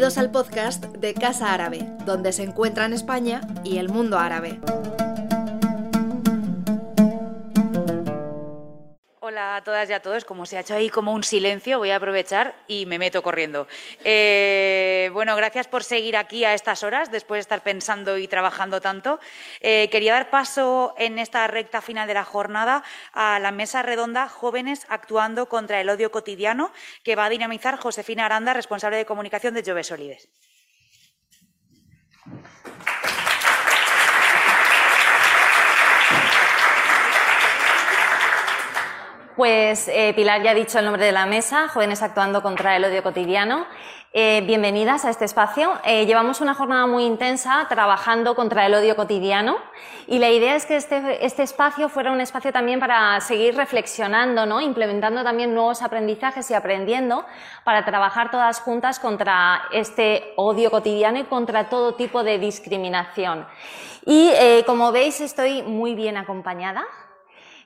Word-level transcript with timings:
Bienvenidos 0.00 0.16
al 0.16 0.30
podcast 0.30 0.86
de 0.96 1.12
Casa 1.12 1.52
Árabe, 1.52 1.86
donde 2.06 2.32
se 2.32 2.42
encuentran 2.42 2.94
España 2.94 3.42
y 3.64 3.76
el 3.76 3.90
mundo 3.90 4.18
árabe. 4.18 4.58
A 9.60 9.64
todas 9.64 9.90
y 9.90 9.92
a 9.92 10.00
todos. 10.00 10.24
Como 10.24 10.46
se 10.46 10.56
ha 10.56 10.60
hecho 10.60 10.74
ahí 10.74 10.88
como 10.88 11.12
un 11.12 11.22
silencio, 11.22 11.78
voy 11.78 11.90
a 11.90 11.96
aprovechar 11.96 12.54
y 12.66 12.86
me 12.86 12.98
meto 12.98 13.22
corriendo. 13.22 13.68
Eh, 14.04 15.10
bueno, 15.12 15.36
gracias 15.36 15.68
por 15.68 15.84
seguir 15.84 16.16
aquí 16.16 16.44
a 16.44 16.54
estas 16.54 16.82
horas, 16.82 17.10
después 17.10 17.38
de 17.38 17.42
estar 17.42 17.62
pensando 17.62 18.16
y 18.18 18.26
trabajando 18.26 18.80
tanto. 18.80 19.20
Eh, 19.60 19.88
quería 19.90 20.14
dar 20.14 20.30
paso 20.30 20.94
en 20.98 21.18
esta 21.18 21.46
recta 21.46 21.80
final 21.82 22.08
de 22.08 22.14
la 22.14 22.24
jornada 22.24 22.82
a 23.12 23.38
la 23.38 23.52
mesa 23.52 23.82
redonda 23.82 24.28
Jóvenes 24.28 24.86
actuando 24.88 25.46
contra 25.46 25.80
el 25.80 25.90
odio 25.90 26.10
cotidiano, 26.10 26.72
que 27.04 27.16
va 27.16 27.26
a 27.26 27.30
dinamizar 27.30 27.76
Josefina 27.78 28.26
Aranda, 28.26 28.54
responsable 28.54 28.96
de 28.96 29.04
comunicación 29.04 29.54
de 29.54 29.62
Jove 29.62 29.84
Solides. 29.84 30.28
Pues 39.36 39.86
eh, 39.88 40.12
Pilar 40.16 40.42
ya 40.42 40.50
ha 40.50 40.54
dicho 40.54 40.78
el 40.78 40.84
nombre 40.84 41.04
de 41.04 41.12
la 41.12 41.24
mesa, 41.24 41.68
Jóvenes 41.68 42.02
Actuando 42.02 42.42
contra 42.42 42.76
el 42.76 42.84
Odio 42.84 43.02
Cotidiano. 43.02 43.64
Eh, 44.12 44.42
bienvenidas 44.44 45.04
a 45.04 45.10
este 45.10 45.24
espacio. 45.24 45.72
Eh, 45.84 46.04
llevamos 46.04 46.40
una 46.40 46.52
jornada 46.52 46.86
muy 46.88 47.04
intensa 47.04 47.64
trabajando 47.68 48.34
contra 48.34 48.66
el 48.66 48.74
odio 48.74 48.96
cotidiano 48.96 49.56
y 50.08 50.18
la 50.18 50.30
idea 50.30 50.56
es 50.56 50.66
que 50.66 50.74
este, 50.74 51.24
este 51.24 51.44
espacio 51.44 51.88
fuera 51.88 52.10
un 52.10 52.20
espacio 52.20 52.52
también 52.52 52.80
para 52.80 53.20
seguir 53.20 53.54
reflexionando, 53.54 54.46
¿no? 54.46 54.60
implementando 54.60 55.22
también 55.22 55.54
nuevos 55.54 55.80
aprendizajes 55.80 56.50
y 56.50 56.54
aprendiendo 56.54 57.24
para 57.62 57.84
trabajar 57.84 58.32
todas 58.32 58.60
juntas 58.60 58.98
contra 58.98 59.62
este 59.72 60.32
odio 60.34 60.72
cotidiano 60.72 61.20
y 61.20 61.24
contra 61.24 61.68
todo 61.68 61.94
tipo 61.94 62.24
de 62.24 62.40
discriminación. 62.40 63.46
Y 64.04 64.32
como 64.66 64.90
veis 64.90 65.20
estoy 65.20 65.62
muy 65.62 65.94
bien 65.94 66.16
acompañada. 66.16 66.84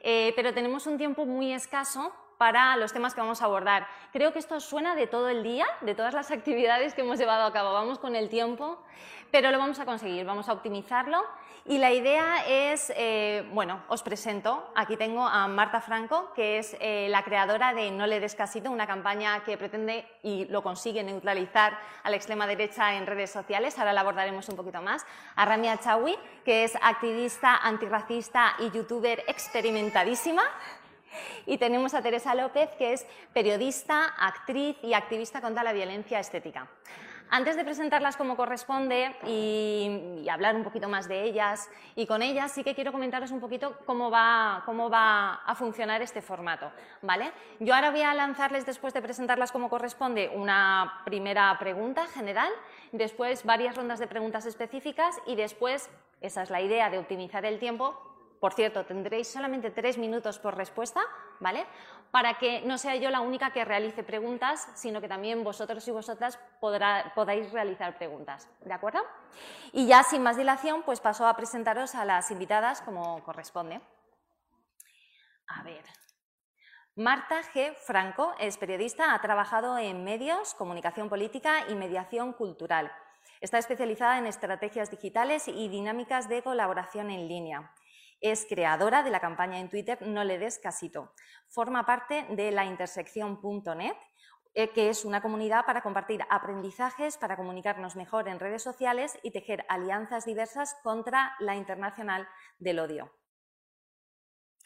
Eh, 0.07 0.35
pero 0.37 0.53
tenemos 0.53 0.87
un 0.87 0.99
tiempo 0.99 1.25
muy 1.25 1.55
escaso 1.55 2.13
para 2.37 2.77
los 2.77 2.93
temas 2.93 3.15
que 3.15 3.23
vamos 3.23 3.41
a 3.41 3.47
abordar. 3.47 3.87
Creo 4.13 4.35
que 4.35 4.39
esto 4.39 4.61
suena 4.61 4.95
de 4.95 5.07
todo 5.07 5.31
el 5.31 5.43
día, 5.43 5.67
de 5.81 5.95
todas 5.95 6.13
las 6.13 6.31
actividades 6.39 6.93
que 6.93 7.01
hemos 7.01 7.19
llevado 7.19 7.45
a 7.45 7.53
cabo. 7.55 7.73
Vamos 7.73 7.99
con 7.99 8.15
el 8.15 8.29
tiempo, 8.29 8.79
pero 9.31 9.51
lo 9.51 9.59
vamos 9.59 9.81
a 9.81 9.87
conseguir, 9.87 10.27
vamos 10.27 10.51
a 10.51 10.53
optimizarlo 10.53 11.25
y 11.67 11.79
la 11.79 11.93
idea 11.93 12.45
es, 12.47 12.93
eh, 12.95 13.48
bueno, 13.53 13.83
os 13.89 14.03
presento, 14.03 14.70
aquí 14.75 14.97
tengo 14.97 15.27
a 15.27 15.48
Marta 15.48 15.81
Franco, 15.81 16.31
que 16.34 16.59
es 16.59 16.77
eh, 16.79 17.09
la 17.09 17.23
creadora 17.23 17.73
de 17.73 17.91
No 17.91 18.07
le 18.07 18.20
des 18.20 18.34
casito, 18.34 18.70
una 18.70 18.87
campaña 18.87 19.43
que 19.45 19.57
pretende 19.57 20.07
y 20.23 20.45
lo 20.47 20.62
consigue 20.62 21.03
neutralizar 21.03 21.79
a 22.03 22.11
la 22.11 22.17
extrema 22.17 22.47
derecha 22.47 22.95
en 22.95 23.07
redes 23.07 23.31
sociales, 23.31 23.79
ahora 23.79 23.95
la 23.95 24.03
abordaremos 24.03 24.47
un 24.51 24.57
poquito 24.57 24.83
más, 24.83 25.07
a 25.37 25.45
Ramia 25.47 25.79
Chawi, 25.79 26.17
que 26.45 26.65
es 26.65 26.77
activista, 26.83 27.57
antirracista 27.57 28.57
y 28.59 28.70
youtuber 28.70 29.25
experimentadísima, 29.27 30.42
y 31.47 31.59
tenemos 31.59 31.95
a 31.95 32.03
Teresa 32.03 32.35
López, 32.35 32.70
que 32.77 32.92
es 32.92 33.07
periodista, 33.33 34.07
actriz 34.19 34.77
y 34.83 34.92
activista 34.95 35.41
contra 35.41 35.62
la 35.62 35.73
violencia 35.73 36.19
estética. 36.19 36.69
Antes 37.37 37.57
de 37.57 37.65
presentarlas 37.65 38.17
como 38.17 38.37
corresponde 38.37 39.13
y, 39.27 40.25
hablar 40.31 40.55
un 40.55 40.63
poquito 40.63 40.89
más 40.89 41.09
de 41.09 41.25
ellas 41.25 41.69
y 41.97 42.07
con 42.07 42.23
ellas, 42.23 42.53
sí 42.53 42.63
que 42.63 42.77
quiero 42.77 42.93
comentaros 42.93 43.33
un 43.33 43.41
poquito 43.41 43.77
cómo 43.87 44.09
va, 44.09 44.63
cómo 44.65 44.89
va 44.89 45.43
a 45.45 45.57
funcionar 45.57 46.01
este 46.01 46.23
formato. 46.23 46.71
¿vale? 47.03 47.33
Yo 47.59 47.75
ahora 47.75 47.91
voy 47.91 48.03
a 48.03 48.15
lanzarles, 48.15 48.67
después 48.67 48.95
de 48.95 49.03
presentarlas 49.03 49.51
como 49.51 49.69
corresponde, 49.69 50.31
una 50.33 51.01
primera 51.05 51.58
pregunta 51.58 52.07
general, 52.07 52.53
después 52.92 53.45
varias 53.45 53.75
rondas 53.75 53.98
de 53.98 54.07
preguntas 54.07 54.47
específicas 54.47 55.17
y 55.27 55.35
después, 55.35 55.91
esa 56.20 56.45
es 56.45 56.51
la 56.51 56.61
idea 56.61 56.89
de 56.89 56.98
optimizar 56.98 57.45
el 57.45 57.58
tiempo, 57.58 58.14
por 58.45 58.53
cierto, 58.53 58.85
tendréis 58.85 59.33
solamente 59.33 59.71
tres 59.71 59.97
minutos 59.97 60.39
por 60.39 60.55
respuesta, 60.55 61.01
¿vale? 61.41 61.65
Para 62.11 62.37
que 62.37 62.61
no 62.61 62.77
sea 62.77 62.95
yo 62.95 63.09
la 63.09 63.23
única 63.23 63.55
que 63.55 63.65
realice 63.65 64.03
preguntas, 64.03 64.69
sino 64.75 65.01
que 65.01 65.09
también 65.09 65.43
vosotros 65.43 65.89
y 65.89 65.91
vosotras 65.91 66.39
podáis 66.61 67.51
realizar 67.53 67.97
preguntas, 67.97 68.47
¿de 68.61 68.75
acuerdo? 68.75 69.01
Y 69.73 69.87
ya 69.87 70.03
sin 70.03 70.23
más 70.23 70.37
dilación, 70.37 70.83
pues 70.83 71.01
paso 71.01 71.27
a 71.27 71.35
presentaros 71.35 71.95
a 71.95 72.05
las 72.05 72.31
invitadas 72.31 72.83
como 72.83 73.25
corresponde. 73.25 73.81
A 75.47 75.63
ver. 75.63 75.87
Marta 76.97 77.41
G. 77.55 77.75
Franco 77.77 78.35
es 78.39 78.59
periodista, 78.59 79.15
ha 79.15 79.23
trabajado 79.23 79.79
en 79.79 80.05
medios, 80.05 80.53
comunicación 80.53 81.09
política 81.09 81.65
y 81.71 81.77
mediación 81.77 82.35
cultural. 82.35 82.93
Está 83.41 83.57
especializada 83.57 84.19
en 84.19 84.27
estrategias 84.27 84.91
digitales 84.91 85.49
y 85.49 85.71
dinámicas 85.71 86.29
de 86.29 86.43
colaboración 86.43 87.09
en 87.09 87.27
línea. 87.27 87.73
Es 88.24 88.46
creadora 88.48 89.02
de 89.02 89.11
la 89.11 89.20
campaña 89.20 89.58
en 89.61 89.68
Twitter 89.68 90.01
No 90.01 90.24
le 90.24 90.39
des 90.39 90.58
casito. 90.58 91.12
Forma 91.46 91.85
parte 91.85 92.24
de 92.30 92.52
la 92.52 92.64
intersección.net, 92.64 93.96
eh, 94.55 94.70
que 94.70 94.89
es 94.89 95.05
una 95.05 95.20
comunidad 95.20 95.67
para 95.67 95.83
compartir 95.83 96.23
aprendizajes, 96.30 97.18
para 97.18 97.36
comunicarnos 97.36 97.96
mejor 97.96 98.27
en 98.29 98.40
redes 98.40 98.63
sociales 98.63 99.18
y 99.23 99.30
tejer 99.30 99.67
alianzas 99.68 100.24
diversas 100.24 100.74
contra 100.83 101.36
la 101.39 101.55
internacional 101.55 102.27
del 102.58 102.79
odio. 102.79 103.13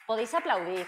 Podéis 0.07 0.33
aplaudir. 0.35 0.87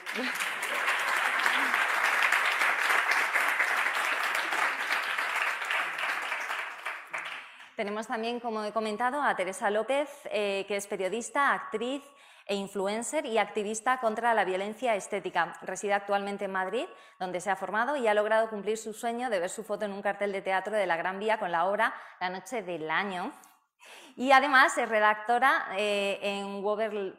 Tenemos 7.74 8.06
también, 8.06 8.38
como 8.38 8.62
he 8.62 8.72
comentado, 8.72 9.22
a 9.22 9.34
Teresa 9.34 9.70
López, 9.70 10.08
eh, 10.26 10.66
que 10.68 10.76
es 10.76 10.86
periodista, 10.86 11.52
actriz, 11.52 12.04
e 12.50 12.56
influencer 12.56 13.26
y 13.26 13.38
activista 13.38 14.00
contra 14.00 14.34
la 14.34 14.44
violencia 14.44 14.96
estética. 14.96 15.56
Reside 15.62 15.92
actualmente 15.94 16.46
en 16.46 16.50
Madrid, 16.50 16.84
donde 17.20 17.40
se 17.40 17.48
ha 17.48 17.54
formado 17.54 17.94
y 17.94 18.08
ha 18.08 18.14
logrado 18.14 18.50
cumplir 18.50 18.76
su 18.76 18.92
sueño 18.92 19.30
de 19.30 19.38
ver 19.38 19.50
su 19.50 19.62
foto 19.62 19.84
en 19.84 19.92
un 19.92 20.02
cartel 20.02 20.32
de 20.32 20.42
teatro 20.42 20.74
de 20.74 20.84
la 20.84 20.96
Gran 20.96 21.20
Vía 21.20 21.38
con 21.38 21.52
la 21.52 21.66
obra 21.66 21.94
La 22.18 22.28
Noche 22.28 22.62
del 22.62 22.90
Año. 22.90 23.32
Y 24.16 24.32
además 24.32 24.76
es 24.78 24.88
redactora 24.88 25.68
eh, 25.78 26.18
en 26.22 26.60
Wover, 26.60 27.14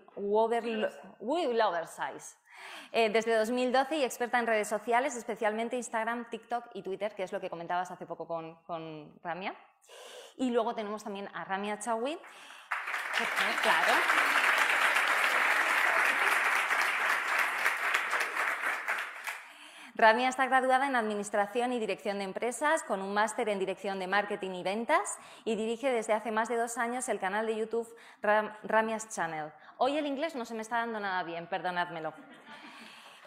Size. 1.87 2.35
Eh, 2.91 3.09
desde 3.09 3.33
2012 3.37 3.95
y 3.95 4.03
experta 4.03 4.37
en 4.37 4.47
redes 4.47 4.67
sociales, 4.67 5.15
especialmente 5.15 5.77
Instagram, 5.77 6.29
TikTok 6.29 6.65
y 6.73 6.83
Twitter, 6.83 7.15
que 7.15 7.23
es 7.23 7.31
lo 7.31 7.39
que 7.39 7.49
comentabas 7.49 7.89
hace 7.89 8.05
poco 8.05 8.27
con, 8.27 8.55
con 8.63 9.17
Ramia. 9.23 9.55
Y 10.35 10.51
luego 10.51 10.75
tenemos 10.75 11.05
también 11.05 11.29
a 11.33 11.45
Ramia 11.45 11.79
Chawi. 11.79 12.19
Claro. 13.61 14.40
Ramia 19.95 20.29
está 20.29 20.45
graduada 20.45 20.87
en 20.87 20.95
Administración 20.95 21.73
y 21.73 21.79
Dirección 21.79 22.19
de 22.19 22.23
Empresas 22.23 22.81
con 22.83 23.01
un 23.01 23.13
máster 23.13 23.49
en 23.49 23.59
Dirección 23.59 23.99
de 23.99 24.07
Marketing 24.07 24.51
y 24.51 24.63
Ventas 24.63 25.17
y 25.43 25.55
dirige 25.55 25.91
desde 25.91 26.13
hace 26.13 26.31
más 26.31 26.47
de 26.47 26.55
dos 26.55 26.77
años 26.77 27.09
el 27.09 27.19
canal 27.19 27.45
de 27.45 27.57
YouTube 27.57 27.93
Ramia's 28.63 29.09
Channel. 29.09 29.51
Hoy 29.77 29.97
el 29.97 30.05
inglés 30.05 30.35
no 30.35 30.45
se 30.45 30.53
me 30.53 30.61
está 30.61 30.77
dando 30.77 30.99
nada 30.99 31.23
bien, 31.23 31.45
perdonádmelo. 31.47 32.13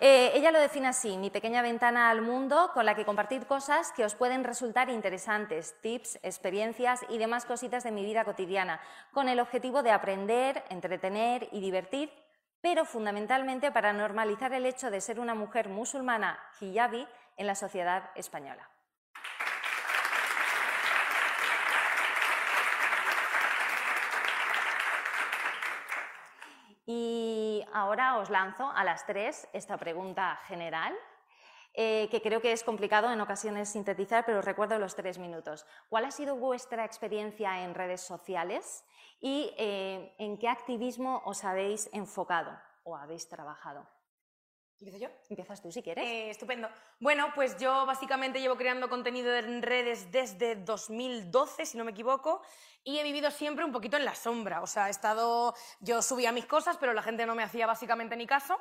Eh, 0.01 0.33
ella 0.35 0.51
lo 0.51 0.59
define 0.59 0.89
así, 0.89 1.17
mi 1.19 1.31
pequeña 1.31 1.63
ventana 1.63 2.11
al 2.11 2.21
mundo 2.21 2.71
con 2.75 2.85
la 2.85 2.95
que 2.95 3.05
compartir 3.05 3.47
cosas 3.47 3.93
que 3.93 4.05
os 4.05 4.15
pueden 4.15 4.43
resultar 4.43 4.89
interesantes, 4.89 5.77
tips, 5.83 6.19
experiencias 6.23 7.01
y 7.11 7.19
demás 7.19 7.45
cositas 7.45 7.85
de 7.85 7.93
mi 7.93 8.05
vida 8.05 8.25
cotidiana, 8.25 8.81
con 9.13 9.29
el 9.29 9.39
objetivo 9.39 9.83
de 9.83 9.93
aprender, 9.93 10.65
entretener 10.71 11.49
y 11.53 11.61
divertir 11.61 12.11
pero 12.65 12.87
fundamentalmente 12.87 13.71
para 13.71 13.93
normalizar 13.93 14.55
el 14.55 14.65
hecho 14.65 14.91
de 14.91 15.03
ser 15.03 15.21
una 15.21 15.35
mujer 15.35 15.69
musulmana 15.69 16.43
hijabi 16.63 17.07
en 17.37 17.47
la 17.47 17.55
sociedad 17.55 18.11
española. 18.15 18.67
Y 26.87 27.63
ahora 27.75 28.17
os 28.17 28.31
lanzo 28.31 28.71
a 28.71 28.83
las 28.83 29.05
tres 29.05 29.47
esta 29.53 29.77
pregunta 29.77 30.41
general, 30.47 30.95
eh, 31.75 32.09
que 32.11 32.23
creo 32.23 32.41
que 32.41 32.53
es 32.53 32.65
complicado 32.65 33.13
en 33.13 33.21
ocasiones 33.21 33.69
sintetizar, 33.69 34.25
pero 34.25 34.43
recuerdo 34.43 34.79
los 34.79 34.95
tres 34.95 35.19
minutos. 35.19 35.67
¿Cuál 35.89 36.05
ha 36.07 36.11
sido 36.11 36.37
vuestra 36.37 36.85
experiencia 36.85 37.65
en 37.65 37.75
redes 37.75 38.01
sociales? 38.01 38.85
y 39.25 39.55
eh, 39.57 40.15
en 40.19 40.37
qué 40.37 40.49
activismo 40.49 41.23
os 41.25 41.45
habéis 41.45 41.89
enfocado 41.95 42.61
o 42.83 42.95
habéis 42.95 43.27
trabajado. 43.27 43.89
¿Empiezo 44.79 44.99
yo? 44.99 45.09
Empiezas 45.31 45.63
tú 45.63 45.73
si 45.73 45.83
quieres. 45.83 46.05
Eh, 46.05 46.29
estupendo. 46.29 46.69
Bueno, 47.01 47.29
pues 47.35 47.57
yo 47.57 47.87
básicamente 47.87 48.41
llevo 48.41 48.57
creando 48.57 48.91
contenido 48.91 49.35
en 49.35 49.63
redes 49.63 50.13
desde 50.13 50.57
2012, 50.57 51.65
si 51.65 51.79
no 51.79 51.85
me 51.85 51.93
equivoco, 51.93 52.43
y 52.83 52.99
he 52.99 53.03
vivido 53.03 53.31
siempre 53.31 53.65
un 53.65 53.73
poquito 53.73 53.97
en 53.97 54.05
la 54.05 54.15
sombra. 54.15 54.61
O 54.61 54.67
sea, 54.67 54.89
he 54.89 54.91
estado. 54.91 55.55
Yo 55.81 56.03
subía 56.03 56.31
mis 56.31 56.45
cosas, 56.45 56.77
pero 56.77 56.93
la 56.93 57.03
gente 57.03 57.25
no 57.25 57.35
me 57.35 57.45
hacía 57.45 57.67
básicamente 57.67 58.17
ni 58.17 58.27
caso, 58.27 58.59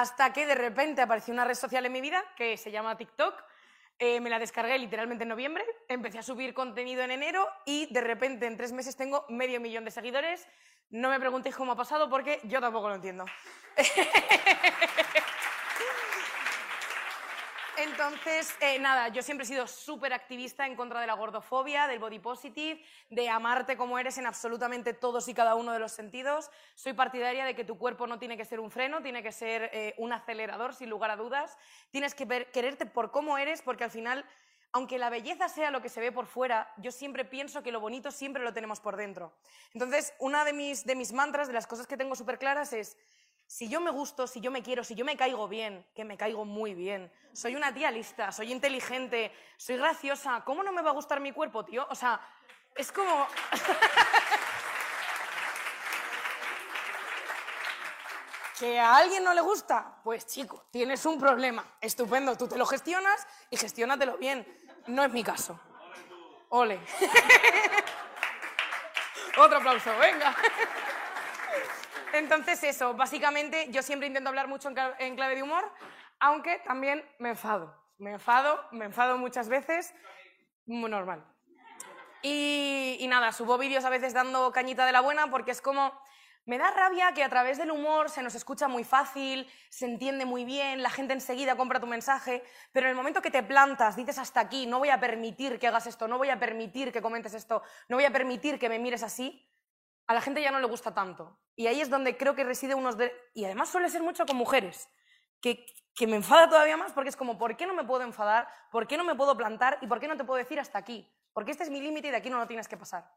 hasta 0.00 0.32
que 0.32 0.46
de 0.46 0.54
repente 0.54 1.02
apareció 1.02 1.34
una 1.34 1.44
red 1.44 1.56
social 1.56 1.84
en 1.84 1.92
mi 1.92 2.00
vida 2.00 2.22
que 2.36 2.56
se 2.56 2.70
llama 2.70 2.96
TikTok 2.96 3.34
Eh, 4.00 4.20
me 4.20 4.30
la 4.30 4.38
descargué 4.38 4.78
literalmente 4.78 5.24
en 5.24 5.28
noviembre, 5.28 5.64
empecé 5.88 6.20
a 6.20 6.22
subir 6.22 6.54
contenido 6.54 7.02
en 7.02 7.10
enero 7.10 7.48
y 7.66 7.92
de 7.92 8.00
repente 8.00 8.46
en 8.46 8.56
tres 8.56 8.70
meses 8.70 8.94
tengo 8.94 9.24
medio 9.28 9.60
millón 9.60 9.84
de 9.84 9.90
seguidores. 9.90 10.46
No 10.90 11.08
me 11.10 11.18
preguntéis 11.18 11.56
cómo 11.56 11.72
ha 11.72 11.76
pasado 11.76 12.08
porque 12.08 12.38
yo 12.44 12.60
tampoco 12.60 12.88
lo 12.88 12.94
entiendo. 12.94 13.24
Entonces, 17.80 18.52
eh, 18.60 18.80
nada, 18.80 19.06
yo 19.08 19.22
siempre 19.22 19.44
he 19.44 19.46
sido 19.46 19.68
súper 19.68 20.12
activista 20.12 20.66
en 20.66 20.74
contra 20.74 21.00
de 21.00 21.06
la 21.06 21.14
gordofobia, 21.14 21.86
del 21.86 22.00
body 22.00 22.18
positive, 22.18 22.82
de 23.08 23.28
amarte 23.28 23.76
como 23.76 24.00
eres 24.00 24.18
en 24.18 24.26
absolutamente 24.26 24.94
todos 24.94 25.28
y 25.28 25.34
cada 25.34 25.54
uno 25.54 25.72
de 25.72 25.78
los 25.78 25.92
sentidos. 25.92 26.50
Soy 26.74 26.92
partidaria 26.92 27.44
de 27.44 27.54
que 27.54 27.62
tu 27.62 27.78
cuerpo 27.78 28.08
no 28.08 28.18
tiene 28.18 28.36
que 28.36 28.44
ser 28.44 28.58
un 28.58 28.72
freno, 28.72 29.00
tiene 29.00 29.22
que 29.22 29.30
ser 29.30 29.70
eh, 29.72 29.94
un 29.96 30.12
acelerador, 30.12 30.74
sin 30.74 30.90
lugar 30.90 31.12
a 31.12 31.16
dudas. 31.16 31.56
Tienes 31.92 32.16
que 32.16 32.26
quererte 32.52 32.84
por 32.84 33.12
cómo 33.12 33.38
eres, 33.38 33.62
porque 33.62 33.84
al 33.84 33.92
final, 33.92 34.24
aunque 34.72 34.98
la 34.98 35.08
belleza 35.08 35.48
sea 35.48 35.70
lo 35.70 35.80
que 35.80 35.88
se 35.88 36.00
ve 36.00 36.10
por 36.10 36.26
fuera, 36.26 36.72
yo 36.78 36.90
siempre 36.90 37.24
pienso 37.24 37.62
que 37.62 37.70
lo 37.70 37.78
bonito 37.78 38.10
siempre 38.10 38.42
lo 38.42 38.52
tenemos 38.52 38.80
por 38.80 38.96
dentro. 38.96 39.32
Entonces, 39.72 40.14
una 40.18 40.44
de 40.44 40.52
mis, 40.52 40.84
de 40.84 40.96
mis 40.96 41.12
mantras, 41.12 41.46
de 41.46 41.54
las 41.54 41.68
cosas 41.68 41.86
que 41.86 41.96
tengo 41.96 42.16
súper 42.16 42.40
claras 42.40 42.72
es 42.72 42.96
si 43.48 43.68
yo 43.70 43.80
me 43.80 43.90
gusto, 43.90 44.26
si 44.26 44.42
yo 44.42 44.50
me 44.50 44.62
quiero, 44.62 44.84
si 44.84 44.94
yo 44.94 45.06
me 45.06 45.16
caigo 45.16 45.48
bien, 45.48 45.86
que 45.94 46.04
me 46.04 46.18
caigo 46.18 46.44
muy 46.44 46.74
bien, 46.74 47.10
soy 47.32 47.56
una 47.56 47.72
tía 47.72 47.90
lista, 47.90 48.30
soy 48.30 48.52
inteligente, 48.52 49.32
soy 49.56 49.78
graciosa, 49.78 50.42
¿cómo 50.44 50.62
no 50.62 50.70
me 50.70 50.82
va 50.82 50.90
a 50.90 50.92
gustar 50.92 51.18
mi 51.18 51.32
cuerpo, 51.32 51.64
tío? 51.64 51.86
O 51.88 51.94
sea, 51.94 52.20
es 52.76 52.92
como... 52.92 53.26
¿Que 58.58 58.78
a 58.78 58.96
alguien 58.96 59.24
no 59.24 59.32
le 59.32 59.40
gusta? 59.40 59.98
Pues 60.04 60.26
chico, 60.26 60.66
tienes 60.70 61.06
un 61.06 61.18
problema. 61.18 61.64
Estupendo, 61.80 62.36
tú 62.36 62.48
te 62.48 62.58
lo 62.58 62.66
gestionas 62.66 63.26
y 63.48 63.56
gestiónatelo 63.56 64.18
bien. 64.18 64.46
No 64.88 65.04
es 65.04 65.12
mi 65.12 65.24
caso. 65.24 65.58
Ole. 66.50 66.78
Otro 69.38 69.56
aplauso, 69.56 69.96
venga. 69.98 70.36
Entonces 72.12 72.62
eso, 72.64 72.94
básicamente 72.94 73.68
yo 73.70 73.82
siempre 73.82 74.08
intento 74.08 74.28
hablar 74.28 74.48
mucho 74.48 74.70
en 74.98 75.16
clave 75.16 75.36
de 75.36 75.42
humor, 75.42 75.70
aunque 76.20 76.58
también 76.60 77.04
me 77.18 77.30
enfado. 77.30 77.74
Me 77.98 78.12
enfado, 78.12 78.64
me 78.70 78.84
enfado 78.84 79.18
muchas 79.18 79.48
veces, 79.48 79.92
muy 80.66 80.88
normal. 80.88 81.24
Y, 82.22 83.04
nada, 83.08 83.32
subo 83.32 83.58
vídeos 83.58 83.84
a 83.84 83.90
veces 83.90 84.12
dando 84.12 84.52
cañita 84.52 84.86
de 84.86 84.92
la 84.92 85.00
buena 85.00 85.28
porque 85.30 85.50
es 85.50 85.60
como, 85.60 85.92
me 86.46 86.58
da 86.58 86.70
rabia 86.70 87.12
que 87.12 87.24
a 87.24 87.28
través 87.28 87.58
del 87.58 87.70
humor 87.70 88.08
se 88.08 88.22
nos 88.22 88.34
escucha 88.34 88.68
muy 88.68 88.84
fácil, 88.84 89.50
se 89.68 89.86
entiende 89.86 90.24
muy 90.24 90.44
bien, 90.44 90.82
la 90.82 90.90
gente 90.90 91.12
enseguida 91.12 91.56
compra 91.56 91.80
tu 91.80 91.86
mensaje, 91.86 92.42
pero 92.72 92.86
en 92.86 92.90
el 92.90 92.96
momento 92.96 93.20
que 93.20 93.30
te 93.30 93.42
plantas, 93.42 93.96
dices 93.96 94.18
hasta 94.18 94.40
aquí, 94.40 94.66
no 94.66 94.78
voy 94.78 94.90
a 94.90 95.00
permitir 95.00 95.58
que 95.58 95.66
hagas 95.66 95.86
esto, 95.86 96.08
no 96.08 96.18
voy 96.18 96.30
a 96.30 96.38
permitir 96.38 96.92
que 96.92 97.02
comentes 97.02 97.34
esto, 97.34 97.62
no 97.88 97.96
voy 97.96 98.04
a 98.04 98.12
permitir 98.12 98.58
que 98.58 98.68
me 98.68 98.78
mires 98.78 99.02
así, 99.02 99.48
a 100.08 100.14
la 100.14 100.20
gente 100.20 100.42
ya 100.42 100.50
no 100.50 100.58
le 100.58 100.66
gusta 100.66 100.92
tanto. 100.92 101.38
Y 101.54 101.66
ahí 101.66 101.80
es 101.80 101.90
donde 101.90 102.16
creo 102.16 102.34
que 102.34 102.42
reside 102.42 102.74
unos... 102.74 102.96
De... 102.96 103.12
Y 103.34 103.44
además 103.44 103.68
suele 103.68 103.90
ser 103.90 104.02
mucho 104.02 104.24
con 104.26 104.36
mujeres, 104.36 104.88
que, 105.40 105.66
que 105.94 106.06
me 106.06 106.16
enfada 106.16 106.48
todavía 106.48 106.76
más 106.76 106.92
porque 106.92 107.10
es 107.10 107.16
como, 107.16 107.38
¿por 107.38 107.56
qué 107.56 107.66
no 107.66 107.74
me 107.74 107.84
puedo 107.84 108.02
enfadar? 108.02 108.48
¿Por 108.72 108.88
qué 108.88 108.96
no 108.96 109.04
me 109.04 109.14
puedo 109.14 109.36
plantar? 109.36 109.78
¿Y 109.82 109.86
por 109.86 110.00
qué 110.00 110.08
no 110.08 110.16
te 110.16 110.24
puedo 110.24 110.38
decir 110.38 110.58
hasta 110.58 110.78
aquí? 110.78 111.08
Porque 111.34 111.50
este 111.50 111.64
es 111.64 111.70
mi 111.70 111.80
límite 111.80 112.08
y 112.08 112.10
de 112.10 112.16
aquí 112.16 112.30
no 112.30 112.38
lo 112.38 112.46
tienes 112.46 112.66
que 112.66 112.78
pasar. 112.78 113.08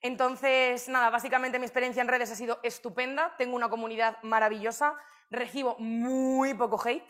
Entonces, 0.00 0.88
nada, 0.88 1.10
básicamente 1.10 1.58
mi 1.58 1.66
experiencia 1.66 2.00
en 2.00 2.08
redes 2.08 2.32
ha 2.32 2.34
sido 2.34 2.58
estupenda, 2.62 3.36
tengo 3.36 3.54
una 3.54 3.68
comunidad 3.68 4.20
maravillosa, 4.22 4.96
recibo 5.30 5.76
muy 5.78 6.54
poco 6.54 6.80
hate, 6.84 7.06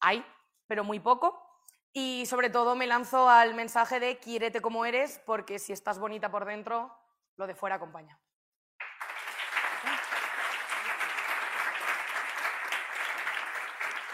hay, 0.00 0.24
pero 0.68 0.84
muy 0.84 1.00
poco, 1.00 1.42
y 1.92 2.24
sobre 2.26 2.50
todo 2.50 2.76
me 2.76 2.86
lanzo 2.86 3.28
al 3.28 3.54
mensaje 3.54 3.98
de 3.98 4.18
quiérete 4.18 4.60
como 4.60 4.84
eres, 4.84 5.20
porque 5.26 5.58
si 5.58 5.72
estás 5.72 5.98
bonita 5.98 6.30
por 6.30 6.44
dentro, 6.44 6.94
lo 7.38 7.46
de 7.46 7.54
fuera 7.54 7.76
acompaña. 7.76 8.18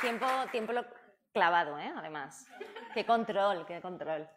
Tiempo, 0.01 0.27
tiempo 0.53 0.73
clavado, 1.33 1.79
¿eh? 1.79 1.91
Además. 1.97 2.47
Qué 2.93 3.05
control, 3.07 3.65
qué 3.67 3.81
control. 3.81 4.29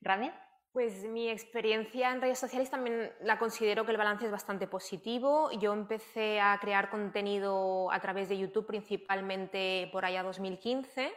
¿Rania? 0.00 0.34
Pues 0.72 1.04
mi 1.04 1.28
experiencia 1.28 2.10
en 2.10 2.20
redes 2.20 2.38
sociales 2.38 2.70
también 2.70 3.12
la 3.20 3.38
considero 3.38 3.84
que 3.84 3.90
el 3.90 3.98
balance 3.98 4.24
es 4.24 4.32
bastante 4.32 4.66
positivo. 4.66 5.50
Yo 5.52 5.72
empecé 5.72 6.40
a 6.40 6.58
crear 6.60 6.88
contenido 6.88 7.90
a 7.92 8.00
través 8.00 8.28
de 8.28 8.38
YouTube 8.38 8.66
principalmente 8.66 9.88
por 9.92 10.04
allá 10.04 10.22
2015 10.22 11.12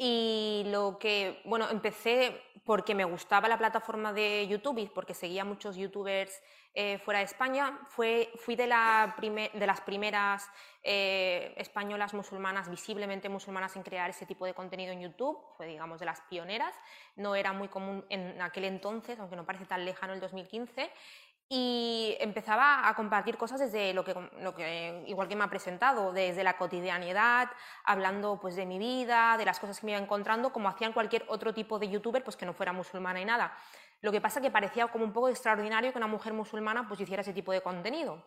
y 0.00 0.62
lo 0.66 0.96
que, 0.98 1.42
bueno, 1.44 1.68
empecé 1.68 2.40
porque 2.64 2.94
me 2.94 3.04
gustaba 3.04 3.48
la 3.48 3.58
plataforma 3.58 4.12
de 4.12 4.46
YouTube 4.46 4.78
y 4.78 4.86
porque 4.86 5.12
seguía 5.12 5.44
muchos 5.44 5.74
youtubers 5.74 6.40
eh, 6.74 6.98
fuera 6.98 7.18
de 7.18 7.24
España. 7.24 7.80
Fue, 7.88 8.30
fui 8.36 8.54
de, 8.54 8.68
la 8.68 9.16
las 9.54 9.80
primeras 9.80 10.48
eh, 10.84 11.52
españolas 11.56 12.14
musulmanas, 12.14 12.70
visiblemente 12.70 13.28
musulmanas, 13.28 13.74
en 13.74 13.82
crear 13.82 14.10
ese 14.10 14.24
tipo 14.24 14.46
de 14.46 14.54
contenido 14.54 14.92
en 14.92 15.00
YouTube. 15.00 15.36
Fue, 15.56 15.66
digamos, 15.66 15.98
de 15.98 16.06
las 16.06 16.20
pioneras. 16.20 16.74
No 17.16 17.34
era 17.34 17.52
muy 17.52 17.66
común 17.66 18.04
en 18.08 18.40
aquel 18.40 18.66
entonces, 18.66 19.18
aunque 19.18 19.34
no 19.34 19.44
parece 19.44 19.64
tan 19.64 19.84
lejano 19.84 20.12
el 20.12 20.20
2015 20.20 20.90
y 21.50 22.14
empezaba 22.20 22.86
a 22.88 22.94
compartir 22.94 23.38
cosas 23.38 23.60
desde 23.60 23.94
lo 23.94 24.04
que, 24.04 25.02
igual 25.06 25.28
que 25.28 25.36
me 25.36 25.44
ha 25.44 25.48
presentado, 25.48 26.12
desde 26.12 26.44
la 26.44 26.58
cotidianidad, 26.58 27.48
hablando 27.84 28.38
pues 28.38 28.54
de 28.54 28.66
mi 28.66 28.78
vida, 28.78 29.36
de 29.38 29.46
las 29.46 29.58
cosas 29.58 29.80
que 29.80 29.86
me 29.86 29.92
iba 29.92 30.00
encontrando, 30.00 30.52
como 30.52 30.68
hacían 30.68 30.92
cualquier 30.92 31.24
otro 31.28 31.54
tipo 31.54 31.78
de 31.78 31.88
youtuber, 31.88 32.22
pues 32.22 32.36
que 32.36 32.44
no 32.44 32.52
fuera 32.52 32.72
musulmana 32.74 33.20
y 33.20 33.24
nada. 33.24 33.56
Lo 34.02 34.12
que 34.12 34.20
pasa 34.20 34.42
que 34.42 34.50
parecía 34.50 34.88
como 34.88 35.04
un 35.04 35.12
poco 35.12 35.30
extraordinario 35.30 35.90
que 35.90 35.98
una 35.98 36.06
mujer 36.06 36.34
musulmana 36.34 36.86
pues 36.86 37.00
hiciera 37.00 37.22
ese 37.22 37.32
tipo 37.32 37.52
de 37.52 37.62
contenido. 37.62 38.22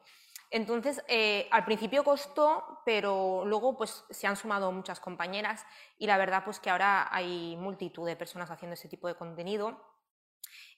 Entonces, 0.49 1.01
eh, 1.07 1.47
al 1.51 1.63
principio 1.63 2.03
costó, 2.03 2.81
pero 2.83 3.43
luego 3.45 3.77
pues 3.77 4.03
se 4.09 4.27
han 4.27 4.35
sumado 4.35 4.71
muchas 4.71 4.99
compañeras 4.99 5.65
y 5.97 6.07
la 6.07 6.17
verdad 6.17 6.43
pues 6.43 6.59
que 6.59 6.71
ahora 6.71 7.07
hay 7.09 7.55
multitud 7.55 8.05
de 8.05 8.17
personas 8.17 8.51
haciendo 8.51 8.73
ese 8.73 8.89
tipo 8.89 9.07
de 9.07 9.15
contenido 9.15 9.79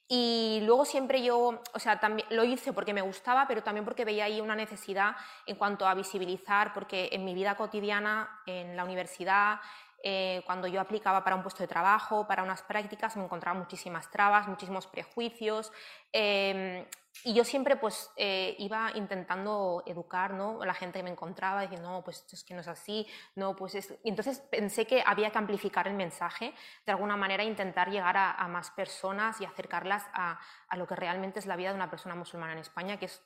y 0.08 0.60
luego 0.64 0.84
siempre 0.84 1.22
yo, 1.22 1.62
o 1.72 1.78
sea, 1.78 1.98
también 1.98 2.28
lo 2.30 2.44
hice 2.44 2.72
porque 2.72 2.92
me 2.92 3.00
gustaba, 3.00 3.46
pero 3.48 3.62
también 3.62 3.84
porque 3.84 4.04
veía 4.04 4.26
ahí 4.26 4.40
una 4.40 4.54
necesidad 4.54 5.16
en 5.46 5.56
cuanto 5.56 5.86
a 5.86 5.94
visibilizar, 5.94 6.74
porque 6.74 7.08
en 7.12 7.24
mi 7.24 7.34
vida 7.34 7.56
cotidiana, 7.56 8.28
en 8.44 8.76
la 8.76 8.84
universidad, 8.84 9.60
eh, 10.06 10.42
cuando 10.44 10.68
yo 10.68 10.82
aplicaba 10.82 11.24
para 11.24 11.34
un 11.34 11.42
puesto 11.42 11.62
de 11.62 11.66
trabajo, 11.66 12.26
para 12.26 12.42
unas 12.42 12.60
prácticas, 12.60 13.16
me 13.16 13.24
encontraba 13.24 13.58
muchísimas 13.58 14.10
trabas, 14.10 14.46
muchísimos 14.46 14.86
prejuicios. 14.86 15.72
Em, 16.12 16.84
y 17.22 17.32
yo 17.32 17.42
siempre 17.42 17.76
pues 17.76 18.10
eh, 18.16 18.54
iba 18.58 18.90
intentando 18.96 19.82
educar 19.86 20.34
¿no? 20.34 20.60
a 20.60 20.66
la 20.66 20.74
gente 20.74 20.98
que 20.98 21.04
me 21.04 21.10
encontraba, 21.10 21.62
diciendo, 21.62 21.90
no, 21.90 22.04
pues 22.04 22.22
es 22.30 22.44
que 22.44 22.52
no 22.52 22.60
es 22.60 22.68
así, 22.68 23.06
no, 23.34 23.56
pues 23.56 23.76
es... 23.76 23.94
Y 24.04 24.10
entonces 24.10 24.40
pensé 24.40 24.86
que 24.86 25.02
había 25.06 25.30
que 25.30 25.38
amplificar 25.38 25.88
el 25.88 25.94
mensaje, 25.94 26.52
de 26.84 26.92
alguna 26.92 27.16
manera 27.16 27.42
intentar 27.42 27.88
llegar 27.88 28.18
a, 28.18 28.32
a 28.32 28.46
más 28.46 28.72
personas 28.72 29.40
y 29.40 29.46
acercarlas 29.46 30.06
a, 30.12 30.38
a, 30.68 30.76
lo 30.76 30.86
que 30.86 30.96
realmente 30.96 31.38
es 31.38 31.46
la 31.46 31.56
vida 31.56 31.70
de 31.70 31.76
una 31.76 31.88
persona 31.88 32.14
musulmana 32.14 32.52
en 32.52 32.58
España, 32.58 32.98
que 32.98 33.06
es 33.06 33.22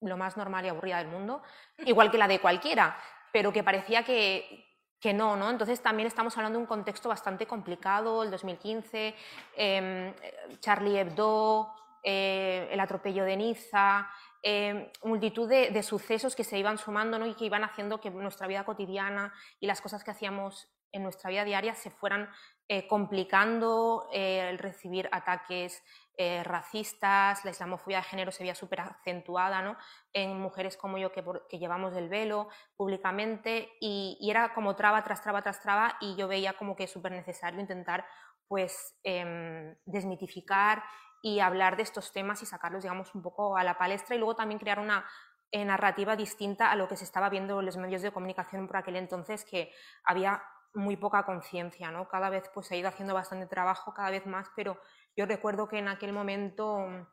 lo 0.00 0.16
más 0.16 0.38
normal 0.38 0.64
y 0.64 0.68
aburrida 0.68 0.96
del 0.96 1.08
mundo, 1.08 1.42
igual 1.84 2.10
que 2.10 2.16
la 2.16 2.26
de 2.26 2.40
cualquiera, 2.40 2.96
pero 3.34 3.52
que 3.52 3.62
parecía 3.62 4.02
que, 4.02 4.73
que 5.04 5.12
no, 5.12 5.36
¿no? 5.36 5.50
Entonces 5.50 5.82
también 5.82 6.06
estamos 6.06 6.34
hablando 6.38 6.58
de 6.58 6.62
un 6.62 6.66
contexto 6.66 7.10
bastante 7.10 7.46
complicado, 7.46 8.22
el 8.22 8.30
2015, 8.30 9.14
em, 9.54 10.14
Charlie 10.60 10.98
Hebdo, 10.98 11.70
eh, 12.02 12.70
el 12.70 12.80
atropello 12.80 13.26
de 13.26 13.36
Niza, 13.36 14.08
em, 14.42 14.88
multitud 15.02 15.46
de, 15.46 15.82
sucesos 15.82 16.34
que 16.34 16.42
se 16.42 16.58
iban 16.58 16.78
sumando 16.78 17.18
¿no? 17.18 17.26
y 17.26 17.34
que 17.34 17.44
iban 17.44 17.64
haciendo 17.64 18.00
que 18.00 18.08
nuestra 18.08 18.46
vida 18.46 18.64
cotidiana 18.64 19.34
y 19.60 19.66
las 19.66 19.82
cosas 19.82 20.02
que 20.02 20.10
hacíamos 20.10 20.70
en 20.90 21.02
nuestra 21.02 21.28
vida 21.28 21.44
diaria 21.44 21.74
se 21.74 21.90
fueran 21.90 22.30
eh, 22.68 22.86
complicando, 22.88 24.08
eh, 24.10 24.48
el 24.48 24.56
recibir 24.56 25.10
ataques 25.12 25.82
eh, 26.16 26.44
racistas, 26.44 27.44
la 27.44 27.50
islamofobia 27.50 27.96
de 27.96 28.04
género 28.04 28.30
se 28.30 28.44
veía 28.44 28.54
súper 28.54 28.82
acentuada 28.82 29.62
¿no? 29.62 29.76
en 30.12 30.38
mujeres 30.38 30.76
como 30.76 30.96
yo 30.96 31.10
que, 31.10 31.24
llevamos 31.58 31.96
el 31.96 32.08
velo 32.08 32.48
públicamente 32.76 33.72
y, 33.80 34.18
era 34.30 34.54
como 34.54 34.76
traba 34.76 35.02
tras 35.02 35.22
traba 35.22 35.42
tras 35.42 35.60
traba 35.60 35.96
y 36.00 36.14
yo 36.14 36.28
veía 36.28 36.52
como 36.52 36.76
que 36.76 36.86
súper 36.86 37.10
necesario 37.10 37.60
intentar 37.60 38.06
pues 38.46 38.96
em, 39.02 39.74
desmitificar 39.86 40.84
y 41.20 41.40
hablar 41.40 41.76
de 41.76 41.82
estos 41.82 42.12
temas 42.12 42.42
y 42.42 42.46
sacarlos 42.46 42.84
digamos 42.84 43.12
un 43.16 43.22
poco 43.22 43.56
a 43.56 43.64
la 43.64 43.76
palestra 43.76 44.14
y 44.14 44.18
luego 44.18 44.36
también 44.36 44.60
crear 44.60 44.78
una 44.78 45.04
eh, 45.50 45.64
narrativa 45.64 46.14
distinta 46.14 46.70
a 46.70 46.76
lo 46.76 46.86
que 46.86 46.96
se 46.96 47.04
estaba 47.04 47.28
viendo 47.28 47.58
en 47.58 47.66
los 47.66 47.76
medios 47.76 48.02
de 48.02 48.12
comunicación 48.12 48.68
por 48.68 48.76
aquel 48.76 48.96
entonces 48.96 49.44
que 49.44 49.72
había 50.04 50.44
muy 50.74 50.96
poca 50.96 51.24
conciencia, 51.24 51.90
¿no? 51.90 52.08
Cada 52.08 52.28
vez 52.28 52.50
pues 52.52 52.66
se 52.66 52.74
ha 52.74 52.78
ido 52.78 52.88
haciendo 52.88 53.14
bastante 53.14 53.46
trabajo, 53.46 53.94
cada 53.94 54.10
vez 54.10 54.26
más, 54.26 54.50
pero 54.56 54.78
yo 55.16 55.26
recuerdo 55.26 55.68
que 55.68 55.78
en 55.78 55.88
aquel 55.88 56.12
momento 56.12 57.08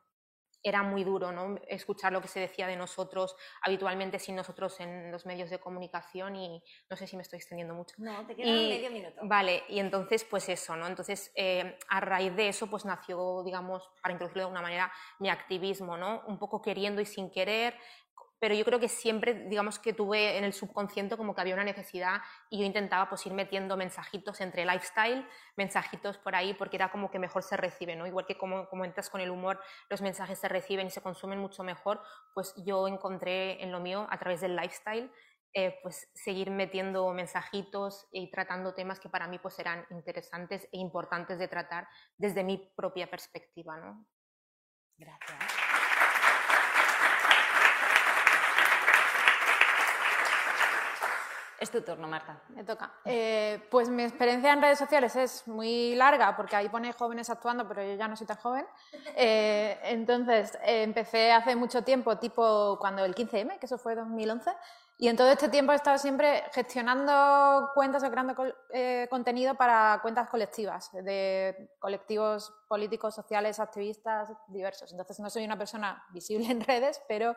era 0.64 0.84
muy 0.84 1.04
duro 1.04 1.32
¿no? 1.32 1.56
escuchar 1.68 2.14
lo 2.14 2.22
que 2.22 2.28
se 2.28 2.40
decía 2.40 2.68
de 2.68 2.76
nosotros 2.76 3.36
habitualmente 3.64 4.20
sin 4.20 4.36
nosotros 4.36 4.80
en 4.80 5.12
los 5.12 5.26
medios 5.26 5.50
de 5.50 5.60
comunicación 5.60 6.36
y 6.36 6.64
no 6.90 6.96
sé 6.96 7.08
si 7.08 7.16
me 7.16 7.24
estoy 7.24 7.38
extendiendo 7.38 7.74
mucho. 7.74 7.96
No, 7.98 8.26
te 8.26 8.36
queda 8.36 8.52
medio 8.52 8.92
minuto. 8.92 9.22
Vale, 9.24 9.64
y 9.70 9.80
entonces 9.80 10.24
pues 10.24 10.50
eso, 10.50 10.76
¿no? 10.76 10.88
Entonces 10.88 11.32
eh, 11.36 11.78
a 11.90 12.00
raíz 12.00 12.36
de 12.36 12.50
eso 12.50 12.68
pues 12.68 12.86
nació, 12.86 13.44
digamos, 13.44 13.90
para 14.02 14.14
introducirlo 14.14 14.42
de 14.42 14.46
alguna 14.46 14.62
manera, 14.62 14.92
mi 15.20 15.30
activismo, 15.30 15.98
¿no? 15.98 16.24
Un 16.28 16.38
poco 16.38 16.62
queriendo 16.62 17.02
y 17.02 17.06
sin 17.06 17.32
querer, 17.32 17.76
pero 18.42 18.56
yo 18.56 18.66
creo 18.66 18.80
que 18.80 18.90
siempre, 18.90 19.36
digamos 19.36 19.78
que 19.78 19.94
tuve 19.94 20.36
en 20.36 20.44
el 20.44 20.52
subconsciente 20.52 21.16
como 21.16 21.36
que 21.36 21.42
había 21.42 21.54
una 21.54 21.64
necesidad 21.64 22.22
y 22.50 22.58
yo 22.58 22.66
intentaba 22.66 23.08
pues 23.08 23.24
ir 23.28 23.34
metiendo 23.34 23.78
mensajitos 23.78 24.42
entre 24.42 24.66
lifestyle, 24.66 25.28
mensajitos 25.56 26.18
por 26.18 26.34
ahí, 26.34 26.56
porque 26.56 26.78
era 26.78 26.92
como 26.92 27.12
que 27.12 27.20
mejor 27.20 27.44
se 27.44 27.56
recibe, 27.56 27.96
¿no? 27.96 28.08
Igual 28.08 28.26
que 28.26 28.40
como, 28.40 28.68
como 28.68 28.84
entras 28.84 29.12
con 29.12 29.22
el 29.22 29.30
humor, 29.30 29.62
los 29.90 30.02
mensajes 30.02 30.40
se 30.40 30.48
reciben 30.48 30.88
y 30.88 30.90
se 30.90 31.04
consumen 31.04 31.38
mucho 31.38 31.62
mejor, 31.62 32.02
pues 32.34 32.56
yo 32.66 32.88
encontré 32.88 33.64
en 33.64 33.72
lo 33.72 33.80
mío, 33.80 34.08
a 34.10 34.18
través 34.18 34.42
del 34.42 34.56
lifestyle, 34.56 35.12
eh, 35.54 35.78
pues 35.84 36.10
seguir 36.16 36.50
metiendo 36.50 37.14
mensajitos 37.14 38.08
y 38.12 38.32
tratando 38.32 38.74
temas 38.74 39.00
que 39.00 39.10
para 39.10 39.28
mí 39.28 39.38
pues 39.38 39.60
eran 39.60 39.86
interesantes 39.92 40.64
e 40.72 40.80
importantes 40.80 41.38
de 41.38 41.48
tratar 41.48 41.88
desde 42.18 42.44
mi 42.44 42.58
propia 42.76 43.08
perspectiva, 43.08 43.78
¿no? 43.78 44.04
Gracias. 44.98 45.51
Es 51.62 51.70
tu 51.70 51.80
turno, 51.84 52.08
Marta. 52.08 52.42
Me 52.56 52.64
toca. 52.64 52.92
Eh, 53.06 53.68
pues 53.70 53.88
mi 53.88 54.02
experiencia 54.02 54.52
en 54.52 54.64
redes 54.64 54.80
sociales 54.80 55.16
es 55.16 55.48
muy 55.48 55.94
larga 55.94 56.36
porque 56.36 56.56
ahí 56.56 56.68
pone 56.70 56.92
jóvenes 56.92 57.30
actuando, 57.30 57.68
pero 57.68 57.84
yo 57.84 57.94
ya 57.94 58.08
no 58.08 58.16
soy 58.16 58.26
tan 58.26 58.38
joven. 58.38 58.66
Eh, 59.16 59.80
entonces 59.84 60.56
eh, 60.64 60.82
empecé 60.82 61.32
hace 61.32 61.56
mucho 61.56 61.84
tiempo, 61.84 62.18
tipo 62.18 62.80
cuando 62.80 63.06
el 63.06 63.14
15M, 63.14 63.60
que 63.60 63.68
eso 63.68 63.78
fue 63.78 63.94
2011, 63.94 64.52
y 64.98 65.08
en 65.08 65.16
todo 65.16 65.30
este 65.30 65.50
tiempo 65.50 65.72
he 65.72 65.76
estado 65.76 66.00
siempre 66.00 66.44
gestionando 66.52 67.70
cuentas 67.76 68.04
o 68.04 68.10
creando 68.10 68.34
contenido 69.12 69.54
para 69.54 70.00
cuentas 70.02 70.32
colectivas, 70.32 70.92
de 70.94 71.76
colectivos 71.78 72.52
políticos, 72.68 73.14
sociales, 73.14 73.60
activistas 73.60 74.30
diversos. 74.48 74.92
Entonces 74.92 75.20
no 75.20 75.30
soy 75.30 75.46
una 75.46 75.60
persona 75.60 76.04
visible 76.12 76.50
en 76.50 76.62
redes, 76.62 77.04
pero 77.08 77.36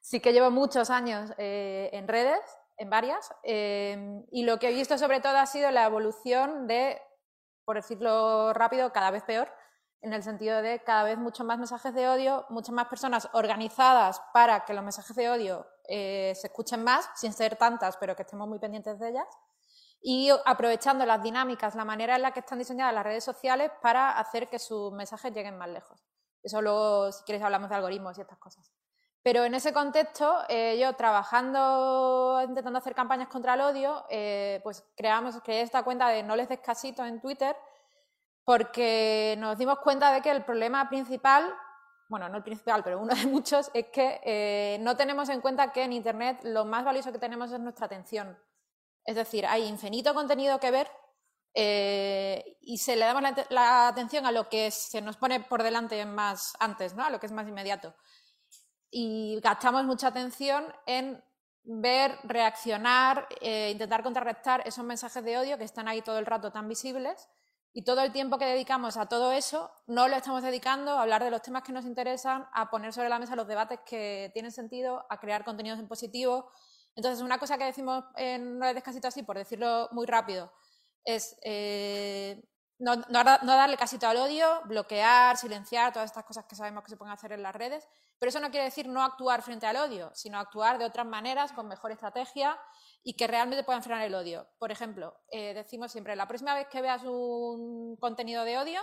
sí 0.00 0.20
que 0.20 0.32
llevo 0.32 0.52
muchos 0.52 0.88
años 0.88 1.32
en 1.36 2.06
redes 2.06 2.40
en 2.78 2.90
varias, 2.90 3.34
em, 3.42 4.24
y 4.30 4.44
lo 4.44 4.58
que 4.58 4.68
he 4.68 4.72
visto 4.72 4.98
sobre 4.98 5.20
todo 5.20 5.36
ha 5.38 5.46
sido 5.46 5.70
la 5.70 5.86
evolución 5.86 6.66
de, 6.66 7.00
por 7.64 7.76
decirlo 7.76 8.52
rápido, 8.52 8.92
cada 8.92 9.10
vez 9.10 9.22
peor, 9.24 9.50
en 10.02 10.12
el 10.12 10.22
sentido 10.22 10.62
de 10.62 10.82
cada 10.84 11.04
vez 11.04 11.18
muchos 11.18 11.46
más 11.46 11.58
mensajes 11.58 11.94
de 11.94 12.08
odio, 12.08 12.46
muchas 12.50 12.74
más 12.74 12.86
personas 12.88 13.28
organizadas 13.32 14.20
para 14.32 14.64
que 14.64 14.74
los 14.74 14.84
mensajes 14.84 15.16
de 15.16 15.30
odio 15.30 15.66
eh, 15.88 16.32
se 16.36 16.48
escuchen 16.48 16.84
más, 16.84 17.08
sin 17.16 17.32
ser 17.32 17.56
tantas, 17.56 17.96
pero 17.96 18.14
que 18.14 18.22
estemos 18.22 18.46
muy 18.46 18.58
pendientes 18.58 18.98
de 18.98 19.08
ellas, 19.08 19.26
y 20.00 20.30
aprovechando 20.44 21.06
las 21.06 21.22
dinámicas, 21.22 21.74
la 21.74 21.84
manera 21.84 22.16
en 22.16 22.22
la 22.22 22.32
que 22.32 22.40
están 22.40 22.58
diseñadas 22.58 22.94
las 22.94 23.04
redes 23.04 23.24
sociales 23.24 23.70
para 23.82 24.18
hacer 24.18 24.48
que 24.48 24.58
sus 24.58 24.92
mensajes 24.92 25.32
lleguen 25.32 25.56
más 25.58 25.68
lejos. 25.68 26.04
Eso 26.42 26.62
luego, 26.62 27.10
si 27.10 27.24
quieres, 27.24 27.42
hablamos 27.42 27.70
de 27.70 27.74
algoritmos 27.74 28.16
y 28.18 28.20
estas 28.20 28.38
cosas. 28.38 28.75
Pero 29.26 29.44
en 29.44 29.56
ese 29.56 29.72
contexto, 29.72 30.44
eh, 30.48 30.78
yo 30.80 30.92
trabajando, 30.92 32.40
intentando 32.46 32.78
hacer 32.78 32.94
campañas 32.94 33.26
contra 33.26 33.54
el 33.54 33.60
odio, 33.60 34.04
eh, 34.08 34.60
pues 34.62 34.84
creamos, 34.96 35.40
creé 35.42 35.62
esta 35.62 35.82
cuenta 35.82 36.06
de 36.10 36.22
No 36.22 36.36
les 36.36 36.48
des 36.48 36.60
casito 36.60 37.04
en 37.04 37.20
Twitter, 37.20 37.56
porque 38.44 39.34
nos 39.40 39.58
dimos 39.58 39.80
cuenta 39.80 40.12
de 40.12 40.22
que 40.22 40.30
el 40.30 40.44
problema 40.44 40.88
principal, 40.88 41.52
bueno, 42.08 42.28
no 42.28 42.36
el 42.36 42.44
principal, 42.44 42.84
pero 42.84 43.00
uno 43.00 43.14
de 43.16 43.26
muchos, 43.26 43.68
es 43.74 43.86
que 43.86 44.20
eh, 44.22 44.78
no 44.82 44.96
tenemos 44.96 45.28
en 45.28 45.40
cuenta 45.40 45.72
que 45.72 45.82
en 45.82 45.92
Internet 45.92 46.42
lo 46.44 46.64
más 46.64 46.84
valioso 46.84 47.10
que 47.10 47.18
tenemos 47.18 47.50
es 47.50 47.58
nuestra 47.58 47.86
atención. 47.86 48.38
Es 49.04 49.16
decir, 49.16 49.44
hay 49.44 49.64
infinito 49.64 50.14
contenido 50.14 50.60
que 50.60 50.70
ver 50.70 50.88
y 51.52 52.78
se 52.78 52.94
le 52.94 53.06
damos 53.06 53.22
la, 53.22 53.34
la, 53.48 53.88
atención 53.88 54.24
a 54.24 54.30
lo 54.30 54.48
que 54.48 54.70
se 54.70 55.00
nos 55.00 55.16
pone 55.16 55.40
por 55.40 55.64
delante 55.64 56.04
más 56.06 56.52
antes, 56.60 56.94
¿no? 56.94 57.02
a 57.02 57.10
lo 57.10 57.18
que 57.18 57.26
es 57.26 57.32
más 57.32 57.48
inmediato 57.48 57.92
y 58.90 59.40
gastamos 59.40 59.84
mucha 59.84 60.08
atención 60.08 60.64
en 60.86 61.22
ver, 61.64 62.18
reaccionar, 62.22 63.26
eh, 63.40 63.70
intentar 63.72 64.02
contrarrestar 64.02 64.62
esos 64.66 64.84
mensajes 64.84 65.22
de 65.24 65.36
odio 65.36 65.58
que 65.58 65.64
están 65.64 65.88
ahí 65.88 66.02
todo 66.02 66.18
el 66.18 66.26
rato 66.26 66.52
tan 66.52 66.68
visibles. 66.68 67.28
Y 67.72 67.84
todo 67.84 68.00
el 68.00 68.10
tiempo 68.10 68.38
que 68.38 68.46
dedicamos 68.46 68.96
a 68.96 69.06
todo 69.06 69.32
eso 69.32 69.70
no 69.86 70.08
lo 70.08 70.16
estamos 70.16 70.42
dedicando 70.42 70.92
a 70.92 71.02
hablar 71.02 71.22
de 71.22 71.30
los 71.30 71.42
temas 71.42 71.62
que 71.62 71.72
nos 71.72 71.84
interesan, 71.84 72.46
a 72.54 72.70
poner 72.70 72.94
sobre 72.94 73.10
la 73.10 73.18
mesa 73.18 73.36
los 73.36 73.46
debates 73.46 73.80
que 73.84 74.30
tienen 74.32 74.50
sentido, 74.50 75.04
a 75.10 75.20
crear 75.20 75.44
contenidos 75.44 75.78
en 75.78 75.86
positivo. 75.86 76.50
Entonces, 76.94 77.22
una 77.22 77.38
cosa 77.38 77.58
que 77.58 77.64
decimos 77.64 78.04
en 78.16 78.58
No 78.58 78.72
descasito 78.72 79.08
así, 79.08 79.24
por 79.24 79.36
decirlo 79.36 79.90
muy 79.92 80.06
rápido, 80.06 80.50
es 81.04 81.36
eh, 81.42 82.42
no, 82.78 82.96
no, 82.96 83.24
darle 83.24 83.76
casito 83.76 84.06
al 84.06 84.18
odio, 84.18 84.60
bloquear, 84.66 85.36
silenciar, 85.36 85.92
todas 85.92 86.10
estas 86.10 86.24
cosas 86.24 86.44
que 86.44 86.54
sabemos 86.54 86.84
que 86.84 86.90
se 86.90 86.96
pueden 86.96 87.12
hacer 87.12 87.32
en 87.32 87.42
las 87.42 87.54
redes. 87.54 87.88
Pero 88.18 88.28
eso 88.28 88.40
no 88.40 88.50
quiere 88.50 88.64
decir 88.64 88.86
no 88.86 89.02
actuar 89.02 89.42
frente 89.42 89.66
al 89.66 89.76
odio, 89.76 90.10
sino 90.14 90.38
actuar 90.38 90.78
de 90.78 90.84
otras 90.84 91.06
maneras, 91.06 91.52
con 91.52 91.68
mejor 91.68 91.92
estrategia 91.92 92.58
y 93.02 93.14
que 93.14 93.26
realmente 93.26 93.64
puedan 93.64 93.82
frenar 93.82 94.02
el 94.02 94.14
odio. 94.14 94.46
Por 94.58 94.72
ejemplo, 94.72 95.18
eh, 95.30 95.54
decimos 95.54 95.90
siempre, 95.90 96.16
la 96.16 96.28
próxima 96.28 96.54
vez 96.54 96.68
que 96.68 96.82
veas 96.82 97.02
un 97.04 97.96
contenido 97.96 98.44
de 98.44 98.58
odio, 98.58 98.80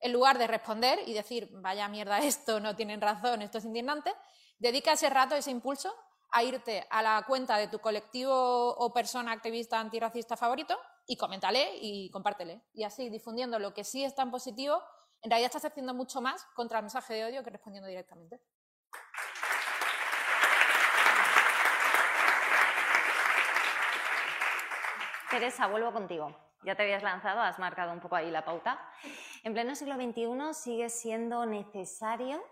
en 0.00 0.12
lugar 0.12 0.38
de 0.38 0.46
responder 0.46 1.00
y 1.06 1.14
decir, 1.14 1.48
vaya 1.52 1.88
mierda 1.88 2.18
esto, 2.22 2.60
no 2.60 2.76
tienen 2.76 3.00
razón, 3.00 3.42
esto 3.42 3.58
es 3.58 3.64
indignante, 3.64 4.12
dedica 4.58 4.92
ese 4.92 5.10
rato, 5.10 5.34
ese 5.34 5.50
impulso, 5.50 5.92
a 6.30 6.42
irte 6.42 6.84
a 6.90 7.00
la 7.00 7.24
cuenta 7.26 7.56
de 7.56 7.68
tu 7.68 7.78
colectivo 7.78 8.74
o 8.76 8.92
persona 8.92 9.30
activista 9.30 9.78
antirracista 9.78 10.36
favorito 10.36 10.76
y 11.06 11.16
coméntale 11.16 11.78
y 11.80 12.10
compártele. 12.10 12.62
Y 12.72 12.84
así, 12.84 13.10
difundiendo 13.10 13.58
lo 13.58 13.74
que 13.74 13.84
sí 13.84 14.04
es 14.04 14.14
tan 14.14 14.30
positivo, 14.30 14.82
en 15.22 15.30
realidad 15.30 15.46
estás 15.54 15.70
haciendo 15.70 15.94
mucho 15.94 16.20
más 16.20 16.44
contra 16.54 16.78
el 16.78 16.84
mensaje 16.84 17.14
de 17.14 17.24
odio 17.24 17.42
que 17.42 17.50
respondiendo 17.50 17.88
directamente. 17.88 18.40
Teresa, 25.30 25.66
vuelvo 25.66 25.92
contigo. 25.92 26.36
Ya 26.62 26.76
te 26.76 26.82
habías 26.82 27.02
lanzado, 27.02 27.40
has 27.40 27.58
marcado 27.58 27.92
un 27.92 28.00
poco 28.00 28.16
ahí 28.16 28.30
la 28.30 28.44
pauta. 28.44 28.78
En 29.42 29.52
pleno 29.52 29.74
siglo 29.74 29.96
XXI 29.96 30.54
sigue 30.54 30.88
siendo 30.88 31.44
necesario 31.44 32.42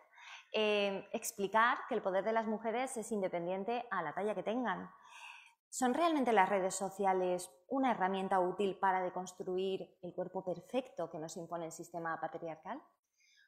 eh, 0.53 1.09
explicar 1.13 1.79
que 1.89 1.95
el 1.95 2.03
poder 2.03 2.25
de 2.25 2.33
las 2.33 2.47
mujeres 2.47 2.97
es 2.97 3.11
independiente 3.13 3.87
a 3.91 4.03
la 4.03 4.13
talla 4.13 4.35
que 4.35 4.43
tengan. 4.43 4.91
¿Son 5.75 5.95
realmente 5.95 6.35
las 6.35 6.51
redes 6.51 6.75
sociales 6.75 7.51
una 7.67 7.93
herramienta 7.93 8.39
útil 8.41 8.77
para 8.79 9.01
deconstruir 9.01 9.97
el 10.03 10.13
cuerpo 10.13 10.45
perfecto 10.45 11.09
que 11.09 11.19
nos 11.19 11.39
impone 11.39 11.65
el 11.65 11.73
sistema 11.73 12.21
patriarcal? 12.21 12.79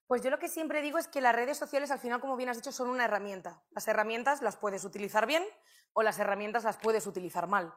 Pues 0.07 0.23
yo 0.23 0.31
lo 0.31 0.38
que 0.38 0.49
siempre 0.49 0.81
digo 0.81 0.97
es 0.97 1.07
que 1.07 1.21
las 1.21 1.37
redes 1.37 1.59
sociales, 1.59 1.90
al 1.90 1.99
final, 1.99 2.23
como 2.23 2.38
bien 2.38 2.49
has 2.49 2.57
dicho, 2.57 2.73
son 2.73 2.88
una 2.88 3.04
herramienta. 3.04 3.62
Las 3.73 3.88
herramientas 3.88 4.40
las 4.40 4.57
puedes 4.57 4.87
utilizar 4.87 5.26
bien 5.26 5.45
o 5.93 6.02
las 6.02 6.19
herramientas 6.19 6.64
las 6.64 6.78
puedes 6.78 7.07
utilizar 7.07 7.47
mal 7.47 7.75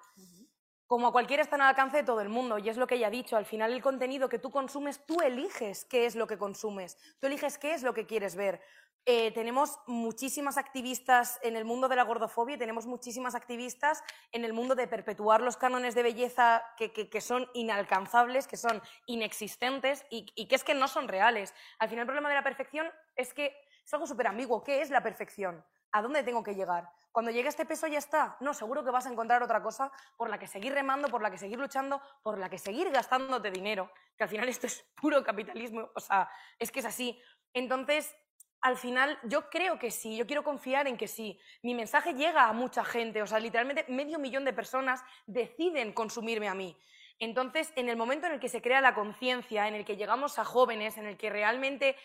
como 0.88 1.08
a 1.08 1.12
cualquiera 1.12 1.44
están 1.44 1.62
al 1.62 1.70
alcance 1.70 1.98
de 1.98 2.04
todo 2.04 2.22
el 2.22 2.30
mundo, 2.30 2.58
y 2.58 2.70
es 2.70 2.78
lo 2.78 2.88
que 2.88 2.96
ella 2.96 3.08
ha 3.08 3.12
dicho, 3.12 3.36
al 3.36 3.46
final 3.46 3.74
el 3.74 3.82
contenido 3.82 4.30
que 4.30 4.40
tú 4.40 4.50
consumes, 4.52 5.06
tú 5.06 5.20
eliges 5.22 5.86
qué 5.86 6.06
es 6.06 6.16
lo 6.16 6.28
que 6.28 6.38
consumes, 6.38 6.98
tú 7.20 7.28
eliges 7.28 7.58
qué 7.58 7.74
es 7.74 7.84
lo 7.84 7.94
que 7.94 8.06
quieres 8.06 8.36
ver. 8.36 8.62
Eh, 9.10 9.32
tenemos 9.32 9.80
muchísimas 9.88 10.58
activistas 10.58 11.40
en 11.42 11.56
el 11.56 11.64
mundo 11.64 11.88
de 11.88 11.96
la 11.96 12.04
gordofobia, 12.04 12.58
tenemos 12.58 12.86
muchísimas 12.86 13.36
activistas 13.36 14.04
en 14.34 14.44
el 14.44 14.52
mundo 14.52 14.76
de 14.76 14.88
perpetuar 14.88 15.42
los 15.42 15.56
cánones 15.56 15.96
de 15.96 16.04
belleza 16.04 16.64
que, 16.78 17.22
son 17.22 17.50
inalcanzables, 17.54 18.48
que 18.48 18.58
son 18.58 18.82
inexistentes 19.06 20.06
y, 20.10 20.26
y 20.36 20.48
que 20.48 20.56
es 20.56 20.64
que 20.66 20.74
no 20.74 20.90
son 20.90 21.08
reales. 21.08 21.54
Al 21.80 21.88
final 21.88 22.02
el 22.02 22.08
problema 22.08 22.28
de 22.28 22.36
la 22.36 22.44
perfección 22.44 22.88
es 23.16 23.34
que 23.34 23.56
es 23.86 23.94
algo 23.94 24.08
súper 24.08 24.28
ambiguo. 24.28 24.62
¿Qué 24.62 24.82
es 24.82 24.90
la 24.90 25.02
perfección? 25.02 25.64
¿A 25.94 26.02
dónde 26.02 26.24
tengo 26.24 26.44
que 26.44 26.56
llegar? 26.56 26.90
Cuando 27.18 27.32
llegue 27.32 27.50
este 27.50 27.66
peso 27.66 27.88
ya 27.88 27.98
está. 27.98 28.38
No, 28.42 28.54
seguro 28.54 28.84
que 28.84 28.92
vas 28.92 29.08
a 29.08 29.10
encontrar 29.10 29.42
otra 29.42 29.64
cosa 29.64 29.92
por 30.18 30.30
la 30.30 30.38
que 30.38 30.46
seguir 30.46 30.72
remando, 30.72 31.08
por 31.08 31.24
la 31.24 31.32
que 31.32 31.40
seguir 31.40 31.58
luchando, 31.58 32.00
por 32.22 32.38
la 32.38 32.48
que 32.48 32.60
seguir 32.60 32.92
gastándote 32.92 33.50
dinero, 33.50 33.92
que 34.16 34.26
al 34.26 34.30
final 34.30 34.48
esto 34.50 34.68
es 34.68 34.86
puro 34.96 35.24
capitalismo, 35.24 35.90
o 35.96 36.00
sea, 36.00 36.30
es 36.60 36.72
que 36.72 36.82
es 36.82 36.86
así. 36.86 37.20
Entonces, 37.54 38.16
al 38.62 38.78
final 38.78 39.18
yo 39.24 39.50
creo 39.50 39.80
que 39.80 39.90
sí, 39.90 40.16
yo 40.16 40.28
quiero 40.28 40.44
confiar 40.44 40.88
en 40.88 40.96
que 40.96 41.08
sí. 41.08 41.40
Mi 41.64 41.74
mensaje 41.74 42.14
llega 42.14 42.50
a 42.50 42.54
mucha 42.54 42.86
gente, 42.86 43.24
o 43.24 43.26
sea, 43.26 43.40
literalmente 43.40 43.86
medio 43.88 44.20
millón 44.20 44.46
de 44.46 44.54
personas 44.54 45.04
deciden 45.26 45.94
consumirme 45.94 46.50
a 46.50 46.54
mí. 46.54 46.78
Entonces, 47.18 47.74
en 47.76 47.90
el 47.90 47.98
momento 47.98 48.28
en 48.28 48.34
el 48.34 48.40
que 48.40 48.48
se 48.48 48.62
crea 48.62 48.80
la 48.80 48.94
conciencia, 48.94 49.68
en 49.68 49.74
el 49.74 49.86
que 49.86 49.98
llegamos 49.98 50.38
a 50.38 50.46
jóvenes, 50.46 50.98
en 50.98 51.08
el 51.08 51.18
que 51.18 51.32
realmente 51.32 51.96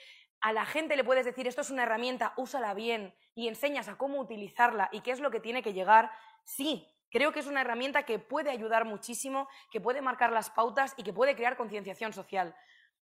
a 0.42 0.52
la 0.52 0.66
gente 0.66 0.96
le 0.96 1.04
puedes 1.04 1.24
decir 1.24 1.46
esto 1.46 1.60
es 1.60 1.70
una 1.70 1.84
herramienta, 1.84 2.34
úsala 2.36 2.74
bien 2.74 3.14
y 3.34 3.46
enseñas 3.46 3.88
a 3.88 3.96
cómo 3.96 4.20
utilizarla 4.20 4.88
y 4.92 5.00
qué 5.00 5.12
es 5.12 5.20
lo 5.20 5.30
que 5.30 5.40
tiene 5.40 5.62
que 5.62 5.72
llegar, 5.72 6.10
sí, 6.42 6.86
creo 7.10 7.32
que 7.32 7.38
es 7.38 7.46
una 7.46 7.60
herramienta 7.60 8.02
que 8.02 8.18
puede 8.18 8.50
ayudar 8.50 8.84
muchísimo, 8.84 9.48
que 9.70 9.80
puede 9.80 10.02
marcar 10.02 10.32
las 10.32 10.50
pautas 10.50 10.94
y 10.96 11.04
que 11.04 11.12
puede 11.12 11.36
crear 11.36 11.56
concienciación 11.56 12.12
social. 12.12 12.56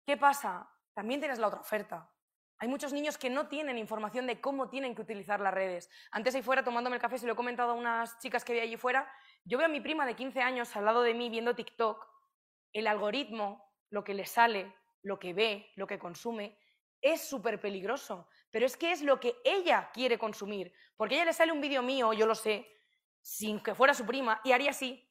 ¿Qué 0.04 0.18
pasa? 0.18 0.70
También 0.92 1.20
tienes 1.20 1.38
la 1.38 1.48
otra 1.48 1.60
oferta. 1.60 2.10
Hay 2.58 2.68
muchos 2.68 2.92
niños 2.92 3.16
que 3.16 3.30
no 3.30 3.48
tienen 3.48 3.78
información 3.78 4.26
de 4.26 4.40
cómo 4.40 4.68
tienen 4.68 4.94
que 4.94 5.02
utilizar 5.02 5.40
las 5.40 5.54
redes. 5.54 5.90
Antes 6.12 6.34
ahí 6.34 6.42
fuera, 6.42 6.62
tomándome 6.62 6.96
el 6.96 7.02
café, 7.02 7.18
se 7.18 7.26
lo 7.26 7.32
he 7.32 7.36
comentado 7.36 7.72
a 7.72 7.74
unas 7.74 8.18
chicas 8.18 8.44
que 8.44 8.52
vi 8.52 8.60
allí 8.60 8.76
fuera, 8.76 9.10
yo 9.44 9.56
veo 9.56 9.66
a 9.66 9.70
mi 9.70 9.80
prima 9.80 10.04
de 10.04 10.14
15 10.14 10.42
años 10.42 10.76
al 10.76 10.84
lado 10.84 11.02
de 11.02 11.14
mí 11.14 11.30
viendo 11.30 11.54
TikTok, 11.54 12.06
el 12.74 12.86
algoritmo, 12.86 13.72
lo 13.88 14.04
que 14.04 14.12
le 14.12 14.26
sale, 14.26 14.74
lo 15.02 15.18
que 15.18 15.32
ve, 15.32 15.72
lo 15.74 15.86
que 15.86 15.98
consume, 15.98 16.58
es 17.04 17.20
súper 17.20 17.60
peligroso. 17.60 18.26
Pero 18.50 18.64
es 18.64 18.76
que 18.76 18.90
es 18.90 19.02
lo 19.02 19.20
que 19.20 19.36
ella 19.44 19.90
quiere 19.92 20.18
consumir. 20.18 20.72
Porque 20.96 21.16
ella 21.16 21.26
le 21.26 21.32
sale 21.34 21.52
un 21.52 21.60
vídeo 21.60 21.82
mío, 21.82 22.12
yo 22.14 22.26
lo 22.26 22.34
sé, 22.34 22.66
sin 23.20 23.62
que 23.62 23.74
fuera 23.74 23.92
su 23.92 24.06
prima, 24.06 24.40
y 24.42 24.52
haría 24.52 24.70
así. 24.70 25.06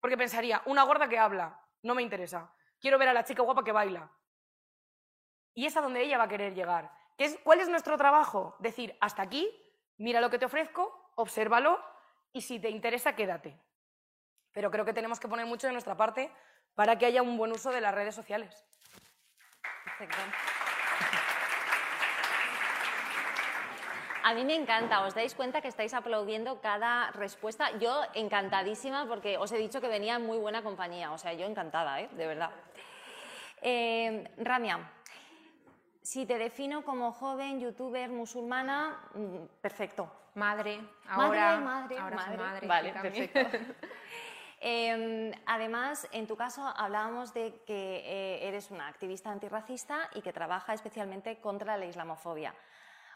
Porque 0.00 0.16
pensaría, 0.16 0.62
una 0.64 0.84
gorda 0.84 1.08
que 1.08 1.18
habla, 1.18 1.60
no 1.82 1.94
me 1.94 2.02
interesa. 2.02 2.52
Quiero 2.80 2.98
ver 2.98 3.08
a 3.08 3.12
la 3.12 3.24
chica 3.24 3.42
guapa 3.42 3.62
que 3.62 3.72
baila. 3.72 4.10
Y 5.52 5.66
es 5.66 5.76
a 5.76 5.82
donde 5.82 6.02
ella 6.02 6.18
va 6.18 6.24
a 6.24 6.28
querer 6.28 6.54
llegar. 6.54 6.90
es, 7.18 7.38
¿Cuál 7.44 7.60
es 7.60 7.68
nuestro 7.68 7.98
trabajo? 7.98 8.56
Decir, 8.58 8.96
hasta 9.00 9.22
aquí, 9.22 9.48
mira 9.98 10.20
lo 10.20 10.30
que 10.30 10.38
te 10.38 10.46
ofrezco, 10.46 11.12
obsérvalo 11.16 11.78
y 12.32 12.40
si 12.40 12.58
te 12.58 12.70
interesa, 12.70 13.14
quédate. 13.14 13.60
Pero 14.52 14.70
creo 14.70 14.84
que 14.84 14.94
tenemos 14.94 15.20
que 15.20 15.28
poner 15.28 15.46
mucho 15.46 15.66
de 15.66 15.74
nuestra 15.74 15.96
parte 15.96 16.32
para 16.74 16.96
que 16.96 17.06
haya 17.06 17.22
un 17.22 17.36
buen 17.36 17.52
uso 17.52 17.70
de 17.70 17.80
las 17.80 17.94
redes 17.94 18.14
sociales. 18.14 18.64
A 24.26 24.32
mí 24.32 24.42
me 24.42 24.54
encanta, 24.56 25.04
os 25.04 25.12
dais 25.12 25.36
cuenta 25.36 25.60
que 25.60 25.68
estáis 25.68 25.92
aplaudiendo 25.92 26.56
cada 26.64 27.12
respuesta. 27.12 27.76
Yo 27.76 27.92
encantadísima 28.14 29.04
porque 29.06 29.36
os 29.36 29.52
he 29.52 29.58
dicho 29.58 29.82
que 29.82 29.88
venía 29.88 30.16
en 30.16 30.24
muy 30.24 30.38
buena 30.38 30.62
compañía, 30.62 31.12
o 31.12 31.18
sea, 31.18 31.34
yo 31.34 31.44
encantada, 31.44 32.00
¿eh? 32.00 32.08
de 32.16 32.26
verdad. 32.26 32.48
Eh, 33.60 34.24
Ramia, 34.38 34.80
si 36.00 36.24
te 36.24 36.38
defino 36.38 36.84
como 36.84 37.12
joven 37.12 37.60
youtuber 37.60 38.08
musulmana, 38.08 38.98
mm, 39.12 39.60
perfecto. 39.60 40.10
Madre, 40.36 40.80
ahora, 41.06 41.60
madre, 41.60 41.98
ahora 41.98 42.16
madre. 42.16 42.36
madre. 42.38 42.66
Vale, 42.66 42.92
perfecto. 42.92 43.40
Em, 44.66 45.30
además, 45.44 46.08
en 46.10 46.26
tu 46.26 46.36
caso 46.36 46.66
hablábamos 46.66 47.34
de 47.34 47.60
que 47.66 48.00
eh, 48.06 48.48
eres 48.48 48.70
una 48.70 48.88
activista 48.88 49.30
antirracista 49.30 50.08
y 50.14 50.22
que 50.22 50.32
trabaja 50.32 50.72
especialmente 50.72 51.38
contra 51.38 51.76
la 51.76 51.84
islamofobia. 51.84 52.54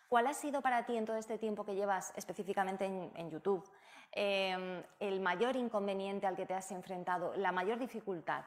¿Cuál 0.08 0.26
ha 0.26 0.34
sido 0.34 0.62
para 0.62 0.86
ti 0.86 0.96
en 0.96 1.04
todo 1.04 1.16
este 1.16 1.38
tiempo 1.38 1.64
que 1.64 1.74
llevas 1.74 2.12
específicamente 2.16 2.86
en, 2.86 3.30
YouTube 3.30 3.68
em, 4.12 4.82
el 4.98 5.20
mayor 5.20 5.54
inconveniente 5.54 6.26
al 6.26 6.34
que 6.34 6.46
te 6.46 6.54
has 6.54 6.70
enfrentado, 6.72 7.34
la 7.36 7.52
mayor 7.52 7.78
dificultad? 7.78 8.44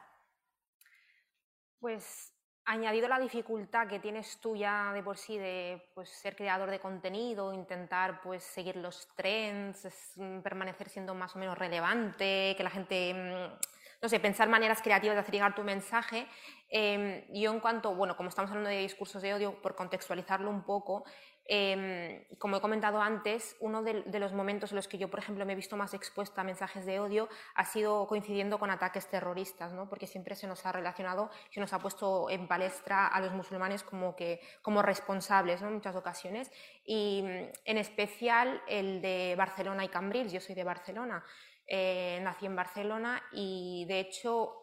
Pues 1.78 2.34
añadido 2.64 3.08
la 3.08 3.18
dificultad 3.18 3.88
que 3.88 3.98
tienes 3.98 4.38
tú 4.40 4.56
ya 4.56 4.92
de 4.92 5.02
por 5.02 5.18
sí 5.18 5.36
de 5.36 5.90
pues, 5.94 6.08
ser 6.10 6.36
creador 6.36 6.70
de 6.70 6.80
contenido, 6.80 7.52
intentar 7.52 8.20
pues, 8.22 8.42
seguir 8.42 8.76
los 8.76 9.08
trends, 9.14 9.88
mm, 10.16 10.40
permanecer 10.40 10.88
siendo 10.88 11.14
más 11.14 11.34
o 11.34 11.38
menos 11.38 11.58
relevante, 11.58 12.54
que 12.56 12.62
la 12.62 12.70
gente, 12.70 13.14
mm, 13.14 13.58
no 14.02 14.08
sé, 14.08 14.20
pensar 14.20 14.48
maneras 14.48 14.82
creativas 14.82 15.14
de 15.16 15.20
hacer 15.20 15.34
llegar 15.34 15.54
tu 15.54 15.62
mensaje. 15.62 16.26
Eh, 16.70 17.26
yo 17.32 17.52
en 17.52 17.60
cuanto, 17.60 17.94
bueno, 17.94 18.16
como 18.16 18.28
estamos 18.28 18.50
hablando 18.50 18.70
de 18.70 18.78
discursos 18.78 19.22
de 19.22 19.34
odio, 19.34 19.60
por 19.60 19.76
contextualizarlo 19.76 20.50
un 20.50 20.64
poco, 20.64 21.04
Em, 21.46 22.24
como 22.38 22.56
he 22.56 22.60
comentado 22.60 23.02
antes, 23.02 23.56
uno 23.58 23.82
de, 23.82 24.04
los 24.20 24.32
momentos 24.32 24.70
en 24.70 24.76
los 24.76 24.86
que 24.86 24.96
yo, 24.96 25.10
por 25.10 25.18
ejemplo, 25.18 25.44
me 25.44 25.54
he 25.54 25.56
visto 25.56 25.76
más 25.76 25.92
expuesta 25.92 26.40
a 26.40 26.44
mensajes 26.44 26.86
de 26.86 27.00
odio 27.00 27.28
ha 27.54 27.64
sido 27.64 28.06
coincidiendo 28.06 28.58
con 28.58 28.70
ataques 28.70 29.08
terroristas, 29.08 29.72
¿no? 29.72 29.88
porque 29.88 30.06
siempre 30.06 30.36
se 30.36 30.46
nos 30.46 30.64
ha 30.66 30.72
relacionado, 30.72 31.30
se 31.50 31.60
nos 31.60 31.72
ha 31.72 31.80
puesto 31.80 32.30
en 32.30 32.46
palestra 32.46 33.08
a 33.08 33.20
los 33.20 33.32
musulmanes 33.32 33.82
como, 33.82 34.14
que, 34.14 34.40
como 34.62 34.82
responsables 34.82 35.60
¿no? 35.62 35.68
en 35.68 35.74
muchas 35.74 35.96
ocasiones, 35.96 36.50
y 36.84 37.22
mm, 37.22 37.52
en 37.64 37.78
especial 37.78 38.62
el 38.68 39.02
de 39.02 39.34
Barcelona 39.36 39.84
y 39.84 39.88
Cambrils. 39.88 40.32
Yo 40.32 40.40
soy 40.40 40.54
de 40.54 40.64
Barcelona, 40.64 41.24
eh, 41.66 42.20
nací 42.22 42.46
en 42.46 42.54
Barcelona 42.54 43.22
y 43.32 43.84
de 43.88 44.00
hecho 44.00 44.58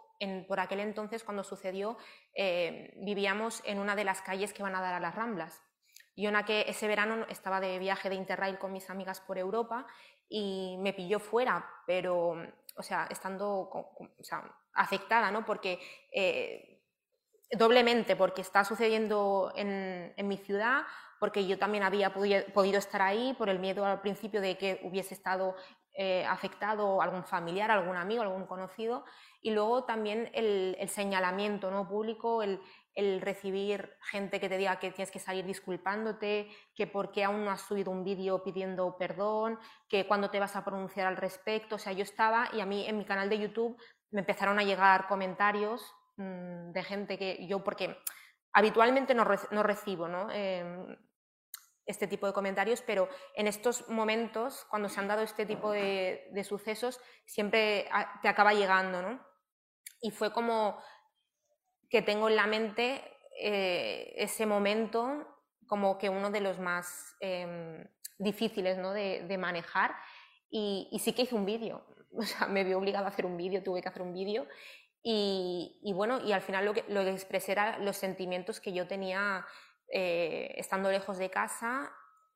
por 0.47 0.59
aquel 0.59 0.81
entonces, 0.81 1.23
cuando 1.23 1.43
sucedió, 1.43 1.97
eh, 2.33 2.93
vivíamos 2.97 3.61
en 3.65 3.79
una 3.79 3.95
de 3.95 4.03
las 4.03 4.21
calles 4.21 4.53
que 4.53 4.63
van 4.63 4.75
a 4.75 4.81
dar 4.81 4.93
a 4.93 4.99
las 4.99 5.15
Ramblas. 5.15 5.61
Yo 6.19 6.29
en 6.29 6.43
que 6.43 6.65
ese 6.67 6.88
verano 6.88 7.25
estaba 7.29 7.62
de 7.62 7.79
viaje 7.79 8.10
de 8.10 8.15
Interrail 8.15 8.60
con 8.60 8.73
mis 8.73 8.89
amigas 8.89 9.21
por 9.21 9.38
Europa 9.38 9.88
y 10.27 10.75
me 10.79 10.91
pilló 10.91 11.17
fuera, 11.17 11.65
pero, 11.88 12.36
o 12.75 12.84
sea, 12.84 13.08
estando 13.10 13.69
afectada, 14.73 15.32
¿no? 15.32 15.45
Porque 15.45 15.79
eh, 16.12 16.84
doblemente, 17.51 18.17
porque 18.17 18.41
está 18.41 18.65
sucediendo 18.65 19.53
en, 19.55 20.13
mi 20.27 20.38
ciudad, 20.38 20.82
porque 21.21 21.47
yo 21.47 21.58
también 21.58 21.86
había 21.86 22.13
podido, 22.13 22.77
estar 22.77 23.01
ahí 23.01 23.34
por 23.38 23.47
el 23.47 23.60
miedo 23.60 23.86
al 23.86 24.01
principio 24.01 24.41
de 24.41 24.58
que 24.58 24.82
hubiese 24.84 25.13
estado 25.13 25.55
eh, 25.93 26.25
afectado 26.25 27.01
algún 27.01 27.23
familiar, 27.23 27.71
algún 27.71 27.95
amigo, 27.95 28.23
algún 28.23 28.45
conocido, 28.45 29.05
y 29.41 29.51
luego 29.51 29.86
también 29.86 30.29
el, 30.34 30.75
el 30.79 30.89
señalamiento 30.89 31.71
¿no? 31.71 31.88
público, 31.88 32.43
el, 32.43 32.62
el 32.99 33.21
recibir 33.21 33.97
gente 34.01 34.39
que 34.39 34.49
te 34.49 34.57
diga 34.57 34.77
que 34.77 34.91
tienes 34.91 35.09
que 35.09 35.19
salir 35.19 35.45
disculpándote, 35.45 36.49
que 36.75 36.85
por 36.85 37.12
qué 37.12 37.23
aún 37.23 37.45
no 37.45 37.51
has 37.51 37.62
subido 37.62 37.91
un 37.91 38.03
vídeo 38.03 38.43
pidiendo 38.43 38.97
perdón, 38.97 39.57
que 39.88 40.05
cuándo 40.05 40.29
te 40.29 40.39
vas 40.39 40.55
a 40.55 40.65
pronunciar 40.65 41.07
al 41.07 41.15
respecto. 41.15 41.75
O 41.75 41.79
sea, 41.79 41.93
yo 41.93 42.03
estaba 42.03 42.49
y 42.51 42.59
a 42.59 42.65
mí 42.65 42.85
en 42.85 42.97
mi 42.97 43.05
canal 43.05 43.29
de 43.29 43.39
YouTube 43.39 43.81
me 44.12 44.19
empezaron 44.19 44.59
a 44.59 44.63
llegar 44.63 45.07
comentarios 45.07 45.81
mm, 46.17 46.71
de 46.71 46.83
gente 46.83 47.17
que 47.17 47.47
yo, 47.47 47.63
porque 47.63 47.97
habitualmente 48.51 49.15
no, 49.15 49.23
recibo 49.23 50.07
em, 50.31 50.97
este 51.85 52.07
tipo 52.07 52.27
de 52.27 52.33
comentarios, 52.33 52.81
pero 52.81 53.07
en 53.33 53.47
estos 53.47 53.88
momentos, 53.89 54.65
cuando 54.69 54.89
se 54.89 54.99
han 54.99 55.07
dado 55.07 55.21
este 55.21 55.45
tipo 55.45 55.71
de, 55.71 56.27
de 56.31 56.43
sucesos, 56.43 56.99
siempre 57.25 57.88
te 58.21 58.27
acaba 58.27 58.53
llegando, 58.53 59.01
¿no? 59.01 59.25
Y 60.01 60.12
fue 60.12 60.31
como 60.31 60.81
que 61.89 62.02
tengo 62.02 62.30
en 62.30 62.36
la 62.36 62.47
mente 62.47 63.02
eh, 63.41 64.13
ese 64.17 64.45
momento 64.45 65.25
como 65.67 65.97
que 65.97 66.10
uno 66.10 66.32
de 66.32 66.41
los 66.41 66.60
más 66.60 67.15
em, 67.19 67.86
difíciles 68.17 68.78
¿no? 68.78 68.91
de, 68.91 69.38
manejar. 69.38 69.95
Y, 70.49 70.89
sí 70.99 71.13
que 71.13 71.23
hice 71.23 71.36
un 71.36 71.45
vídeo, 71.45 71.86
o 72.17 72.23
sea, 72.23 72.47
me 72.47 72.63
vi 72.63 72.73
obligada 72.73 73.06
a 73.06 73.10
hacer 73.10 73.25
un 73.25 73.38
vídeo, 73.38 73.63
tuve 73.63 73.82
que 73.82 73.89
hacer 73.89 74.02
un 74.02 74.13
vídeo. 74.13 74.47
Y, 75.02 75.93
bueno, 75.95 76.19
y 76.25 76.34
al 76.34 76.41
final 76.41 76.65
lo 76.65 76.73
que, 76.73 76.84
lo 76.89 77.04
que 77.04 77.12
expresé 77.12 77.54
era 77.54 77.78
los 77.80 77.95
sentimientos 77.95 78.60
que 78.60 78.73
yo 78.73 78.88
tenía 78.88 79.45
eh, 79.88 80.54
estando 80.58 80.91
lejos 80.91 81.17
de 81.17 81.30
casa, 81.30 81.91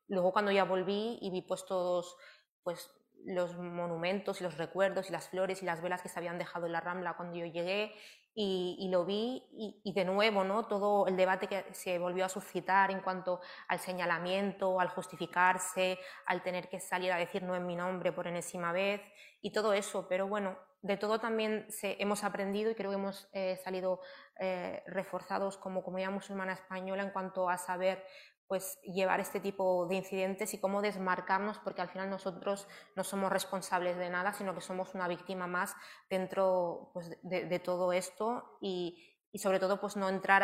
luego 0.08 0.32
cuando 0.32 0.50
ya 0.50 0.64
volví 0.64 1.18
y 1.20 1.30
vi 1.30 1.42
pues 1.42 1.66
todos 1.66 2.16
pues 2.62 2.90
los 3.26 3.56
monumentos 3.56 4.40
y 4.40 4.44
los 4.44 4.56
recuerdos 4.56 5.08
y 5.08 5.12
las 5.12 5.28
flores 5.28 5.62
y 5.62 5.66
las 5.66 5.82
velas 5.82 6.02
que 6.02 6.08
se 6.08 6.18
habían 6.18 6.38
dejado 6.38 6.66
en 6.66 6.72
la 6.72 6.80
Rambla 6.80 7.16
cuando 7.16 7.36
yo 7.36 7.46
llegué 7.46 7.94
y, 8.34 8.88
lo 8.90 9.04
vi 9.04 9.42
y, 9.84 9.92
de 9.92 10.04
nuevo 10.04 10.42
¿no? 10.42 10.66
todo 10.66 11.06
el 11.06 11.16
debate 11.16 11.46
que 11.46 11.64
se 11.72 11.98
volvió 11.98 12.24
a 12.24 12.28
suscitar 12.28 12.90
en 12.90 13.00
cuanto 13.00 13.40
al 13.68 13.78
señalamiento, 13.78 14.80
al 14.80 14.88
justificarse, 14.88 15.98
al 16.26 16.42
tener 16.42 16.68
que 16.68 16.80
salir 16.80 17.12
a 17.12 17.16
decir 17.16 17.42
no 17.42 17.54
en 17.54 17.66
mi 17.66 17.76
nombre 17.76 18.12
por 18.12 18.26
enésima 18.26 18.72
vez 18.72 19.00
y 19.40 19.52
todo 19.52 19.72
eso, 19.72 20.08
pero 20.08 20.26
bueno, 20.26 20.58
de 20.82 20.96
todo 20.96 21.18
también 21.18 21.66
hemos 21.82 22.24
aprendido 22.24 22.70
y 22.70 22.74
creo 22.74 22.90
que 22.90 22.96
hemos 22.96 23.28
eh, 23.32 23.56
salido 23.64 24.00
eh, 24.38 24.82
reforzados 24.86 25.56
como 25.56 25.82
comunidad 25.82 26.10
musulmana 26.10 26.52
española 26.52 27.02
en 27.02 27.10
cuanto 27.10 27.48
a 27.48 27.56
saber 27.56 28.04
pues 28.48 28.78
llevar 28.82 29.20
este 29.20 29.40
tipo 29.40 29.86
de 29.86 29.96
incidentes 29.96 30.52
y 30.54 30.60
cómo 30.60 30.82
desmarcarnos, 30.82 31.58
porque 31.58 31.82
al 31.82 31.88
final 31.88 32.10
nosotros 32.10 32.68
no 32.94 33.04
somos 33.04 33.32
responsables 33.32 33.96
de 33.96 34.10
nada, 34.10 34.32
sino 34.32 34.54
que 34.54 34.60
somos 34.60 34.94
una 34.94 35.08
víctima 35.08 35.46
más 35.46 35.74
dentro 36.10 36.90
pues, 36.92 37.16
de, 37.22 37.58
todo 37.58 37.92
esto 37.92 38.58
y, 38.60 39.10
sobre 39.34 39.58
todo 39.58 39.80
pues 39.80 39.96
no 39.96 40.08
entrar 40.08 40.42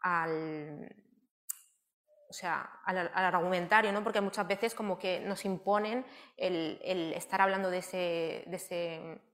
al, 0.00 0.96
o 2.28 2.32
sea, 2.32 2.70
al, 2.84 3.08
argumentario, 3.14 3.92
¿no? 3.92 4.04
porque 4.04 4.20
muchas 4.20 4.46
veces 4.46 4.74
como 4.74 4.98
que 4.98 5.20
nos 5.20 5.44
imponen 5.44 6.06
el, 6.36 6.80
el 6.84 7.12
estar 7.14 7.40
hablando 7.40 7.70
de 7.70 7.78
ese, 7.78 8.44
de 8.46 8.56
ese 8.56 9.29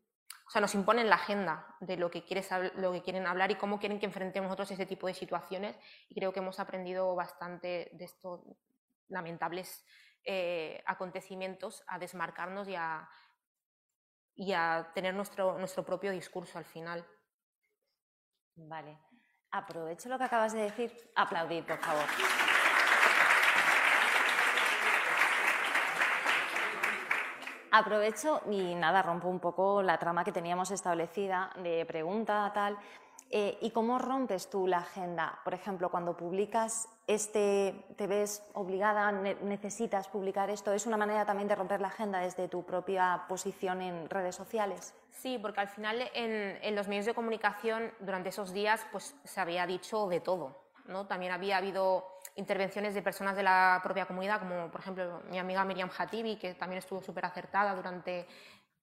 o 0.47 0.51
sea, 0.51 0.61
nos 0.61 0.75
imponen 0.77 1.11
la 1.11 1.17
agenda 1.17 1.77
de 1.81 1.97
lo 1.97 2.11
que, 2.11 2.25
quieres, 2.25 2.49
lo 2.77 2.93
que 2.93 3.03
quieren 3.03 3.27
hablar 3.27 3.51
y 3.51 3.57
cómo 3.57 3.81
quieren 3.81 3.99
que 3.99 4.07
enfrentemos 4.07 4.47
nosotros 4.47 4.71
ese 4.71 4.87
tipo 4.87 5.09
de 5.09 5.15
situaciones. 5.15 5.77
Y 6.09 6.15
creo 6.15 6.33
que 6.33 6.39
hemos 6.39 6.61
aprendido 6.61 7.15
bastante 7.17 7.91
de 7.93 8.05
estos 8.05 8.43
lamentables 9.09 9.85
eh, 10.25 10.83
acontecimientos 10.87 11.83
a 11.89 11.99
desmarcarnos 11.99 12.69
y 12.69 12.77
a, 12.77 13.09
y 14.37 14.53
a 14.53 14.93
tener 14.95 15.15
nuestro, 15.15 15.59
nuestro 15.59 15.85
propio 15.85 16.13
discurso 16.13 16.59
al 16.59 16.65
final. 16.65 17.05
Vale. 18.55 18.99
Aprovecho 19.51 20.09
lo 20.09 20.19
que 20.19 20.25
acabas 20.25 20.53
de 20.53 20.63
decir. 20.63 20.93
Aplaudir, 21.17 21.67
por 21.67 21.79
favor. 21.79 22.56
Aprovecho 27.77 28.41
y 28.51 28.75
nada, 28.75 29.03
rompo 29.03 29.29
un 29.29 29.39
poco 29.39 29.83
la 29.83 29.99
trama 29.99 30.25
que 30.25 30.33
teníamos 30.33 30.71
establecida 30.71 31.51
de 31.63 31.85
pregunta, 31.85 32.51
tal. 32.55 32.79
Eh, 33.29 33.59
¿Y 33.61 33.71
cómo 33.71 33.99
rompes 33.99 34.49
tú 34.49 34.67
la 34.67 34.79
agenda? 34.79 35.39
Por 35.45 35.53
ejemplo, 35.53 35.91
cuando 35.91 36.17
publicas 36.17 36.89
este, 37.07 37.85
te 37.97 38.07
ves 38.07 38.43
obligada, 38.55 39.13
necesitas 39.13 40.09
publicar 40.09 40.49
esto. 40.49 40.73
¿Es 40.73 40.87
una 40.87 40.97
manera 40.97 41.27
también 41.27 41.49
de 41.49 41.55
romper 41.55 41.83
la 41.83 41.89
agenda 41.89 42.19
desde 42.19 42.49
tu 42.49 42.65
propia 42.65 43.25
posición 43.29 43.83
en 43.83 44.09
redes 44.09 44.35
sociales? 44.35 44.95
Sí, 45.11 45.39
porque 45.39 45.61
al 45.61 45.69
final 45.69 46.01
en, 46.15 46.59
en 46.63 46.75
los 46.75 46.89
medios 46.89 47.05
de 47.05 47.13
comunicación 47.13 47.93
durante 48.01 48.31
esos 48.31 48.55
días 48.55 48.87
pues, 48.91 49.15
se 49.23 49.39
había 49.39 49.67
dicho 49.67 50.09
de 50.09 50.21
todo. 50.21 50.57
¿no? 50.89 51.07
También 51.07 51.33
había 51.33 51.59
habido 51.59 52.16
intervenciones 52.37 52.95
de 52.95 53.03
personas 53.03 53.35
de 53.35 53.43
la 53.43 53.81
propia 53.83 54.07
comunidad, 54.07 54.39
como 54.39 54.71
por 54.71 54.81
ejemplo 54.81 55.23
mi 55.31 55.39
amiga 55.39 55.65
Miriam 55.65 55.91
Hatibi, 55.97 56.37
que 56.37 56.55
también 56.55 56.79
estuvo 56.79 57.03
súper 57.03 57.25
acertada 57.25 57.75
durante 57.75 58.27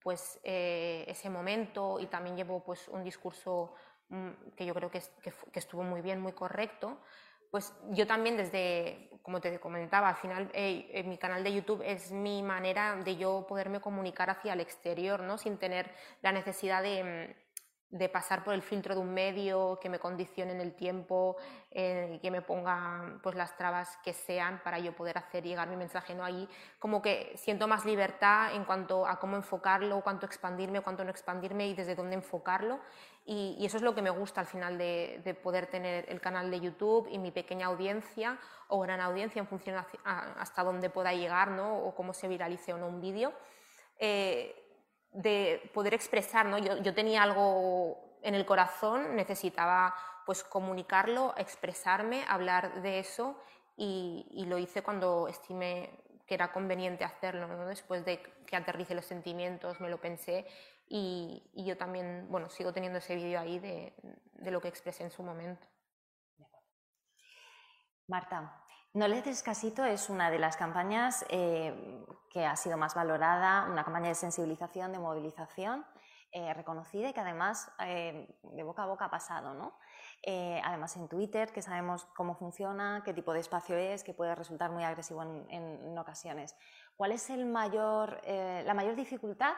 pues, 0.02 0.38
eh, 0.44 1.04
ese 1.08 1.30
momento 1.30 1.98
y 1.98 2.06
también 2.06 2.36
llevó 2.36 2.62
pues, 2.62 2.88
un 2.88 3.02
discurso 3.02 3.74
mm, 4.08 4.30
que 4.56 4.66
yo 4.66 4.74
creo 4.74 4.90
que, 4.90 5.02
estuvo 5.54 5.82
muy 5.82 6.02
bien, 6.02 6.20
muy 6.20 6.32
correcto. 6.32 6.98
Pues 7.50 7.72
yo 7.90 8.04
también 8.06 8.36
desde, 8.36 9.08
como 9.22 9.40
te 9.40 9.60
comentaba, 9.60 10.08
al 10.08 10.16
final 10.16 10.50
eh, 10.52 11.04
mi 11.06 11.16
canal 11.16 11.44
de 11.44 11.54
YouTube 11.54 11.82
es 11.86 12.10
mi 12.10 12.42
manera 12.42 12.96
de 12.96 13.16
yo 13.16 13.46
poderme 13.48 13.80
comunicar 13.80 14.28
hacia 14.28 14.54
el 14.54 14.60
exterior, 14.60 15.20
¿no? 15.20 15.38
sin 15.38 15.56
tener 15.56 15.94
la 16.20 16.32
necesidad 16.32 16.82
de, 16.82 17.04
mm, 17.04 17.43
de 17.94 18.08
pasar 18.08 18.42
por 18.42 18.54
el 18.54 18.62
filtro 18.62 18.94
de 18.96 19.00
un 19.00 19.14
medio 19.14 19.78
que 19.80 19.88
me 19.88 20.00
condicione 20.00 20.50
en 20.50 20.60
el 20.60 20.74
tiempo 20.74 21.36
eh, 21.70 22.18
que 22.20 22.30
me 22.32 22.42
ponga 22.42 23.20
pues 23.22 23.36
las 23.36 23.56
trabas 23.56 23.96
que 24.02 24.12
sean 24.12 24.60
para 24.64 24.80
yo 24.80 24.96
poder 24.96 25.16
hacer 25.16 25.44
llegar 25.44 25.68
mi 25.68 25.76
mensaje 25.76 26.12
no 26.12 26.24
ahí 26.24 26.48
como 26.80 27.00
que 27.00 27.32
siento 27.36 27.68
más 27.68 27.84
libertad 27.84 28.54
en 28.56 28.64
cuanto 28.64 29.06
a 29.06 29.20
cómo 29.20 29.36
enfocarlo 29.36 30.00
cuánto 30.02 30.26
expandirme 30.26 30.80
cuánto 30.80 31.04
no 31.04 31.10
expandirme 31.10 31.68
y 31.68 31.74
desde 31.74 31.94
dónde 31.94 32.16
enfocarlo. 32.16 32.80
Y, 33.26 33.64
eso 33.64 33.78
es 33.78 33.82
lo 33.82 33.94
que 33.94 34.02
me 34.02 34.10
gusta 34.10 34.42
al 34.42 34.46
final 34.46 34.76
de, 34.76 35.38
poder 35.42 35.66
tener 35.66 36.04
el 36.10 36.20
canal 36.20 36.50
de 36.50 36.60
YouTube 36.60 37.08
y 37.10 37.18
mi 37.18 37.30
pequeña 37.30 37.66
audiencia 37.66 38.38
o 38.68 38.80
gran 38.80 39.00
audiencia 39.00 39.40
en 39.40 39.46
función 39.46 39.82
hasta 40.04 40.62
dónde 40.62 40.90
pueda 40.90 41.12
llegar 41.14 41.50
¿no? 41.50 41.78
o 41.78 41.94
cómo 41.94 42.12
se 42.12 42.28
viralice 42.28 42.72
o 42.74 42.78
no 42.78 42.86
un 42.86 43.00
vídeo. 43.00 43.32
Eh, 43.98 44.63
de 45.14 45.70
poder 45.72 45.94
expresar, 45.94 46.46
¿no? 46.46 46.58
Yo, 46.58 46.94
tenía 46.94 47.22
algo 47.22 48.18
en 48.22 48.34
el 48.34 48.44
corazón, 48.44 49.16
necesitaba 49.16 49.94
pues 50.26 50.42
comunicarlo, 50.42 51.34
expresarme, 51.36 52.24
hablar 52.28 52.82
de 52.82 52.98
eso 52.98 53.38
y, 53.76 54.44
lo 54.48 54.58
hice 54.58 54.82
cuando 54.82 55.28
estimé 55.28 55.90
que 56.26 56.34
era 56.34 56.52
conveniente 56.52 57.04
hacerlo, 57.04 57.46
¿no? 57.46 57.66
después 57.66 58.04
de 58.04 58.20
que 58.46 58.56
aterrice 58.56 58.94
los 58.94 59.04
sentimientos, 59.04 59.80
me 59.80 59.90
lo 59.90 60.00
pensé 60.00 60.46
y, 60.88 61.42
yo 61.54 61.76
también, 61.76 62.26
bueno, 62.30 62.50
sigo 62.50 62.72
teniendo 62.72 62.98
ese 62.98 63.14
vídeo 63.14 63.38
ahí 63.38 63.58
de, 63.58 63.94
de 64.32 64.50
lo 64.50 64.60
que 64.60 64.68
expresé 64.68 65.04
en 65.04 65.10
su 65.10 65.22
momento. 65.22 65.66
Marta, 68.06 68.63
no 68.94 69.08
le 69.08 69.22
des 69.22 69.42
casito 69.42 69.84
es 69.84 70.08
una 70.08 70.30
de 70.30 70.38
las 70.38 70.56
campañas 70.56 71.26
eh, 71.28 72.04
que 72.30 72.46
ha 72.46 72.54
sido 72.54 72.76
más 72.76 72.94
valorada, 72.94 73.66
una 73.68 73.84
campaña 73.84 74.08
de 74.08 74.14
sensibilización, 74.14 74.92
de 74.92 75.00
movilización, 75.00 75.84
eh, 76.30 76.54
reconocida 76.54 77.08
y 77.08 77.12
que 77.12 77.20
además 77.20 77.70
eh, 77.80 78.28
de 78.42 78.62
boca 78.62 78.84
a 78.84 78.86
boca 78.86 79.06
ha 79.06 79.10
pasado, 79.10 79.54
¿no? 79.54 79.76
además 80.64 80.96
en 80.96 81.06
Twitter, 81.06 81.52
que 81.52 81.60
sabemos 81.60 82.06
cómo 82.16 82.34
funciona, 82.34 83.02
qué 83.04 83.12
tipo 83.12 83.34
de 83.34 83.40
espacio 83.40 83.76
es, 83.76 84.02
que 84.02 84.14
puede 84.14 84.34
resultar 84.34 84.70
muy 84.70 84.82
agresivo 84.82 85.22
en, 85.22 85.98
ocasiones. 85.98 86.56
¿Cuál 86.96 87.12
es 87.12 87.28
el 87.28 87.44
mayor, 87.44 88.22
la 88.24 88.72
mayor 88.72 88.94
dificultad 88.94 89.52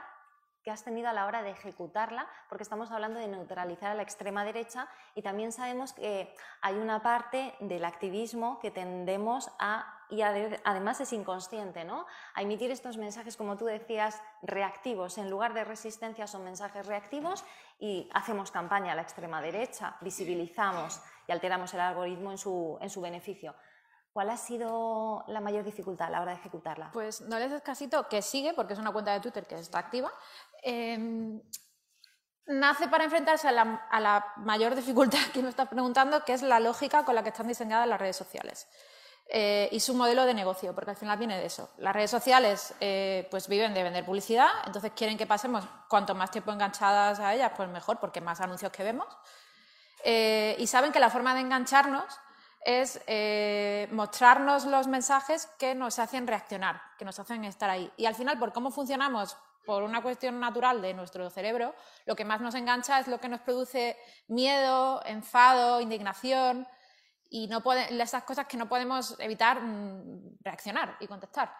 que 0.67 0.73
has 0.73 0.83
tenido 0.83 1.09
a 1.09 1.13
la 1.13 1.27
hora 1.27 1.45
de 1.45 1.51
ejecutarla, 1.51 2.27
porque 2.49 2.65
estamos 2.65 2.91
hablando 2.91 3.21
de 3.21 3.29
neutralizar 3.29 3.93
a 3.93 3.95
la 3.95 4.03
extrema 4.03 4.45
derecha 4.45 4.89
y 5.15 5.23
también 5.23 5.53
sabemos 5.53 5.93
que 5.93 6.35
hay 6.61 6.75
una 6.75 7.05
parte 7.05 7.55
del 7.61 7.85
activismo 7.85 8.59
que 8.59 8.73
tendemos 8.73 9.49
a, 9.61 9.87
y 10.11 10.23
además 10.23 11.01
es 11.01 11.13
inconsciente, 11.13 11.85
¿no? 11.85 12.05
a 12.35 12.43
emitir 12.43 12.73
estos 12.73 12.97
mensajes, 12.97 13.37
como 13.37 13.57
tú 13.57 13.67
decías, 13.67 14.21
reactivos. 14.43 15.19
En 15.19 15.31
lugar 15.31 15.55
de 15.55 15.63
resistencia 15.63 16.27
son 16.27 16.43
mensajes 16.43 16.85
reactivos 16.85 17.45
y 17.79 18.11
hacemos 18.13 18.51
campaña 18.51 18.91
a 18.91 18.97
la 18.97 19.03
extrema 19.03 19.41
derecha, 19.41 19.97
visibilizamos 20.01 21.01
y 21.29 21.33
alteramos 21.33 21.73
el 21.75 21.81
algoritmo 21.81 22.33
en 22.33 22.39
su, 22.39 22.77
en 22.81 22.91
su 22.91 23.01
beneficio. 23.01 23.55
¿Cuál 24.17 24.31
ha 24.31 24.39
sido 24.39 25.25
la 25.27 25.43
mayor 25.43 25.63
dificultad 25.63 26.07
a 26.07 26.11
la 26.11 26.23
hora 26.23 26.33
de 26.33 26.39
ejecutarla? 26.39 26.89
Pues 26.91 27.21
no 27.21 27.39
le 27.39 27.51
des 27.51 27.61
casito 27.61 28.09
que 28.09 28.23
sigue, 28.23 28.55
porque 28.55 28.73
es 28.73 28.79
una 28.79 28.91
cuenta 28.91 29.13
de 29.13 29.21
Twitter 29.21 29.47
que 29.47 29.57
está 29.57 29.79
activa, 29.79 30.11
Em, 30.69 31.41
nace 32.47 32.89
para 32.89 33.05
enfrentarse 33.05 33.47
a 33.47 33.53
la, 33.53 34.33
mayor 34.39 34.75
dificultad 34.75 35.21
que 35.33 35.41
nos 35.41 35.51
está 35.51 35.67
preguntando, 35.67 36.25
que 36.25 36.33
es 36.33 36.43
la 36.43 36.59
lógica 36.59 37.05
con 37.05 37.15
la 37.15 37.23
que 37.23 37.29
están 37.29 37.47
diseñadas 37.47 37.87
las 37.87 38.01
redes 38.01 38.17
sociales. 38.17 38.67
Eh, 39.29 39.69
y 39.71 39.79
su 39.79 39.95
modelo 39.95 40.25
de 40.25 40.35
negocio, 40.35 40.75
porque 40.75 40.91
al 40.91 40.97
final 40.97 41.19
viene 41.19 41.39
de 41.39 41.47
eso. 41.47 41.71
Las 41.79 41.95
redes 41.95 42.11
sociales 42.11 42.75
eh, 42.81 43.29
pues 43.31 43.47
viven 43.47 43.75
de 43.75 43.85
vender 43.85 44.05
publicidad, 44.05 44.49
entonces 44.67 44.91
quieren 44.97 45.17
que 45.17 45.27
pasemos 45.27 45.65
cuanto 45.89 46.17
más 46.17 46.33
tiempo 46.33 46.51
enganchadas 46.51 47.21
a 47.21 47.33
ellas, 47.33 47.53
pues 47.57 47.69
mejor, 47.69 48.01
porque 48.01 48.21
más 48.21 48.41
anuncios 48.41 48.73
que 48.73 48.83
vemos. 48.83 49.07
Eh, 50.05 50.57
y 50.59 50.67
saben 50.67 50.91
que 50.91 50.99
la 50.99 51.11
forma 51.11 51.33
de 51.33 51.43
engancharnos 51.43 52.07
es 52.65 53.01
mostrarnos 53.93 54.65
los 54.65 54.89
mensajes 54.89 55.47
que 55.61 55.77
nos 55.77 56.01
hacen 56.01 56.27
reaccionar, 56.27 56.83
que 56.99 57.05
nos 57.05 57.21
hacen 57.21 57.45
estar 57.45 57.71
ahí. 57.71 57.93
Y 57.97 58.07
al 58.07 58.17
final, 58.17 58.37
por 58.41 58.53
cómo 58.53 58.73
funcionamos 58.73 59.37
por 59.67 59.83
una 59.83 60.03
cuestión 60.03 60.41
natural 60.41 60.81
de 60.81 60.95
nuestro 60.95 61.29
cerebro, 61.29 61.75
lo 62.07 62.17
que 62.17 62.25
más 62.25 62.41
nos 62.41 62.55
engancha 62.55 63.01
es 63.01 63.09
lo 63.09 63.21
que 63.21 63.29
nos 63.29 63.41
produce 63.41 63.99
miedo, 64.29 65.03
enfado, 65.05 65.81
indignación 65.81 66.67
y 67.29 67.49
no 67.49 67.63
esas 67.73 68.23
cosas 68.23 68.47
que 68.47 68.57
no 68.57 68.69
podemos 68.69 69.19
evitar 69.19 69.61
mm, 69.61 70.39
reaccionar 70.41 70.97
y 71.01 71.07
contestar. 71.07 71.53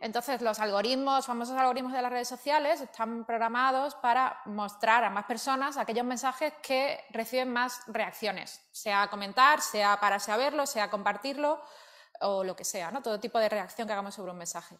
Entonces, 0.00 0.42
los 0.42 0.58
algoritmos, 0.58 1.24
famosos 1.24 1.56
algoritmos 1.56 1.92
de 1.92 2.02
las 2.02 2.12
redes 2.12 2.28
sociales, 2.28 2.80
están 2.80 3.24
programados 3.24 3.94
para 3.94 4.40
mostrar 4.44 5.04
a 5.04 5.10
más 5.10 5.24
personas 5.24 5.76
aquellos 5.76 6.04
mensajes 6.04 6.52
que 6.62 7.02
reciben 7.10 7.50
más 7.50 7.80
reacciones, 7.86 8.60
sea 8.70 9.08
comentar, 9.08 9.62
sea 9.62 9.98
pararse 9.98 10.30
a 10.30 10.36
verlo, 10.36 10.66
sea 10.66 10.90
compartirlo 10.90 11.62
o 12.20 12.44
lo 12.44 12.54
que 12.54 12.64
sea, 12.64 12.90
¿no? 12.90 13.02
todo 13.02 13.18
tipo 13.18 13.38
de 13.38 13.48
reacción 13.48 13.86
que 13.86 13.92
hagamos 13.92 14.14
sobre 14.14 14.32
un 14.32 14.38
mensaje. 14.38 14.76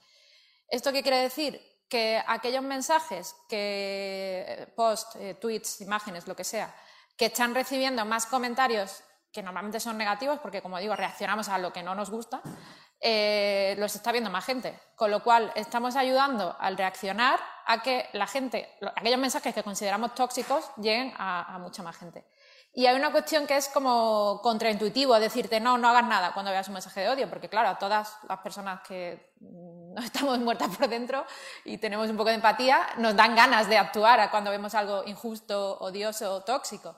¿Esto 0.69 0.93
qué 0.93 1.03
quiere 1.03 1.19
decir? 1.19 1.61
Que 1.89 2.23
aquellos 2.27 2.63
mensajes 2.63 3.37
que 3.49 4.73
post, 4.77 5.17
eh, 5.17 5.35
tweets, 5.35 5.81
imágenes, 5.81 6.27
lo 6.27 6.35
que 6.35 6.45
sea, 6.45 6.75
que 7.17 7.27
están 7.27 7.55
recibiendo 7.55 8.05
más 8.05 8.27
comentarios 8.27 9.03
que 9.33 9.43
normalmente 9.43 9.81
son 9.81 9.99
negativos, 9.99 10.39
porque 10.41 10.63
como 10.63 10.79
digo, 10.79 10.95
reaccionamos 10.95 11.49
a 11.49 11.59
lo 11.59 11.73
que 11.73 11.83
no 11.83 11.95
nos 11.95 12.11
gusta, 12.11 12.41
eh, 13.01 13.75
los 13.79 13.95
está 13.95 14.13
viendo 14.13 14.31
más 14.31 14.45
gente. 14.45 14.79
Con 14.97 15.11
lo 15.11 15.23
cual, 15.23 15.53
estamos 15.57 15.97
ayudando 15.97 16.57
al 16.59 16.77
reaccionar 16.77 17.41
a 17.67 17.83
que 17.83 18.09
la 18.13 18.27
gente, 18.27 18.71
aquellos 18.95 19.19
mensajes 19.19 19.55
que 19.55 19.63
consideramos 19.63 20.15
tóxicos, 20.15 20.71
lleguen 20.77 21.13
a 21.19 21.59
mucha 21.61 21.83
más 21.83 21.97
gente. 21.97 22.25
Y 22.77 22.87
hay 22.87 22.97
una 22.97 23.13
cuestión 23.13 23.47
que 23.47 23.57
es 23.57 23.69
como 23.69 24.41
contraintuitivo, 24.43 25.19
decirte, 25.21 25.61
no, 25.61 25.79
no 25.79 25.89
hagas 25.89 26.09
nada 26.09 26.33
cuando 26.35 26.51
veas 26.51 26.67
un 26.67 26.75
mensaje 26.75 27.03
de 27.03 27.09
odio, 27.09 27.31
porque 27.31 27.49
claro, 27.49 27.69
a 27.69 27.79
todas 27.79 28.19
las 28.29 28.39
personas 28.41 28.81
que 28.83 29.33
no 29.41 30.03
estamos 30.03 30.41
muertas 30.41 30.77
por 30.77 30.89
dentro 30.89 31.25
y 31.65 31.79
tenemos 31.79 32.11
un 32.11 32.17
poco 32.17 32.31
de 32.31 32.35
empatía, 32.35 32.85
nos 32.97 33.15
dan 33.15 33.37
ganas 33.37 33.69
de 33.69 33.79
actuar 33.79 34.29
cuando 34.33 34.51
vemos 34.51 34.75
algo 34.75 35.05
injusto, 35.07 35.79
odioso, 35.79 36.43
tóxico. 36.43 36.97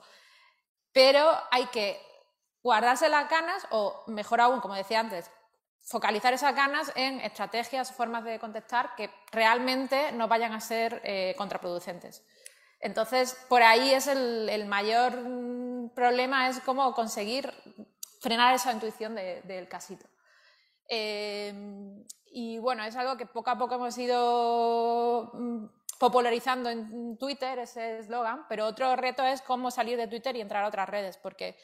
Pero 0.91 1.29
hay 1.51 1.67
que 1.67 2.01
guardarse 2.63 3.07
las 3.07 3.29
ganas 3.29 3.67
o, 3.69 4.03
mejor 4.07 4.41
aún, 4.41 4.59
como 4.61 4.73
decía 4.73 4.99
antes, 4.99 5.29
focalizar 5.83 6.33
esas 6.33 6.55
ganas 6.55 6.91
en 6.95 7.21
estrategias, 7.21 7.91
formas 7.91 8.23
de 8.23 8.39
contestar 8.39 8.95
que 8.95 9.11
realmente 9.31 10.11
no 10.11 10.27
vayan 10.27 10.53
a 10.53 10.59
ser 10.59 11.01
eh, 11.03 11.35
contraproducentes. 11.37 12.25
Entonces, 12.79 13.37
por 13.49 13.63
ahí 13.63 13.93
es 13.93 14.07
el, 14.07 14.65
mayor 14.67 15.13
problema, 15.95 16.49
es 16.49 16.59
cómo 16.59 16.93
conseguir 16.93 17.51
frenar 18.21 18.53
esa 18.53 18.71
intuición 18.71 19.15
del 19.15 19.67
casito. 19.67 20.05
Eh, 20.89 21.53
y 22.31 22.59
bueno, 22.59 22.83
es 22.83 22.95
algo 22.95 23.17
que 23.17 23.25
poco 23.25 23.49
a 23.49 23.57
poco 23.57 23.75
hemos 23.75 23.97
ido 23.97 25.31
mm, 25.33 25.65
popularizando 25.99 26.69
en 26.69 27.17
Twitter, 27.17 27.59
ese 27.59 27.99
eslogan, 27.99 28.45
pero 28.47 28.65
otro 28.65 28.95
reto 28.95 29.25
es 29.25 29.41
cómo 29.41 29.71
salir 29.71 29.97
de 29.97 30.07
Twitter 30.07 30.35
y 30.35 30.41
entrar 30.41 30.63
a 30.63 30.67
otras 30.67 30.87
redes, 30.87 31.17
porque 31.17 31.57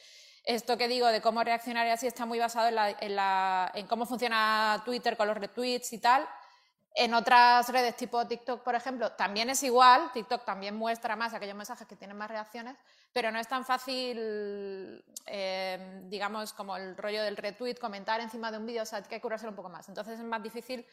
esto 0.45 0.77
que 0.77 0.87
digo 0.87 1.07
de 1.07 1.21
cómo 1.21 1.43
reaccionar 1.43 1.87
y 1.87 1.91
así 1.91 2.07
está 2.07 2.25
muy 2.25 2.39
basado 2.39 2.69
en 2.99 3.87
cómo 3.87 4.05
funciona 4.05 4.81
Twitter 4.83 5.15
con 5.15 5.27
los 5.27 5.37
retweets 5.37 5.93
y 5.93 5.99
tal, 5.99 6.27
en 6.95 7.13
otras 7.13 7.69
redes 7.69 7.95
tipo 7.95 8.25
TikTok, 8.27 8.61
por 8.61 8.75
ejemplo, 8.75 9.11
también 9.13 9.49
es 9.49 9.63
igual, 9.63 10.11
TikTok 10.13 10.45
también 10.45 10.75
muestra 10.75 11.15
más 11.15 11.33
aquellos 11.33 11.55
mensajes 11.55 11.87
que 11.87 11.95
tienen 11.95 12.15
más 12.15 12.29
reacciones, 12.29 12.77
pero 13.11 13.31
no 13.31 13.39
es 13.39 13.47
tan 13.47 13.65
fácil, 13.65 15.03
eh, 15.25 16.01
digamos, 16.05 16.53
como 16.53 16.77
el 16.77 16.95
rollo 16.95 17.23
del 17.23 17.37
retweet, 17.37 17.75
comentar 17.75 18.21
encima 18.21 18.51
de 18.51 18.57
un 18.59 18.65
vídeo, 18.65 18.83
o 18.83 18.85
sea, 18.85 18.99
hay 18.99 19.05
que 19.05 19.19
curárselo 19.19 19.49
un 19.49 19.55
poco 19.55 19.69
más. 19.69 19.89
Entonces 19.89 20.19
es 20.19 20.25
más 20.25 20.43
difícil 20.43 20.85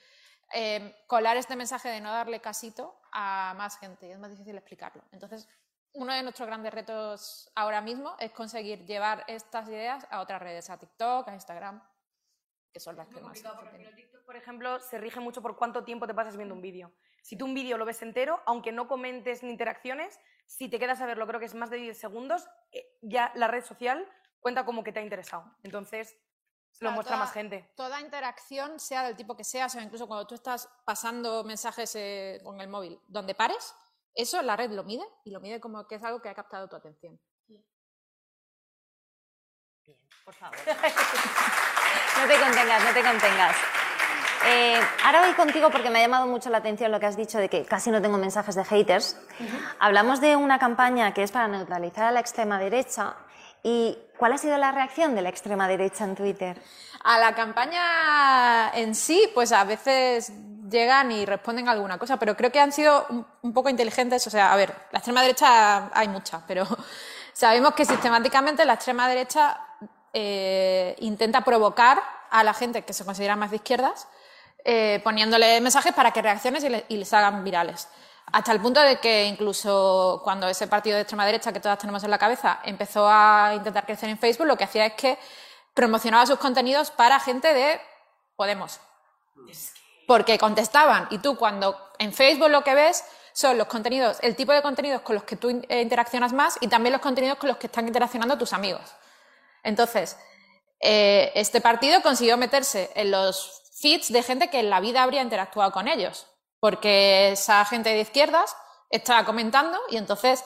eh, 0.54 0.96
colar 1.06 1.36
este 1.36 1.54
mensaje 1.54 1.90
de 1.90 2.00
no 2.00 2.10
darle 2.10 2.40
casito 2.40 2.98
a 3.12 3.54
más 3.56 3.78
gente, 3.78 4.10
es 4.10 4.18
más 4.18 4.30
difícil 4.30 4.56
explicarlo. 4.56 5.02
Entonces, 5.12 5.48
uno 5.92 6.14
de 6.14 6.22
nuestros 6.22 6.46
grandes 6.46 6.72
retos 6.72 7.50
ahora 7.54 7.80
mismo 7.80 8.16
es 8.18 8.30
conseguir 8.32 8.86
llevar 8.86 9.24
estas 9.26 9.68
ideas 9.68 10.06
a 10.10 10.20
otras 10.20 10.40
redes, 10.40 10.70
a 10.70 10.78
TikTok, 10.78 11.28
a 11.28 11.34
Instagram, 11.34 11.82
que 12.72 12.80
son 12.80 12.96
las 12.96 13.08
que 13.08 13.20
más. 13.20 13.32
TikTok, 13.34 14.24
por 14.24 14.36
ejemplo, 14.36 14.78
se 14.80 14.98
rige 14.98 15.20
mucho 15.20 15.42
por 15.42 15.56
cuánto 15.56 15.84
tiempo 15.84 16.06
te 16.06 16.14
pasas 16.14 16.36
viendo 16.36 16.54
un 16.54 16.60
vídeo. 16.62 16.92
Si 17.22 17.36
tú 17.36 17.44
un 17.44 17.54
vídeo 17.54 17.76
lo 17.78 17.84
ves 17.84 18.00
entero, 18.02 18.40
aunque 18.46 18.72
no 18.72 18.86
comentes 18.88 19.42
ni 19.42 19.50
interacciones, 19.50 20.18
si 20.46 20.68
te 20.68 20.78
quedas 20.78 21.00
a 21.00 21.06
verlo, 21.06 21.26
creo 21.26 21.40
que 21.40 21.46
es 21.46 21.54
más 21.54 21.70
de 21.70 21.76
10 21.78 21.98
segundos, 21.98 22.48
eh, 22.72 22.96
ya 23.02 23.32
la 23.34 23.48
red 23.48 23.64
social 23.64 24.06
cuenta 24.40 24.64
como 24.64 24.82
que 24.84 24.92
te 24.92 25.00
ha 25.00 25.02
interesado. 25.02 25.44
Entonces, 25.62 26.16
lo 26.80 26.92
muestra 26.92 27.16
toda- 27.16 27.24
más 27.26 27.32
gente. 27.34 27.70
Toda 27.76 28.00
interacción, 28.00 28.78
sea 28.80 29.02
del 29.04 29.16
tipo 29.16 29.36
que 29.36 29.44
sea, 29.44 29.66
o 29.66 29.68
sea, 29.68 29.82
incluso 29.82 30.06
cuando 30.06 30.26
tú 30.26 30.34
estás 30.36 30.68
pasando 30.84 31.42
mensajes 31.44 31.94
eh, 31.96 32.40
con 32.44 32.60
el 32.60 32.68
móvil, 32.68 33.00
donde 33.08 33.34
pares, 33.34 33.74
eso 34.14 34.40
la 34.42 34.56
red 34.56 34.70
lo 34.70 34.84
mide 34.84 35.04
y 35.24 35.30
lo 35.30 35.40
mide 35.40 35.60
como 35.60 35.86
que 35.86 35.96
es 35.96 36.04
algo 36.04 36.22
que 36.22 36.28
ha 36.28 36.34
captado 36.34 36.68
tu 36.68 36.76
atención. 36.76 37.20
Por 40.24 40.34
favor. 40.34 40.56
No 42.20 42.26
te 42.26 42.38
contengas, 42.38 42.84
no 42.84 42.92
te 42.92 43.02
contengas. 43.02 43.56
Eh, 44.46 44.80
ahora 45.04 45.20
voy 45.22 45.32
contigo 45.32 45.70
porque 45.70 45.90
me 45.90 45.98
ha 45.98 46.02
llamado 46.02 46.26
mucho 46.26 46.50
la 46.50 46.58
atención 46.58 46.90
lo 46.90 47.00
que 47.00 47.06
has 47.06 47.16
dicho 47.16 47.38
de 47.38 47.48
que 47.48 47.64
casi 47.64 47.90
no 47.90 48.00
tengo 48.02 48.18
mensajes 48.18 48.54
de 48.54 48.64
haters. 48.64 49.16
Hablamos 49.78 50.20
de 50.20 50.36
una 50.36 50.58
campaña 50.58 51.14
que 51.14 51.22
es 51.22 51.30
para 51.30 51.48
neutralizar 51.48 52.04
a 52.04 52.10
la 52.10 52.20
extrema 52.20 52.58
derecha. 52.58 53.14
¿Y 53.62 53.96
cuál 54.18 54.32
ha 54.32 54.38
sido 54.38 54.56
la 54.58 54.72
reacción 54.72 55.14
de 55.14 55.22
la 55.22 55.28
extrema 55.28 55.68
derecha 55.68 56.04
en 56.04 56.14
Twitter? 56.14 56.60
A 57.04 57.18
la 57.18 57.34
campaña 57.34 58.70
en 58.74 58.94
sí, 58.94 59.30
pues 59.34 59.52
a 59.52 59.64
veces 59.64 60.32
llegan 60.68 61.12
y 61.12 61.26
responden 61.26 61.68
a 61.68 61.72
alguna 61.72 61.98
cosa, 61.98 62.18
pero 62.18 62.36
creo 62.36 62.50
que 62.52 62.60
han 62.60 62.72
sido 62.72 63.06
un, 63.10 63.26
un 63.42 63.52
poco 63.52 63.68
inteligentes. 63.68 64.26
O 64.26 64.30
sea, 64.30 64.52
a 64.52 64.56
ver, 64.56 64.74
la 64.92 64.98
extrema 64.98 65.22
derecha 65.22 65.90
hay 65.92 66.08
mucha, 66.08 66.42
pero 66.46 66.66
sabemos 67.32 67.74
que 67.74 67.84
sistemáticamente 67.84 68.64
la 68.64 68.74
extrema 68.74 69.08
derecha 69.08 69.60
eh, 70.12 70.96
intenta 71.00 71.42
provocar 71.42 72.02
a 72.30 72.42
la 72.44 72.54
gente 72.54 72.82
que 72.82 72.92
se 72.92 73.04
considera 73.04 73.36
más 73.36 73.50
de 73.50 73.56
izquierdas, 73.56 74.08
eh, 74.64 75.00
poniéndole 75.04 75.60
mensajes 75.60 75.92
para 75.94 76.12
que 76.12 76.22
reacciones 76.22 76.62
y, 76.64 76.68
le- 76.68 76.84
y 76.88 76.96
les 76.96 77.12
hagan 77.12 77.42
virales. 77.44 77.88
Hasta 78.32 78.52
el 78.52 78.60
punto 78.60 78.80
de 78.80 78.98
que 79.00 79.24
incluso 79.24 80.20
cuando 80.22 80.46
ese 80.48 80.68
partido 80.68 80.94
de 80.96 81.02
extrema 81.02 81.26
derecha 81.26 81.52
que 81.52 81.58
todas 81.60 81.78
tenemos 81.78 82.04
en 82.04 82.10
la 82.10 82.18
cabeza 82.18 82.60
empezó 82.64 83.08
a 83.08 83.52
intentar 83.56 83.84
crecer 83.86 84.08
en 84.08 84.18
Facebook, 84.18 84.46
lo 84.46 84.56
que 84.56 84.64
hacía 84.64 84.86
es 84.86 84.92
que 84.94 85.18
promocionaba 85.74 86.26
sus 86.26 86.38
contenidos 86.38 86.90
para 86.90 87.18
gente 87.18 87.52
de 87.54 87.80
Podemos. 88.36 88.80
Porque 90.06 90.38
contestaban 90.38 91.06
y 91.10 91.18
tú 91.18 91.36
cuando 91.36 91.76
en 91.98 92.12
Facebook 92.12 92.48
lo 92.50 92.62
que 92.62 92.74
ves 92.74 93.04
son 93.40 93.56
los 93.56 93.68
contenidos, 93.68 94.18
el 94.20 94.36
tipo 94.36 94.52
de 94.52 94.60
contenidos 94.60 95.00
con 95.00 95.14
los 95.14 95.24
que 95.24 95.34
tú 95.34 95.48
eh, 95.68 95.80
interaccionas 95.80 96.32
más 96.34 96.58
y 96.60 96.68
también 96.68 96.92
los 96.92 97.00
contenidos 97.00 97.38
con 97.38 97.48
los 97.48 97.56
que 97.56 97.68
están 97.68 97.86
interaccionando 97.86 98.36
tus 98.36 98.52
amigos. 98.52 98.82
Entonces, 99.62 100.18
eh, 100.78 101.32
este 101.34 101.62
partido 101.62 102.02
consiguió 102.02 102.36
meterse 102.36 102.90
en 102.94 103.10
los 103.10 103.62
feeds 103.80 104.12
de 104.12 104.22
gente 104.22 104.50
que 104.50 104.60
en 104.60 104.68
la 104.68 104.80
vida 104.80 105.02
habría 105.02 105.22
interactuado 105.22 105.72
con 105.72 105.88
ellos, 105.88 106.26
porque 106.60 107.32
esa 107.32 107.64
gente 107.64 107.88
de 107.88 108.00
izquierdas 108.00 108.54
estaba 108.90 109.24
comentando 109.24 109.78
y 109.88 109.96
entonces, 109.96 110.44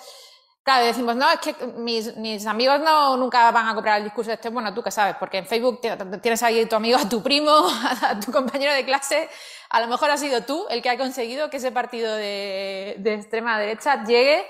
claro, 0.65 0.87
decimos, 0.87 1.15
no, 1.15 1.31
es 1.31 1.39
que 1.39 1.55
mis, 1.77 2.17
mis 2.17 2.47
amigos 2.47 2.81
no, 2.81 3.17
nunca 3.17 3.51
van 3.53 3.69
a 3.69 3.75
comprar 3.75 3.99
el 3.99 4.05
discurso 4.05 4.33
este, 4.33 4.49
bueno, 4.49 4.75
tú 4.75 4.83
qué 4.83 4.91
sabes, 4.91 5.15
porque 5.21 5.39
en 5.39 5.47
Facebook 5.47 5.81
tienes 6.21 6.43
ahí 6.43 6.63
a 6.63 6.69
tu 6.69 6.75
amigo, 6.75 6.99
a 6.99 7.09
tu 7.09 7.23
primo, 7.23 7.53
a 8.03 8.19
tu 8.19 8.33
compañero 8.33 8.73
de 8.73 8.85
clase, 8.85 9.29
a 9.71 9.81
lo 9.81 9.87
mejor 9.87 10.11
has 10.11 10.21
sido 10.21 10.43
tú 10.43 10.67
el 10.71 10.83
que 10.83 10.91
ha 10.91 10.99
conseguido 10.99 11.51
que 11.51 11.59
ese 11.59 11.71
partido 11.71 12.15
de, 12.17 12.97
de 12.99 13.15
extrema 13.15 13.59
derecha 13.61 14.03
llegue 14.05 14.45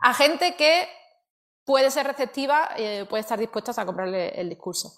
a 0.00 0.14
gente 0.14 0.54
que 0.54 0.88
puede 1.64 1.90
ser 1.90 2.06
receptiva, 2.06 2.70
eh, 2.76 3.04
puede 3.10 3.20
estar 3.20 3.38
dispuesta 3.38 3.72
a 3.76 3.84
comprarle 3.84 4.28
el 4.40 4.48
discurso. 4.48 4.92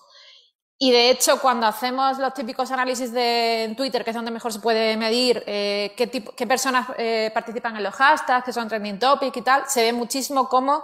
Y 0.82 0.92
de 0.92 1.10
hecho, 1.10 1.38
cuando 1.42 1.66
hacemos 1.66 2.16
los 2.18 2.32
típicos 2.32 2.70
análisis 2.70 3.12
de 3.12 3.74
Twitter, 3.76 4.02
que 4.02 4.10
es 4.12 4.16
donde 4.16 4.30
mejor 4.30 4.50
se 4.50 4.60
puede 4.60 4.96
medir 4.96 5.44
eh, 5.46 5.92
qué, 5.94 6.06
tipo- 6.06 6.32
qué 6.34 6.46
personas 6.46 6.86
eh, 6.96 7.30
participan 7.34 7.76
en 7.76 7.82
los 7.82 7.94
hashtags, 7.94 8.46
que 8.46 8.52
son 8.54 8.66
trending 8.66 8.98
topic 8.98 9.36
y 9.36 9.42
tal, 9.42 9.68
se 9.68 9.82
ve 9.82 9.92
muchísimo 9.92 10.48
cómo 10.48 10.82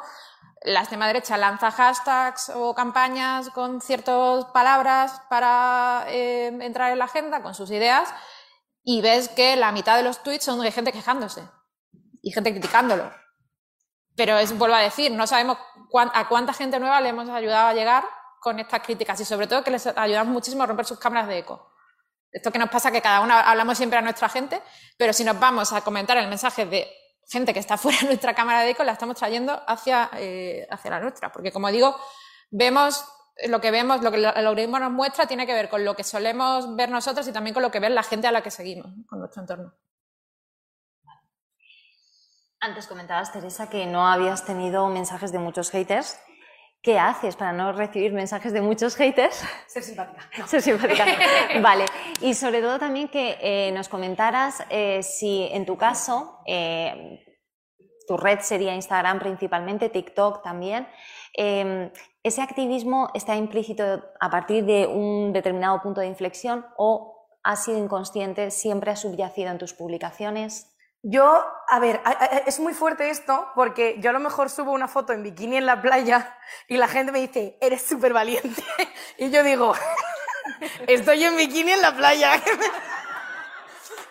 la 0.64 0.80
extrema 0.80 1.06
derecha 1.06 1.38
lanza 1.38 1.70
hashtags 1.70 2.50
o 2.54 2.74
campañas 2.74 3.48
con 3.50 3.80
ciertas 3.80 4.44
palabras 4.52 5.22
para 5.30 6.04
eh, 6.08 6.48
entrar 6.60 6.92
en 6.92 6.98
la 6.98 7.06
agenda 7.06 7.42
con 7.42 7.54
sus 7.54 7.70
ideas 7.70 8.12
y 8.84 9.00
ves 9.00 9.30
que 9.30 9.56
la 9.56 9.72
mitad 9.72 9.96
de 9.96 10.02
los 10.02 10.22
tweets 10.22 10.44
son 10.44 10.60
de 10.60 10.72
gente 10.72 10.92
quejándose 10.92 11.42
y 12.20 12.32
gente 12.32 12.50
criticándolo. 12.50 13.10
Pero 14.14 14.36
es, 14.36 14.56
vuelvo 14.58 14.76
a 14.76 14.80
decir, 14.80 15.10
no 15.12 15.26
sabemos 15.26 15.56
cuán- 15.90 16.10
a 16.12 16.28
cuánta 16.28 16.52
gente 16.52 16.78
nueva 16.80 17.00
le 17.00 17.08
hemos 17.08 17.30
ayudado 17.30 17.68
a 17.68 17.74
llegar 17.74 18.04
con 18.46 18.60
estas 18.60 18.80
críticas 18.80 19.18
y 19.18 19.24
sobre 19.24 19.48
todo 19.48 19.64
que 19.64 19.72
les 19.72 19.88
ayudamos 19.88 20.32
muchísimo 20.32 20.62
a 20.62 20.66
romper 20.66 20.86
sus 20.86 21.00
cámaras 21.00 21.26
de 21.26 21.38
eco. 21.38 21.68
Esto 22.30 22.52
que 22.52 22.60
nos 22.60 22.70
pasa 22.70 22.92
que 22.92 23.02
cada 23.02 23.20
uno 23.20 23.34
hablamos 23.34 23.76
siempre 23.76 23.98
a 23.98 24.02
nuestra 24.02 24.28
gente, 24.28 24.62
pero 24.96 25.12
si 25.12 25.24
nos 25.24 25.40
vamos 25.40 25.72
a 25.72 25.80
comentar 25.80 26.16
el 26.16 26.28
mensaje 26.28 26.64
de 26.64 26.88
gente 27.28 27.52
que 27.52 27.58
está 27.58 27.76
fuera 27.82 27.98
de 28.02 28.06
nuestra 28.06 28.36
cámara 28.36 28.60
de 28.60 28.70
eco, 28.70 28.84
la 28.84 28.92
estamos 28.92 29.16
trayendo 29.16 29.60
hacia, 29.66 30.10
eh, 30.12 30.64
hacia 30.70 30.92
la 30.92 31.00
nuestra. 31.00 31.32
Porque 31.32 31.50
como 31.50 31.72
digo, 31.72 31.98
vemos 32.52 33.04
lo 33.48 33.60
que 33.60 33.72
vemos, 33.72 34.00
lo 34.02 34.12
que 34.12 34.18
el 34.18 34.26
algoritmo 34.26 34.78
nos 34.78 34.92
muestra 34.92 35.26
tiene 35.26 35.44
que 35.44 35.52
ver 35.52 35.68
con 35.68 35.84
lo 35.84 35.96
que 35.96 36.04
solemos 36.04 36.76
ver 36.76 36.88
nosotros 36.88 37.26
y 37.26 37.32
también 37.32 37.52
con 37.52 37.64
lo 37.64 37.72
que 37.72 37.80
ve 37.80 37.90
la 37.90 38.04
gente 38.04 38.28
a 38.28 38.30
la 38.30 38.44
que 38.44 38.52
seguimos, 38.52 38.92
con 39.08 39.18
nuestro 39.18 39.42
entorno. 39.42 39.74
Antes 42.60 42.86
comentabas, 42.86 43.32
Teresa, 43.32 43.68
que 43.68 43.86
no 43.86 44.06
habías 44.06 44.44
tenido 44.44 44.86
mensajes 44.86 45.32
de 45.32 45.40
muchos 45.40 45.70
haters. 45.70 46.16
¿Qué 46.82 46.98
haces 46.98 47.34
para 47.34 47.52
no 47.52 47.72
recibir 47.72 48.12
mensajes 48.12 48.52
de 48.52 48.60
muchos 48.60 48.94
haters? 48.94 49.42
Ser 49.66 49.82
simpática. 49.82 50.46
Ser 50.46 50.62
simpática. 50.62 51.04
Vale. 51.60 51.86
Y 52.20 52.34
sobre 52.34 52.60
todo 52.60 52.78
también 52.78 53.08
que 53.08 53.38
eh, 53.40 53.72
nos 53.72 53.88
comentaras 53.88 54.62
eh, 54.70 55.02
si 55.02 55.48
en 55.50 55.66
tu 55.66 55.76
caso, 55.76 56.38
eh, 56.46 57.24
tu 58.06 58.16
red 58.16 58.38
sería 58.40 58.74
Instagram 58.74 59.18
principalmente, 59.18 59.88
TikTok 59.88 60.42
también, 60.42 60.86
eh, 61.36 61.92
ese 62.22 62.42
activismo 62.42 63.08
está 63.14 63.36
implícito 63.36 64.02
a 64.18 64.30
partir 64.30 64.64
de 64.64 64.86
un 64.86 65.32
determinado 65.32 65.80
punto 65.82 66.00
de 66.00 66.08
inflexión 66.08 66.66
o 66.76 67.28
ha 67.44 67.56
sido 67.56 67.78
inconsciente, 67.78 68.50
siempre 68.50 68.90
ha 68.90 68.96
subyacido 68.96 69.50
en 69.50 69.58
tus 69.58 69.74
publicaciones. 69.74 70.75
Yo, 71.08 71.46
a 71.68 71.78
ver, 71.78 72.02
es 72.46 72.58
muy 72.58 72.74
fuerte 72.74 73.10
esto 73.10 73.48
porque 73.54 73.94
yo 74.00 74.10
a 74.10 74.12
lo 74.12 74.18
mejor 74.18 74.50
subo 74.50 74.72
una 74.72 74.88
foto 74.88 75.12
en 75.12 75.22
bikini 75.22 75.56
en 75.56 75.64
la 75.64 75.80
playa 75.80 76.36
y 76.66 76.76
la 76.78 76.88
gente 76.88 77.12
me 77.12 77.20
dice, 77.20 77.56
eres 77.60 77.82
súper 77.82 78.12
valiente. 78.12 78.64
Y 79.16 79.30
yo 79.30 79.44
digo, 79.44 79.72
estoy 80.88 81.22
en 81.22 81.36
bikini 81.36 81.70
en 81.70 81.80
la 81.80 81.94
playa. 81.94 82.42
¿Qué 82.42 82.54
me, 82.56 82.66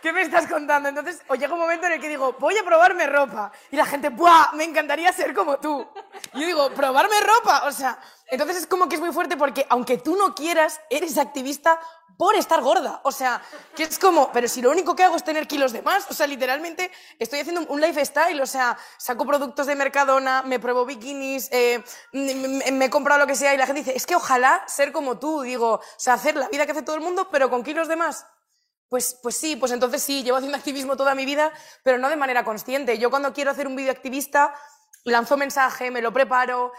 qué 0.02 0.14
me 0.14 0.22
estás 0.22 0.48
contando? 0.48 0.88
Entonces, 0.88 1.22
o 1.28 1.36
llega 1.36 1.54
un 1.54 1.60
momento 1.60 1.86
en 1.86 1.92
el 1.92 2.00
que 2.00 2.08
digo, 2.08 2.38
voy 2.40 2.58
a 2.58 2.64
probarme 2.64 3.08
ropa. 3.08 3.52
Y 3.72 3.76
la 3.76 3.86
gente, 3.86 4.08
¡buah! 4.08 4.54
Me 4.54 4.64
encantaría 4.64 5.12
ser 5.12 5.34
como 5.34 5.58
tú. 5.58 5.86
Y 6.34 6.40
yo 6.40 6.46
digo, 6.48 6.70
¿probarme 6.70 7.20
ropa? 7.20 7.66
O 7.66 7.74
sea, 7.74 8.00
entonces 8.28 8.56
es 8.56 8.68
como 8.68 8.88
que 8.88 8.96
es 8.96 9.02
muy 9.02 9.12
fuerte 9.12 9.36
porque 9.36 9.66
aunque 9.68 9.98
tú 9.98 10.16
no 10.16 10.34
quieras, 10.34 10.80
eres 10.90 11.18
activista 11.18 11.78
por 12.18 12.36
estar 12.36 12.62
gorda. 12.62 13.02
O 13.04 13.12
sea, 13.12 13.42
que 13.76 13.84
es 13.84 14.00
como, 14.00 14.32
pero 14.32 14.48
si 14.48 14.62
lo 14.62 14.72
único 14.72 14.96
que 14.96 15.04
hago 15.04 15.16
es 15.16 15.24
tener 15.24 15.48
kilos 15.48 15.72
de 15.74 15.82
más, 15.82 16.06
o 16.10 16.14
sea, 16.14 16.28
literalmente 16.28 16.92
estoy 17.20 17.40
haciendo 17.40 17.62
un 17.68 17.82
lifestyle, 17.82 18.40
o 18.42 18.46
sea, 18.46 18.78
saco 18.98 19.26
productos 19.26 19.68
de 19.68 19.76
Mercadona, 19.76 20.42
me 20.44 20.60
pruebo 20.60 20.86
bikinis, 20.86 21.50
eh, 21.52 21.84
me, 22.14 22.72
me- 22.72 22.86
he 22.86 22.90
comprado 22.90 23.20
lo 23.22 23.28
que 23.28 23.36
sea 23.36 23.54
y 23.54 23.58
la 23.58 23.66
gente 23.66 23.82
dice, 23.82 23.96
es 23.96 24.06
que 24.06 24.16
ojalá 24.16 24.64
ser 24.68 24.92
como 24.92 25.20
tú, 25.20 25.42
digo, 25.42 25.74
o 25.76 25.82
sea, 25.98 26.14
hacer 26.14 26.36
la 26.36 26.48
vida 26.50 26.66
que 26.66 26.72
hace 26.72 26.82
todo 26.84 26.96
el 26.96 27.02
mundo, 27.02 27.28
pero 27.32 27.50
con 27.50 27.64
kilos 27.64 27.88
de 27.88 27.96
más. 27.96 28.26
Pues, 28.88 29.18
pues 29.22 29.36
sí, 29.36 29.56
pues 29.56 29.72
entonces 29.72 30.04
sí, 30.04 30.24
llevo 30.24 30.38
haciendo 30.38 30.58
activismo 30.58 30.96
toda 30.96 31.16
mi 31.16 31.26
vida, 31.26 31.52
pero 31.84 31.98
no 31.98 32.08
de 32.08 32.16
manera 32.16 32.46
consciente. 32.46 32.98
Yo 33.00 33.10
cuando 33.10 33.34
quiero 33.34 33.50
hacer 33.52 33.66
un 33.68 33.76
vídeo 33.76 33.92
activista, 33.92 34.54
lanzo 35.06 35.38
mensaje, 35.38 35.92
me 35.92 36.02
lo 36.02 36.12
preparo, 36.12 36.74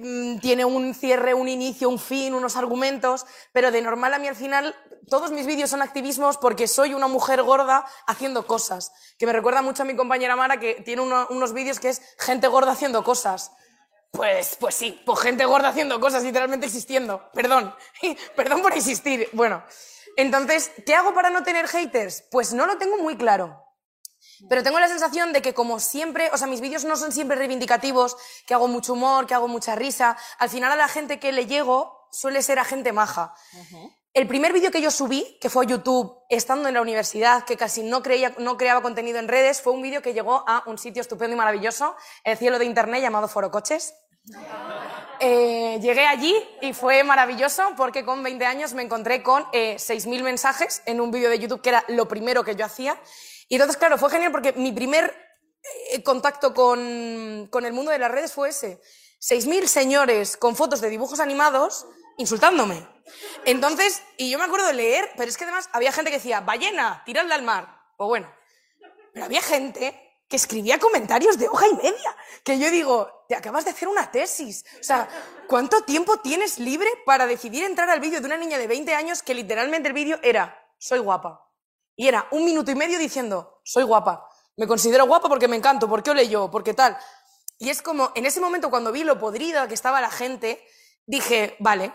mm, 0.00 0.38
tiene 0.38 0.64
un 0.64 0.94
cierre, 0.94 1.34
un 1.34 1.48
inicio, 1.48 1.88
un 1.88 1.98
fin, 1.98 2.34
unos 2.34 2.56
argumentos, 2.56 3.26
pero 3.52 3.70
de 3.70 3.82
normal 3.82 4.14
a 4.14 4.18
mí 4.18 4.28
al 4.28 4.36
final 4.36 4.74
todos 5.10 5.30
mis 5.32 5.44
vídeos 5.46 5.70
son 5.70 5.82
activismos 5.82 6.38
porque 6.38 6.66
soy 6.66 6.94
una 6.94 7.08
mujer 7.08 7.42
gorda 7.42 7.84
haciendo 8.06 8.46
cosas, 8.46 8.92
que 9.18 9.26
me 9.26 9.32
recuerda 9.32 9.60
mucho 9.62 9.82
a 9.82 9.86
mi 9.86 9.94
compañera 9.96 10.36
Mara 10.36 10.58
que 10.58 10.76
tiene 10.84 11.02
uno- 11.02 11.26
unos 11.30 11.52
vídeos 11.52 11.78
que 11.80 11.90
es 11.90 12.00
gente 12.18 12.46
gorda 12.48 12.72
haciendo 12.72 13.04
cosas. 13.04 13.52
Pues, 14.12 14.56
pues 14.60 14.76
sí, 14.76 15.02
pues 15.04 15.18
gente 15.20 15.44
gorda 15.44 15.68
haciendo 15.70 15.98
cosas, 16.00 16.22
literalmente 16.22 16.66
existiendo. 16.66 17.28
Perdón, 17.34 17.74
perdón 18.36 18.62
por 18.62 18.74
insistir. 18.76 19.28
Bueno, 19.32 19.64
entonces, 20.16 20.70
¿qué 20.86 20.94
hago 20.94 21.12
para 21.12 21.30
no 21.30 21.42
tener 21.42 21.66
haters? 21.66 22.22
Pues 22.30 22.52
no 22.54 22.64
lo 22.66 22.78
tengo 22.78 22.96
muy 22.98 23.16
claro. 23.16 23.63
Pero 24.48 24.62
tengo 24.62 24.78
la 24.78 24.88
sensación 24.88 25.32
de 25.32 25.42
que 25.42 25.54
como 25.54 25.80
siempre, 25.80 26.30
o 26.32 26.36
sea, 26.36 26.46
mis 26.46 26.60
vídeos 26.60 26.84
no 26.84 26.96
son 26.96 27.12
siempre 27.12 27.36
reivindicativos, 27.36 28.16
que 28.46 28.54
hago 28.54 28.68
mucho 28.68 28.92
humor, 28.92 29.26
que 29.26 29.34
hago 29.34 29.48
mucha 29.48 29.74
risa. 29.74 30.16
Al 30.38 30.50
final 30.50 30.72
a 30.72 30.76
la 30.76 30.88
gente 30.88 31.18
que 31.18 31.32
le 31.32 31.46
llego 31.46 32.08
suele 32.10 32.42
ser 32.42 32.58
a 32.58 32.64
gente 32.64 32.92
maja. 32.92 33.34
El 34.12 34.28
primer 34.28 34.52
vídeo 34.52 34.70
que 34.70 34.80
yo 34.80 34.92
subí, 34.92 35.38
que 35.40 35.50
fue 35.50 35.64
a 35.64 35.68
YouTube, 35.68 36.16
estando 36.28 36.68
en 36.68 36.74
la 36.74 36.82
universidad, 36.82 37.44
que 37.44 37.56
casi 37.56 37.82
no, 37.82 38.02
creía, 38.02 38.32
no 38.38 38.56
creaba 38.56 38.80
contenido 38.80 39.18
en 39.18 39.26
redes, 39.26 39.60
fue 39.60 39.72
un 39.72 39.82
vídeo 39.82 40.02
que 40.02 40.14
llegó 40.14 40.44
a 40.46 40.62
un 40.66 40.78
sitio 40.78 41.00
estupendo 41.00 41.34
y 41.34 41.36
maravilloso, 41.36 41.96
el 42.22 42.38
cielo 42.38 42.60
de 42.60 42.64
Internet 42.64 43.02
llamado 43.02 43.26
Foro 43.26 43.50
Coches. 43.50 43.94
Eh, 45.20 45.78
llegué 45.82 46.06
allí 46.06 46.34
y 46.60 46.72
fue 46.72 47.02
maravilloso 47.02 47.62
porque 47.76 48.04
con 48.04 48.22
20 48.22 48.46
años 48.46 48.74
me 48.74 48.82
encontré 48.82 49.22
con 49.22 49.44
eh, 49.52 49.76
6.000 49.76 50.22
mensajes 50.22 50.82
en 50.86 51.00
un 51.00 51.10
vídeo 51.10 51.28
de 51.28 51.38
YouTube 51.38 51.60
que 51.60 51.70
era 51.70 51.84
lo 51.88 52.06
primero 52.06 52.44
que 52.44 52.54
yo 52.54 52.64
hacía. 52.64 52.98
Y 53.48 53.56
entonces, 53.56 53.76
claro, 53.76 53.98
fue 53.98 54.10
genial 54.10 54.32
porque 54.32 54.52
mi 54.52 54.72
primer 54.72 55.14
eh, 55.92 56.02
contacto 56.02 56.54
con, 56.54 57.48
con 57.50 57.64
el 57.64 57.72
mundo 57.72 57.90
de 57.90 57.98
las 57.98 58.10
redes 58.10 58.32
fue 58.32 58.50
ese. 58.50 58.80
6.000 59.20 59.66
señores 59.66 60.36
con 60.36 60.54
fotos 60.54 60.80
de 60.80 60.90
dibujos 60.90 61.20
animados 61.20 61.86
insultándome. 62.18 62.86
Entonces, 63.44 64.02
y 64.16 64.30
yo 64.30 64.38
me 64.38 64.44
acuerdo 64.44 64.66
de 64.66 64.74
leer, 64.74 65.10
pero 65.16 65.28
es 65.28 65.36
que 65.36 65.44
además 65.44 65.68
había 65.72 65.92
gente 65.92 66.10
que 66.10 66.18
decía, 66.18 66.40
ballena, 66.40 67.02
tiradla 67.04 67.34
al 67.34 67.42
mar. 67.42 67.80
O 67.96 68.06
bueno, 68.06 68.30
pero 69.12 69.26
había 69.26 69.42
gente 69.42 70.00
que 70.28 70.36
escribía 70.36 70.78
comentarios 70.78 71.38
de 71.38 71.48
hoja 71.48 71.68
y 71.68 71.74
media, 71.74 72.16
que 72.42 72.58
yo 72.58 72.70
digo, 72.70 73.24
te 73.28 73.34
acabas 73.34 73.64
de 73.64 73.70
hacer 73.70 73.88
una 73.88 74.10
tesis. 74.10 74.64
O 74.80 74.82
sea, 74.82 75.08
¿cuánto 75.48 75.82
tiempo 75.82 76.18
tienes 76.18 76.58
libre 76.58 76.88
para 77.04 77.26
decidir 77.26 77.64
entrar 77.64 77.90
al 77.90 78.00
vídeo 78.00 78.20
de 78.20 78.26
una 78.26 78.36
niña 78.36 78.58
de 78.58 78.66
20 78.66 78.94
años 78.94 79.22
que 79.22 79.34
literalmente 79.34 79.88
el 79.88 79.94
vídeo 79.94 80.18
era, 80.22 80.58
soy 80.78 80.98
guapa? 80.98 81.43
Y 81.96 82.08
era 82.08 82.26
un 82.30 82.44
minuto 82.44 82.70
y 82.70 82.74
medio 82.74 82.98
diciendo, 82.98 83.60
soy 83.64 83.84
guapa. 83.84 84.28
Me 84.56 84.66
considero 84.66 85.06
guapa 85.06 85.28
porque 85.28 85.48
me 85.48 85.56
encanto, 85.56 85.88
porque 85.88 86.10
ole 86.10 86.28
yo, 86.28 86.50
porque 86.50 86.74
tal. 86.74 86.96
Y 87.58 87.70
es 87.70 87.82
como, 87.82 88.10
en 88.14 88.26
ese 88.26 88.40
momento 88.40 88.70
cuando 88.70 88.92
vi 88.92 89.04
lo 89.04 89.18
podrida 89.18 89.68
que 89.68 89.74
estaba 89.74 90.00
la 90.00 90.10
gente, 90.10 90.64
dije, 91.06 91.56
vale, 91.60 91.94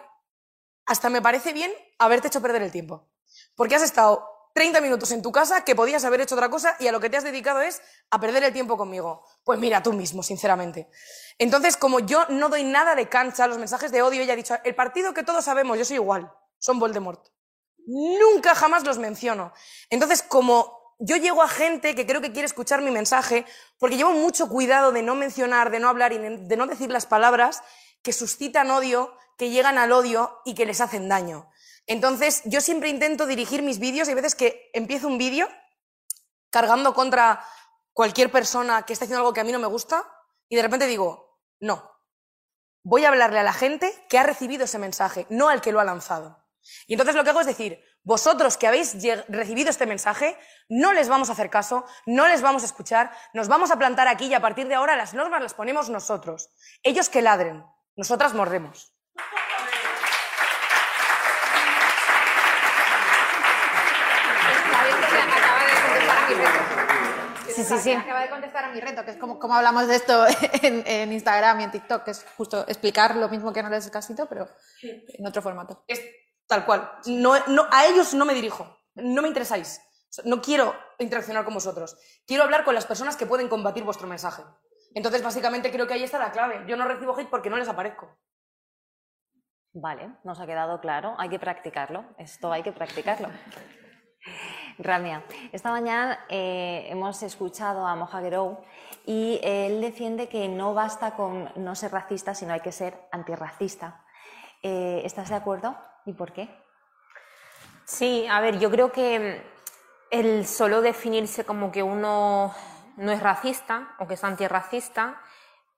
hasta 0.86 1.10
me 1.10 1.22
parece 1.22 1.54
bien 1.54 1.72
haberte 1.98 2.28
hecho 2.28 2.42
perder 2.42 2.62
el 2.62 2.72
tiempo. 2.72 3.10
Porque 3.56 3.76
has 3.76 3.84
estado 3.84 4.28
30 4.54 4.82
minutos 4.82 5.12
en 5.12 5.22
tu 5.22 5.32
casa 5.32 5.64
que 5.64 5.76
podías 5.76 6.04
haber 6.04 6.22
hecho 6.22 6.36
otra 6.36 6.50
cosa 6.50 6.76
y 6.80 6.88
a 6.88 6.92
lo 6.92 7.00
que 7.00 7.10
te 7.10 7.18
has 7.18 7.24
dedicado 7.24 7.62
es 7.62 7.82
a 8.10 8.20
perder 8.20 8.44
el 8.44 8.54
tiempo 8.54 8.78
conmigo. 8.78 9.24
Pues 9.44 9.60
mira, 9.60 9.84
tú 9.84 9.94
mismo, 9.94 10.24
sinceramente. 10.24 10.90
Entonces, 11.38 11.78
como 11.78 12.00
yo 12.00 12.26
no 12.30 12.50
doy 12.50 12.64
nada 12.64 12.96
de 12.96 13.08
cancha 13.08 13.44
a 13.44 13.48
los 13.48 13.58
mensajes 13.58 13.92
de 13.92 14.02
odio, 14.02 14.22
ella 14.22 14.34
ha 14.34 14.36
dicho, 14.36 14.56
el 14.64 14.76
partido 14.76 15.14
que 15.14 15.24
todos 15.24 15.46
sabemos, 15.46 15.78
yo 15.78 15.86
soy 15.86 15.96
igual, 15.96 16.34
son 16.58 16.80
Voldemort. 16.80 17.26
Nunca 17.90 18.54
jamás 18.54 18.84
los 18.84 19.00
menciono. 19.00 19.52
Entonces, 19.90 20.22
como 20.22 20.96
yo 21.00 21.16
llego 21.16 21.42
a 21.42 21.48
gente 21.48 21.96
que 21.96 22.06
creo 22.06 22.22
que 22.22 22.32
quiere 22.32 22.46
escuchar 22.46 22.82
mi 22.82 22.92
mensaje, 22.92 23.46
porque 23.80 23.98
llevo 23.98 24.12
mucho 24.12 24.48
cuidado 24.48 24.92
de 24.92 25.02
no 25.02 25.16
mencionar, 25.16 25.72
de 25.72 25.80
no 25.80 25.90
hablar 25.90 26.14
y 26.14 26.20
de 26.20 26.56
no 26.56 26.68
decir 26.68 26.92
las 26.92 27.08
palabras 27.08 27.64
que 28.04 28.14
suscitan 28.14 28.70
odio, 28.70 29.16
que 29.38 29.50
llegan 29.50 29.80
al 29.80 29.92
odio 29.92 30.40
y 30.46 30.54
que 30.54 30.68
les 30.68 30.82
hacen 30.82 31.10
daño. 31.10 31.50
Entonces, 31.88 32.44
yo 32.46 32.62
siempre 32.62 32.90
intento 32.90 33.26
dirigir 33.26 33.64
mis 33.64 33.80
vídeos 33.80 34.08
hay 34.08 34.14
veces 34.14 34.36
que 34.36 34.70
empiezo 34.74 35.08
un 35.08 35.18
vídeo 35.18 35.50
cargando 36.52 36.94
contra 36.94 37.44
cualquier 37.94 38.32
persona 38.32 38.84
que 38.84 38.94
está 38.94 39.06
haciendo 39.06 39.22
algo 39.22 39.34
que 39.34 39.42
a 39.42 39.44
mí 39.44 39.52
no 39.52 39.58
me 39.58 39.68
gusta 39.68 40.08
y 40.48 40.56
de 40.56 40.62
repente 40.62 40.86
digo, 40.86 41.40
no, 41.60 41.92
voy 42.84 43.06
a 43.06 43.10
hablarle 43.10 43.40
a 43.40 43.44
la 43.44 43.54
gente 43.54 43.92
que 44.10 44.20
ha 44.20 44.24
recibido 44.24 44.66
ese 44.66 44.78
mensaje, 44.78 45.26
no 45.30 45.50
al 45.50 45.62
que 45.62 45.72
lo 45.72 45.80
ha 45.80 45.86
lanzado. 45.86 46.49
Y 46.88 46.94
entonces 46.94 47.16
lo 47.16 47.24
que 47.24 47.30
hago 47.30 47.42
es 47.42 47.48
decir, 47.48 47.84
vosotros 48.04 48.58
que 48.58 48.68
habéis 48.68 48.96
recibido 49.28 49.70
este 49.70 49.86
mensaje, 49.86 50.38
no 50.68 50.94
les 50.94 51.10
vamos 51.10 51.30
a 51.30 51.34
hacer 51.34 51.50
caso, 51.50 51.86
no 52.06 52.28
les 52.28 52.42
vamos 52.42 52.64
a 52.64 52.66
escuchar, 52.66 53.12
nos 53.34 53.48
vamos 53.48 53.72
a 53.72 53.78
plantar 53.78 54.08
aquí 54.08 54.28
y 54.28 54.34
a 54.34 54.42
partir 54.42 54.68
de 54.68 54.76
ahora 54.76 54.96
las 54.96 55.14
normas 55.14 55.42
las 55.42 55.54
ponemos 55.54 55.90
nosotros. 55.90 56.50
Ellos 56.84 57.10
que 57.10 57.22
ladren, 57.22 57.64
nosotras 57.96 58.34
mordemos. 58.34 58.94
Sí, 67.56 67.66
sí, 67.66 67.78
sí. 67.80 67.92
Acaba 67.92 68.22
de 68.22 68.30
contestar 68.30 68.66
a 68.66 68.72
mi 68.72 68.80
reto, 68.80 69.04
que 69.04 69.12
es 69.12 69.18
como, 69.18 69.38
como 69.38 69.54
hablamos 69.56 69.88
de 69.88 69.96
esto 69.96 70.26
en, 70.62 70.84
en, 70.86 71.12
Instagram 71.12 71.60
y 71.60 71.64
en 71.66 71.72
TikTok, 71.72 72.04
que 72.04 72.12
es 72.12 72.26
justo 72.38 72.66
explicar 72.68 73.16
lo 73.16 73.28
mismo 73.28 73.52
que 73.52 73.62
no 73.62 73.70
les 73.70 73.90
casito, 73.90 74.28
pero 74.28 74.48
en 74.82 75.26
otro 75.26 75.42
formato. 75.42 75.84
Es 75.88 76.02
tal 76.50 76.66
cual. 76.66 76.92
No, 77.06 77.36
no, 77.48 77.68
a 77.72 77.86
ellos 77.86 78.14
no 78.14 78.26
me 78.26 78.34
dirijo. 78.34 78.68
No 78.96 79.22
me 79.22 79.28
interesáis. 79.28 79.82
No 80.26 80.42
quiero 80.42 80.76
interaccionar 80.98 81.46
con 81.46 81.54
vosotros. 81.54 81.96
Quiero 82.26 82.44
hablar 82.44 82.66
con 82.66 82.76
las 82.76 82.88
personas 82.88 83.16
que 83.16 83.28
pueden 83.28 83.48
combatir 83.48 83.84
vuestro 83.84 84.08
mensaje. 84.08 84.44
Entonces, 84.96 85.24
básicamente, 85.24 85.72
creo 85.72 85.88
que 85.88 85.94
ahí 85.94 86.04
está 86.04 86.18
la 86.18 86.32
clave. 86.32 86.66
Yo 86.68 86.76
no 86.76 86.86
recibo 86.86 87.16
hate 87.16 87.30
porque 87.30 87.52
no 87.52 87.58
les 87.58 87.70
aparezco. 87.70 88.18
Vale, 89.72 90.18
nos 90.24 90.40
ha 90.40 90.48
quedado 90.48 90.82
claro. 90.82 91.16
Hay 91.20 91.30
que 91.30 91.38
practicarlo. 91.38 92.04
Esto 92.18 92.52
hay 92.52 92.64
que 92.64 92.72
practicarlo. 92.72 93.30
Ramia, 94.80 95.24
esta 95.52 95.72
mañana 95.72 96.26
eh, 96.30 96.88
hemos 96.90 97.22
escuchado 97.22 97.86
a 97.86 97.96
Moja 97.96 98.22
y 99.06 99.40
él 99.44 99.82
defiende 99.82 100.30
que 100.30 100.48
no 100.48 100.74
basta 100.74 101.16
con 101.16 101.52
no 101.58 101.76
ser 101.76 101.92
racista, 101.92 102.34
sino 102.34 102.54
hay 102.54 102.62
que 102.62 102.72
ser 102.72 103.08
antirracista. 103.12 104.06
Eh, 104.64 105.02
¿Estás 105.04 105.30
de 105.30 105.36
acuerdo? 105.36 105.78
¿Y 106.10 106.14
por 106.14 106.34
qué? 106.34 106.50
Sí, 107.86 108.26
a 108.28 108.40
ver, 108.42 108.58
yo 108.58 108.72
creo 108.72 108.92
que 108.92 109.44
el 110.10 110.48
solo 110.48 110.82
definirse 110.82 111.46
como 111.46 111.72
que 111.72 111.84
uno 111.84 112.52
no 112.98 113.12
es 113.12 113.22
racista 113.22 113.96
o 114.00 114.08
que 114.08 114.16
es 114.16 114.24
antirracista, 114.24 115.22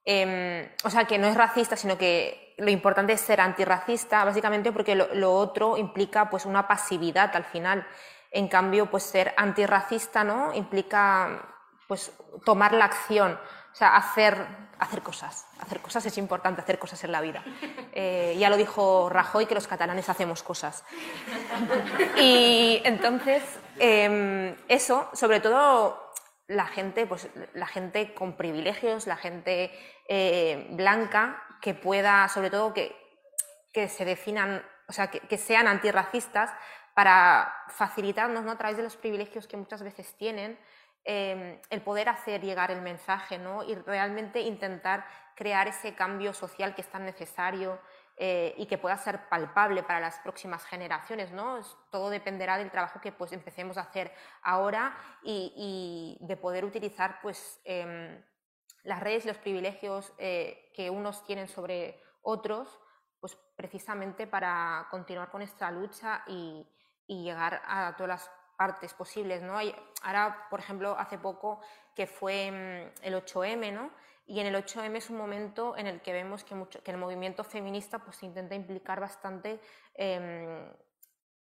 em, 0.06 0.70
o 0.84 0.88
sea, 0.88 1.04
que 1.04 1.18
no 1.18 1.26
es 1.26 1.36
racista, 1.36 1.76
sino 1.76 1.98
que 1.98 2.54
lo 2.56 2.70
importante 2.70 3.12
es 3.12 3.20
ser 3.20 3.42
antirracista, 3.42 4.24
básicamente 4.24 4.72
porque 4.72 4.94
lo, 4.94 5.14
lo 5.14 5.34
otro 5.34 5.76
implica 5.76 6.30
pues 6.30 6.46
una 6.46 6.66
pasividad 6.66 7.36
al 7.36 7.44
final. 7.44 7.86
En 8.30 8.48
cambio, 8.48 8.86
pues 8.90 9.02
ser 9.02 9.34
antirracista, 9.36 10.24
¿no? 10.24 10.54
Implica 10.54 11.56
pues 11.88 12.10
tomar 12.46 12.72
la 12.72 12.86
acción, 12.86 13.38
o 13.72 13.74
sea, 13.74 13.96
hacer, 13.96 14.46
hacer 14.82 15.02
cosas. 15.02 15.46
Hacer 15.60 15.80
cosas 15.80 16.04
es 16.06 16.18
importante, 16.18 16.60
hacer 16.60 16.78
cosas 16.78 17.02
en 17.04 17.12
la 17.12 17.20
vida. 17.20 17.42
Eh, 17.94 18.36
ya 18.38 18.50
lo 18.50 18.56
dijo 18.56 19.08
Rajoy 19.08 19.46
que 19.46 19.54
los 19.54 19.66
catalanes 19.66 20.08
hacemos 20.08 20.42
cosas. 20.42 20.84
Y 22.16 22.80
entonces, 22.84 23.42
em, 23.78 24.56
eso, 24.68 25.08
sobre 25.12 25.40
todo 25.40 26.12
la 26.48 26.66
gente, 26.66 27.06
pues 27.06 27.28
la 27.54 27.66
gente 27.66 28.14
con 28.14 28.36
privilegios, 28.36 29.06
la 29.06 29.16
gente 29.16 29.70
eh, 30.08 30.66
blanca, 30.70 31.42
que 31.60 31.74
pueda, 31.74 32.28
sobre 32.28 32.50
todo, 32.50 32.74
que, 32.74 32.96
que 33.72 33.88
se 33.88 34.04
definan, 34.04 34.64
o 34.88 34.92
sea, 34.92 35.10
que, 35.10 35.20
que 35.20 35.38
sean 35.38 35.68
antirracistas, 35.68 36.50
para 36.94 37.54
facilitarnos 37.68 38.44
¿no? 38.44 38.52
a 38.52 38.58
través 38.58 38.76
de 38.76 38.82
los 38.82 38.96
privilegios 38.96 39.46
que 39.46 39.56
muchas 39.56 39.82
veces 39.82 40.14
tienen 40.18 40.58
em, 41.04 41.60
el 41.70 41.82
poder 41.82 42.08
hacer 42.08 42.42
llegar 42.42 42.70
el 42.70 42.82
mensaje 42.82 43.38
¿no? 43.38 43.62
y 43.62 43.74
realmente 43.74 44.40
intentar 44.40 45.04
crear 45.34 45.68
ese 45.68 45.94
cambio 45.94 46.32
social 46.32 46.74
que 46.74 46.82
es 46.82 46.88
tan 46.88 47.04
necesario 47.04 47.80
eh, 48.16 48.54
y 48.56 48.66
que 48.66 48.78
pueda 48.78 48.96
ser 48.96 49.28
palpable 49.28 49.82
para 49.82 49.98
las 50.00 50.18
próximas 50.20 50.64
generaciones. 50.64 51.32
¿no? 51.32 51.60
todo 51.90 52.10
dependerá 52.10 52.58
del 52.58 52.70
trabajo 52.70 53.00
que 53.00 53.12
pues, 53.12 53.32
empecemos 53.32 53.78
a 53.78 53.82
hacer 53.82 54.12
ahora 54.42 54.96
y, 55.22 56.18
de 56.20 56.36
poder 56.36 56.64
utilizar 56.64 57.20
pues, 57.20 57.60
em, 57.64 58.22
las 58.84 59.00
redes 59.00 59.24
y 59.24 59.28
los 59.28 59.38
privilegios 59.38 60.12
eh, 60.18 60.70
que 60.74 60.90
unos 60.90 61.24
tienen 61.24 61.48
sobre 61.48 62.00
otros 62.22 62.78
pues 63.20 63.36
precisamente 63.54 64.26
para 64.26 64.88
continuar 64.90 65.30
con 65.30 65.42
esta 65.42 65.70
lucha 65.70 66.24
y, 66.26 66.66
y 67.06 67.22
llegar 67.22 67.62
a 67.64 67.94
todas 67.96 68.08
las 68.08 68.30
partes 68.62 68.94
posibles, 68.94 69.42
¿no? 69.42 69.58
ahora, 70.02 70.46
por 70.48 70.60
ejemplo, 70.60 70.96
hace 70.96 71.18
poco 71.18 71.60
que 71.96 72.06
fue 72.06 72.50
mm, 72.52 73.04
el 73.04 73.14
8M, 73.14 73.72
¿no? 73.72 73.90
Y 74.24 74.38
en 74.38 74.46
el 74.46 74.54
8M 74.54 74.96
es 74.96 75.10
un 75.10 75.16
momento 75.16 75.76
en 75.76 75.88
el 75.88 76.00
que 76.00 76.12
vemos 76.12 76.44
que, 76.44 76.54
mucho, 76.54 76.80
que 76.80 76.92
el 76.92 76.96
movimiento 76.96 77.42
feminista 77.42 77.98
pues 77.98 78.22
intenta 78.22 78.54
implicar 78.54 79.00
bastante 79.00 79.60
em, 79.94 80.72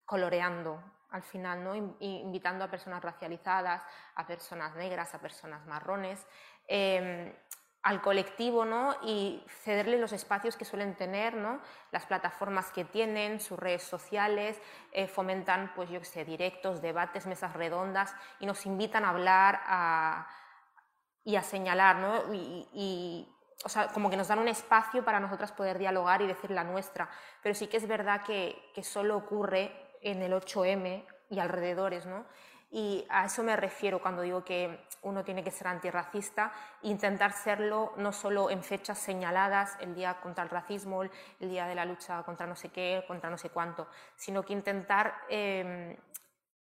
coloreando 0.04 0.82
al 1.10 1.22
final, 1.22 1.62
¿no? 1.62 1.76
invitando 2.00 2.64
a 2.64 2.68
personas 2.68 3.00
racializadas, 3.00 3.80
a 4.16 4.26
personas 4.26 4.74
negras, 4.74 5.14
a 5.14 5.20
personas 5.20 5.64
marrones. 5.66 6.26
Em, 6.66 7.32
al 7.84 8.00
colectivo 8.00 8.64
¿no? 8.64 8.96
y 9.02 9.44
cederle 9.62 9.98
los 9.98 10.12
espacios 10.12 10.56
que 10.56 10.64
suelen 10.64 10.94
tener, 10.94 11.34
¿no? 11.34 11.60
las 11.92 12.06
plataformas 12.06 12.72
que 12.72 12.86
tienen, 12.86 13.40
sus 13.40 13.58
redes 13.58 13.82
sociales, 13.82 14.60
eh, 14.90 15.06
fomentan 15.06 15.70
pues, 15.76 15.90
yo 15.90 16.02
sé, 16.02 16.24
directos, 16.24 16.80
debates, 16.80 17.26
mesas 17.26 17.52
redondas 17.52 18.14
y 18.40 18.46
nos 18.46 18.64
invitan 18.64 19.04
a 19.04 19.10
hablar 19.10 20.26
y 21.24 21.36
a 21.36 21.42
señalar, 21.42 21.96
¿no? 21.96 22.32
y, 22.32 23.30
o 23.62 23.68
sea, 23.68 23.88
como 23.88 24.08
que 24.08 24.16
nos 24.16 24.28
dan 24.28 24.38
un 24.38 24.48
espacio 24.48 25.04
para 25.04 25.20
nosotras 25.20 25.52
poder 25.52 25.78
dialogar 25.78 26.22
y 26.22 26.26
decir 26.26 26.50
la 26.50 26.64
nuestra. 26.64 27.10
Pero 27.42 27.54
sí 27.54 27.66
que 27.66 27.76
es 27.76 27.86
verdad 27.86 28.22
que, 28.22 28.70
que 28.74 28.82
solo 28.82 29.16
ocurre 29.16 29.94
en 30.00 30.22
el 30.22 30.32
8M 30.32 31.04
y 31.28 31.38
alrededores, 31.38 32.06
¿no? 32.06 32.24
Y 32.74 33.06
a 33.08 33.26
eso 33.26 33.44
me 33.44 33.54
refiero 33.54 34.02
cuando 34.02 34.22
digo 34.22 34.44
que 34.44 34.80
uno 35.02 35.22
tiene 35.22 35.44
que 35.44 35.52
ser 35.52 35.68
antirracista, 35.68 36.52
intentar 36.82 37.32
serlo 37.32 37.92
no 37.98 38.12
solo 38.12 38.50
en 38.50 38.64
fechas 38.64 38.98
señaladas, 38.98 39.76
el 39.78 39.94
día 39.94 40.14
contra 40.20 40.42
el 40.42 40.50
racismo, 40.50 41.04
el 41.04 41.10
día 41.38 41.68
de 41.68 41.76
la 41.76 41.84
lucha 41.84 42.24
contra 42.24 42.48
no 42.48 42.56
sé 42.56 42.70
qué, 42.70 43.04
contra 43.06 43.30
no 43.30 43.38
sé 43.38 43.50
cuánto, 43.50 43.86
sino 44.16 44.42
que 44.42 44.54
intentar 44.54 45.14
em, 45.28 45.96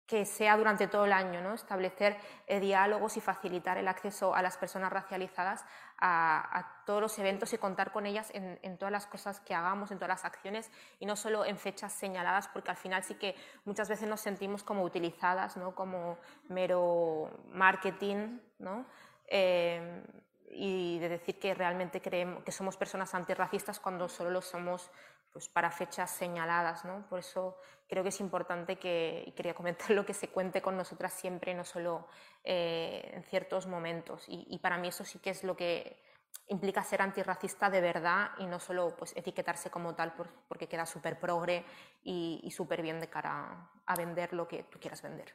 que 0.07 0.26
sea 0.26 0.57
durante 0.57 0.86
todo 0.86 1.07
el 1.07 1.12
año, 1.12 1.40
¿no? 1.40 1.55
establecer 1.55 2.16
eh, 2.46 2.61
diálogos 2.61 3.16
y 3.16 3.20
facilitar 3.20 3.78
el 3.78 3.88
acceso 3.88 4.34
a 4.34 4.42
las 4.42 4.59
personas 4.59 4.92
racializadas 4.92 5.64
a, 5.98 6.70
todos 6.84 7.00
los 7.00 7.18
eventos 7.18 7.52
y 7.55 7.59
contar 7.59 7.92
con 7.92 8.05
ellas 8.05 8.30
en, 8.34 8.76
todas 8.76 8.92
las 8.92 9.07
cosas 9.07 9.40
que 9.40 9.55
hagamos, 9.55 9.90
en 9.90 9.96
todas 9.96 10.11
las 10.11 10.24
acciones 10.26 10.70
y 11.00 11.07
no 11.07 11.16
solo 11.16 11.46
en 11.46 11.57
fechas 11.57 11.94
señaladas, 11.94 12.48
porque 12.48 12.70
al 12.70 12.76
final 12.76 13.02
sí 13.02 13.14
que 13.14 13.34
muchas 13.64 13.88
veces 13.88 14.07
nos 14.07 14.20
sentimos 14.20 14.62
como 14.62 14.82
utilizadas, 14.82 15.57
¿no? 15.57 15.74
como 15.74 16.18
mero 16.48 17.30
marketing, 17.52 18.38
¿no? 18.59 18.84
Eh, 19.26 20.02
y 20.50 20.98
de 20.98 21.09
decir 21.09 21.38
que 21.38 21.55
realmente 21.55 22.00
creemos 22.00 22.44
que 22.44 22.52
somos 22.52 22.76
personas 22.76 23.14
antirracistas 23.14 23.80
cuando 23.80 24.09
solo 24.09 24.30
lo 24.30 24.42
somos 24.42 24.90
pues, 25.35 25.49
para 25.49 25.70
fechas 25.70 26.11
señaladas. 26.11 26.85
¿no? 26.85 27.07
Por 27.09 27.18
eso 27.18 27.59
creo 27.89 28.03
que 28.03 28.09
es 28.09 28.20
importante 28.20 28.76
que, 28.76 29.24
y 29.26 29.32
quería 29.32 29.53
comentarlo, 29.53 30.07
que 30.07 30.14
se 30.14 30.28
cuente 30.28 30.62
con 30.62 30.76
nosotras 30.76 31.12
siempre, 31.12 31.53
no 31.53 31.64
solo 31.64 32.07
eh, 32.45 33.11
en 33.12 33.24
ciertos 33.24 33.66
momentos. 33.66 34.24
Y, 34.28 34.59
para 34.61 34.78
mí 34.78 34.89
eso 34.89 35.05
sí 35.05 35.18
que 35.18 35.30
es 35.30 35.45
lo 35.45 35.57
que 35.57 36.01
implica 36.49 36.82
ser 36.85 37.03
antirracista 37.03 37.68
de 37.68 37.80
verdad 37.80 38.30
y 38.39 38.47
no 38.47 38.61
solo 38.61 38.95
pues, 38.97 39.14
etiquetarse 39.16 39.70
como 39.70 39.95
tal 39.95 40.14
porque 40.49 40.68
queda 40.68 40.87
súper 40.87 41.18
progre 41.18 41.64
y, 42.03 42.41
y 42.45 42.51
súper 42.53 42.80
bien 42.80 43.01
de 43.01 43.09
cara 43.09 43.70
a 43.85 43.97
vender 43.97 44.32
lo 44.32 44.47
que 44.47 44.62
tú 44.62 44.78
quieras 44.78 45.03
vender. 45.03 45.35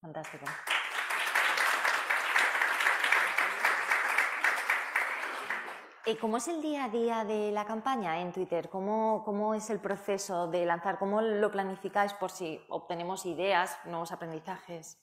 Fantástico. 0.00 0.44
Cómo 6.20 6.36
es 6.36 6.48
el 6.48 6.60
día 6.60 6.84
a 6.84 6.88
día 6.90 7.24
de 7.24 7.50
la 7.50 7.64
campaña 7.64 8.20
en 8.20 8.32
Twitter? 8.32 8.68
¿Cómo, 8.68 9.22
¿Cómo, 9.24 9.54
es 9.54 9.70
el 9.70 9.80
proceso 9.80 10.46
de 10.48 10.66
lanzar? 10.66 10.98
¿Cómo 10.98 11.22
lo 11.22 11.50
planificáis 11.50 12.12
por 12.12 12.30
si 12.30 12.60
obtenemos 12.68 13.24
ideas, 13.24 13.78
nuevos 13.86 14.12
aprendizajes? 14.12 14.98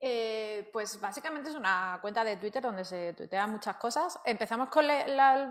Eh, 0.00 0.68
pues 0.72 1.00
básicamente 1.00 1.50
es 1.50 1.56
una 1.56 1.98
cuenta 2.02 2.24
de 2.24 2.36
Twitter 2.36 2.62
donde 2.62 2.84
se 2.84 3.14
tuitean 3.14 3.52
muchas 3.52 3.76
cosas. 3.76 4.18
Empezamos 4.24 4.68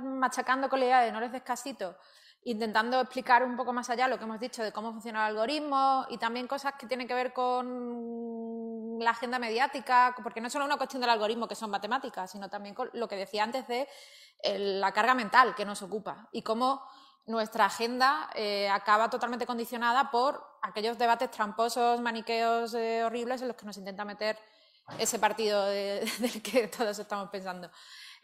machacando 0.04 0.68
con 0.68 0.80
la 0.80 0.86
idea 0.86 1.02
de 1.02 1.12
no 1.12 1.22
les 1.22 1.32
des 1.32 1.42
casito, 1.42 1.98
intentando 2.44 3.00
explicar 3.00 3.44
un 3.44 3.56
poco 3.56 3.72
más 3.72 3.90
allá 3.90 4.10
lo 4.10 4.18
que 4.18 4.26
hemos 4.26 4.40
dicho 4.42 4.62
de 4.62 4.74
cómo 4.74 4.92
funciona 4.92 5.22
el 5.22 5.32
algoritmo 5.32 6.06
y 6.10 6.18
también 6.18 6.48
cosas 6.48 6.74
que 6.78 6.86
tienen 6.86 7.08
que 7.08 7.14
ver 7.14 7.32
con 7.32 8.65
la 9.00 9.12
agenda 9.12 9.40
mediática, 9.40 10.16
porque 10.22 10.42
no 10.42 10.48
es 10.48 10.54
solo 10.54 10.66
una 10.66 10.78
cuestión 10.78 11.02
del 11.02 11.10
algoritmo 11.10 11.48
que 11.48 11.56
son 11.56 11.70
matemáticas, 11.70 12.32
sino 12.32 12.50
también 12.50 12.76
lo 12.94 13.08
que 13.08 13.16
decía 13.16 13.44
antes 13.44 13.68
de 13.68 13.88
la 14.44 14.92
carga 14.92 15.14
mental 15.14 15.56
que 15.56 15.66
nos 15.66 15.82
ocupa 15.82 16.28
y 16.32 16.42
cómo 16.42 16.82
nuestra 17.26 17.66
agenda 17.66 18.30
eh, 18.36 18.70
acaba 18.70 19.10
totalmente 19.10 19.46
condicionada 19.46 20.12
por 20.12 20.44
aquellos 20.62 20.98
debates 20.98 21.32
tramposos, 21.32 22.00
maniqueos 22.00 22.74
eh, 22.76 23.04
horribles 23.04 23.42
en 23.42 23.48
los 23.48 23.58
que 23.58 23.66
nos 23.66 23.78
intenta 23.78 24.06
meter 24.06 24.38
ese 25.00 25.18
partido 25.18 25.66
del 25.66 26.42
que 26.44 26.68
todos 26.68 26.98
estamos 27.00 27.30
pensando. 27.30 27.70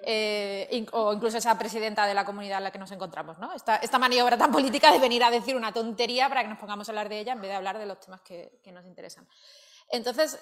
Eh, 0.04 0.88
o 0.94 1.14
incluso 1.14 1.38
esa 1.38 1.56
presidenta 1.60 2.08
de 2.08 2.16
la 2.16 2.26
comunidad 2.26 2.58
en 2.58 2.64
la 2.66 2.72
que 2.72 2.80
nos 2.80 2.92
encontramos. 2.92 3.38
¿no? 3.38 3.54
Esta, 3.54 3.78
esta, 3.78 4.00
maniobra 4.00 4.36
tan 4.36 4.52
política 4.52 4.92
de 4.92 5.00
venir 5.00 5.24
a 5.24 5.30
decir 5.30 5.56
una 5.56 5.72
tontería 5.72 6.28
para 6.28 6.42
que 6.42 6.48
nos 6.48 6.58
pongamos 6.58 6.90
a 6.90 6.92
hablar 6.92 7.08
de 7.08 7.20
ella 7.20 7.34
en 7.34 7.42
vez 7.42 7.52
de 7.52 7.56
hablar 7.56 7.78
de 7.78 7.86
los 7.86 8.00
temas 8.00 8.22
que 8.22 8.60
nos 8.74 8.86
interesan. 8.86 9.28
Entonces, 9.92 10.40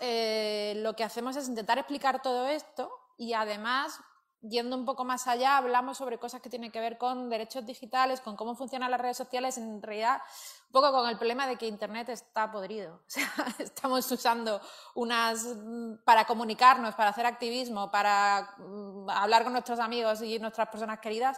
lo 0.77 0.95
que 0.95 1.03
hacemos 1.03 1.35
es 1.35 1.47
intentar 1.47 1.77
explicar 1.77 2.21
todo 2.21 2.47
esto 2.47 2.91
y 3.17 3.33
además 3.33 3.99
yendo 4.41 4.77
un 4.77 4.85
poco 4.85 5.03
más 5.03 5.27
allá, 5.27 5.57
hablamos 5.57 5.97
sobre 5.97 6.17
cosas 6.17 6.41
que 6.41 6.49
tienen 6.49 6.71
que 6.71 6.79
ver 6.79 6.97
con 6.97 7.29
derechos 7.29 7.65
digitales, 7.65 8.21
con 8.21 8.35
cómo 8.35 8.55
funcionan 8.55 8.91
las 8.91 9.01
redes 9.01 9.17
sociales, 9.17 9.57
en 9.57 9.81
realidad 9.81 10.21
un 10.67 10.71
poco 10.71 10.91
con 10.91 11.09
el 11.09 11.17
problema 11.17 11.45
de 11.47 11.57
que 11.57 11.67
Internet 11.67 12.09
está 12.09 12.51
podrido. 12.51 13.01
O 13.07 13.09
sea, 13.09 13.55
estamos 13.59 14.09
usando 14.11 14.61
unas 14.95 15.43
mm, 15.43 16.03
para 16.05 16.25
comunicarnos, 16.25 16.95
para 16.95 17.09
hacer 17.09 17.25
activismo, 17.25 17.91
para 17.91 18.55
mm, 18.57 19.09
hablar 19.09 19.43
con 19.43 19.53
nuestros 19.53 19.79
amigos 19.79 20.21
y 20.21 20.39
nuestras 20.39 20.69
personas 20.69 20.99
queridas, 20.99 21.37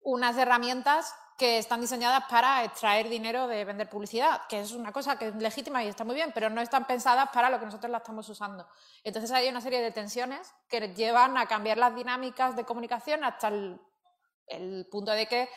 unas 0.00 0.36
herramientas 0.36 1.14
que 1.36 1.58
están 1.58 1.80
diseñadas 1.82 2.24
para 2.30 2.64
extraer 2.64 3.08
dinero 3.08 3.46
de 3.46 3.64
vender 3.64 3.90
publicidad, 3.90 4.42
que 4.48 4.60
es 4.60 4.72
una 4.72 4.90
cosa 4.90 5.18
que 5.18 5.28
es 5.28 5.34
legítima 5.36 5.84
y 5.84 5.88
está 5.88 6.02
muy 6.02 6.14
bien, 6.14 6.32
pero 6.34 6.48
no 6.48 6.62
están 6.62 6.86
pensadas 6.86 7.28
para 7.30 7.50
lo 7.50 7.58
que 7.58 7.66
nosotros 7.66 7.90
la 7.90 7.98
estamos 7.98 8.26
usando. 8.28 8.66
Entonces 9.04 9.30
hay 9.32 9.48
una 9.48 9.60
serie 9.60 9.82
de 9.82 9.90
tensiones 9.90 10.54
que 10.68 10.94
llevan 10.94 11.36
a 11.36 11.46
cambiar 11.46 11.76
las 11.76 11.94
dinámicas 11.94 12.56
de 12.56 12.64
comunicación 12.64 13.22
hasta 13.22 13.48
el, 13.48 14.88
punto 14.90 15.10
de 15.10 15.26
que 15.26 15.48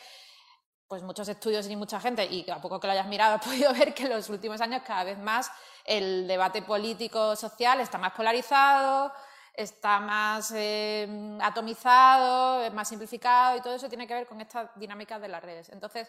pues 0.86 1.02
muchos 1.02 1.28
estudios 1.28 1.66
y 1.68 1.76
mucha 1.76 2.00
gente, 2.00 2.26
y 2.26 2.50
a 2.50 2.60
poco 2.60 2.78
que 2.78 2.86
lo 2.86 2.92
hayas 2.92 3.06
mirado, 3.06 3.34
has 3.36 3.44
podido 3.44 3.72
ver 3.72 3.94
que 3.94 4.02
en 4.02 4.10
los 4.10 4.28
últimos 4.28 4.60
años 4.60 4.82
cada 4.84 5.04
vez 5.04 5.18
más 5.18 5.50
el 5.84 6.28
debate 6.28 6.60
político-social 6.60 7.80
está 7.80 7.96
más 7.96 8.12
polarizado, 8.12 9.12
está 9.54 10.00
más 10.00 10.52
em, 10.54 11.40
atomizado, 11.40 12.62
es 12.62 12.72
más 12.72 12.88
simplificado 12.88 13.56
y 13.56 13.60
todo 13.60 13.74
eso 13.74 13.88
tiene 13.88 14.06
que 14.06 14.14
ver 14.14 14.26
con 14.26 14.40
estas 14.40 14.70
dinámicas 14.76 15.20
de 15.20 15.28
las 15.28 15.42
redes. 15.42 15.68
Entonces, 15.70 16.08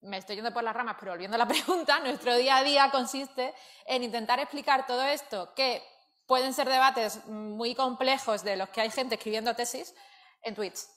me 0.00 0.18
estoy 0.18 0.36
yendo 0.36 0.52
por 0.52 0.62
las 0.62 0.74
ramas, 0.74 0.96
pero 0.98 1.12
volviendo 1.12 1.34
a 1.34 1.38
la 1.38 1.48
pregunta, 1.48 1.98
nuestro 2.00 2.36
día 2.36 2.58
a 2.58 2.62
día 2.62 2.90
consiste 2.90 3.54
en 3.86 4.02
intentar 4.02 4.38
explicar 4.38 4.86
todo 4.86 5.02
esto, 5.02 5.52
que 5.54 5.82
pueden 6.26 6.54
ser 6.54 6.68
debates 6.68 7.24
muy 7.26 7.74
complejos 7.74 8.42
de 8.42 8.56
los 8.56 8.68
que 8.70 8.80
hay 8.80 8.90
gente 8.90 9.16
escribiendo 9.16 9.54
tesis 9.54 9.94
en 10.42 10.54
tweets. 10.54 10.90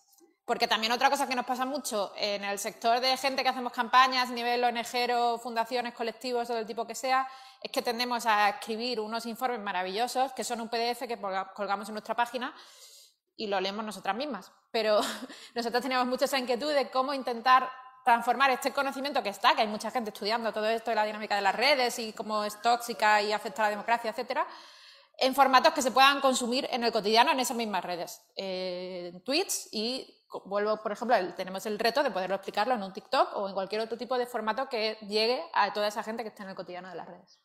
Porque 0.45 0.67
también 0.67 0.93
otra 0.93 1.09
cosa 1.09 1.27
que 1.27 1.35
nos 1.35 1.45
pasa 1.45 1.65
mucho 1.65 2.13
en 2.15 2.45
el 2.45 2.57
sector 2.57 3.01
de 3.01 3.17
gente 3.17 3.43
que 3.43 3.49
hacemos 3.49 3.73
campañas, 3.73 4.29
nivel 4.29 4.63
ONG, 4.63 5.41
fundaciones, 5.41 5.93
colectivos, 5.93 6.47
todo 6.47 6.57
el 6.57 6.65
tipo 6.65 6.87
que 6.87 6.95
sea, 6.95 7.27
es 7.61 7.71
que 7.71 7.81
tendemos 7.81 8.25
a 8.25 8.49
escribir 8.49 8.99
unos 8.99 9.25
informes 9.25 9.59
maravillosos 9.59 10.33
que 10.33 10.43
son 10.43 10.61
un 10.61 10.69
PDF 10.69 11.07
que 11.07 11.19
colgamos 11.55 11.87
en 11.89 11.93
nuestra 11.93 12.15
página 12.15 12.53
y 13.35 13.47
lo 13.47 13.59
leemos 13.59 13.85
nosotras 13.85 14.15
mismas. 14.15 14.51
Pero 14.71 14.99
nosotros 15.55 15.81
teníamos 15.81 16.07
mucha 16.07 16.37
inquietud 16.37 16.73
de 16.73 16.89
cómo 16.89 17.13
intentar 17.13 17.69
transformar 18.03 18.51
este 18.51 18.71
conocimiento 18.71 19.21
que 19.21 19.29
está, 19.29 19.53
que 19.53 19.61
hay 19.61 19.67
mucha 19.67 19.91
gente 19.91 20.11
estudiando 20.11 20.53
todo 20.53 20.67
esto 20.67 20.91
de 20.91 20.95
la 20.95 21.03
dinámica 21.03 21.35
de 21.35 21.41
las 21.41 21.53
redes 21.53 21.99
y 21.99 22.13
cómo 22.13 22.45
es 22.45 22.61
tóxica 22.61 23.21
y 23.21 23.33
afecta 23.33 23.63
a 23.63 23.65
la 23.65 23.71
democracia, 23.71 24.11
etcétera, 24.11 24.47
en 25.17 25.35
formatos 25.35 25.73
que 25.73 25.81
se 25.81 25.91
puedan 25.91 26.21
consumir 26.21 26.67
en 26.71 26.83
el 26.83 26.91
cotidiano 26.91 27.31
en 27.31 27.39
esas 27.39 27.57
mismas 27.57 27.83
redes, 27.83 28.21
en 28.35 29.21
tweets 29.23 29.67
y 29.73 30.17
vuelvo, 30.45 30.77
por 30.81 30.91
ejemplo, 30.91 31.17
tenemos 31.35 31.65
el 31.65 31.79
reto 31.79 32.03
de 32.03 32.11
poderlo 32.11 32.35
explicarlo 32.35 32.75
en 32.75 32.83
un 32.83 32.93
TikTok 32.93 33.35
o 33.35 33.47
en 33.47 33.53
cualquier 33.53 33.81
otro 33.81 33.97
tipo 33.97 34.17
de 34.17 34.25
formato 34.25 34.69
que 34.69 34.97
llegue 35.01 35.43
a 35.53 35.73
toda 35.73 35.87
esa 35.87 36.03
gente 36.03 36.23
que 36.23 36.29
está 36.29 36.43
en 36.43 36.49
el 36.49 36.55
cotidiano 36.55 36.89
de 36.89 36.95
las 36.95 37.07
redes. 37.07 37.39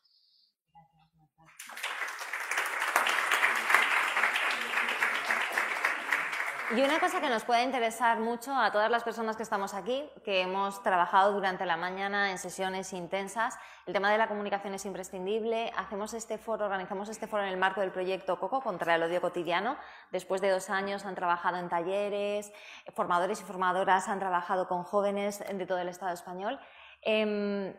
Y 6.75 6.81
una 6.81 6.99
cosa 6.99 7.21
que 7.21 7.29
nos 7.29 7.43
puede 7.43 7.61
interesar 7.61 8.19
mucho 8.19 8.51
a 8.51 8.71
todas 8.71 8.89
las 8.89 9.03
personas 9.03 9.37
que 9.37 9.43
estamos 9.43 9.75
aquí, 9.75 10.09
que 10.25 10.41
hemos 10.41 10.81
trabajado 10.81 11.31
durante 11.33 11.67
la 11.67 11.77
mañana 11.77 12.31
en 12.31 12.39
sesiones 12.39 12.93
intensas, 12.93 13.59
el 13.85 13.93
tema 13.93 14.11
de 14.11 14.17
la 14.17 14.27
comunicación 14.27 14.73
es 14.73 14.83
imprescindible. 14.85 15.71
Hacemos 15.77 16.15
este 16.15 16.39
foro, 16.39 16.65
organizamos 16.65 17.09
este 17.09 17.27
foro 17.27 17.43
en 17.43 17.49
el 17.49 17.57
marco 17.57 17.81
del 17.81 17.91
proyecto 17.91 18.39
COCO 18.39 18.61
contra 18.61 18.95
el 18.95 19.03
odio 19.03 19.21
cotidiano. 19.21 19.77
Después 20.11 20.41
de 20.41 20.49
dos 20.49 20.71
años 20.71 21.05
han 21.05 21.13
trabajado 21.13 21.57
en 21.57 21.69
talleres, 21.69 22.51
formadores 22.95 23.39
y 23.41 23.43
formadoras 23.43 24.07
han 24.07 24.17
trabajado 24.17 24.67
con 24.67 24.83
jóvenes 24.83 25.43
de 25.47 25.65
todo 25.67 25.77
el 25.77 25.89
Estado 25.89 26.11
español. 26.11 26.59
Em, 27.03 27.75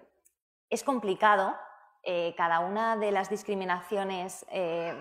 es 0.70 0.84
complicado. 0.84 1.56
Eh, 2.04 2.34
cada 2.36 2.60
una 2.60 2.96
de 2.96 3.10
las 3.10 3.28
discriminaciones 3.28 4.44
eh, 4.50 4.94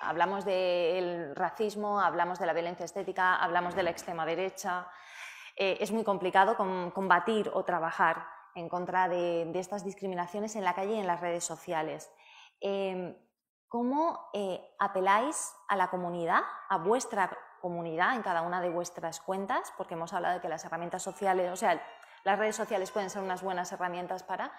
hablamos 0.00 0.44
del 0.44 1.34
racismo, 1.36 2.00
hablamos 2.00 2.38
de 2.38 2.46
la 2.46 2.52
violencia 2.52 2.84
estética, 2.84 3.36
hablamos 3.36 3.74
de 3.74 3.82
la 3.82 3.90
extrema 3.90 4.26
derecha. 4.26 4.88
Eh, 5.56 5.78
es 5.80 5.92
muy 5.92 6.04
complicado 6.04 6.56
combatir 6.56 7.50
o 7.52 7.64
trabajar 7.64 8.26
en 8.54 8.68
contra 8.68 9.08
de, 9.08 9.50
estas 9.54 9.84
discriminaciones 9.84 10.56
en 10.56 10.64
la 10.64 10.74
calle 10.74 10.94
y 10.94 11.00
en 11.00 11.06
las 11.06 11.20
redes 11.20 11.44
sociales. 11.44 12.10
Em, 12.60 13.16
¿Cómo 13.68 14.30
eh, 14.32 14.60
apeláis 14.80 15.54
a 15.68 15.76
la 15.76 15.90
comunidad, 15.90 16.40
a 16.68 16.78
vuestra 16.78 17.30
comunidad 17.60 18.16
en 18.16 18.22
cada 18.22 18.42
una 18.42 18.60
de 18.60 18.68
vuestras 18.68 19.20
cuentas? 19.20 19.72
Porque 19.76 19.94
hemos 19.94 20.12
hablado 20.12 20.34
de 20.34 20.40
que 20.40 20.48
las 20.48 20.64
herramientas 20.64 21.04
sociales, 21.04 21.52
o 21.52 21.56
sea, 21.56 21.80
las 22.24 22.38
redes 22.38 22.56
sociales 22.56 22.90
pueden 22.90 23.10
ser 23.10 23.22
unas 23.22 23.42
buenas 23.42 23.70
herramientas 23.70 24.24
para. 24.24 24.52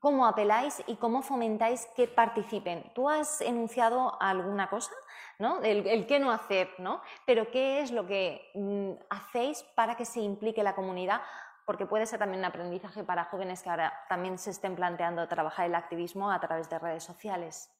Cómo 0.00 0.26
apeláis 0.26 0.82
y 0.86 0.96
cómo 0.96 1.22
fomentáis 1.22 1.86
que 1.96 2.06
participen. 2.06 2.92
Tú 2.94 3.08
has 3.08 3.40
enunciado 3.40 4.16
alguna 4.20 4.70
cosa, 4.70 4.92
¿no? 5.38 5.60
El, 5.62 6.06
qué 6.06 6.20
no 6.20 6.30
hacer, 6.30 6.72
¿no? 6.78 7.02
Pero 7.26 7.50
¿qué 7.50 7.80
es 7.80 7.90
lo 7.90 8.06
que 8.06 8.50
mm, 8.54 8.92
hacéis 9.10 9.64
para 9.74 9.96
que 9.96 10.04
se 10.04 10.20
implique 10.20 10.62
la 10.62 10.76
comunidad? 10.76 11.20
Porque 11.66 11.84
puede 11.84 12.06
ser 12.06 12.20
también 12.20 12.40
un 12.40 12.46
aprendizaje 12.46 13.02
para 13.02 13.24
jóvenes 13.24 13.62
que 13.62 13.70
ahora 13.70 13.92
también 14.08 14.38
se 14.38 14.50
estén 14.50 14.76
planteando 14.76 15.26
trabajar 15.26 15.66
el 15.66 15.74
activismo 15.74 16.30
a 16.30 16.40
través 16.40 16.70
de 16.70 16.78
redes 16.78 17.02
sociales. 17.02 17.74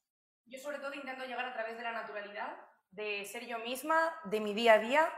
Yo 0.47 0.59
sobre 0.59 0.79
todo 0.79 0.95
intento 0.95 1.25
llegar 1.25 1.45
a 1.45 1.53
través 1.53 1.77
de 1.77 1.85
la 1.85 1.93
naturalidad, 1.93 2.57
de 2.91 3.25
ser 3.27 3.47
yo 3.47 3.59
misma, 3.61 3.97
de 4.25 4.41
mi 4.41 4.55
día 4.55 4.75
a 4.75 4.79
día 4.79 5.09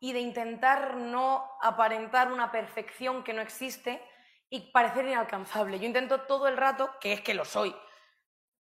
y 0.00 0.12
de 0.12 0.20
intentar 0.20 0.96
no 0.96 1.48
aparentar 1.62 2.32
una 2.32 2.50
perfección 2.50 3.22
que 3.22 3.32
no 3.32 3.40
existe 3.40 4.02
y 4.50 4.72
parecer 4.72 5.06
inalcanzable. 5.06 5.78
Yo 5.78 5.86
intento 5.86 6.22
todo 6.22 6.48
el 6.48 6.56
rato, 6.56 6.90
que 7.00 7.12
es 7.12 7.20
que 7.20 7.34
lo 7.34 7.44
soy, 7.44 7.74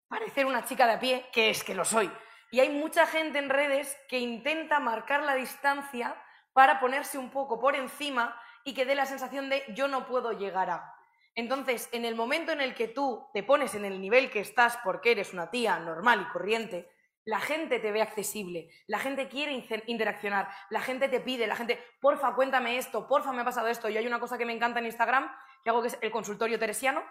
parecer 0.08 0.46
una 0.46 0.64
chica 0.64 0.86
de 0.86 0.92
a 0.92 1.00
pie, 1.00 1.26
que 1.32 1.50
es 1.50 1.64
que 1.64 1.74
lo 1.74 1.84
soy. 1.84 2.10
Y 2.50 2.60
hay 2.60 2.68
mucha 2.68 3.06
gente 3.06 3.38
en 3.38 3.50
redes 3.50 3.96
que 4.08 4.18
intenta 4.18 4.78
marcar 4.78 5.22
la 5.22 5.34
distancia 5.34 6.16
para 6.52 6.80
ponerse 6.80 7.18
un 7.18 7.30
poco 7.30 7.58
por 7.60 7.74
encima 7.74 8.38
y 8.64 8.74
que 8.74 8.84
dé 8.84 8.94
la 8.94 9.06
sensación 9.06 9.48
de 9.48 9.64
yo 9.74 9.88
no 9.88 10.06
puedo 10.06 10.32
llegar 10.32 10.70
a. 10.70 10.94
Entonces, 11.34 11.88
en 11.92 12.04
el 12.04 12.14
momento 12.14 12.52
en 12.52 12.60
el 12.60 12.74
que 12.74 12.88
tú 12.88 13.26
te 13.32 13.42
pones 13.42 13.74
en 13.74 13.86
el 13.86 14.00
nivel 14.00 14.30
que 14.30 14.40
estás 14.40 14.78
porque 14.84 15.12
eres 15.12 15.32
una 15.32 15.50
tía 15.50 15.78
normal 15.78 16.26
y 16.28 16.32
corriente, 16.32 16.90
la 17.24 17.40
gente 17.40 17.78
te 17.78 17.92
ve 17.92 18.02
accesible, 18.02 18.68
la 18.86 18.98
gente 18.98 19.28
quiere 19.28 19.52
interaccionar, 19.86 20.48
la 20.70 20.80
gente 20.80 21.08
te 21.08 21.20
pide, 21.20 21.46
la 21.46 21.56
gente, 21.56 21.78
porfa, 22.00 22.34
cuéntame 22.34 22.76
esto, 22.76 23.06
porfa, 23.06 23.32
me 23.32 23.42
ha 23.42 23.44
pasado 23.44 23.68
esto. 23.68 23.88
Y 23.88 23.96
hay 23.96 24.06
una 24.06 24.20
cosa 24.20 24.36
que 24.36 24.44
me 24.44 24.52
encanta 24.52 24.80
en 24.80 24.86
Instagram, 24.86 25.30
que 25.62 25.70
hago 25.70 25.82
que 25.82 25.88
es 25.88 25.98
el 26.00 26.10
consultorio 26.10 26.58
teresiano, 26.58 27.02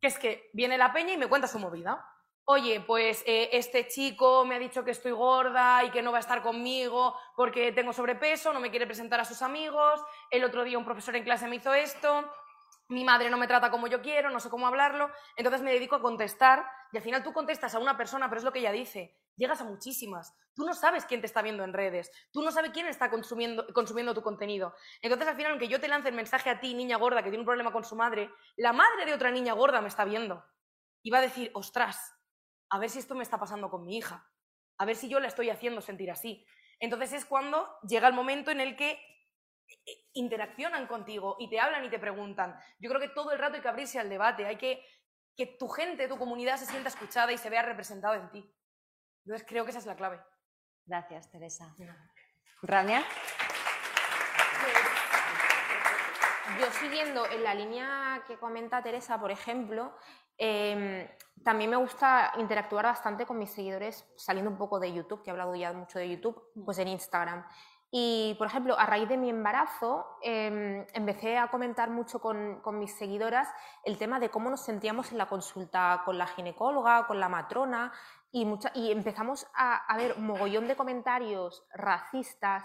que 0.00 0.08
es 0.08 0.18
que 0.18 0.50
viene 0.52 0.78
la 0.78 0.92
peña 0.92 1.12
y 1.12 1.18
me 1.18 1.28
cuenta 1.28 1.48
su 1.48 1.58
movida. 1.58 2.04
Oye, 2.44 2.80
pues 2.80 3.22
eh, 3.26 3.50
este 3.52 3.86
chico 3.86 4.44
me 4.44 4.56
ha 4.56 4.58
dicho 4.58 4.84
que 4.84 4.90
estoy 4.90 5.12
gorda 5.12 5.84
y 5.84 5.90
que 5.90 6.02
no 6.02 6.10
va 6.10 6.18
a 6.18 6.20
estar 6.20 6.42
conmigo 6.42 7.14
porque 7.36 7.70
tengo 7.70 7.92
sobrepeso, 7.92 8.52
no 8.52 8.60
me 8.60 8.70
quiere 8.70 8.86
presentar 8.86 9.20
a 9.20 9.24
sus 9.24 9.42
amigos, 9.42 10.00
el 10.30 10.42
otro 10.42 10.64
día 10.64 10.78
un 10.78 10.84
profesor 10.84 11.14
en 11.14 11.22
clase 11.22 11.46
me 11.46 11.56
hizo 11.56 11.72
esto, 11.74 12.28
mi 12.88 13.04
madre 13.04 13.30
no 13.30 13.36
me 13.36 13.46
trata 13.46 13.70
como 13.70 13.86
yo 13.86 14.02
quiero, 14.02 14.30
no 14.30 14.40
sé 14.40 14.50
cómo 14.50 14.66
hablarlo, 14.66 15.10
entonces 15.36 15.62
me 15.62 15.72
dedico 15.72 15.94
a 15.94 16.02
contestar 16.02 16.66
y 16.90 16.96
al 16.96 17.04
final 17.04 17.22
tú 17.22 17.32
contestas 17.32 17.74
a 17.74 17.78
una 17.78 17.96
persona, 17.96 18.28
pero 18.28 18.38
es 18.38 18.44
lo 18.44 18.52
que 18.52 18.58
ella 18.58 18.72
dice, 18.72 19.16
llegas 19.40 19.60
a 19.60 19.64
muchísimas. 19.64 20.36
Tú 20.54 20.64
no 20.64 20.74
sabes 20.74 21.04
quién 21.06 21.20
te 21.20 21.26
está 21.26 21.42
viendo 21.42 21.64
en 21.64 21.72
redes, 21.72 22.10
tú 22.30 22.42
no 22.42 22.52
sabes 22.52 22.70
quién 22.72 22.86
está 22.86 23.10
consumiendo, 23.10 23.66
consumiendo 23.72 24.14
tu 24.14 24.22
contenido. 24.22 24.74
Entonces 25.00 25.26
al 25.26 25.36
final, 25.36 25.52
aunque 25.52 25.68
yo 25.68 25.80
te 25.80 25.88
lance 25.88 26.10
el 26.10 26.14
mensaje 26.14 26.50
a 26.50 26.60
ti, 26.60 26.74
niña 26.74 26.98
gorda, 26.98 27.22
que 27.22 27.30
tiene 27.30 27.40
un 27.40 27.46
problema 27.46 27.72
con 27.72 27.82
su 27.82 27.96
madre, 27.96 28.30
la 28.56 28.72
madre 28.72 29.06
de 29.06 29.14
otra 29.14 29.30
niña 29.30 29.54
gorda 29.54 29.80
me 29.80 29.88
está 29.88 30.04
viendo 30.04 30.44
y 31.02 31.10
va 31.10 31.18
a 31.18 31.22
decir, 31.22 31.50
ostras, 31.54 32.14
a 32.68 32.78
ver 32.78 32.90
si 32.90 32.98
esto 32.98 33.14
me 33.14 33.22
está 33.22 33.38
pasando 33.38 33.70
con 33.70 33.84
mi 33.84 33.96
hija, 33.96 34.30
a 34.78 34.84
ver 34.84 34.94
si 34.94 35.08
yo 35.08 35.18
la 35.18 35.28
estoy 35.28 35.50
haciendo 35.50 35.80
sentir 35.80 36.10
así. 36.10 36.46
Entonces 36.78 37.12
es 37.14 37.24
cuando 37.24 37.68
llega 37.88 38.06
el 38.06 38.14
momento 38.14 38.50
en 38.50 38.60
el 38.60 38.76
que 38.76 38.92
eh, 38.92 39.92
interaccionan 40.12 40.86
contigo 40.86 41.36
y 41.38 41.48
te 41.48 41.58
hablan 41.58 41.84
y 41.84 41.90
te 41.90 41.98
preguntan. 41.98 42.58
Yo 42.78 42.90
creo 42.90 43.00
que 43.00 43.08
todo 43.08 43.32
el 43.32 43.38
rato 43.38 43.56
hay 43.56 43.62
que 43.62 43.68
abrirse 43.68 43.98
al 43.98 44.10
debate, 44.10 44.46
hay 44.46 44.56
que 44.56 44.82
que 45.36 45.46
tu 45.46 45.68
gente, 45.68 46.08
tu 46.08 46.18
comunidad 46.18 46.58
se 46.58 46.66
sienta 46.66 46.90
escuchada 46.90 47.32
y 47.32 47.38
se 47.38 47.48
vea 47.48 47.62
representada 47.62 48.16
en 48.16 48.30
ti. 48.30 48.54
Entonces 49.24 49.46
creo 49.48 49.64
que 49.64 49.70
esa 49.70 49.80
es 49.80 49.86
la 49.86 49.96
clave. 49.96 50.20
Gracias, 50.86 51.30
Teresa. 51.30 51.74
Rania. 52.62 53.04
Yo 56.58 56.66
siguiendo 56.72 57.26
en 57.26 57.44
la 57.44 57.54
línea 57.54 58.24
que 58.26 58.36
comenta 58.36 58.82
Teresa, 58.82 59.20
por 59.20 59.30
ejemplo, 59.30 59.94
em, 60.36 61.08
también 61.44 61.70
me 61.70 61.76
gusta 61.76 62.32
interactuar 62.38 62.84
bastante 62.84 63.24
con 63.24 63.38
mis 63.38 63.50
seguidores, 63.50 64.04
saliendo 64.16 64.50
un 64.50 64.58
poco 64.58 64.80
de 64.80 64.92
YouTube, 64.92 65.22
que 65.22 65.30
he 65.30 65.32
hablado 65.32 65.54
ya 65.54 65.72
mucho 65.72 65.98
de 65.98 66.10
YouTube, 66.10 66.50
pues 66.64 66.78
en 66.78 66.88
Instagram. 66.88 67.46
Y, 67.92 68.36
por 68.38 68.46
ejemplo, 68.46 68.78
a 68.78 68.86
raíz 68.86 69.08
de 69.08 69.16
mi 69.16 69.30
embarazo, 69.30 70.06
em, 70.22 70.86
empecé 70.92 71.38
a 71.38 71.48
comentar 71.48 71.90
mucho 71.90 72.20
con, 72.20 72.60
mis 72.78 72.96
seguidoras 72.96 73.48
el 73.84 73.98
tema 73.98 74.20
de 74.20 74.28
cómo 74.30 74.48
nos 74.48 74.64
sentíamos 74.64 75.10
en 75.10 75.18
la 75.18 75.26
consulta 75.26 76.02
con 76.04 76.16
la 76.16 76.28
ginecóloga, 76.28 77.08
con 77.08 77.18
la 77.18 77.28
matrona, 77.28 77.92
y, 78.32 78.46
y 78.74 78.92
empezamos 78.92 79.46
a, 79.54 79.96
ver 79.96 80.14
un 80.16 80.26
mogollón 80.26 80.68
de 80.68 80.76
comentarios 80.76 81.64
racistas 81.72 82.64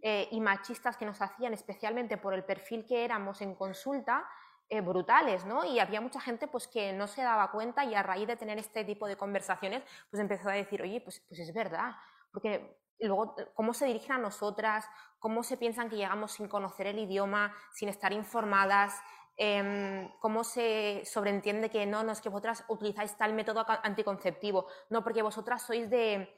eh, 0.00 0.28
y 0.30 0.40
machistas 0.40 0.96
que 0.96 1.04
nos 1.04 1.20
hacían, 1.20 1.52
especialmente 1.52 2.16
por 2.16 2.34
el 2.34 2.44
perfil 2.44 2.86
que 2.86 3.04
éramos 3.04 3.40
en 3.40 3.54
consulta, 3.54 4.26
eh, 4.68 4.80
brutales, 4.80 5.44
¿no? 5.44 5.64
Y 5.64 5.78
había 5.80 6.00
mucha 6.00 6.20
gente 6.20 6.48
pues, 6.48 6.66
que 6.66 6.92
no 6.92 7.06
se 7.06 7.22
daba 7.22 7.50
cuenta 7.50 7.84
y 7.84 7.94
a 7.94 8.02
raíz 8.02 8.26
de 8.26 8.36
tener 8.36 8.58
este 8.58 8.84
tipo 8.84 9.06
de 9.06 9.16
conversaciones, 9.16 9.82
pues 10.10 10.20
empezó 10.20 10.48
a 10.48 10.54
decir, 10.54 10.80
oye, 10.80 11.00
pues, 11.00 11.20
pues 11.28 11.40
es 11.40 11.52
verdad, 11.52 11.92
porque 12.32 12.78
luego 12.98 13.36
cómo 13.54 13.74
se 13.74 13.86
dirigen 13.86 14.12
a 14.12 14.18
nosotras, 14.18 14.86
cómo 15.18 15.42
se 15.42 15.56
piensan 15.56 15.90
que 15.90 15.96
llegamos 15.96 16.32
sin 16.32 16.48
conocer 16.48 16.86
el 16.86 16.98
idioma, 16.98 17.54
sin 17.72 17.88
estar 17.88 18.12
informadas, 18.12 18.98
em, 19.36 20.10
cómo 20.20 20.44
se 20.44 21.02
sobreentiende 21.04 21.70
que 21.70 21.86
no, 21.86 22.02
no 22.02 22.12
es 22.12 22.20
que 22.20 22.28
vosotras 22.28 22.64
utilizáis 22.68 23.16
tal 23.16 23.32
método 23.34 23.64
anticonceptivo, 23.82 24.66
no, 24.90 25.02
porque 25.02 25.22
vosotras 25.22 25.62
sois 25.62 25.88
de, 25.90 26.28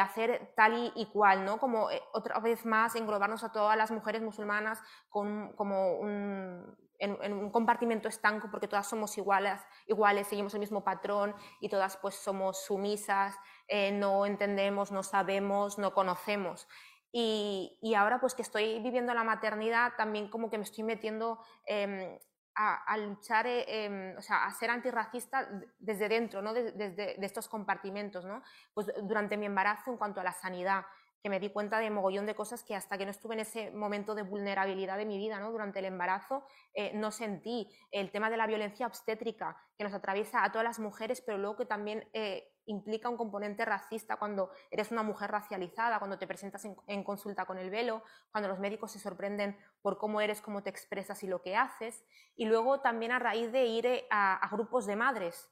hacer 0.00 0.52
tal 0.56 0.92
y, 0.94 1.06
cual, 1.06 1.44
¿no? 1.44 1.58
Como 1.58 1.90
eh, 1.90 2.00
otra 2.12 2.38
vez 2.40 2.64
más 2.64 2.94
englobarnos 2.94 3.44
a 3.44 3.52
todas 3.52 3.76
las 3.76 3.90
mujeres 3.90 4.22
musulmanas 4.22 4.80
con, 5.10 5.52
como 5.54 5.98
un, 5.98 6.76
en, 6.98 7.32
un 7.32 7.50
compartimento 7.50 8.08
estanco 8.08 8.50
porque 8.50 8.68
todas 8.68 8.88
somos 8.88 9.16
iguales, 9.18 9.60
iguales, 9.86 10.26
seguimos 10.26 10.54
el 10.54 10.60
mismo 10.60 10.82
patrón 10.82 11.34
y 11.60 11.68
todas 11.68 11.96
pues 11.96 12.16
somos 12.16 12.64
sumisas, 12.64 13.36
eh, 13.68 13.92
no 13.92 14.26
entendemos, 14.26 14.90
no 14.90 15.02
sabemos, 15.02 15.78
no 15.78 15.94
conocemos. 15.94 16.66
Y, 17.12 17.94
ahora 17.96 18.20
pues 18.20 18.34
que 18.34 18.42
estoy 18.42 18.80
viviendo 18.80 19.14
la 19.14 19.24
maternidad, 19.24 19.92
también 19.96 20.28
como 20.28 20.50
que 20.50 20.58
me 20.58 20.64
estoy 20.64 20.84
metiendo 20.84 21.38
em, 21.66 22.18
a, 22.54 22.96
luchar, 22.98 23.46
eh, 23.46 23.84
em, 23.84 24.16
o 24.16 24.22
sea, 24.22 24.44
a 24.44 24.52
ser 24.52 24.70
antirracista 24.70 25.48
desde 25.78 26.08
dentro, 26.08 26.42
¿no? 26.42 26.52
desde 26.52 26.72
de, 26.92 27.16
estos 27.20 27.48
compartimentos. 27.48 28.24
¿no? 28.24 28.42
Pues 28.74 28.90
durante 29.02 29.36
mi 29.36 29.46
embarazo 29.46 29.90
en 29.90 29.96
cuanto 29.96 30.20
a 30.20 30.24
la 30.24 30.32
sanidad, 30.32 30.84
que 31.22 31.30
me 31.30 31.40
di 31.40 31.50
cuenta 31.50 31.78
de 31.78 31.90
mogollón 31.90 32.26
de 32.26 32.34
cosas 32.34 32.62
que 32.62 32.76
hasta 32.76 32.96
que 32.96 33.04
no 33.04 33.10
estuve 33.10 33.34
en 33.34 33.40
ese 33.40 33.70
momento 33.72 34.14
de 34.14 34.22
vulnerabilidad 34.22 34.96
de 34.96 35.06
mi 35.06 35.18
vida, 35.18 35.40
¿no? 35.40 35.50
durante 35.50 35.80
el 35.80 35.86
embarazo, 35.86 36.44
eh, 36.74 36.92
no 36.94 37.10
sentí. 37.10 37.68
El 37.90 38.10
tema 38.10 38.30
de 38.30 38.36
la 38.36 38.46
violencia 38.46 38.86
obstétrica, 38.86 39.56
que 39.76 39.84
nos 39.84 39.94
atraviesa 39.94 40.44
a 40.44 40.52
todas 40.52 40.64
las 40.64 40.78
mujeres, 40.78 41.20
pero 41.20 41.38
luego 41.38 41.56
que 41.56 41.66
también 41.66 42.08
eh, 42.12 42.52
implica 42.68 43.08
un 43.08 43.16
componente 43.16 43.64
racista 43.64 44.16
cuando 44.16 44.50
eres 44.70 44.92
una 44.92 45.02
mujer 45.02 45.30
racializada, 45.30 45.98
cuando 45.98 46.18
te 46.18 46.26
presentas 46.26 46.64
en, 46.64 47.04
consulta 47.04 47.44
con 47.44 47.58
el 47.58 47.70
velo, 47.70 48.02
cuando 48.30 48.48
los 48.48 48.60
médicos 48.60 48.92
se 48.92 48.98
sorprenden 48.98 49.58
por 49.82 49.98
cómo 49.98 50.20
eres, 50.20 50.40
cómo 50.40 50.62
te 50.62 50.70
expresas 50.70 51.22
y 51.24 51.26
lo 51.26 51.42
que 51.42 51.56
haces. 51.56 52.04
Y 52.36 52.46
luego 52.46 52.80
también 52.80 53.12
a 53.12 53.18
raíz 53.18 53.50
de 53.50 53.64
ir 53.66 53.86
eh, 53.86 54.06
a 54.10 54.48
grupos 54.52 54.86
de 54.86 54.96
madres, 54.96 55.50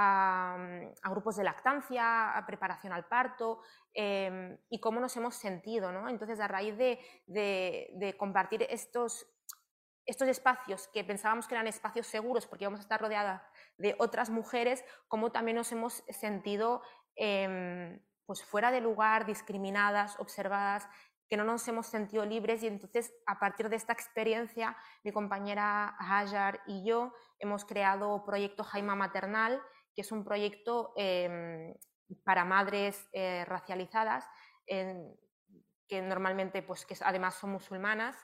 a, 0.00 1.10
grupos 1.10 1.36
de 1.36 1.44
lactancia, 1.44 2.36
a 2.36 2.46
preparación 2.46 2.92
al 2.92 3.06
parto 3.06 3.60
em, 3.92 4.56
y 4.70 4.80
cómo 4.80 5.00
nos 5.00 5.16
hemos 5.16 5.34
sentido. 5.34 5.92
¿no? 5.92 6.08
Entonces, 6.08 6.38
a 6.40 6.48
raíz 6.48 6.76
de, 6.78 8.16
compartir 8.18 8.66
estos, 8.70 9.26
estos 10.08 10.26
espacios 10.26 10.88
que 10.88 11.04
pensábamos 11.04 11.46
que 11.46 11.54
eran 11.54 11.66
espacios 11.66 12.06
seguros 12.06 12.46
porque 12.46 12.64
íbamos 12.64 12.80
a 12.80 12.82
estar 12.82 12.98
rodeadas 12.98 13.42
de 13.76 13.94
otras 13.98 14.30
mujeres, 14.30 14.82
cómo 15.06 15.30
también 15.30 15.58
nos 15.58 15.70
hemos 15.70 16.02
sentido 16.08 16.80
em, 17.14 18.00
pues 18.24 18.42
fuera 18.42 18.70
de 18.70 18.80
lugar, 18.80 19.26
discriminadas, 19.26 20.18
observadas, 20.18 20.88
que 21.28 21.36
no 21.36 21.44
nos 21.44 21.68
hemos 21.68 21.88
sentido 21.88 22.24
libres. 22.24 22.62
Y 22.62 22.68
entonces 22.68 23.12
a 23.26 23.38
partir 23.38 23.68
de 23.68 23.76
esta 23.76 23.92
experiencia 23.92 24.78
mi 25.04 25.12
compañera 25.12 25.94
Hajar 25.98 26.62
y 26.66 26.86
yo 26.86 27.12
hemos 27.38 27.66
creado 27.66 28.24
Proyecto 28.24 28.64
Jaima 28.64 28.94
Maternal 28.94 29.62
que 29.94 30.02
es 30.02 30.12
un 30.12 30.24
proyecto 30.24 30.92
em, 30.96 31.74
para 32.24 32.44
madres 32.44 33.08
eh, 33.12 33.44
racializadas, 33.46 34.24
que 34.64 36.02
normalmente 36.02 36.62
pues, 36.62 36.86
que 36.86 36.94
además 37.00 37.34
son 37.34 37.50
musulmanas, 37.50 38.16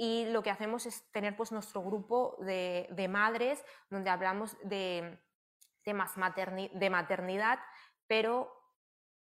y 0.00 0.26
lo 0.26 0.42
que 0.44 0.50
hacemos 0.50 0.86
es 0.86 1.10
tener 1.10 1.36
pues, 1.36 1.50
nuestro 1.50 1.82
grupo 1.82 2.36
de, 2.38 3.06
madres 3.10 3.62
donde 3.90 4.10
hablamos 4.10 4.56
de 4.62 5.20
temas 5.82 6.14
de 6.14 6.90
maternidad, 6.90 7.58
pero 8.06 8.50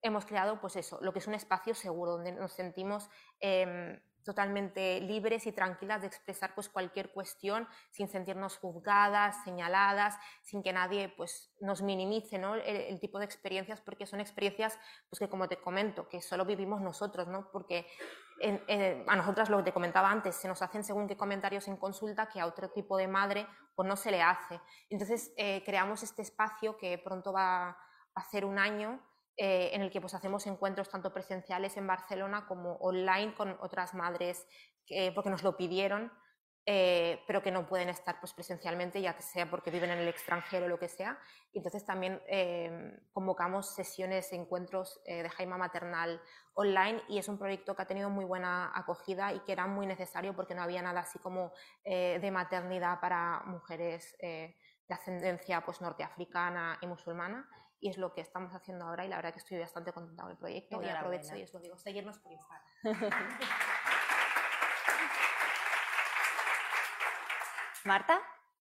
hemos 0.00 0.24
creado 0.24 0.60
pues 0.60 0.76
eso, 0.76 0.98
lo 1.02 1.12
que 1.12 1.18
es 1.18 1.26
un 1.26 1.34
espacio 1.34 1.74
seguro, 1.74 2.12
donde 2.12 2.32
nos 2.32 2.52
sentimos 2.52 3.10
em, 3.38 4.00
totalmente 4.24 5.00
libres 5.00 5.46
y 5.46 5.52
tranquilas 5.52 6.00
de 6.00 6.06
expresar 6.06 6.54
pues 6.54 6.68
cualquier 6.68 7.12
cuestión 7.12 7.68
sin 7.90 8.08
sentirnos 8.08 8.56
juzgadas, 8.56 9.42
señaladas, 9.44 10.16
sin 10.42 10.62
que 10.62 10.72
nadie 10.72 11.08
pues 11.16 11.52
nos 11.60 11.82
minimice 11.82 12.38
¿no? 12.38 12.54
el, 12.54 12.98
tipo 13.00 13.18
de 13.18 13.24
experiencias 13.24 13.80
porque 13.80 14.06
son 14.06 14.20
experiencias 14.20 14.78
pues 15.10 15.18
que 15.18 15.28
como 15.28 15.48
te 15.48 15.60
comento 15.60 16.08
que 16.08 16.20
solo 16.20 16.44
vivimos 16.44 16.80
nosotros 16.80 17.28
¿no? 17.28 17.50
porque 17.52 17.86
a 19.06 19.16
nosotras 19.16 19.50
lo 19.50 19.58
que 19.58 19.64
te 19.64 19.72
comentaba 19.72 20.10
antes 20.10 20.36
se 20.36 20.48
nos 20.48 20.62
hacen 20.62 20.84
según 20.84 21.06
qué 21.06 21.16
comentarios 21.16 21.68
en 21.68 21.76
consulta 21.76 22.28
que 22.28 22.40
a 22.40 22.46
otro 22.46 22.70
tipo 22.70 22.96
de 22.96 23.08
madre 23.08 23.46
pues 23.74 23.88
no 23.88 23.96
se 23.96 24.10
le 24.10 24.22
hace. 24.22 24.60
Entonces 24.90 25.32
eh, 25.36 25.62
creamos 25.64 26.02
este 26.02 26.22
espacio 26.22 26.76
que 26.76 26.98
pronto 26.98 27.32
va 27.32 27.68
a 27.68 27.76
hacer 28.14 28.44
un 28.44 28.58
año 28.58 29.00
eh, 29.36 29.70
en 29.72 29.82
el 29.82 29.90
que 29.90 30.00
pues, 30.00 30.14
hacemos 30.14 30.46
encuentros 30.46 30.90
tanto 30.90 31.12
presenciales 31.12 31.76
en 31.76 31.86
Barcelona 31.86 32.46
como 32.46 32.74
online 32.76 33.34
con 33.34 33.56
otras 33.60 33.94
madres, 33.94 34.46
porque 35.14 35.30
nos 35.30 35.42
lo 35.42 35.56
pidieron, 35.56 36.12
eh, 36.64 37.20
pero 37.26 37.42
que 37.42 37.50
no 37.50 37.66
pueden 37.66 37.88
estar 37.88 38.20
pues, 38.20 38.32
presencialmente, 38.32 39.00
ya 39.00 39.16
que 39.16 39.22
sea 39.22 39.50
porque 39.50 39.72
viven 39.72 39.90
en 39.90 39.98
el 39.98 40.06
extranjero 40.06 40.66
o 40.66 40.68
lo 40.68 40.78
que 40.78 40.88
sea. 40.88 41.18
entonces 41.52 41.84
también 41.84 42.22
eh, 42.28 43.00
convocamos 43.12 43.74
sesiones, 43.74 44.32
encuentros 44.32 45.00
eh, 45.04 45.24
de 45.24 45.28
Jaima 45.30 45.58
Maternal 45.58 46.20
online 46.54 47.02
y 47.08 47.18
es 47.18 47.28
un 47.28 47.36
proyecto 47.36 47.74
que 47.74 47.82
ha 47.82 47.86
tenido 47.86 48.10
muy 48.10 48.24
buena 48.24 48.70
acogida 48.74 49.32
y 49.32 49.40
que 49.40 49.52
era 49.52 49.66
muy 49.66 49.86
necesario 49.86 50.36
porque 50.36 50.54
no 50.54 50.62
había 50.62 50.82
nada 50.82 51.00
así 51.00 51.18
como 51.18 51.52
de 51.84 52.30
maternidad 52.30 53.00
para 53.00 53.42
mujeres 53.46 54.14
de 54.20 54.54
ascendencia 54.88 55.62
pues, 55.64 55.80
norteafricana 55.80 56.78
y 56.82 56.86
musulmana 56.86 57.48
y 57.80 57.88
es 57.88 57.98
lo 57.98 58.12
que 58.12 58.20
estamos 58.20 58.52
haciendo 58.52 58.84
ahora 58.84 59.04
y 59.04 59.08
la 59.08 59.16
verdad 59.16 59.32
que 59.32 59.40
estoy 59.40 59.58
bastante 59.58 59.92
contenta 59.92 60.22
con 60.22 60.30
el 60.30 60.38
proyecto 60.38 60.80
y 60.80 60.88
aprovecho 60.88 61.34
y 61.36 61.42
os 61.42 61.52
lo 61.52 61.60
digo, 61.60 61.76
seguirnos 61.76 62.18
por 62.18 62.30
Instagram. 62.30 62.62
Marta. 67.86 68.20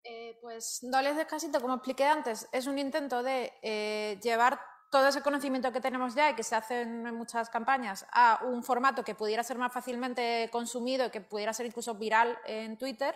Eh, 0.03 0.39
pues 0.41 0.79
Doles 0.83 1.17
Descasito, 1.17 1.61
como 1.61 1.75
expliqué 1.75 2.05
antes, 2.05 2.49
es 2.53 2.67
un 2.67 2.79
intento 2.79 3.23
de 3.23 3.53
eh, 3.63 4.19
llevar 4.23 4.61
todo 4.91 5.07
ese 5.07 5.23
conocimiento 5.23 5.73
que 5.73 5.81
tenemos 5.81 6.15
ya 6.15 6.31
y 6.31 6.35
que 6.35 6.43
se 6.43 6.57
hace 6.57 6.83
en 6.83 7.15
muchas 7.15 7.49
campañas 7.49 8.07
a 8.13 8.41
un 8.45 8.65
formato 8.65 9.05
que 9.05 9.15
pudiera 9.15 9.43
ser 9.45 9.57
más 9.57 9.73
fácilmente 9.73 10.49
consumido 10.51 11.07
y 11.07 11.11
que 11.11 11.21
pudiera 11.21 11.53
ser 11.53 11.67
incluso 11.67 11.95
viral 11.95 12.37
en 12.45 12.77
Twitter. 12.77 13.15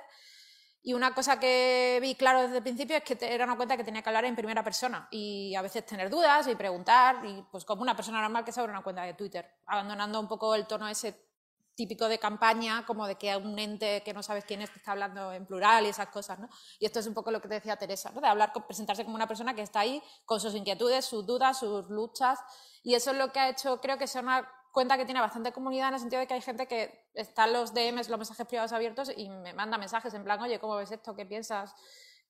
Y 0.86 0.92
una 0.92 1.14
cosa 1.14 1.40
que 1.40 1.98
vi 2.02 2.14
claro 2.14 2.42
desde 2.42 2.58
el 2.58 2.62
principio 2.62 2.98
es 2.98 3.02
que 3.02 3.16
era 3.20 3.46
una 3.46 3.56
cuenta 3.56 3.76
que 3.76 3.84
tenía 3.84 4.02
que 4.02 4.08
hablar 4.10 4.26
en 4.26 4.36
primera 4.36 4.62
persona 4.62 5.08
y 5.10 5.54
a 5.54 5.62
veces 5.62 5.86
tener 5.86 6.10
dudas 6.10 6.46
y 6.46 6.54
preguntar, 6.54 7.24
y 7.24 7.42
pues 7.50 7.64
como 7.64 7.80
una 7.80 7.96
persona 7.96 8.20
normal 8.20 8.44
que 8.44 8.52
se 8.52 8.60
abre 8.60 8.70
una 8.70 8.82
cuenta 8.82 9.02
de 9.02 9.14
Twitter, 9.14 9.50
abandonando 9.64 10.20
un 10.20 10.28
poco 10.28 10.54
el 10.54 10.66
tono 10.66 10.86
ese 10.86 11.23
típico 11.74 12.08
de 12.08 12.18
campaña, 12.18 12.84
como 12.86 13.06
de 13.06 13.16
que 13.16 13.36
un 13.36 13.58
ente 13.58 14.02
que 14.02 14.14
no 14.14 14.22
sabes 14.22 14.44
quién 14.44 14.62
es 14.62 14.70
te 14.70 14.78
está 14.78 14.92
hablando 14.92 15.32
en 15.32 15.46
plural 15.46 15.86
y 15.86 15.88
esas 15.88 16.08
cosas, 16.08 16.38
¿no? 16.38 16.48
Y 16.78 16.86
esto 16.86 17.00
es 17.00 17.06
un 17.06 17.14
poco 17.14 17.30
lo 17.30 17.40
que 17.40 17.48
te 17.48 17.54
decía 17.54 17.76
Teresa, 17.76 18.10
¿no? 18.14 18.20
De 18.20 18.28
hablar, 18.28 18.52
presentarse 18.66 19.04
como 19.04 19.16
una 19.16 19.26
persona 19.26 19.54
que 19.54 19.62
está 19.62 19.80
ahí 19.80 20.02
con 20.24 20.40
sus 20.40 20.54
inquietudes, 20.54 21.04
sus 21.04 21.26
dudas, 21.26 21.58
sus 21.58 21.88
luchas, 21.90 22.38
y 22.82 22.94
eso 22.94 23.10
es 23.10 23.16
lo 23.16 23.32
que 23.32 23.40
ha 23.40 23.48
hecho, 23.48 23.80
creo 23.80 23.98
que 23.98 24.06
sea 24.06 24.22
una 24.22 24.48
cuenta 24.72 24.96
que 24.96 25.04
tiene 25.04 25.20
bastante 25.20 25.52
comunidad 25.52 25.88
en 25.88 25.94
el 25.94 26.00
sentido 26.00 26.20
de 26.20 26.26
que 26.26 26.34
hay 26.34 26.42
gente 26.42 26.66
que 26.66 27.08
está 27.14 27.46
los 27.46 27.72
DMs, 27.74 28.08
los 28.08 28.18
mensajes 28.18 28.46
privados 28.46 28.72
abiertos, 28.72 29.10
y 29.16 29.28
me 29.28 29.52
manda 29.52 29.78
mensajes 29.78 30.12
en 30.14 30.24
plan, 30.24 30.40
oye, 30.42 30.58
¿cómo 30.58 30.76
ves 30.76 30.90
esto? 30.90 31.14
¿Qué 31.14 31.24
piensas? 31.24 31.74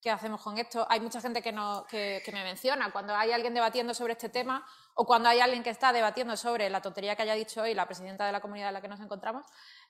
¿Qué 0.05 0.11
hacemos 0.11 0.43
con 0.43 0.59
esto? 0.59 0.87
Hay 0.91 1.01
mucha 1.01 1.19
gente 1.19 1.41
que, 1.41 1.51
no, 1.51 1.87
que, 1.89 2.23
me 2.31 2.45
menciona 2.45 2.93
cuando 2.93 3.17
hay 3.17 3.33
alguien 3.33 3.55
debatiendo 3.55 3.95
sobre 3.95 4.13
este 4.13 4.29
tema 4.29 4.63
o 4.93 5.07
cuando 5.07 5.31
hay 5.31 5.41
alguien 5.41 5.63
que 5.63 5.71
está 5.71 5.95
debatiendo 5.95 6.37
sobre 6.37 6.69
la 6.69 6.83
tontería 6.83 7.17
que 7.17 7.23
haya 7.23 7.33
dicho 7.33 7.63
hoy 7.63 7.73
la 7.73 7.87
presidenta 7.87 8.27
de 8.27 8.33
la 8.33 8.43
comunidad 8.43 8.69
en 8.69 8.75
la 8.75 8.83
que 8.83 8.89
nos 8.89 9.01
encontramos, 9.01 9.47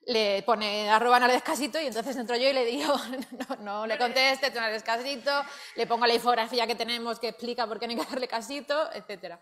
le 0.07 0.45
pone 0.45 0.89
arroba 0.89 1.19
no 1.19 1.27
le 1.27 1.35
y 1.35 1.87
entonces 1.87 2.17
entro 2.17 2.37
yo 2.37 2.49
y 2.49 2.53
le 2.53 2.65
digo, 2.65 2.95
no, 3.49 3.57
no 3.57 3.87
le 3.89 3.99
conteste, 3.99 4.53
no 4.53 4.61
le 4.61 4.75
descasito, 4.75 5.33
le 5.75 5.85
pongo 5.89 6.07
la 6.07 6.15
infografía 6.15 6.65
que 6.69 6.77
tenemos 6.77 7.19
que 7.19 7.31
explica 7.31 7.67
por 7.67 7.81
qué 7.81 7.89
no 7.89 7.91
hay 7.91 7.97
que 7.97 8.03
hacerle 8.03 8.29
casito, 8.29 8.93
etc. 8.93 9.35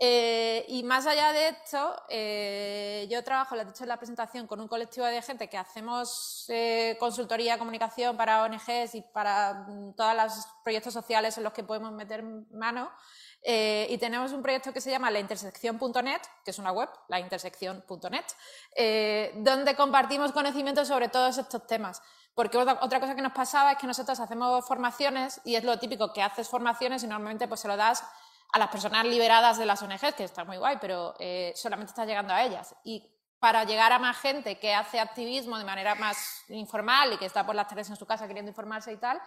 Eh, 0.00 0.64
y 0.68 0.82
más 0.82 1.06
allá 1.06 1.32
de 1.32 1.48
esto, 1.48 2.02
eh, 2.08 3.06
yo 3.10 3.22
trabajo, 3.22 3.54
lo 3.54 3.62
he 3.62 3.64
dicho 3.66 3.84
en 3.84 3.88
la 3.88 3.98
presentación, 3.98 4.46
con 4.46 4.60
un 4.60 4.66
colectivo 4.66 5.06
de 5.06 5.22
gente 5.22 5.48
que 5.48 5.56
hacemos 5.56 6.46
eh, 6.48 6.96
consultoría, 6.98 7.58
comunicación 7.58 8.16
para 8.16 8.42
ONGs 8.42 8.94
y 8.94 9.02
para 9.02 9.64
mm, 9.68 9.94
todos 9.94 10.14
los 10.16 10.32
proyectos 10.64 10.92
sociales 10.92 11.36
en 11.38 11.44
los 11.44 11.52
que 11.52 11.62
podemos 11.62 11.92
meter 11.92 12.22
mano. 12.52 12.90
Y 13.44 13.98
tenemos 13.98 14.30
un 14.30 14.40
proyecto 14.40 14.72
que 14.72 14.80
se 14.80 14.88
llama 14.88 15.10
laintersección.net, 15.10 16.20
que 16.44 16.52
es 16.52 16.58
una 16.60 16.70
web, 16.70 16.88
laintersección.net, 17.08 18.24
donde 19.34 19.74
compartimos 19.74 20.30
conocimientos 20.30 20.86
sobre 20.86 21.08
todos 21.08 21.38
estos 21.38 21.66
temas. 21.66 22.00
Porque 22.34 22.56
otra, 22.56 22.78
cosa 22.78 23.14
que 23.14 23.20
nos 23.20 23.32
pasaba 23.32 23.72
es 23.72 23.78
que 23.78 23.86
nosotros 23.86 24.18
hacemos 24.18 24.64
formaciones 24.64 25.40
y 25.44 25.56
es 25.56 25.64
lo 25.64 25.78
típico 25.78 26.14
que 26.14 26.22
haces 26.22 26.48
formaciones 26.48 27.02
y 27.02 27.06
normalmente 27.06 27.46
pues 27.46 27.60
se 27.60 27.68
lo 27.68 27.76
das 27.76 28.02
a 28.52 28.58
las 28.58 28.68
personas 28.68 29.06
liberadas 29.06 29.58
de 29.58 29.66
las 29.66 29.82
ONGs, 29.82 30.14
que 30.14 30.24
está 30.24 30.44
muy 30.44 30.58
guay, 30.58 30.76
pero 30.80 31.14
eh, 31.18 31.52
solamente 31.56 31.90
está 31.90 32.04
llegando 32.04 32.34
a 32.34 32.42
ellas. 32.42 32.74
Y 32.84 33.10
para 33.38 33.64
llegar 33.64 33.92
a 33.92 33.98
más 33.98 34.18
gente 34.18 34.58
que 34.58 34.74
hace 34.74 35.00
activismo 35.00 35.58
de 35.58 35.64
manera 35.64 35.94
más 35.94 36.44
informal 36.48 37.14
y 37.14 37.16
que 37.16 37.26
está 37.26 37.44
por 37.44 37.54
las 37.54 37.66
tardes 37.66 37.90
en 37.90 37.96
su 37.96 38.06
casa 38.06 38.28
queriendo 38.28 38.50
informarse 38.50 38.92
y 38.92 38.98
tal, 38.98 39.20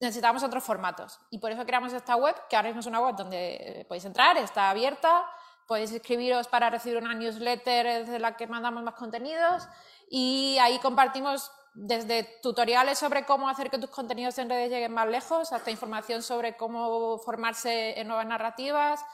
necesitamos 0.00 0.42
otros 0.44 0.62
formatos. 0.62 1.20
Y 1.30 1.38
por 1.38 1.50
eso 1.50 1.66
creamos 1.66 1.92
esta 1.92 2.14
web, 2.16 2.34
que 2.48 2.56
ahora 2.56 2.68
mismo 2.68 2.80
es 2.80 2.86
una 2.86 3.00
web 3.00 3.16
donde 3.16 3.56
eh, 3.56 3.84
podéis 3.86 4.04
entrar, 4.04 4.36
está 4.38 4.70
abierta, 4.70 5.26
podéis 5.66 5.92
inscribiros 5.92 6.46
para 6.46 6.70
recibir 6.70 6.96
una 6.96 7.14
newsletter 7.14 8.06
desde 8.06 8.18
la 8.18 8.36
que 8.36 8.46
mandamos 8.46 8.82
más 8.82 8.94
contenidos 8.94 9.68
y 10.08 10.56
ahí 10.60 10.78
compartimos 10.78 11.50
desde 11.74 12.24
tutoriales 12.42 12.98
sobre 12.98 13.24
cómo 13.24 13.48
hacer 13.48 13.70
que 13.70 13.78
tus 13.78 13.90
contenidos 13.90 14.38
en 14.38 14.48
redes 14.48 14.70
lleguen 14.70 14.92
más 14.92 15.08
lejos, 15.08 15.52
hasta 15.52 15.70
información 15.70 16.22
sobre 16.22 16.56
cómo 16.56 17.18
formarse 17.18 17.98
en 17.98 18.08
nuevas 18.08 18.26
narrativas, 18.26 19.04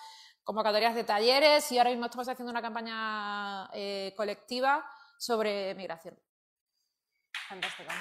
convocatorias 0.42 0.94
de 0.94 1.04
talleres 1.04 1.70
y 1.72 1.78
ahora 1.78 1.90
mismo 1.90 2.06
estamos 2.06 2.28
haciendo 2.28 2.50
una 2.50 2.62
campaña 2.62 3.68
eh, 3.72 4.12
colectiva 4.16 4.84
sobre 5.18 5.74
migración. 5.74 6.18
Fantástico. 7.48 7.92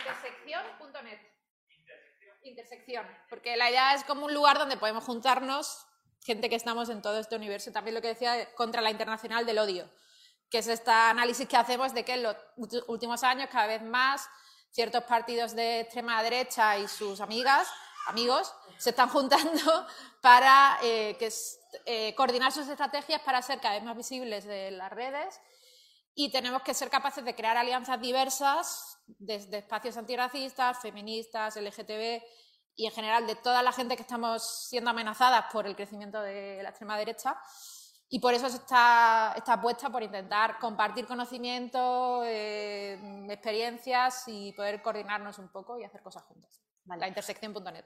intersección.net. 0.00 1.20
Intersección, 2.42 3.06
porque 3.28 3.56
la 3.56 3.70
idea 3.70 3.94
es 3.94 4.04
como 4.04 4.26
un 4.26 4.34
lugar 4.34 4.58
donde 4.58 4.76
podemos 4.76 5.04
juntarnos, 5.04 5.86
gente 6.22 6.48
que 6.48 6.56
estamos 6.56 6.88
en 6.88 7.02
todo 7.02 7.18
este 7.18 7.36
universo. 7.36 7.72
También 7.72 7.94
lo 7.94 8.02
que 8.02 8.08
decía 8.08 8.52
contra 8.54 8.82
la 8.82 8.90
internacional 8.90 9.46
del 9.46 9.58
odio, 9.58 9.90
que 10.50 10.58
es 10.58 10.68
este 10.68 10.90
análisis 10.90 11.48
que 11.48 11.56
hacemos 11.56 11.94
de 11.94 12.04
que 12.04 12.14
en 12.14 12.22
los 12.22 12.36
últimos 12.88 13.22
años 13.22 13.48
cada 13.50 13.66
vez 13.66 13.82
más 13.82 14.28
ciertos 14.70 15.04
partidos 15.04 15.54
de 15.54 15.80
extrema 15.80 16.22
derecha 16.22 16.78
y 16.78 16.86
sus 16.88 17.20
amigas, 17.20 17.68
amigos, 18.06 18.52
se 18.78 18.90
están 18.90 19.08
juntando 19.08 19.86
para 20.20 20.78
eh, 20.82 21.16
que, 21.18 21.32
eh, 21.86 22.14
coordinar 22.14 22.52
sus 22.52 22.68
estrategias 22.68 23.20
para 23.22 23.42
ser 23.42 23.60
cada 23.60 23.74
vez 23.74 23.84
más 23.84 23.96
visibles 23.96 24.46
en 24.46 24.78
las 24.78 24.90
redes 24.90 25.40
y 26.14 26.30
tenemos 26.30 26.62
que 26.62 26.74
ser 26.74 26.90
capaces 26.90 27.24
de 27.24 27.34
crear 27.34 27.56
alianzas 27.56 28.00
diversas 28.00 28.98
desde 29.06 29.58
espacios 29.58 29.96
antirracistas, 29.96 30.80
feministas, 30.80 31.56
LGTB 31.56 32.22
y 32.80 32.86
en 32.86 32.92
general 32.92 33.26
de 33.26 33.34
toda 33.34 33.62
la 33.62 33.72
gente 33.72 33.94
que 33.94 34.00
estamos 34.00 34.42
siendo 34.42 34.88
amenazadas 34.88 35.44
por 35.52 35.66
el 35.66 35.76
crecimiento 35.76 36.22
de 36.22 36.60
la 36.62 36.70
extrema 36.70 36.96
derecha. 36.96 37.36
Y 38.08 38.20
por 38.20 38.32
eso 38.32 38.46
está, 38.46 39.34
está 39.36 39.52
apuesta 39.52 39.90
por 39.90 40.02
intentar 40.02 40.58
compartir 40.58 41.06
conocimiento, 41.06 42.22
eh, 42.24 43.26
experiencias 43.28 44.24
y 44.28 44.52
poder 44.52 44.80
coordinarnos 44.80 45.38
un 45.38 45.48
poco 45.48 45.78
y 45.78 45.84
hacer 45.84 46.02
cosas 46.02 46.22
juntas. 46.24 46.58
La 46.86 47.06
intersección.net. 47.06 47.84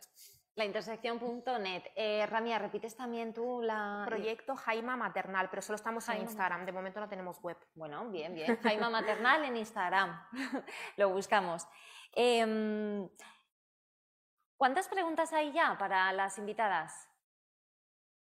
La 0.54 0.64
intersección.net. 0.64 1.82
Eh, 1.96 2.24
Ramia, 2.26 2.60
¿repites 2.60 2.96
también 2.96 3.34
tú 3.34 3.62
la...? 3.62 4.04
Proyecto 4.06 4.54
Jaima 4.54 4.96
Maternal, 4.96 5.50
pero 5.50 5.60
solo 5.60 5.74
estamos 5.74 6.08
en 6.08 6.22
Instagram. 6.22 6.64
De 6.64 6.70
momento 6.70 7.00
no 7.00 7.08
tenemos 7.08 7.40
web. 7.42 7.58
Bueno, 7.74 8.08
bien, 8.10 8.32
bien. 8.32 8.56
Jaima 8.62 8.88
Maternal 8.90 9.44
en 9.44 9.56
Instagram. 9.56 10.24
Lo 10.96 11.10
buscamos. 11.10 11.66
Em, 12.14 13.08
¿Cuántas 14.64 14.88
preguntas 14.88 15.30
hay 15.34 15.52
ya 15.52 15.76
para 15.78 16.10
las 16.14 16.38
invitadas? 16.38 17.06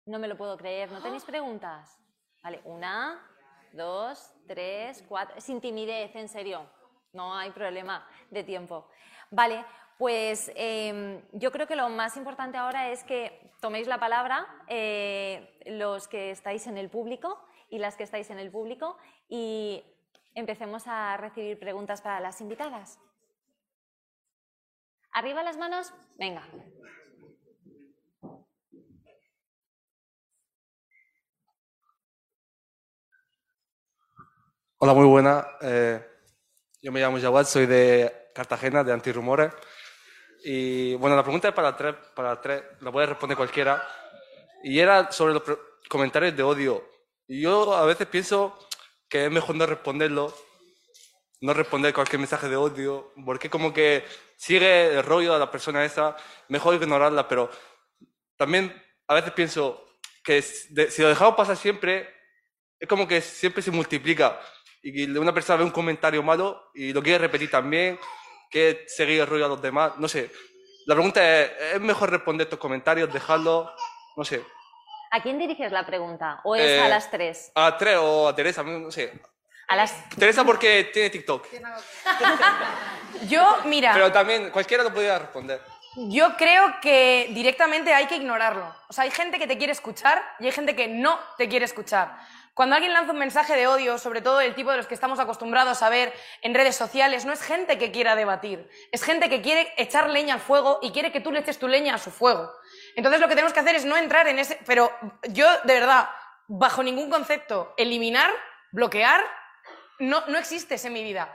No 0.06 0.18
me 0.18 0.26
lo 0.26 0.36
puedo 0.36 0.56
creer. 0.56 0.90
¿No 0.90 1.00
tenéis 1.00 1.22
preguntas? 1.32 2.00
Vale, 2.42 2.60
una, 2.64 3.24
dos, 3.72 4.34
tres, 4.48 5.04
cuatro. 5.08 5.40
Sin 5.40 5.60
timidez, 5.60 6.16
en 6.16 6.28
serio. 6.28 6.68
No 7.12 7.32
hay 7.32 7.52
problema 7.52 8.04
de 8.28 8.42
tiempo. 8.42 8.88
Vale, 9.30 9.64
pues 9.98 10.50
em, 10.56 11.22
yo 11.30 11.52
creo 11.52 11.68
que 11.68 11.76
lo 11.76 11.88
más 11.90 12.16
importante 12.16 12.58
ahora 12.58 12.90
es 12.90 13.04
que 13.04 13.52
toméis 13.60 13.86
la 13.86 14.00
palabra 14.00 14.44
eh, 14.66 15.60
los 15.66 16.08
que 16.08 16.32
estáis 16.32 16.66
en 16.66 16.76
el 16.76 16.90
público 16.90 17.40
y 17.70 17.78
las 17.78 17.94
que 17.94 18.02
estáis 18.02 18.30
en 18.30 18.40
el 18.40 18.50
público 18.50 18.98
y 19.28 19.84
empecemos 20.34 20.88
a 20.88 21.16
recibir 21.18 21.60
preguntas 21.60 22.02
para 22.02 22.18
las 22.18 22.40
invitadas. 22.40 22.98
Arriba 25.14 25.42
las 25.42 25.58
manos, 25.58 25.92
venga. 26.18 26.42
Hola, 34.78 34.94
muy 34.94 35.04
buena. 35.04 35.46
Eh, 35.60 36.02
yo 36.80 36.90
me 36.90 37.00
llamo 37.00 37.20
Jawad, 37.20 37.44
soy 37.44 37.66
de 37.66 38.30
Cartagena, 38.34 38.82
de 38.82 38.92
Antirrumores. 38.94 39.52
Y 40.44 40.94
bueno, 40.94 41.14
la 41.14 41.22
pregunta 41.22 41.48
es 41.48 41.54
para 41.54 41.76
tres, 41.76 41.94
para 42.16 42.40
tres, 42.40 42.62
la 42.80 42.90
puede 42.90 43.06
responder 43.06 43.36
cualquiera. 43.36 43.86
Y 44.64 44.78
era 44.78 45.12
sobre 45.12 45.34
los 45.34 45.42
comentarios 45.90 46.34
de 46.34 46.42
odio. 46.42 46.88
Y 47.28 47.42
yo 47.42 47.74
a 47.74 47.84
veces 47.84 48.06
pienso 48.06 48.58
que 49.10 49.26
es 49.26 49.30
mejor 49.30 49.56
no 49.56 49.66
responderlo, 49.66 50.34
no 51.42 51.52
responder 51.52 51.92
cualquier 51.92 52.20
mensaje 52.20 52.48
de 52.48 52.56
odio, 52.56 53.12
porque 53.26 53.50
como 53.50 53.74
que 53.74 54.04
sigue 54.42 54.88
el 54.88 55.04
rollo 55.04 55.36
a 55.36 55.38
la 55.38 55.52
persona 55.52 55.84
esa, 55.84 56.16
mejor 56.48 56.74
ignorarla, 56.74 57.28
pero 57.28 57.48
también 58.36 58.74
a 59.06 59.14
veces 59.14 59.30
pienso 59.34 59.86
que 60.24 60.42
si 60.42 61.00
lo 61.00 61.08
dejamos 61.08 61.36
pasar 61.36 61.56
siempre, 61.56 62.12
es 62.76 62.88
como 62.88 63.06
que 63.06 63.20
siempre 63.20 63.62
se 63.62 63.70
multiplica. 63.70 64.40
Y 64.82 64.92
que 64.92 65.16
una 65.16 65.32
persona 65.32 65.58
ve 65.58 65.64
un 65.64 65.70
comentario 65.70 66.24
malo 66.24 66.70
y 66.74 66.92
lo 66.92 67.00
quiere 67.00 67.18
repetir 67.18 67.52
también, 67.52 68.00
quiere 68.50 68.88
seguir 68.88 69.20
el 69.20 69.28
rollo 69.28 69.44
a 69.44 69.48
los 69.48 69.62
demás, 69.62 69.92
no 69.98 70.08
sé. 70.08 70.28
La 70.86 70.96
pregunta 70.96 71.20
es, 71.22 71.74
¿es 71.74 71.80
mejor 71.80 72.10
responder 72.10 72.46
estos 72.46 72.58
comentarios, 72.58 73.12
dejarlos? 73.12 73.70
No 74.16 74.24
sé. 74.24 74.44
¿A 75.12 75.22
quién 75.22 75.38
diriges 75.38 75.70
la 75.70 75.86
pregunta? 75.86 76.40
¿O 76.42 76.56
es 76.56 76.68
Eh, 76.68 76.80
a 76.80 76.88
las 76.88 77.12
tres? 77.12 77.52
A 77.54 77.78
tres 77.78 77.96
o 78.00 78.26
a 78.26 78.34
Teresa, 78.34 78.64
no 78.64 78.90
sé. 78.90 79.22
A 79.72 79.76
las... 79.76 80.06
Teresa 80.10 80.44
porque 80.44 80.90
tiene 80.92 81.08
TikTok. 81.08 81.46
Yo, 83.26 83.58
mira, 83.64 83.92
Pero 83.94 84.12
también 84.12 84.50
cualquiera 84.50 84.82
lo 84.82 84.92
podría 84.92 85.18
responder. 85.18 85.62
yo 85.96 86.36
creo 86.36 86.74
que 86.82 87.30
directamente 87.30 87.94
hay 87.94 88.04
que 88.06 88.16
ignorarlo. 88.16 88.74
O 88.88 88.92
sea, 88.92 89.04
hay 89.04 89.10
gente 89.10 89.38
que 89.38 89.46
te 89.46 89.56
quiere 89.56 89.72
escuchar 89.72 90.22
y 90.40 90.44
hay 90.46 90.52
gente 90.52 90.76
que 90.76 90.88
no 90.88 91.18
te 91.38 91.48
quiere 91.48 91.64
escuchar. 91.64 92.18
Cuando 92.52 92.74
alguien 92.76 92.92
lanza 92.92 93.12
un 93.12 93.18
mensaje 93.18 93.56
de 93.56 93.66
odio, 93.66 93.96
sobre 93.96 94.20
todo 94.20 94.42
el 94.42 94.54
tipo 94.54 94.70
de 94.70 94.76
los 94.76 94.86
que 94.86 94.92
estamos 94.92 95.18
acostumbrados 95.18 95.82
a 95.82 95.88
ver 95.88 96.12
en 96.42 96.52
redes 96.54 96.76
sociales, 96.76 97.24
no 97.24 97.32
es 97.32 97.40
gente 97.40 97.78
que 97.78 97.90
quiera 97.90 98.14
debatir, 98.14 98.68
es 98.90 99.02
gente 99.02 99.30
que 99.30 99.40
quiere 99.40 99.72
echar 99.78 100.10
leña 100.10 100.34
al 100.34 100.40
fuego 100.40 100.80
y 100.82 100.90
quiere 100.92 101.12
que 101.12 101.20
tú 101.20 101.32
le 101.32 101.40
eches 101.40 101.58
tu 101.58 101.66
leña 101.66 101.94
a 101.94 101.98
su 101.98 102.10
fuego. 102.10 102.52
Entonces 102.94 103.22
lo 103.22 103.26
que 103.28 103.34
tenemos 103.36 103.54
que 103.54 103.60
hacer 103.60 103.74
es 103.74 103.86
no 103.86 103.96
entrar 103.96 104.28
en 104.28 104.38
ese... 104.38 104.58
Pero 104.66 104.92
yo, 105.30 105.46
de 105.64 105.80
verdad, 105.80 106.10
bajo 106.46 106.82
ningún 106.82 107.08
concepto, 107.08 107.72
eliminar, 107.78 108.30
bloquear, 108.70 109.24
no, 110.02 110.26
no 110.26 110.38
existes 110.38 110.84
en 110.84 110.92
mi 110.92 111.02
vida. 111.02 111.34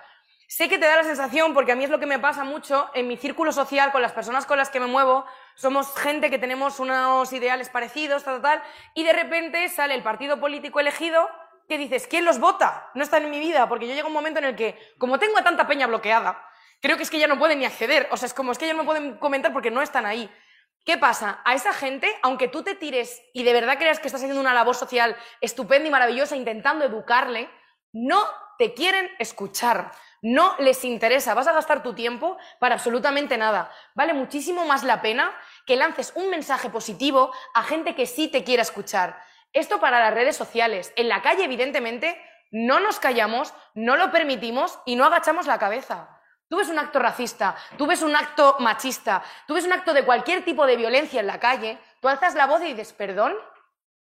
Sé 0.50 0.70
que 0.70 0.78
te 0.78 0.86
da 0.86 0.96
la 0.96 1.04
sensación, 1.04 1.54
porque 1.54 1.74
a 1.74 1.76
mí 1.76 1.84
es 1.84 1.90
lo 1.90 2.00
que 2.00 2.06
me 2.06 2.20
pasa 2.20 2.44
mucho 2.44 2.90
en 2.94 3.08
mi 3.08 3.18
círculo 3.18 3.52
social, 3.52 3.92
con 3.92 4.02
las 4.02 4.14
personas 4.14 4.46
con 4.46 4.58
las 4.58 4.70
que 4.70 4.80
me 4.80 4.88
muevo, 4.88 5.26
somos 5.56 5.94
gente 5.98 6.30
que 6.30 6.40
tenemos 6.40 6.80
unos 6.80 7.32
ideales 7.34 7.70
parecidos, 7.70 8.24
tal, 8.24 8.42
tal, 8.42 8.60
tal, 8.60 8.70
y 8.94 9.04
de 9.04 9.12
repente 9.12 9.68
sale 9.68 9.94
el 9.94 10.04
partido 10.04 10.40
político 10.40 10.80
elegido 10.80 11.30
que 11.68 11.78
dices, 11.78 12.08
¿quién 12.08 12.24
los 12.24 12.40
vota? 12.40 12.90
No 12.94 13.04
están 13.04 13.24
en 13.24 13.32
mi 13.32 13.40
vida, 13.40 13.68
porque 13.68 13.88
yo 13.88 13.94
llego 13.94 14.08
a 14.08 14.10
un 14.10 14.14
momento 14.14 14.40
en 14.40 14.46
el 14.46 14.56
que, 14.56 14.78
como 14.98 15.20
tengo 15.20 15.38
a 15.38 15.44
tanta 15.44 15.68
peña 15.68 15.88
bloqueada, 15.88 16.42
creo 16.82 16.96
que 16.96 17.04
es 17.04 17.10
que 17.10 17.20
ya 17.20 17.28
no 17.28 17.38
pueden 17.38 17.60
ni 17.60 17.66
acceder, 17.66 18.08
o 18.12 18.16
sea, 18.16 18.28
es 18.28 18.34
como 18.34 18.54
es 18.54 18.58
que 18.58 18.68
ya 18.68 18.74
no 18.74 18.86
pueden 18.86 19.18
comentar 19.18 19.52
porque 19.52 19.72
no 19.72 19.82
están 19.82 20.06
ahí. 20.06 20.30
¿Qué 20.86 20.98
pasa? 20.98 21.42
A 21.44 21.56
esa 21.56 21.74
gente, 21.74 22.10
aunque 22.22 22.48
tú 22.48 22.64
te 22.64 22.74
tires 22.74 23.22
y 23.34 23.44
de 23.44 23.52
verdad 23.52 23.78
creas 23.78 24.00
que 24.00 24.08
estás 24.08 24.22
haciendo 24.22 24.40
una 24.40 24.54
labor 24.54 24.76
social 24.76 25.18
estupenda 25.42 25.90
y 25.90 25.92
maravillosa 25.92 26.38
intentando 26.38 26.86
educarle, 26.86 27.50
no 27.92 28.24
te 28.58 28.74
quieren 28.74 29.10
escuchar. 29.20 29.92
No 30.22 30.56
les 30.60 30.84
interesa. 30.84 31.34
Vas 31.34 31.48
a 31.48 31.54
gastar 31.54 31.84
tu 31.84 31.94
tiempo 31.94 32.38
para 32.60 32.76
absolutamente 32.76 33.38
nada. 33.38 33.72
Vale 33.94 34.14
muchísimo 34.14 34.66
más 34.66 34.84
la 34.84 35.02
pena 35.02 35.36
que 35.66 35.76
lances 35.76 36.12
un 36.16 36.30
mensaje 36.30 36.70
positivo 36.70 37.32
a 37.54 37.64
gente 37.64 37.96
que 37.96 38.06
sí 38.06 38.28
te 38.28 38.44
quiera 38.44 38.64
escuchar. 38.64 39.22
Esto 39.54 39.80
para 39.80 40.00
las 40.00 40.14
redes 40.14 40.36
sociales. 40.36 40.92
En 40.96 41.08
la 41.08 41.22
calle, 41.22 41.44
evidentemente, 41.44 42.20
no 42.52 42.80
nos 42.80 43.00
callamos, 43.00 43.54
no 43.74 43.96
lo 43.96 44.12
permitimos 44.12 44.80
y 44.86 44.96
no 44.96 45.06
agachamos 45.06 45.48
la 45.48 45.60
cabeza. 45.60 46.10
Tú 46.50 46.58
ves 46.58 46.70
un 46.70 46.80
acto 46.80 47.00
racista, 47.00 47.56
tú 47.78 47.88
ves 47.88 48.02
un 48.02 48.16
acto 48.16 48.56
machista, 48.60 49.22
tú 49.48 49.54
ves 49.54 49.66
un 49.66 49.74
acto 49.74 49.94
de 49.94 50.06
cualquier 50.06 50.46
tipo 50.46 50.66
de 50.66 50.78
violencia 50.78 51.20
en 51.20 51.28
la 51.28 51.40
calle, 51.40 51.78
tú 52.02 52.08
alzas 52.08 52.36
la 52.36 52.48
voz 52.48 52.62
y 52.62 52.68
dices, 52.68 52.94
perdón, 52.94 53.36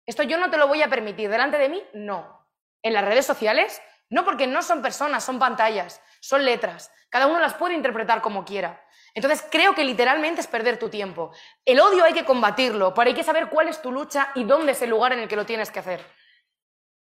esto 0.07 0.23
yo 0.23 0.39
no 0.39 0.49
te 0.49 0.57
lo 0.57 0.69
voy 0.69 0.83
a 0.83 0.89
permitir. 0.89 1.29
Delante 1.29 1.59
de 1.59 1.69
mí, 1.69 1.83
no. 1.95 2.47
En 2.83 2.95
las 2.95 3.05
redes 3.05 3.27
sociales, 3.27 3.83
no 4.11 4.25
porque 4.25 4.47
no 4.47 4.63
son 4.63 4.83
personas, 4.83 5.25
son 5.25 5.39
pantallas, 5.39 6.01
son 6.21 6.45
letras. 6.45 6.93
Cada 7.11 7.27
uno 7.27 7.39
las 7.39 7.55
puede 7.55 7.75
interpretar 7.75 8.21
como 8.21 8.45
quiera. 8.45 8.85
Entonces 9.15 9.45
creo 9.51 9.75
que 9.75 9.85
literalmente 9.85 10.41
es 10.41 10.47
perder 10.47 10.79
tu 10.79 10.89
tiempo. 10.89 11.33
El 11.65 11.81
odio 11.81 12.05
hay 12.05 12.13
que 12.13 12.25
combatirlo, 12.25 12.95
pero 12.95 13.09
hay 13.09 13.15
que 13.15 13.25
saber 13.25 13.49
cuál 13.49 13.69
es 13.69 13.83
tu 13.83 13.91
lucha 13.91 14.31
y 14.35 14.45
dónde 14.45 14.73
es 14.73 14.83
el 14.83 14.91
lugar 14.91 15.13
en 15.13 15.21
el 15.21 15.29
que 15.29 15.37
lo 15.37 15.47
tienes 15.47 15.71
que 15.71 15.81
hacer. 15.81 16.05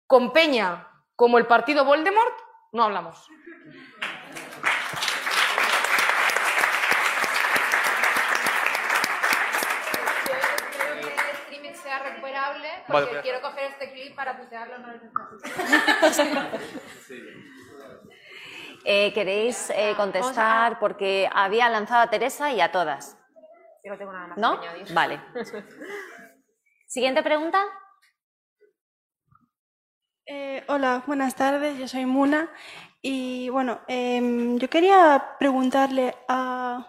Con 0.07 0.33
Peña, 0.33 0.89
como 1.17 1.39
el 1.39 1.47
partido 1.47 1.85
Voldemort, 1.85 2.39
no 2.73 2.85
hablamos. 2.85 3.29
Espero 10.85 11.15
que 11.15 11.31
el 11.31 11.37
streaming 11.37 11.74
sea 11.85 11.99
recuperable 11.99 12.69
porque 12.87 13.07
Vale, 13.07 13.21
quiero 13.23 13.41
coger 13.43 13.73
este 13.73 13.93
clip 13.93 14.17
para 14.17 14.39
putearlo 14.39 14.77
en 14.77 14.85
el 14.85 15.01
Eh, 18.87 19.15
¿Queréis 19.15 19.71
eh, 19.71 19.95
contestar? 19.97 20.79
Porque 20.79 21.27
había 21.33 21.71
lanzado 21.71 22.03
a 22.03 22.11
Teresa 22.11 22.53
y 22.53 22.61
a 22.61 22.71
todas. 22.71 23.17
Yo 23.83 23.93
no 23.93 23.97
tengo 23.97 24.13
nada 24.13 24.27
más 24.27 24.37
¿No? 24.37 24.61
que 24.61 24.69
añadir. 24.69 24.93
Vale. 24.93 25.23
Siguiente 26.87 27.23
pregunta. 27.23 27.65
Eh, 30.27 30.63
hola, 30.69 31.03
buenas 31.07 31.35
tardes, 31.35 31.79
yo 31.79 31.89
soy 31.89 32.05
Muna 32.05 32.53
y 33.01 33.49
bueno, 33.49 33.81
em, 33.89 34.59
yo 34.59 34.69
quería 34.69 35.37
preguntarle 35.39 36.15
a... 36.29 36.87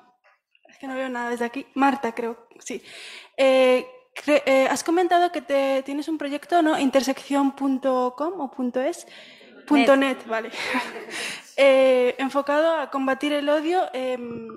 Es 0.68 0.78
que 0.78 0.88
no 0.88 0.96
veo 0.96 1.08
nada 1.08 1.30
desde 1.30 1.46
aquí. 1.46 1.66
Marta, 1.76 2.14
creo, 2.14 2.50
sí. 2.60 2.84
Eh, 3.38 3.88
eh, 4.28 4.68
has 4.70 4.84
comentado 4.84 5.32
que 5.32 5.42
te, 5.42 5.84
tienes 5.84 6.08
un 6.08 6.18
proyecto, 6.18 6.62
¿no? 6.62 6.80
Intersección.com 6.80 8.40
o 8.40 8.52
punto 8.52 8.82
.es. 8.82 9.06
Punto 9.68 9.96
.net, 9.96 10.26
vale. 10.26 10.52
Eh, 11.58 12.16
enfocado 12.18 12.82
a 12.82 12.92
combatir 12.92 13.32
el 13.32 13.48
odio 13.48 13.90
em, 13.94 14.50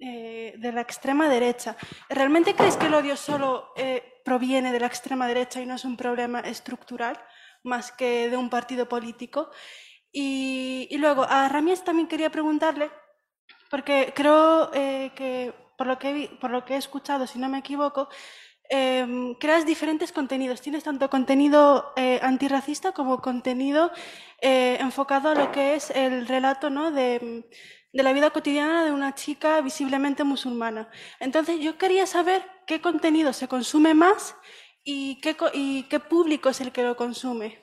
eh, 0.00 0.54
de 0.56 0.72
la 0.72 0.80
extrema 0.80 1.28
derecha. 1.28 1.76
¿Realmente 2.08 2.54
crees 2.54 2.78
que 2.78 2.86
el 2.86 2.94
odio 2.94 3.14
solo 3.14 3.74
proviene 4.24 4.72
de 4.72 4.80
la 4.80 4.86
extrema 4.86 5.28
derecha 5.28 5.60
y 5.60 5.66
no 5.66 5.74
es 5.74 5.84
un 5.84 5.98
problema 5.98 6.40
estructural 6.40 7.22
más 7.62 7.92
que 7.92 8.30
de 8.30 8.38
un 8.38 8.48
partido 8.48 8.88
político? 8.88 9.50
Y, 10.10 10.88
y 10.90 10.96
luego, 10.96 11.24
a 11.28 11.46
Ramies 11.50 11.84
también 11.84 12.08
quería 12.08 12.30
preguntarle, 12.30 12.90
porque 13.68 14.14
creo 14.16 14.70
que, 14.70 15.52
por 15.76 15.86
lo 15.86 15.98
que, 15.98 16.38
por 16.40 16.52
lo 16.52 16.64
que 16.64 16.72
he 16.72 16.78
escuchado, 16.78 17.26
si 17.26 17.38
no 17.38 17.50
me 17.50 17.58
equivoco, 17.58 18.08
em, 18.70 19.34
creas 19.36 19.64
diferentes 19.66 20.12
contenidos. 20.12 20.60
Tienes 20.60 20.84
tanto 20.84 21.08
contenido 21.10 21.92
eh, 21.96 22.18
antirracista 22.22 22.92
como 22.92 23.20
contenido 23.20 23.90
eh, 24.40 24.76
enfocado 24.80 25.30
a 25.30 25.34
lo 25.34 25.50
que 25.52 25.74
es 25.74 25.90
el 25.90 26.26
relato 26.26 26.68
¿no? 26.70 26.90
de, 26.90 27.48
de 27.92 28.02
la 28.02 28.12
vida 28.12 28.30
cotidiana 28.30 28.84
de 28.84 28.92
una 28.92 29.14
chica 29.14 29.60
visiblemente 29.60 30.24
musulmana. 30.24 30.88
Entonces, 31.20 31.60
yo 31.60 31.78
quería 31.78 32.06
saber 32.06 32.44
qué 32.66 32.80
contenido 32.80 33.32
se 33.32 33.48
consume 33.48 33.94
más 33.94 34.36
y 34.84 35.20
qué, 35.20 35.36
co- 35.36 35.50
y 35.52 35.84
qué 35.84 35.98
público 36.00 36.48
es 36.48 36.60
el 36.60 36.72
que 36.72 36.82
lo 36.82 36.96
consume. 36.96 37.62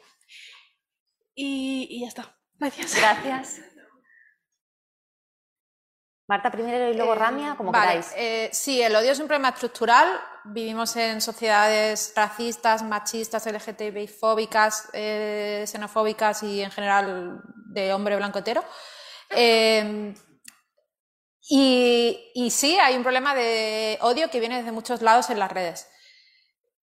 Y, 1.36 1.88
y 1.89 2.01
ya 2.01 2.08
está. 2.08 2.36
Gracias. 2.60 2.95
Gracias. 2.95 3.62
Marta 6.28 6.49
primero 6.51 6.89
y 6.89 6.93
luego 6.95 7.14
Eh, 7.14 7.18
Ramia, 7.18 7.56
como 7.56 7.72
vale, 7.72 7.88
queráis. 7.88 8.14
eh, 8.16 8.49
sí, 8.54 8.82
el 8.82 8.95
odio 8.95 9.12
es 9.12 9.20
un 9.20 9.28
problema 9.28 9.49
estructural. 9.49 10.08
Vivimos 10.46 10.96
en 10.98 11.22
sociedades 11.22 12.14
racistas, 12.16 12.84
machistas, 12.84 13.46
LGTBI-fóbicas, 13.46 14.89
eh, 14.94 15.64
xenofóbicas 15.68 16.44
y 16.44 16.62
en 16.62 16.72
general 16.72 17.41
de 17.68 17.94
hombre 17.94 18.16
blanco 18.16 18.39
hetero. 18.39 18.64
Eh, 19.30 20.14
y, 21.50 22.32
y 22.34 22.50
sí, 22.52 22.78
hay 22.80 22.96
un 22.96 23.04
problema 23.04 23.36
de 23.36 23.98
odio 24.02 24.30
que 24.30 24.39
viene 24.39 24.58
desde 24.58 24.72
muchos 24.72 25.02
lados 25.02 25.30
en 25.30 25.39
las 25.39 25.52
redes. 25.52 25.88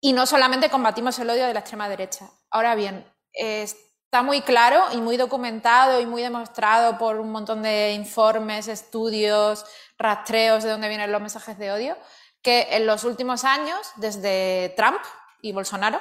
Y 0.01 0.13
no 0.13 0.27
solamente 0.27 0.71
combatimos 0.71 1.19
el 1.19 1.31
odio 1.31 1.47
de 1.47 1.55
la 1.55 1.61
extrema 1.61 1.89
derecha. 1.89 2.31
Ahora 2.51 2.75
bien, 2.75 3.05
eh, 3.35 3.63
está 3.63 4.23
muy 4.23 4.41
claro 4.41 4.83
y 4.93 4.97
muy 4.97 5.17
documentado 5.17 6.01
y 6.01 6.07
muy 6.07 6.23
demostrado 6.23 6.99
por 6.99 7.21
un 7.21 7.31
montón 7.31 7.63
de 7.63 7.93
informes, 7.93 8.69
estudios, 8.69 9.65
rastreos 9.99 10.65
de 10.65 10.71
dónde 10.71 10.89
vienen 10.89 11.13
los 11.13 11.21
mensajes 11.21 11.59
de 11.59 11.71
odio, 11.71 11.97
que 12.43 12.69
en 12.71 12.87
los 12.87 13.05
últimos 13.05 13.45
años, 13.45 13.79
desde 13.97 14.73
Trump 14.77 15.01
y 15.43 15.53
Bolsonaro, 15.53 16.01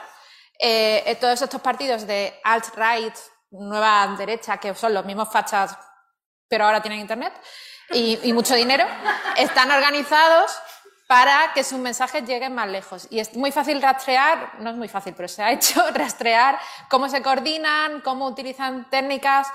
eh, 0.59 1.17
todos 1.19 1.41
estos 1.41 1.61
partidos 1.61 2.05
de 2.05 2.39
alt-right, 2.43 3.15
nueva 3.51 4.15
derecha, 4.17 4.57
que 4.57 4.73
son 4.75 4.93
los 4.93 5.05
mismos 5.05 5.29
fachas, 5.31 5.77
pero 6.47 6.65
ahora 6.65 6.81
tienen 6.81 6.99
internet 6.99 7.33
y, 7.91 8.19
y 8.23 8.33
mucho 8.33 8.55
dinero, 8.55 8.85
están 9.37 9.71
organizados 9.71 10.51
para 11.09 11.53
que 11.53 11.63
sus 11.63 11.79
mensajes 11.79 12.23
lleguen 12.23 12.53
más 12.53 12.67
lejos. 12.67 13.07
Y 13.09 13.19
es 13.19 13.35
muy 13.35 13.51
fácil 13.51 13.81
rastrear, 13.81 14.59
no 14.59 14.69
es 14.69 14.75
muy 14.75 14.87
fácil, 14.87 15.15
pero 15.15 15.27
se 15.27 15.41
ha 15.41 15.51
hecho 15.51 15.83
rastrear 15.93 16.59
cómo 16.87 17.09
se 17.09 17.23
coordinan, 17.23 18.01
cómo 18.01 18.27
utilizan 18.27 18.87
técnicas 18.91 19.47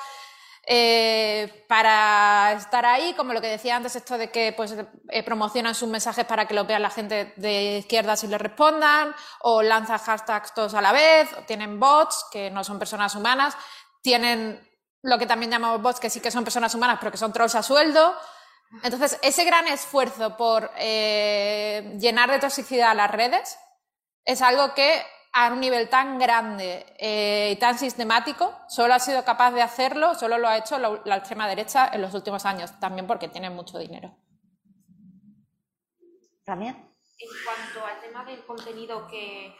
eh, 0.66 1.64
para 1.68 2.52
estar 2.52 2.86
ahí, 2.86 3.12
como 3.14 3.32
lo 3.32 3.40
que 3.40 3.48
decía 3.48 3.76
antes, 3.76 3.96
esto 3.96 4.16
de 4.16 4.30
que 4.30 4.52
pues, 4.52 4.74
eh, 5.10 5.22
promocionan 5.22 5.74
sus 5.74 5.88
mensajes 5.88 6.24
para 6.24 6.46
que 6.46 6.54
lo 6.54 6.64
vean 6.64 6.82
la 6.82 6.90
gente 6.90 7.34
de 7.36 7.78
izquierdas 7.78 8.24
y 8.24 8.28
le 8.28 8.38
respondan, 8.38 9.14
o 9.40 9.62
lanzan 9.62 9.98
hashtags 9.98 10.54
todos 10.54 10.74
a 10.74 10.80
la 10.80 10.92
vez, 10.92 11.32
o 11.34 11.42
tienen 11.42 11.78
bots, 11.78 12.26
que 12.30 12.50
no 12.50 12.64
son 12.64 12.78
personas 12.78 13.14
humanas, 13.14 13.56
tienen 14.02 14.66
lo 15.02 15.18
que 15.18 15.26
también 15.26 15.50
llamamos 15.50 15.82
bots, 15.82 16.00
que 16.00 16.08
sí 16.08 16.20
que 16.20 16.30
son 16.30 16.44
personas 16.44 16.74
humanas, 16.74 16.96
pero 16.98 17.12
que 17.12 17.18
son 17.18 17.32
trolls 17.32 17.54
a 17.54 17.62
sueldo. 17.62 18.14
Entonces, 18.82 19.18
ese 19.22 19.44
gran 19.44 19.68
esfuerzo 19.68 20.36
por 20.36 20.70
eh, 20.78 21.94
llenar 22.00 22.30
de 22.30 22.38
toxicidad 22.38 22.96
las 22.96 23.10
redes 23.10 23.58
es 24.24 24.40
algo 24.40 24.74
que 24.74 25.04
a 25.36 25.52
un 25.52 25.58
nivel 25.58 25.88
tan 25.88 26.16
grande 26.16 26.86
eh, 26.96 27.50
y 27.52 27.56
tan 27.56 27.76
sistemático, 27.76 28.56
solo 28.68 28.94
ha 28.94 29.00
sido 29.00 29.24
capaz 29.24 29.50
de 29.50 29.62
hacerlo, 29.62 30.14
solo 30.14 30.38
lo 30.38 30.46
ha 30.46 30.56
hecho 30.56 30.78
la, 30.78 31.00
la 31.04 31.16
extrema 31.16 31.48
derecha 31.48 31.90
en 31.92 32.02
los 32.02 32.14
últimos 32.14 32.46
años, 32.46 32.78
también 32.78 33.08
porque 33.08 33.26
tiene 33.26 33.50
mucho 33.50 33.78
dinero. 33.78 34.16
¿También? 36.44 36.76
En 37.18 37.28
cuanto 37.44 37.84
al 37.84 38.00
tema 38.00 38.24
del 38.24 38.44
contenido 38.44 39.08
que... 39.08 39.56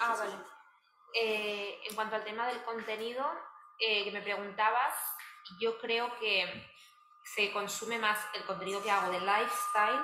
Ah, 0.00 0.16
vale. 0.18 0.34
Eh, 1.14 1.80
en 1.88 1.94
cuanto 1.94 2.16
al 2.16 2.24
tema 2.24 2.46
del 2.46 2.62
contenido 2.62 3.24
eh, 3.78 4.04
que 4.04 4.10
me 4.10 4.20
preguntabas, 4.20 4.94
yo 5.58 5.78
creo 5.78 6.14
que 6.18 6.70
se 7.24 7.50
consume 7.52 7.98
más 7.98 8.18
el 8.34 8.44
contenido 8.44 8.82
que 8.82 8.90
hago 8.90 9.12
de 9.12 9.20
lifestyle, 9.20 10.02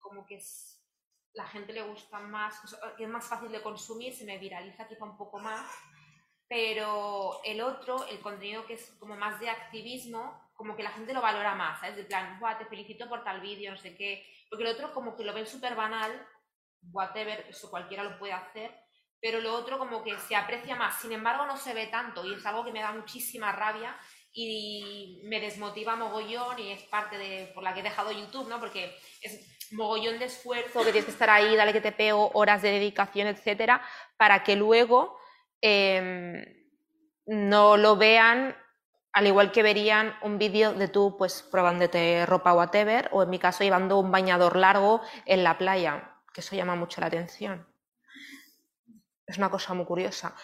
como 0.00 0.26
que 0.26 0.36
es, 0.36 0.73
la 1.34 1.46
gente 1.46 1.72
le 1.72 1.82
gusta 1.82 2.18
más, 2.20 2.60
que 2.96 3.04
es 3.04 3.10
más 3.10 3.26
fácil 3.26 3.50
de 3.50 3.62
consumir, 3.62 4.14
se 4.14 4.24
me 4.24 4.38
viraliza 4.38 4.88
quizá 4.88 5.04
un 5.04 5.16
poco 5.16 5.38
más, 5.38 5.68
pero 6.48 7.40
el 7.44 7.60
otro, 7.60 8.06
el 8.06 8.20
contenido 8.20 8.66
que 8.66 8.74
es 8.74 8.94
como 8.98 9.16
más 9.16 9.40
de 9.40 9.50
activismo, 9.50 10.50
como 10.54 10.76
que 10.76 10.82
la 10.82 10.92
gente 10.92 11.12
lo 11.12 11.20
valora 11.20 11.54
más, 11.54 11.80
¿sabes? 11.80 11.96
De 11.96 12.04
plan, 12.04 12.38
Buah, 12.38 12.58
te 12.58 12.66
felicito 12.66 13.08
por 13.08 13.24
tal 13.24 13.40
vídeo, 13.40 13.72
no 13.72 13.76
sé 13.76 13.96
qué, 13.96 14.24
porque 14.48 14.64
el 14.64 14.70
otro 14.70 14.94
como 14.94 15.16
que 15.16 15.24
lo 15.24 15.34
ven 15.34 15.46
súper 15.46 15.74
banal, 15.74 16.26
whatever, 16.92 17.46
eso 17.48 17.70
cualquiera 17.70 18.04
lo 18.04 18.18
puede 18.18 18.32
hacer, 18.32 18.72
pero 19.20 19.40
lo 19.40 19.54
otro 19.54 19.78
como 19.78 20.04
que 20.04 20.16
se 20.18 20.36
aprecia 20.36 20.76
más, 20.76 21.00
sin 21.00 21.12
embargo 21.12 21.46
no 21.46 21.56
se 21.56 21.74
ve 21.74 21.86
tanto 21.86 22.24
y 22.24 22.34
es 22.34 22.46
algo 22.46 22.64
que 22.64 22.72
me 22.72 22.80
da 22.80 22.92
muchísima 22.92 23.52
rabia 23.52 23.96
y 24.32 25.20
me 25.24 25.40
desmotiva 25.40 25.96
mogollón 25.96 26.58
y 26.58 26.72
es 26.72 26.82
parte 26.82 27.16
de 27.16 27.50
por 27.54 27.62
la 27.62 27.72
que 27.72 27.80
he 27.80 27.84
dejado 27.84 28.10
YouTube, 28.10 28.48
¿no? 28.48 28.58
Porque 28.58 28.94
es 29.22 29.53
mogollón 29.72 30.18
de 30.18 30.26
esfuerzo, 30.26 30.80
que 30.80 30.92
tienes 30.92 31.04
que 31.04 31.10
estar 31.10 31.30
ahí, 31.30 31.56
dale 31.56 31.72
que 31.72 31.80
te 31.80 31.92
pego, 31.92 32.30
horas 32.34 32.62
de 32.62 32.70
dedicación, 32.70 33.28
etcétera, 33.28 33.82
para 34.16 34.42
que 34.42 34.56
luego 34.56 35.18
em, 35.60 36.44
no 37.26 37.76
lo 37.76 37.96
vean 37.96 38.56
al 39.14 39.28
igual 39.28 39.52
que 39.52 39.62
verían 39.62 40.16
un 40.22 40.38
vídeo 40.38 40.74
de 40.74 40.88
tú 40.88 41.16
pues 41.16 41.42
probándote 41.42 42.26
ropa 42.26 42.52
whatever 42.52 43.08
o 43.12 43.22
en 43.22 43.30
mi 43.30 43.38
caso 43.38 43.62
llevando 43.62 43.98
un 43.98 44.10
bañador 44.10 44.56
largo 44.56 45.02
en 45.24 45.44
la 45.44 45.56
playa, 45.56 46.16
que 46.32 46.40
eso 46.40 46.56
llama 46.56 46.74
mucho 46.74 47.00
la 47.00 47.06
atención. 47.06 47.64
Es 49.24 49.38
una 49.38 49.50
cosa 49.50 49.72
muy 49.72 49.86
curiosa. 49.86 50.34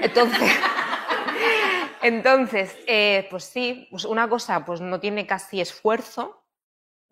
Entonces, 0.00 0.52
entonces 2.02 2.76
eh, 2.86 3.26
pues 3.28 3.44
sí, 3.44 3.88
pues 3.90 4.04
una 4.04 4.28
cosa 4.28 4.64
pues 4.64 4.80
no 4.80 5.00
tiene 5.00 5.26
casi 5.26 5.60
esfuerzo, 5.60 6.41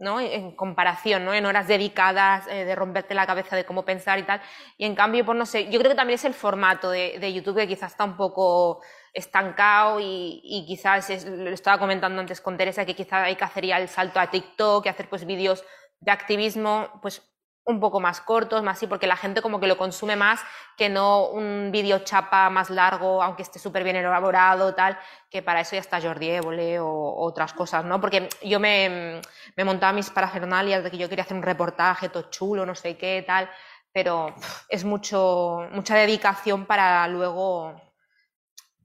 ¿no? 0.01 0.21
En 0.21 0.57
comparación, 0.57 1.25
¿no? 1.25 1.35
En 1.35 1.47
horas 1.47 1.69
dedicadas, 1.69 2.47
eh, 2.49 2.65
de 2.65 2.75
romperte 2.75 3.15
la 3.15 3.27
cabeza 3.27 3.55
de 3.55 3.65
cómo 3.65 3.85
pensar 3.85 4.19
y 4.19 4.25
tal. 4.25 4.41
Y 4.77 4.87
en 4.87 4.95
cambio, 4.95 5.25
pues 5.25 5.39
no 5.39 5.47
sé, 5.47 5.71
yo 5.71 5.79
creo 5.79 5.91
que 5.91 5.97
también 5.97 6.15
es 6.15 6.25
el 6.25 6.35
formato 6.35 6.91
de, 6.91 7.19
de 7.21 7.33
YouTube 7.33 7.57
que 7.57 7.69
quizás 7.69 7.93
está 7.93 8.05
un 8.05 8.17
poco 8.17 8.81
estancado 9.13 10.01
y, 10.01 10.41
y 10.43 10.67
quizás, 10.67 11.11
es, 11.11 11.25
lo 11.27 11.51
estaba 11.51 11.79
comentando 11.79 12.21
antes 12.21 12.41
con 12.41 12.57
Teresa, 12.57 12.85
que 12.85 12.97
quizás 12.97 13.27
hay 13.27 13.37
que 13.37 13.45
hacer 13.45 13.67
ya 13.67 13.79
el 13.79 13.89
salto 13.89 14.19
a 14.19 14.31
TikTok 14.31 14.87
y 14.87 14.89
hacer 14.89 15.09
pues 15.09 15.25
vídeos 15.25 15.65
de 16.01 16.11
activismo, 16.11 16.89
pues 17.03 17.30
un 17.71 17.81
poco 17.81 18.01
más 18.01 18.21
cortos, 18.21 18.63
más 18.63 18.77
así, 18.77 18.87
porque 18.87 19.07
la 19.07 19.17
gente 19.17 19.43
como 19.43 19.61
que 19.61 19.67
lo 19.67 19.77
consume 19.77 20.17
más 20.17 20.41
que 20.77 20.89
no 20.89 21.27
un 21.27 21.71
vídeo 21.73 22.01
chapa 22.01 22.51
más 22.51 22.71
largo, 22.71 23.23
aunque 23.23 23.43
esté 23.43 23.59
súper 23.59 23.85
bien 23.85 23.97
elaborado, 23.97 24.75
tal, 24.75 24.99
que 25.31 25.43
para 25.43 25.61
eso 25.61 25.77
ya 25.77 25.81
está 25.81 26.01
Jordi 26.01 26.31
Évole 26.31 26.81
o, 26.81 27.15
otras 27.23 27.53
cosas, 27.53 27.85
¿no? 27.85 28.01
Porque 28.01 28.29
yo 28.43 28.61
me, 28.61 29.21
me 29.57 29.65
montaba 29.65 29.93
mis 29.93 30.11
parafernalias 30.11 30.83
de 30.83 30.91
que 30.91 30.99
yo 30.99 31.09
quería 31.09 31.25
hacer 31.25 31.37
un 31.37 31.43
reportaje 31.43 32.09
todo 32.09 32.31
chulo, 32.31 32.67
no 32.67 32.75
sé 32.75 32.97
qué, 32.97 33.25
tal, 33.27 33.51
pero 33.93 34.35
es 34.69 34.85
mucho, 34.85 35.69
mucha 35.73 35.97
dedicación 35.97 36.67
para 36.67 37.07
luego 37.09 37.81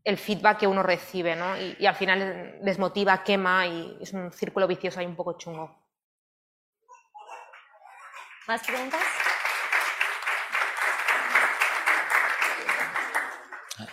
el 0.04 0.18
feedback 0.18 0.60
que 0.60 0.68
uno 0.68 0.84
recibe, 0.84 1.36
¿no? 1.36 1.58
Y, 1.58 1.78
y 1.80 1.86
al 1.86 1.96
final 1.96 2.60
desmotiva, 2.62 3.24
quema 3.24 3.66
y 3.68 3.98
es 4.02 4.14
un 4.14 4.32
círculo 4.32 4.68
vicioso 4.68 5.00
ahí 5.00 5.06
un 5.06 5.16
poco 5.16 5.34
chungo. 5.38 5.85
¿Más 8.48 8.62
preguntas? 8.62 9.02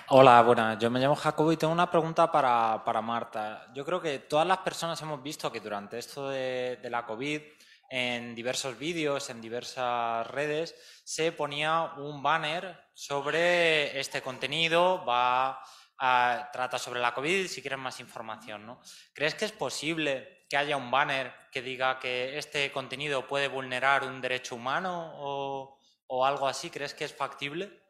Hola, 0.09 0.43
buenas. 0.43 0.79
Yo 0.79 0.91
me 0.91 1.01
llamo 1.01 1.17
Jacobo 1.17 1.53
y 1.53 1.57
tengo 1.57 1.73
una 1.73 1.91
pregunta 1.91 2.31
para, 2.31 2.85
para 2.85 3.01
Marta. 3.01 3.67
Yo 3.75 3.83
creo 3.87 4.03
que 4.03 4.19
todas 4.19 4.47
las 4.47 4.59
personas 4.59 5.01
hemos 5.01 5.23
visto 5.23 5.51
que 5.51 5.61
durante 5.61 5.99
esto 5.99 6.29
de, 6.29 6.79
la 6.91 7.07
COVID, 7.07 7.41
en 7.89 8.35
diversos 8.35 8.79
vídeos, 8.79 9.31
en 9.31 9.41
diversas 9.41 10.27
redes, 10.27 10.75
se 11.03 11.33
ponía 11.33 11.95
un 11.97 12.23
banner 12.23 12.79
sobre 12.93 13.99
este 13.99 14.21
contenido, 14.21 15.03
va 15.07 15.63
a, 15.97 16.51
trata 16.53 16.79
sobre 16.79 17.01
la 17.01 17.15
COVID, 17.15 17.47
si 17.47 17.63
quieren 17.63 17.81
más 17.81 18.01
información, 18.01 18.67
¿no? 18.67 18.83
¿Crees 19.15 19.35
que 19.35 19.47
es 19.47 19.53
posible 19.53 20.42
que 20.53 20.59
haya 20.59 20.77
un 20.77 20.91
banner 20.91 21.33
que 21.51 21.63
diga 21.63 21.99
que 21.99 22.37
este 22.37 22.71
contenido 22.71 23.27
puede 23.27 23.49
vulnerar 23.49 24.05
un 24.05 24.21
derecho 24.21 24.55
humano 24.55 25.11
o, 25.17 26.27
algo 26.27 26.47
así? 26.47 26.69
¿Crees 26.69 26.93
que 26.93 27.07
es 27.07 27.15
factible? 27.15 27.83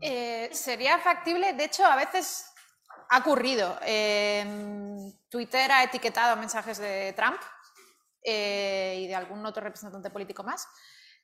Eh, 0.00 0.50
sería 0.52 0.98
factible, 0.98 1.52
de 1.52 1.66
hecho, 1.66 1.86
a 1.86 1.94
veces 1.94 2.52
ha 3.10 3.18
ocurrido. 3.18 3.78
Twitter 5.28 5.70
ha 5.70 5.84
etiquetado 5.84 6.34
mensajes 6.34 6.78
de 6.78 7.12
Trump 7.12 7.40
eh, 8.24 9.02
y 9.02 9.06
de 9.06 9.14
algún 9.14 9.46
otro 9.46 9.62
representante 9.62 10.10
político 10.10 10.42
más. 10.42 10.66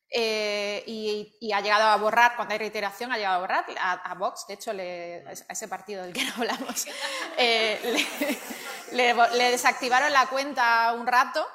Eh, 0.08 0.84
y, 0.86 1.52
ha 1.52 1.60
llegado 1.60 1.84
a 1.84 1.96
borrar, 1.96 2.36
cuando 2.36 2.52
hay 2.52 2.58
reiteración, 2.58 3.10
ha 3.10 3.16
llegado 3.16 3.38
a 3.38 3.40
borrar 3.40 3.66
a, 3.76 4.14
Vox, 4.14 4.46
de 4.46 4.54
hecho, 4.54 4.70
a 4.70 5.32
ese 5.52 5.66
partido 5.66 6.04
del 6.04 6.12
que 6.12 6.24
no 6.24 6.34
hablamos, 6.36 6.86
le, 8.92 9.50
desactivaron 9.50 10.12
la 10.12 10.26
cuenta 10.26 10.92
un 10.92 11.06
rato. 11.06 11.46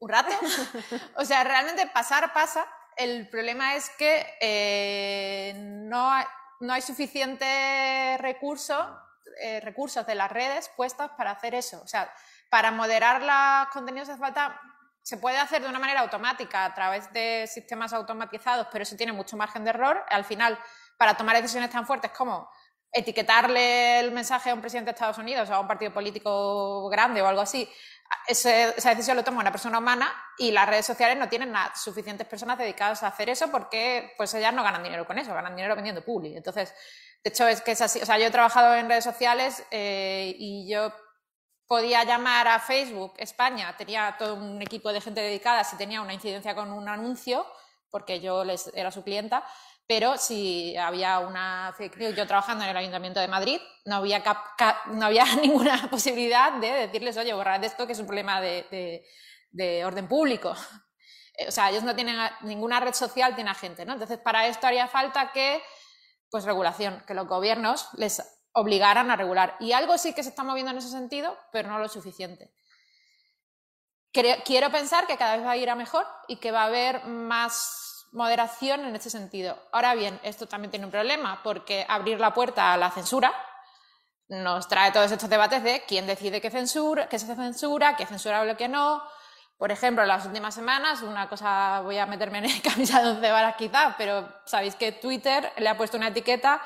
¿Un 0.00 0.08
rato? 0.08 0.30
O 1.16 1.24
sea, 1.24 1.44
realmente 1.44 1.86
pasar 1.88 2.32
pasa. 2.32 2.66
El 2.96 3.28
problema 3.28 3.74
es 3.74 3.90
que 3.90 4.26
eh, 4.40 5.54
no, 5.56 6.10
hay, 6.10 6.24
no, 6.60 6.72
hay, 6.72 6.82
suficiente 6.82 8.16
recurso, 8.18 8.98
eh, 9.40 9.60
recursos 9.60 10.04
de 10.06 10.14
las 10.14 10.30
redes 10.30 10.70
puestos 10.76 11.10
para 11.16 11.32
hacer 11.32 11.54
eso. 11.54 11.80
O 11.82 11.86
sea, 11.86 12.12
para 12.50 12.70
moderar 12.70 13.22
los 13.22 13.72
contenidos 13.72 14.08
hace 14.08 14.18
falta 14.18 14.60
se 15.08 15.16
puede 15.16 15.38
hacer 15.38 15.62
de 15.62 15.68
una 15.70 15.78
manera 15.78 16.00
automática 16.00 16.66
a 16.66 16.74
través 16.74 17.10
de 17.14 17.46
sistemas 17.46 17.94
automatizados, 17.94 18.66
pero 18.70 18.82
eso 18.82 18.94
tiene 18.94 19.14
mucho 19.14 19.38
margen 19.38 19.64
de 19.64 19.70
error. 19.70 20.04
Al 20.10 20.22
final, 20.22 20.58
para 20.98 21.16
tomar 21.16 21.34
decisiones 21.36 21.70
tan 21.70 21.86
fuertes 21.86 22.10
como 22.10 22.50
etiquetarle 22.92 24.00
el 24.00 24.12
mensaje 24.12 24.50
a 24.50 24.54
un 24.54 24.60
presidente 24.60 24.90
de 24.90 24.94
Estados 24.94 25.18
Unidos 25.18 25.48
o 25.50 25.54
a 25.54 25.60
un 25.60 25.68
partido 25.68 25.92
político 25.92 26.88
grande 26.88 27.20
o 27.22 27.26
algo 27.26 27.40
así, 27.40 27.68
esa 28.26 28.90
decisión 28.90 29.16
lo 29.16 29.24
toma 29.24 29.40
una 29.40 29.50
persona 29.50 29.78
humana 29.78 30.12
y 30.38 30.50
las 30.50 30.68
redes 30.68 30.86
sociales 30.86 31.18
no 31.18 31.28
tienen 31.28 31.52
suficientes 31.74 32.26
personas 32.26 32.58
dedicadas 32.58 33.02
a 33.02 33.08
hacer 33.08 33.28
eso 33.28 33.50
porque 33.50 34.12
pues 34.16 34.32
ellas 34.34 34.54
no 34.54 34.62
ganan 34.62 34.82
dinero 34.82 35.06
con 35.06 35.18
eso, 35.18 35.34
ganan 35.34 35.56
dinero 35.56 35.74
vendiendo 35.74 36.04
publi. 36.04 36.36
Entonces, 36.36 36.74
de 37.22 37.30
hecho, 37.30 37.46
es 37.46 37.60
que 37.60 37.72
es 37.72 37.80
así. 37.80 38.00
O 38.00 38.06
sea, 38.06 38.18
yo 38.18 38.26
he 38.26 38.30
trabajado 38.30 38.74
en 38.74 38.88
redes 38.88 39.04
sociales 39.04 39.64
eh, 39.70 40.34
y 40.38 40.70
yo 40.70 40.92
podía 41.66 42.04
llamar 42.04 42.48
a 42.48 42.60
Facebook 42.60 43.14
España, 43.18 43.76
tenía 43.76 44.16
todo 44.18 44.34
un 44.34 44.60
equipo 44.62 44.92
de 44.92 45.00
gente 45.00 45.20
dedicada 45.20 45.64
si 45.64 45.76
tenía 45.76 46.00
una 46.00 46.14
incidencia 46.14 46.54
con 46.54 46.72
un 46.72 46.88
anuncio, 46.88 47.46
porque 47.90 48.20
yo 48.20 48.44
les, 48.44 48.70
era 48.74 48.90
su 48.90 49.04
clienta, 49.04 49.44
pero 49.88 50.18
si 50.18 50.76
había 50.76 51.18
una 51.18 51.74
yo 52.14 52.26
trabajando 52.26 52.62
en 52.62 52.70
el 52.70 52.76
Ayuntamiento 52.76 53.20
de 53.20 53.26
Madrid, 53.26 53.58
no 53.86 53.96
había, 53.96 54.22
cap, 54.22 54.36
no 54.88 55.06
había 55.06 55.24
ninguna 55.42 55.88
posibilidad 55.90 56.52
de 56.52 56.70
decirles, 56.70 57.16
oye, 57.16 57.32
borrad 57.32 57.64
esto 57.64 57.86
que 57.86 57.94
es 57.94 57.98
un 57.98 58.06
problema 58.06 58.38
de, 58.42 58.66
de, 58.70 59.06
de 59.50 59.84
orden 59.86 60.06
público. 60.06 60.54
O 61.48 61.50
sea, 61.50 61.70
ellos 61.70 61.84
no 61.84 61.94
tienen 61.94 62.18
ninguna 62.42 62.80
red 62.80 62.92
social, 62.92 63.34
tiene 63.34 63.54
gente, 63.54 63.86
¿no? 63.86 63.94
Entonces, 63.94 64.18
para 64.18 64.46
esto 64.46 64.66
haría 64.66 64.88
falta 64.88 65.32
que, 65.32 65.62
pues, 66.30 66.44
regulación, 66.44 67.02
que 67.06 67.14
los 67.14 67.26
gobiernos 67.26 67.88
les 67.94 68.22
obligaran 68.52 69.10
a 69.10 69.16
regular. 69.16 69.56
Y 69.58 69.72
algo 69.72 69.96
sí 69.96 70.12
que 70.12 70.22
se 70.22 70.28
está 70.28 70.42
moviendo 70.44 70.72
en 70.72 70.78
ese 70.78 70.90
sentido, 70.90 71.38
pero 71.50 71.70
no 71.70 71.78
lo 71.78 71.88
suficiente. 71.88 72.52
Quiero 74.12 74.70
pensar 74.70 75.06
que 75.06 75.16
cada 75.16 75.36
vez 75.36 75.46
va 75.46 75.52
a 75.52 75.56
ir 75.56 75.70
a 75.70 75.76
mejor 75.76 76.04
y 76.26 76.36
que 76.36 76.50
va 76.50 76.62
a 76.62 76.66
haber 76.66 77.04
más 77.04 77.87
moderación 78.12 78.84
en 78.84 78.96
este 78.96 79.10
sentido. 79.10 79.58
Ahora 79.72 79.94
bien, 79.94 80.18
esto 80.22 80.46
también 80.46 80.70
tiene 80.70 80.86
un 80.86 80.92
problema, 80.92 81.42
porque 81.42 81.86
abrir 81.88 82.20
la 82.20 82.34
puerta 82.34 82.72
a 82.72 82.76
la 82.76 82.90
censura 82.90 83.32
nos 84.28 84.68
trae 84.68 84.92
todos 84.92 85.10
estos 85.10 85.30
debates 85.30 85.62
de 85.62 85.82
quién 85.86 86.06
decide 86.06 86.40
qué 86.40 86.50
censura, 86.50 87.08
qué 87.08 87.18
se 87.18 87.34
censura, 87.34 87.96
qué 87.96 88.06
censurable, 88.06 88.56
qué 88.56 88.68
no. 88.68 89.02
Por 89.56 89.72
ejemplo, 89.72 90.02
en 90.02 90.08
las 90.08 90.26
últimas 90.26 90.54
semanas, 90.54 91.02
una 91.02 91.28
cosa, 91.28 91.80
voy 91.82 91.98
a 91.98 92.06
meterme 92.06 92.38
en 92.38 92.60
camisa 92.62 93.02
de 93.02 93.10
once 93.10 93.30
varas 93.30 93.56
quizá, 93.56 93.94
pero 93.96 94.28
sabéis 94.44 94.74
que 94.74 94.92
Twitter 94.92 95.52
le 95.56 95.68
ha 95.68 95.76
puesto 95.76 95.96
una 95.96 96.08
etiqueta 96.08 96.60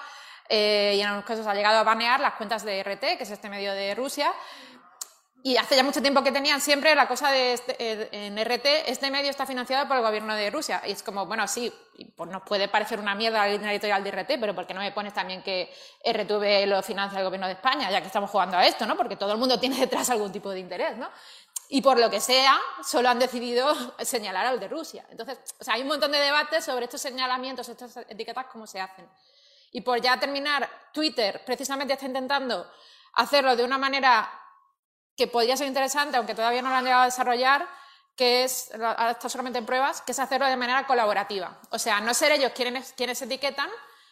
eh, 0.49 0.95
y 0.97 1.01
en 1.01 1.07
algunos 1.07 1.25
casos 1.25 1.47
ha 1.47 1.55
llegado 1.55 1.79
a 1.79 1.85
banear 1.85 2.21
las 2.21 2.35
cuentas 2.35 2.65
de 2.65 2.83
RT, 2.83 3.17
que 3.17 3.23
es 3.23 3.31
este 3.31 3.49
medio 3.49 3.73
de 3.73 3.95
Rusia, 3.95 4.33
y 5.45 5.57
hace 5.57 5.75
ya 5.75 5.83
mucho 5.83 6.01
tiempo 6.01 6.23
que 6.23 6.31
tenían 6.31 6.61
siempre 6.61 6.95
la 6.95 7.09
cosa 7.09 7.31
de 7.31 7.55
este, 7.55 7.75
eh, 7.79 8.09
en 8.13 8.39
RT, 8.39 8.89
este 8.89 9.11
medio 9.11 9.29
está 9.29 9.45
financiado 9.45 9.89
por 9.89 9.97
el 9.97 10.03
gobierno 10.05 10.37
de 10.37 10.51
Rusia. 10.51 10.81
Y 10.87 10.93
es 10.93 11.03
como, 11.03 11.27
bueno, 11.27 11.49
sí, 11.49 11.73
pues 12.17 12.31
nos 12.31 12.43
puede 12.43 12.69
parecer 12.69 13.01
una 13.01 13.17
mierda 13.17 13.45
la 13.47 13.73
editorial 13.73 14.05
de 14.05 14.11
RT, 14.13 14.39
pero 14.39 14.55
¿por 14.55 14.69
qué 14.69 14.75
no 14.75 14.81
me 14.81 14.93
pones 14.93 15.13
también 15.13 15.43
que 15.43 15.75
RTV 16.05 16.67
lo 16.69 16.81
financia 16.83 17.19
el 17.19 17.25
gobierno 17.25 17.49
de 17.49 17.55
España, 17.55 17.91
ya 17.91 18.01
que 18.01 18.07
estamos 18.07 18.31
jugando 18.31 18.57
a 18.57 18.65
esto, 18.65 18.87
¿no? 18.87 18.97
Porque 18.97 19.17
todo 19.17 19.33
el 19.33 19.39
mundo 19.39 19.59
tiene 19.59 19.77
detrás 19.77 20.11
algún 20.11 20.31
tipo 20.31 20.49
de 20.51 20.61
interés, 20.61 20.97
¿no? 20.97 21.11
Y 21.71 21.83
por 21.83 21.99
lo 21.99 22.09
que 22.09 22.21
sea, 22.21 22.61
solo 22.85 23.09
han 23.09 23.19
decidido 23.19 23.75
señalar 23.99 24.47
al 24.47 24.61
de 24.61 24.69
Rusia. 24.69 25.05
Entonces, 25.11 25.39
o 25.59 25.65
sea, 25.65 25.75
hay 25.75 25.83
un 25.83 25.89
montón 25.89 26.13
de 26.13 26.21
debates 26.21 26.65
sobre 26.65 26.85
estos 26.85 27.01
señalamientos, 27.01 27.69
estas 27.69 27.97
etiquetas, 28.09 28.47
cómo 28.47 28.65
se 28.69 28.81
hacen. 28.81 29.09
Y 29.73 29.81
por 29.81 30.01
ya 30.01 30.21
terminar, 30.21 30.69
Twitter 30.93 31.43
precisamente 31.45 31.95
está 31.95 32.07
intentando 32.07 32.71
hacerlo 33.15 33.57
de 33.57 33.65
una 33.65 33.79
manera 33.79 34.42
que 35.17 35.27
podría 35.27 35.57
ser 35.57 35.67
interesante, 35.67 36.17
aunque 36.17 36.35
todavía 36.35 36.63
no 36.63 36.71
lo 36.71 36.77
han 36.77 36.85
llegado 36.85 37.03
a 37.03 37.07
desarrollar, 37.07 37.67
que 38.17 38.45
es, 38.45 38.71
ahora 38.75 39.13
está 39.13 39.29
solamente 39.29 39.59
en 39.59 39.67
pruebas, 39.67 40.03
que 40.03 40.13
es 40.13 40.19
hacerlo 40.19 40.47
de 40.47 40.57
manera 40.57 40.87
colaborativa. 40.87 41.59
O 41.71 41.79
sea, 41.79 42.01
no 42.01 42.13
ser 42.15 42.33
ellos 42.33 42.53
quienes, 42.55 42.93
quienes 42.93 43.21
etiquetan, 43.23 43.69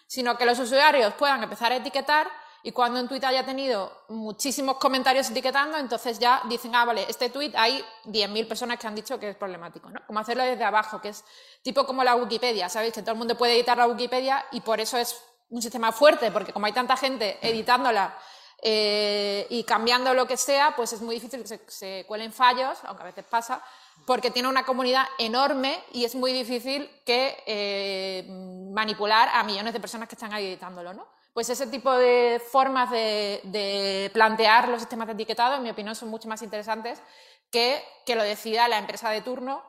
sino 0.06 0.36
que 0.36 0.46
los 0.46 0.58
usuarios 0.58 1.14
puedan 1.14 1.42
empezar 1.42 1.72
a 1.72 1.76
etiquetar 1.76 2.28
y 2.62 2.72
cuando 2.72 3.00
un 3.00 3.08
tweet 3.08 3.24
haya 3.24 3.44
tenido 3.44 4.04
muchísimos 4.08 4.76
comentarios 4.76 5.30
etiquetando, 5.30 5.78
entonces 5.78 6.18
ya 6.18 6.42
dicen, 6.44 6.74
ah, 6.74 6.84
vale, 6.84 7.06
este 7.08 7.30
tweet 7.30 7.52
hay 7.56 7.82
10.000 8.04 8.46
personas 8.46 8.78
que 8.78 8.86
han 8.86 8.94
dicho 8.94 9.18
que 9.18 9.30
es 9.30 9.36
problemático, 9.36 9.88
¿no? 9.88 10.00
Como 10.06 10.18
hacerlo 10.18 10.42
desde 10.42 10.64
abajo, 10.64 11.00
que 11.00 11.08
es 11.08 11.24
tipo 11.62 11.86
como 11.86 12.04
la 12.04 12.16
Wikipedia, 12.16 12.68
¿sabéis? 12.68 12.92
Que 12.92 13.00
todo 13.00 13.12
el 13.12 13.18
mundo 13.18 13.36
puede 13.36 13.54
editar 13.54 13.78
la 13.78 13.86
Wikipedia 13.86 14.44
y 14.52 14.60
por 14.60 14.78
eso 14.78 14.98
es 14.98 15.16
un 15.48 15.62
sistema 15.62 15.90
fuerte, 15.90 16.30
porque 16.30 16.52
como 16.52 16.66
hay 16.66 16.72
tanta 16.72 16.96
gente 16.96 17.38
editándola 17.40 18.14
eh, 18.62 19.46
y 19.50 19.64
cambiando 19.64 20.12
lo 20.14 20.26
que 20.26 20.36
sea, 20.36 20.74
pues 20.76 20.92
es 20.92 21.00
muy 21.00 21.14
difícil 21.14 21.42
que 21.42 21.60
se, 21.66 22.04
cuelen 22.06 22.32
fallos, 22.32 22.78
aunque 22.84 23.02
a 23.02 23.06
veces 23.06 23.24
pasa, 23.24 23.62
porque 24.06 24.30
tiene 24.30 24.48
una 24.48 24.64
comunidad 24.64 25.06
enorme 25.18 25.82
y 25.92 26.04
es 26.04 26.14
muy 26.14 26.32
difícil 26.32 26.90
que 27.04 27.42
eh, 27.46 28.26
manipular 28.72 29.30
a 29.32 29.42
millones 29.44 29.72
de 29.72 29.80
personas 29.80 30.08
que 30.08 30.14
están 30.14 30.32
ahí 30.32 30.46
editándolo, 30.46 30.92
¿no? 30.92 31.06
Pues 31.32 31.48
ese 31.48 31.68
tipo 31.68 31.92
de 31.92 32.42
formas 32.50 32.90
de, 32.90 34.10
plantear 34.12 34.68
los 34.68 34.80
sistemas 34.80 35.06
de 35.06 35.14
etiquetado, 35.14 35.56
en 35.56 35.62
mi 35.62 35.70
opinión, 35.70 35.94
son 35.94 36.08
mucho 36.08 36.28
más 36.28 36.42
interesantes 36.42 37.00
que 37.50 37.82
que 38.04 38.16
lo 38.16 38.22
decida 38.22 38.68
la 38.68 38.78
empresa 38.78 39.10
de 39.10 39.22
turno 39.22 39.62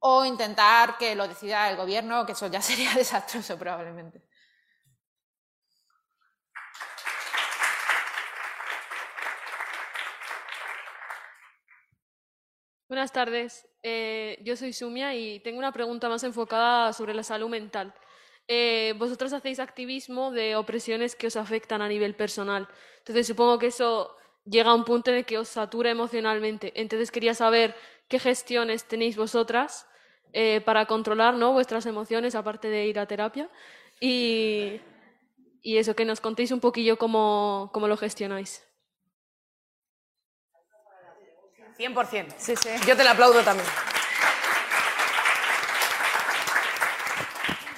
o 0.00 0.24
intentar 0.24 0.98
que 0.98 1.14
lo 1.14 1.28
decida 1.28 1.70
el 1.70 1.76
gobierno, 1.76 2.26
que 2.26 2.32
eso 2.32 2.46
ya 2.48 2.60
sería 2.62 2.92
desastroso 2.94 3.58
probablemente. 3.58 4.22
Buenas 12.90 13.12
tardes, 13.12 13.68
eh, 13.84 14.36
yo 14.42 14.56
soy 14.56 14.72
Sumia 14.72 15.14
y 15.14 15.38
tengo 15.38 15.60
una 15.60 15.70
pregunta 15.70 16.08
más 16.08 16.24
enfocada 16.24 16.92
sobre 16.92 17.14
la 17.14 17.22
salud 17.22 17.48
mental. 17.48 17.94
Eh, 18.48 18.94
vosotros 18.98 19.32
hacéis 19.32 19.60
activismo 19.60 20.32
de 20.32 20.56
opresiones 20.56 21.14
que 21.14 21.28
os 21.28 21.36
afectan 21.36 21.82
a 21.82 21.88
nivel 21.88 22.16
personal. 22.16 22.66
Entonces 22.98 23.28
supongo 23.28 23.60
que 23.60 23.68
eso 23.68 24.16
llega 24.44 24.70
a 24.70 24.74
un 24.74 24.84
punto 24.84 25.12
en 25.12 25.18
el 25.18 25.24
que 25.24 25.38
os 25.38 25.46
satura 25.46 25.88
emocionalmente. 25.88 26.72
Entonces 26.74 27.12
quería 27.12 27.32
saber 27.32 27.76
qué 28.08 28.18
gestiones 28.18 28.82
tenéis 28.82 29.16
vosotras 29.16 29.86
eh, 30.32 30.60
para 30.60 30.86
controlar 30.86 31.34
¿no? 31.34 31.52
vuestras 31.52 31.86
emociones, 31.86 32.34
aparte 32.34 32.70
de 32.70 32.88
ir 32.88 32.98
a 32.98 33.06
terapia. 33.06 33.48
Y, 34.00 34.80
y 35.62 35.76
eso, 35.76 35.94
que 35.94 36.04
nos 36.04 36.20
contéis 36.20 36.50
un 36.50 36.58
poquillo 36.58 36.98
cómo, 36.98 37.70
cómo 37.72 37.86
lo 37.86 37.96
gestionáis. 37.96 38.68
100%. 41.80 42.34
Sí, 42.36 42.54
sí. 42.56 42.70
Yo 42.86 42.96
te 42.96 43.02
la 43.02 43.12
aplaudo 43.12 43.42
también. 43.42 43.66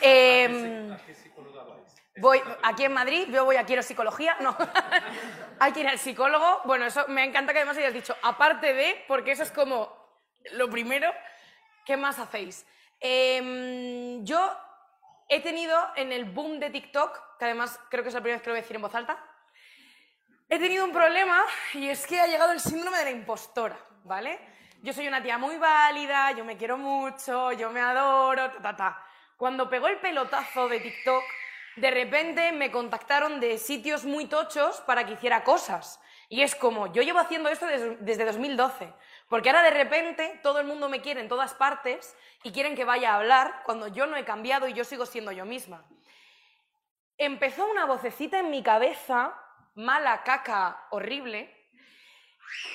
Em, 0.00 0.96
voy 2.16 2.42
aquí 2.64 2.84
en 2.84 2.92
Madrid, 2.92 3.28
yo 3.30 3.44
voy 3.44 3.54
a 3.54 3.64
quiero 3.64 3.82
psicología, 3.84 4.36
no. 4.40 4.56
Hay 5.60 5.72
que 5.72 5.80
ir 5.80 5.88
al 5.88 6.00
psicólogo. 6.00 6.62
Bueno, 6.64 6.86
eso 6.86 7.04
me 7.06 7.24
encanta 7.24 7.52
que 7.52 7.60
además 7.60 7.76
hayas 7.76 7.94
dicho, 7.94 8.16
aparte 8.22 8.74
de, 8.74 9.04
porque 9.06 9.30
eso 9.30 9.44
es 9.44 9.52
como 9.52 10.02
lo 10.54 10.68
primero, 10.68 11.12
¿qué 11.86 11.96
más 11.96 12.18
hacéis? 12.18 12.66
Em, 12.98 14.24
yo 14.24 14.56
he 15.28 15.40
tenido 15.40 15.78
en 15.94 16.10
el 16.10 16.24
boom 16.24 16.58
de 16.58 16.70
TikTok, 16.70 17.38
que 17.38 17.44
además 17.44 17.78
creo 17.88 18.02
que 18.02 18.08
es 18.08 18.14
la 18.14 18.20
primera 18.20 18.38
vez 18.38 18.42
que 18.42 18.48
lo 18.48 18.54
voy 18.54 18.58
a 18.58 18.62
decir 18.62 18.76
en 18.76 18.82
voz 18.82 18.94
alta, 18.96 19.24
he 20.48 20.58
tenido 20.58 20.84
un 20.84 20.92
problema 20.92 21.44
y 21.74 21.88
es 21.88 22.06
que 22.06 22.20
ha 22.20 22.26
llegado 22.26 22.50
el 22.50 22.60
síndrome 22.60 22.98
de 22.98 23.04
la 23.04 23.10
impostora. 23.12 23.78
¿Vale? 24.04 24.38
Yo 24.82 24.92
soy 24.92 25.06
una 25.06 25.22
tía 25.22 25.38
muy 25.38 25.56
válida, 25.56 26.32
yo 26.32 26.44
me 26.44 26.56
quiero 26.56 26.76
mucho, 26.76 27.52
yo 27.52 27.70
me 27.70 27.80
adoro, 27.80 28.50
ta, 28.50 28.74
ta, 28.74 29.06
Cuando 29.36 29.70
pegó 29.70 29.88
el 29.88 29.98
pelotazo 29.98 30.68
de 30.68 30.80
TikTok, 30.80 31.22
de 31.76 31.90
repente 31.90 32.52
me 32.52 32.70
contactaron 32.70 33.40
de 33.40 33.58
sitios 33.58 34.04
muy 34.04 34.26
tochos 34.26 34.80
para 34.82 35.06
que 35.06 35.12
hiciera 35.12 35.44
cosas. 35.44 36.00
Y 36.28 36.42
es 36.42 36.54
como, 36.54 36.92
yo 36.92 37.02
llevo 37.02 37.18
haciendo 37.18 37.48
esto 37.48 37.66
desde, 37.66 37.96
desde 37.96 38.24
2012, 38.24 38.92
porque 39.28 39.50
ahora 39.50 39.62
de 39.62 39.70
repente 39.70 40.40
todo 40.42 40.58
el 40.58 40.66
mundo 40.66 40.88
me 40.88 41.00
quiere 41.00 41.20
en 41.20 41.28
todas 41.28 41.54
partes 41.54 42.16
y 42.42 42.52
quieren 42.52 42.74
que 42.74 42.84
vaya 42.84 43.12
a 43.12 43.16
hablar 43.16 43.62
cuando 43.64 43.86
yo 43.88 44.06
no 44.06 44.16
he 44.16 44.24
cambiado 44.24 44.66
y 44.66 44.72
yo 44.72 44.84
sigo 44.84 45.06
siendo 45.06 45.30
yo 45.30 45.44
misma. 45.44 45.84
Empezó 47.18 47.70
una 47.70 47.84
vocecita 47.84 48.40
en 48.40 48.50
mi 48.50 48.62
cabeza, 48.62 49.34
mala, 49.74 50.24
caca, 50.24 50.86
horrible, 50.90 51.61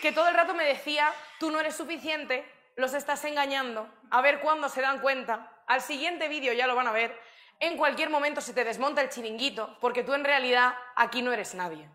que 0.02 0.12
todo 0.12 0.28
el 0.28 0.36
rato 0.36 0.54
me 0.54 0.66
decía, 0.66 1.14
tú 1.40 1.52
no 1.52 1.60
eres 1.60 1.76
suficiente, 1.76 2.46
los 2.76 2.94
estás 2.94 3.24
engañando, 3.26 3.92
a 4.12 4.22
ver 4.22 4.40
cuándo 4.40 4.70
se 4.70 4.82
dan 4.82 5.00
cuenta, 5.00 5.64
al 5.68 5.82
siguiente 5.82 6.28
vídeo 6.28 6.54
ya 6.54 6.68
lo 6.68 6.76
van 6.76 6.88
a 6.88 6.92
ver, 6.92 7.20
en 7.60 7.76
cualquier 7.76 8.10
momento 8.10 8.40
se 8.40 8.54
te 8.54 8.64
desmonta 8.64 9.02
el 9.02 9.10
chiringuito, 9.10 9.78
porque 9.82 10.04
tú 10.04 10.14
en 10.14 10.24
realidad 10.24 10.76
aquí 10.96 11.22
no 11.22 11.34
eres 11.34 11.56
nadie. 11.56 11.90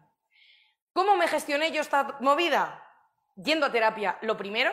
¿Cómo 0.92 1.16
me 1.16 1.28
gestioné 1.28 1.70
yo 1.70 1.80
esta 1.80 2.16
movida? 2.20 2.84
Yendo 3.36 3.66
a 3.66 3.72
terapia, 3.72 4.18
lo 4.22 4.36
primero, 4.36 4.72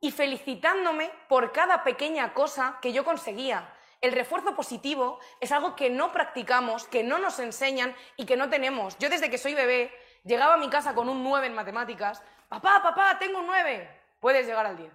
y 0.00 0.12
felicitándome 0.12 1.10
por 1.28 1.52
cada 1.52 1.82
pequeña 1.82 2.32
cosa 2.32 2.78
que 2.80 2.92
yo 2.92 3.04
conseguía. 3.04 3.74
El 4.00 4.12
refuerzo 4.12 4.54
positivo 4.54 5.18
es 5.40 5.52
algo 5.52 5.76
que 5.76 5.90
no 5.90 6.12
practicamos, 6.12 6.86
que 6.86 7.02
no 7.02 7.18
nos 7.18 7.38
enseñan 7.38 7.94
y 8.16 8.24
que 8.24 8.36
no 8.36 8.48
tenemos. 8.48 8.96
Yo 8.98 9.10
desde 9.10 9.30
que 9.30 9.36
soy 9.36 9.54
bebé 9.54 9.92
Llegaba 10.24 10.54
a 10.54 10.58
mi 10.58 10.68
casa 10.68 10.94
con 10.94 11.08
un 11.08 11.22
9 11.22 11.46
en 11.46 11.54
matemáticas. 11.54 12.22
Papá, 12.48 12.82
papá, 12.82 13.18
tengo 13.18 13.38
un 13.38 13.46
9. 13.46 14.00
Puedes 14.20 14.46
llegar 14.46 14.66
al 14.66 14.76
10. 14.76 14.92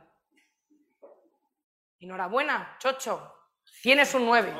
Enhorabuena, 1.99 2.75
chocho. 2.79 3.34
Tienes 3.81 4.13
un 4.13 4.25
9. 4.25 4.53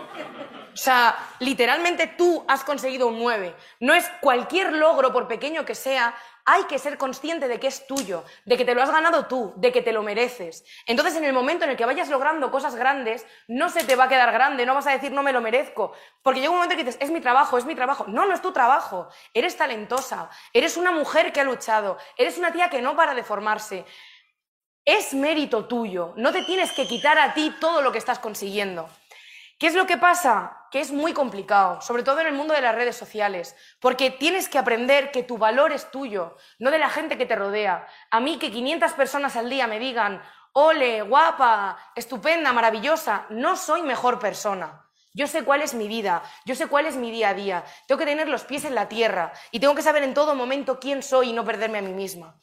O 0.73 0.77
sea, 0.77 1.15
literalmente 1.39 2.07
tú 2.07 2.43
has 2.47 2.63
conseguido 2.63 3.07
un 3.07 3.19
9. 3.19 3.55
No 3.79 3.93
es 3.93 4.09
cualquier 4.19 4.73
logro, 4.73 5.13
por 5.13 5.27
pequeño 5.27 5.63
que 5.63 5.73
sea, 5.73 6.13
hay 6.43 6.65
que 6.65 6.77
ser 6.77 6.97
consciente 6.97 7.47
de 7.47 7.59
que 7.59 7.67
es 7.67 7.87
tuyo, 7.87 8.23
de 8.45 8.55
que 8.55 8.65
te 8.65 8.75
lo 8.75 8.83
has 8.83 8.91
ganado 8.91 9.25
tú, 9.25 9.53
de 9.55 9.71
que 9.71 9.81
te 9.81 9.91
lo 9.91 10.03
mereces. 10.03 10.63
Entonces, 10.85 11.15
en 11.15 11.23
el 11.23 11.33
momento 11.33 11.63
en 11.63 11.71
el 11.71 11.77
que 11.77 11.85
vayas 11.85 12.09
logrando 12.09 12.51
cosas 12.51 12.75
grandes, 12.75 13.25
no 13.47 13.69
se 13.69 13.83
te 13.83 13.95
va 13.95 14.03
a 14.03 14.09
quedar 14.09 14.31
grande, 14.31 14.65
no 14.65 14.75
vas 14.75 14.85
a 14.85 14.91
decir 14.91 15.11
no 15.11 15.23
me 15.23 15.31
lo 15.31 15.41
merezco, 15.41 15.93
porque 16.21 16.41
llega 16.41 16.51
un 16.51 16.57
momento 16.57 16.75
que 16.75 16.83
dices, 16.83 17.01
es 17.01 17.09
mi 17.09 17.19
trabajo, 17.19 17.57
es 17.57 17.65
mi 17.65 17.73
trabajo. 17.73 18.05
No, 18.07 18.25
no 18.25 18.33
es 18.33 18.41
tu 18.41 18.51
trabajo. 18.51 19.09
Eres 19.33 19.57
talentosa, 19.57 20.29
eres 20.53 20.77
una 20.77 20.91
mujer 20.91 21.33
que 21.33 21.41
ha 21.41 21.45
luchado, 21.45 21.97
eres 22.15 22.37
una 22.37 22.51
tía 22.51 22.69
que 22.69 22.81
no 22.81 22.95
para 22.95 23.15
de 23.15 23.23
formarse. 23.23 23.85
Es 24.83 25.15
mérito 25.15 25.65
tuyo, 25.65 26.13
no 26.15 26.31
te 26.31 26.43
tienes 26.43 26.71
que 26.73 26.85
quitar 26.85 27.17
a 27.17 27.33
ti 27.33 27.55
todo 27.59 27.81
lo 27.81 27.91
que 27.91 27.97
estás 27.97 28.19
consiguiendo. 28.19 28.87
¿Qué 29.57 29.67
es 29.67 29.73
lo 29.73 29.87
que 29.87 29.97
pasa? 29.97 30.67
Que 30.69 30.81
es 30.81 30.91
muy 30.91 31.13
complicado, 31.13 31.79
sobre 31.79 32.03
todo 32.03 32.19
en 32.19 32.27
el 32.27 32.33
mundo 32.33 32.53
de 32.53 32.59
las 32.59 32.75
redes 32.75 32.97
sociales, 32.97 33.55
porque 33.79 34.11
tienes 34.11 34.49
que 34.49 34.57
aprender 34.57 35.11
que 35.11 35.23
tu 35.23 35.37
valor 35.37 35.71
es 35.71 35.89
tuyo, 35.91 36.35
no 36.59 36.71
de 36.71 36.79
la 36.79 36.89
gente 36.89 37.17
que 37.17 37.25
te 37.25 37.37
rodea. 37.37 37.87
A 38.11 38.19
mí 38.19 38.37
que 38.37 38.51
500 38.51 38.91
personas 38.91 39.37
al 39.37 39.49
día 39.49 39.65
me 39.67 39.79
digan, 39.79 40.21
ole, 40.51 41.03
guapa, 41.03 41.77
estupenda, 41.95 42.51
maravillosa, 42.51 43.27
no 43.29 43.55
soy 43.55 43.81
mejor 43.81 44.19
persona. 44.19 44.89
Yo 45.13 45.25
sé 45.25 45.45
cuál 45.45 45.61
es 45.61 45.73
mi 45.73 45.87
vida, 45.87 46.21
yo 46.43 46.53
sé 46.55 46.67
cuál 46.67 46.85
es 46.85 46.97
mi 46.97 47.09
día 47.09 47.29
a 47.29 47.33
día. 47.33 47.63
Tengo 47.87 47.99
que 47.99 48.05
tener 48.05 48.27
los 48.27 48.43
pies 48.43 48.65
en 48.65 48.75
la 48.75 48.89
tierra 48.89 49.31
y 49.51 49.61
tengo 49.61 49.73
que 49.73 49.83
saber 49.83 50.03
en 50.03 50.13
todo 50.13 50.35
momento 50.35 50.81
quién 50.81 51.01
soy 51.01 51.29
y 51.29 51.33
no 51.33 51.45
perderme 51.45 51.77
a 51.77 51.81
mí 51.81 51.93
misma. 51.93 52.37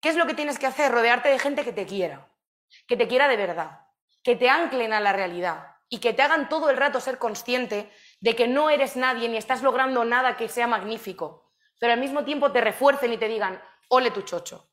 ¿Qué 0.00 0.08
es 0.08 0.16
lo 0.16 0.26
que 0.26 0.34
tienes 0.34 0.58
que 0.58 0.66
hacer? 0.66 0.90
Rodearte 0.90 1.28
de 1.28 1.38
gente 1.38 1.64
que 1.64 1.72
te 1.72 1.86
quiera, 1.86 2.28
que 2.88 2.96
te 2.96 3.06
quiera 3.06 3.28
de 3.28 3.36
verdad, 3.36 3.82
que 4.24 4.34
te 4.34 4.50
anclen 4.50 4.92
a 4.92 4.98
la 4.98 5.12
realidad 5.12 5.77
y 5.88 6.00
que 6.00 6.12
te 6.12 6.22
hagan 6.22 6.48
todo 6.48 6.70
el 6.70 6.76
rato 6.76 7.00
ser 7.00 7.18
consciente 7.18 7.90
de 8.20 8.36
que 8.36 8.46
no 8.46 8.70
eres 8.70 8.96
nadie 8.96 9.28
ni 9.28 9.36
estás 9.36 9.62
logrando 9.62 10.04
nada 10.04 10.36
que 10.36 10.48
sea 10.48 10.66
magnífico, 10.66 11.52
pero 11.78 11.92
al 11.92 12.00
mismo 12.00 12.24
tiempo 12.24 12.52
te 12.52 12.60
refuercen 12.60 13.12
y 13.12 13.18
te 13.18 13.28
digan, 13.28 13.62
ole 13.88 14.10
tu 14.10 14.22
chocho. 14.22 14.68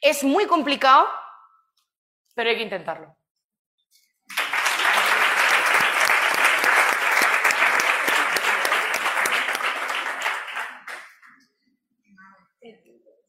Es 0.00 0.24
muy 0.24 0.46
complicado, 0.46 1.08
pero 2.34 2.50
hay 2.50 2.56
que 2.56 2.62
intentarlo. 2.62 3.16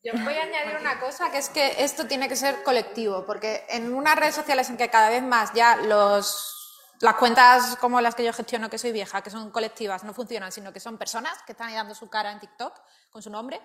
Yo 0.05 0.11
voy 0.21 0.33
a 0.33 0.43
añadir 0.43 0.75
una 0.81 0.99
cosa, 0.99 1.31
que 1.31 1.37
es 1.37 1.47
que 1.47 1.81
esto 1.81 2.07
tiene 2.07 2.27
que 2.27 2.35
ser 2.35 2.61
colectivo, 2.63 3.25
porque 3.25 3.65
en 3.69 3.93
unas 3.93 4.17
redes 4.17 4.35
sociales 4.35 4.69
en 4.69 4.75
que 4.75 4.89
cada 4.89 5.09
vez 5.09 5.23
más 5.23 5.53
ya 5.53 5.77
los, 5.77 6.62
las 6.99 7.15
cuentas 7.15 7.75
como 7.77 7.99
las 8.01 8.15
que 8.15 8.23
yo 8.23 8.33
gestiono, 8.33 8.69
que 8.69 8.77
soy 8.77 8.91
vieja, 8.91 9.21
que 9.21 9.29
son 9.29 9.51
colectivas, 9.51 10.03
no 10.03 10.13
funcionan, 10.13 10.51
sino 10.51 10.71
que 10.71 10.79
son 10.79 10.97
personas 10.97 11.41
que 11.43 11.53
están 11.53 11.69
ahí 11.69 11.75
dando 11.75 11.95
su 11.95 12.09
cara 12.09 12.31
en 12.31 12.39
TikTok 12.39 12.73
con 13.09 13.21
su 13.21 13.29
nombre, 13.29 13.61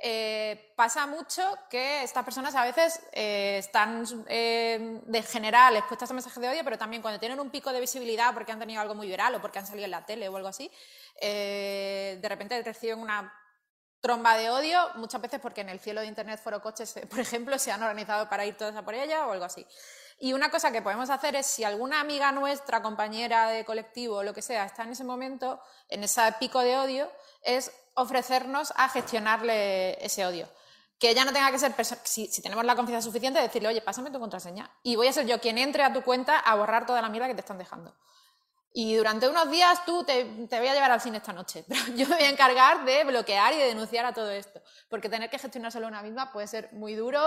eh, 0.00 0.72
pasa 0.76 1.08
mucho 1.08 1.42
que 1.68 2.04
estas 2.04 2.24
personas 2.24 2.54
a 2.54 2.64
veces 2.64 3.00
eh, 3.12 3.56
están 3.58 4.04
eh, 4.28 5.00
de 5.04 5.22
general 5.22 5.76
expuestas 5.76 6.08
a 6.10 6.14
mensajes 6.14 6.40
de 6.40 6.48
odio, 6.48 6.62
pero 6.62 6.78
también 6.78 7.02
cuando 7.02 7.18
tienen 7.18 7.40
un 7.40 7.50
pico 7.50 7.72
de 7.72 7.80
visibilidad 7.80 8.32
porque 8.32 8.52
han 8.52 8.60
tenido 8.60 8.80
algo 8.80 8.94
muy 8.94 9.08
viral 9.08 9.34
o 9.34 9.40
porque 9.40 9.58
han 9.58 9.66
salido 9.66 9.86
en 9.86 9.90
la 9.90 10.06
tele 10.06 10.28
o 10.28 10.36
algo 10.36 10.48
así, 10.48 10.70
de 11.20 12.26
repente 12.28 12.62
reciben 12.62 13.00
una 13.00 13.32
tromba 14.00 14.36
de 14.36 14.50
odio, 14.50 14.78
muchas 14.94 15.20
veces 15.20 15.40
porque 15.40 15.62
en 15.62 15.68
el 15.68 15.80
cielo 15.80 16.00
de 16.00 16.06
Internet 16.06 16.40
Foro 16.40 16.62
Coches, 16.62 16.94
por 17.10 17.18
ejemplo, 17.18 17.58
se 17.58 17.72
han 17.72 17.82
organizado 17.82 18.28
para 18.28 18.46
ir 18.46 18.56
todas 18.56 18.76
a 18.76 18.84
por 18.84 18.94
ella 18.94 19.26
o 19.26 19.32
algo 19.32 19.46
así. 19.46 19.66
Y 20.18 20.32
una 20.32 20.50
cosa 20.50 20.72
que 20.72 20.82
podemos 20.82 21.10
hacer 21.10 21.36
es, 21.36 21.46
si 21.46 21.64
alguna 21.64 22.00
amiga 22.00 22.32
nuestra, 22.32 22.82
compañera 22.82 23.48
de 23.48 23.64
colectivo 23.64 24.16
o 24.16 24.22
lo 24.22 24.34
que 24.34 24.42
sea, 24.42 24.64
está 24.64 24.82
en 24.82 24.90
ese 24.90 25.04
momento, 25.04 25.60
en 25.88 26.02
ese 26.02 26.20
pico 26.40 26.60
de 26.60 26.76
odio, 26.76 27.10
es 27.42 27.70
ofrecernos 27.94 28.72
a 28.76 28.88
gestionarle 28.88 30.04
ese 30.04 30.26
odio. 30.26 30.48
Que 30.98 31.10
ella 31.10 31.24
no 31.24 31.32
tenga 31.32 31.52
que 31.52 31.58
ser, 31.60 31.72
si, 32.02 32.26
si, 32.26 32.42
tenemos 32.42 32.64
la 32.64 32.74
confianza 32.74 33.04
suficiente, 33.04 33.40
decirle, 33.40 33.68
oye, 33.68 33.80
pásame 33.80 34.10
tu 34.10 34.18
contraseña. 34.18 34.68
Y 34.82 34.96
voy 34.96 35.06
a 35.06 35.12
ser 35.12 35.26
yo 35.26 35.40
quien 35.40 35.56
entre 35.58 35.84
a 35.84 35.92
tu 35.92 36.02
cuenta 36.02 36.40
a 36.40 36.56
borrar 36.56 36.86
toda 36.86 37.00
la 37.00 37.08
mierda 37.08 37.28
que 37.28 37.34
te 37.34 37.40
están 37.40 37.58
dejando. 37.58 37.94
Y 38.72 38.96
durante 38.96 39.28
unos 39.28 39.50
días 39.50 39.84
tú 39.84 40.04
te, 40.04 40.24
te, 40.24 40.58
voy 40.58 40.68
a 40.68 40.74
llevar 40.74 40.90
al 40.90 41.00
cine 41.00 41.18
esta 41.18 41.32
noche, 41.32 41.64
pero 41.68 41.80
yo 41.94 42.08
me 42.08 42.16
voy 42.16 42.24
a 42.24 42.30
encargar 42.30 42.84
de 42.84 43.04
bloquear 43.04 43.52
y 43.52 43.56
de 43.56 43.66
denunciar 43.66 44.04
a 44.04 44.12
todo 44.12 44.30
esto, 44.30 44.60
porque 44.88 45.08
tener 45.08 45.30
que 45.30 45.38
gestionárselo 45.38 45.86
una 45.86 46.02
misma 46.02 46.32
puede 46.32 46.48
ser 46.48 46.72
muy 46.72 46.94
duro 46.94 47.22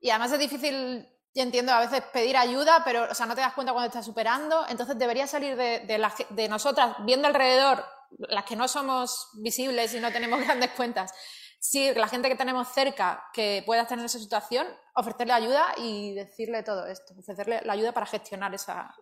y 0.00 0.10
además 0.10 0.32
es 0.32 0.38
difícil, 0.38 1.08
yo 1.34 1.42
entiendo, 1.42 1.72
a 1.72 1.80
veces 1.80 2.02
pedir 2.12 2.36
ayuda, 2.36 2.82
pero 2.84 3.08
o 3.10 3.14
sea, 3.14 3.26
no 3.26 3.34
te 3.34 3.40
das 3.40 3.54
cuenta 3.54 3.72
cuando 3.72 3.88
estás 3.88 4.06
superando, 4.06 4.66
entonces 4.68 4.96
debería 4.96 5.26
salir 5.26 5.56
de, 5.56 5.80
de, 5.80 6.08
de 6.30 6.48
nosotras, 6.48 6.96
viendo 7.04 7.26
alrededor, 7.26 7.84
las 8.18 8.44
que 8.44 8.54
no 8.54 8.68
somos 8.68 9.30
visibles 9.42 9.92
y 9.94 10.00
no 10.00 10.12
tenemos 10.12 10.40
grandes 10.44 10.70
cuentas, 10.70 11.12
si 11.58 11.92
la 11.94 12.08
gente 12.08 12.28
que 12.28 12.36
tenemos 12.36 12.68
cerca 12.68 13.24
que 13.32 13.62
pueda 13.64 13.82
estar 13.82 13.98
en 13.98 14.04
esa 14.04 14.18
situación, 14.18 14.66
ofrecerle 14.94 15.32
ayuda 15.32 15.74
y 15.78 16.14
decirle 16.14 16.62
todo 16.62 16.86
esto, 16.86 17.14
ofrecerle 17.18 17.62
la 17.64 17.72
ayuda 17.72 17.92
para 17.92 18.06
gestionar 18.06 18.54
esa... 18.54 18.94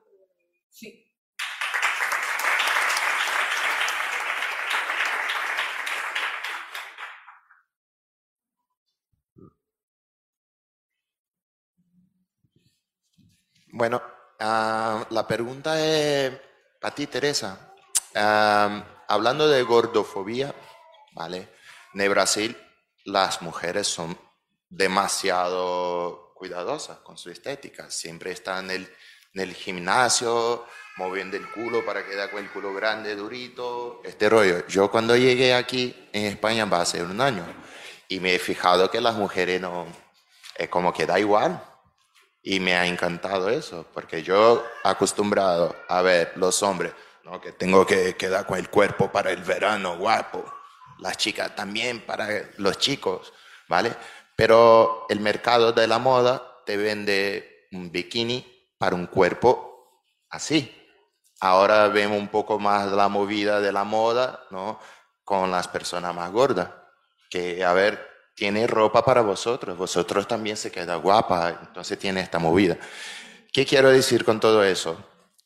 Sí. 0.70 1.11
Bueno, 13.74 14.02
uh, 14.38 15.14
la 15.14 15.26
pregunta 15.26 15.82
es 15.82 16.30
para 16.78 16.94
ti, 16.94 17.06
Teresa. 17.06 17.72
Uh, 18.14 18.82
hablando 19.08 19.48
de 19.48 19.62
gordofobia, 19.62 20.54
¿vale? 21.14 21.48
En 21.94 22.10
Brasil 22.10 22.54
las 23.06 23.40
mujeres 23.40 23.86
son 23.86 24.18
demasiado 24.68 26.34
cuidadosas 26.34 26.98
con 26.98 27.16
su 27.16 27.30
estética. 27.30 27.90
Siempre 27.90 28.32
están 28.32 28.70
en 28.70 28.86
el, 29.32 29.54
gimnasio, 29.54 30.66
moviendo 30.98 31.38
el 31.38 31.50
culo 31.50 31.82
para 31.82 32.04
que 32.04 32.14
con 32.30 32.44
el 32.44 32.50
culo 32.50 32.74
grande, 32.74 33.16
durito, 33.16 34.02
este 34.04 34.28
rollo. 34.28 34.66
Yo 34.66 34.90
cuando 34.90 35.16
llegué 35.16 35.54
aquí 35.54 36.10
en 36.12 36.26
España 36.26 36.66
va 36.66 36.82
a 36.82 36.84
ser 36.84 37.04
un 37.04 37.22
año 37.22 37.46
y 38.06 38.20
me 38.20 38.34
he 38.34 38.38
fijado 38.38 38.90
que 38.90 39.00
las 39.00 39.14
mujeres 39.14 39.62
no, 39.62 39.86
es 40.56 40.68
como 40.68 40.92
que 40.92 41.06
da 41.06 41.18
igual 41.18 41.71
y 42.42 42.58
me 42.58 42.74
ha 42.74 42.86
encantado 42.86 43.48
eso, 43.50 43.86
porque 43.94 44.22
yo 44.22 44.64
acostumbrado 44.82 45.76
a 45.88 46.02
ver 46.02 46.32
los 46.36 46.62
hombres, 46.62 46.92
¿no? 47.24 47.40
que 47.40 47.52
tengo 47.52 47.86
que 47.86 48.16
quedar 48.16 48.46
con 48.46 48.58
el 48.58 48.68
cuerpo 48.68 49.12
para 49.12 49.30
el 49.30 49.42
verano 49.42 49.96
guapo, 49.96 50.44
las 50.98 51.16
chicas 51.16 51.54
también 51.54 52.00
para 52.00 52.28
los 52.58 52.78
chicos, 52.78 53.32
¿vale? 53.68 53.94
Pero 54.36 55.06
el 55.08 55.20
mercado 55.20 55.72
de 55.72 55.86
la 55.86 55.98
moda 55.98 56.62
te 56.66 56.76
vende 56.76 57.68
un 57.72 57.90
bikini 57.90 58.44
para 58.78 58.96
un 58.96 59.06
cuerpo 59.06 60.06
así. 60.30 60.78
Ahora 61.40 61.88
vemos 61.88 62.18
un 62.18 62.28
poco 62.28 62.58
más 62.58 62.90
la 62.90 63.08
movida 63.08 63.60
de 63.60 63.72
la 63.72 63.84
moda, 63.84 64.44
¿no? 64.50 64.78
Con 65.24 65.50
las 65.50 65.68
personas 65.68 66.14
más 66.14 66.30
gordas, 66.30 66.70
que 67.30 67.64
a 67.64 67.72
ver, 67.72 68.11
tiene 68.34 68.66
ropa 68.66 69.04
para 69.04 69.20
vosotros, 69.20 69.76
vosotros 69.76 70.26
también 70.26 70.56
se 70.56 70.70
queda 70.70 70.96
guapa, 70.96 71.60
entonces 71.66 71.98
tiene 71.98 72.20
esta 72.20 72.38
movida. 72.38 72.76
¿Qué 73.52 73.66
quiero 73.66 73.90
decir 73.90 74.24
con 74.24 74.40
todo 74.40 74.64
eso? 74.64 74.96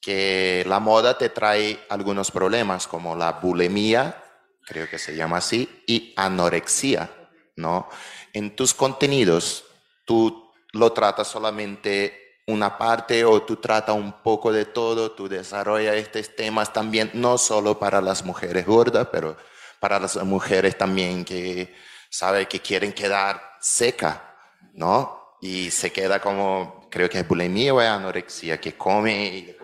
Que 0.00 0.64
la 0.68 0.78
moda 0.78 1.18
te 1.18 1.28
trae 1.28 1.80
algunos 1.88 2.30
problemas 2.30 2.86
como 2.86 3.16
la 3.16 3.32
bulimia, 3.32 4.22
creo 4.64 4.88
que 4.88 4.98
se 4.98 5.16
llama 5.16 5.38
así, 5.38 5.82
y 5.86 6.12
anorexia, 6.16 7.10
¿no? 7.56 7.88
En 8.32 8.54
tus 8.54 8.74
contenidos, 8.74 9.64
tú 10.04 10.52
lo 10.72 10.92
tratas 10.92 11.28
solamente 11.28 12.26
una 12.46 12.78
parte 12.78 13.24
o 13.24 13.42
tú 13.42 13.56
tratas 13.56 13.96
un 13.96 14.22
poco 14.22 14.52
de 14.52 14.66
todo, 14.66 15.10
tú 15.10 15.28
desarrollas 15.28 15.96
estos 15.96 16.36
temas 16.36 16.72
también, 16.72 17.10
no 17.14 17.38
solo 17.38 17.78
para 17.78 18.00
las 18.00 18.24
mujeres 18.24 18.66
gordas, 18.66 19.08
pero 19.10 19.36
para 19.80 19.98
las 19.98 20.16
mujeres 20.24 20.78
también 20.78 21.24
que 21.24 21.74
sabe 22.16 22.46
que 22.46 22.60
quieren 22.60 22.94
quedar 22.94 23.42
seca, 23.60 24.34
¿no? 24.72 25.36
Y 25.42 25.70
se 25.70 25.92
queda 25.92 26.18
como, 26.18 26.88
creo 26.90 27.10
que 27.10 27.18
es 27.18 27.28
bulimia 27.28 27.74
o 27.74 27.78
anorexia, 27.78 28.58
que 28.58 28.74
come 28.74 29.54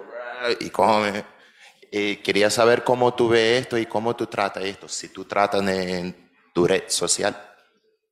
y, 0.60 0.70
come. 0.70 1.24
Y 1.90 2.16
quería 2.16 2.50
saber 2.50 2.84
cómo 2.84 3.14
tú 3.14 3.30
ves 3.30 3.62
esto 3.62 3.78
y 3.78 3.86
cómo 3.86 4.14
tú 4.14 4.26
tratas 4.26 4.64
esto, 4.64 4.86
si 4.86 5.08
tú 5.08 5.24
tratas 5.24 5.66
en 5.66 6.30
tu 6.52 6.66
red 6.66 6.84
social. 6.88 7.34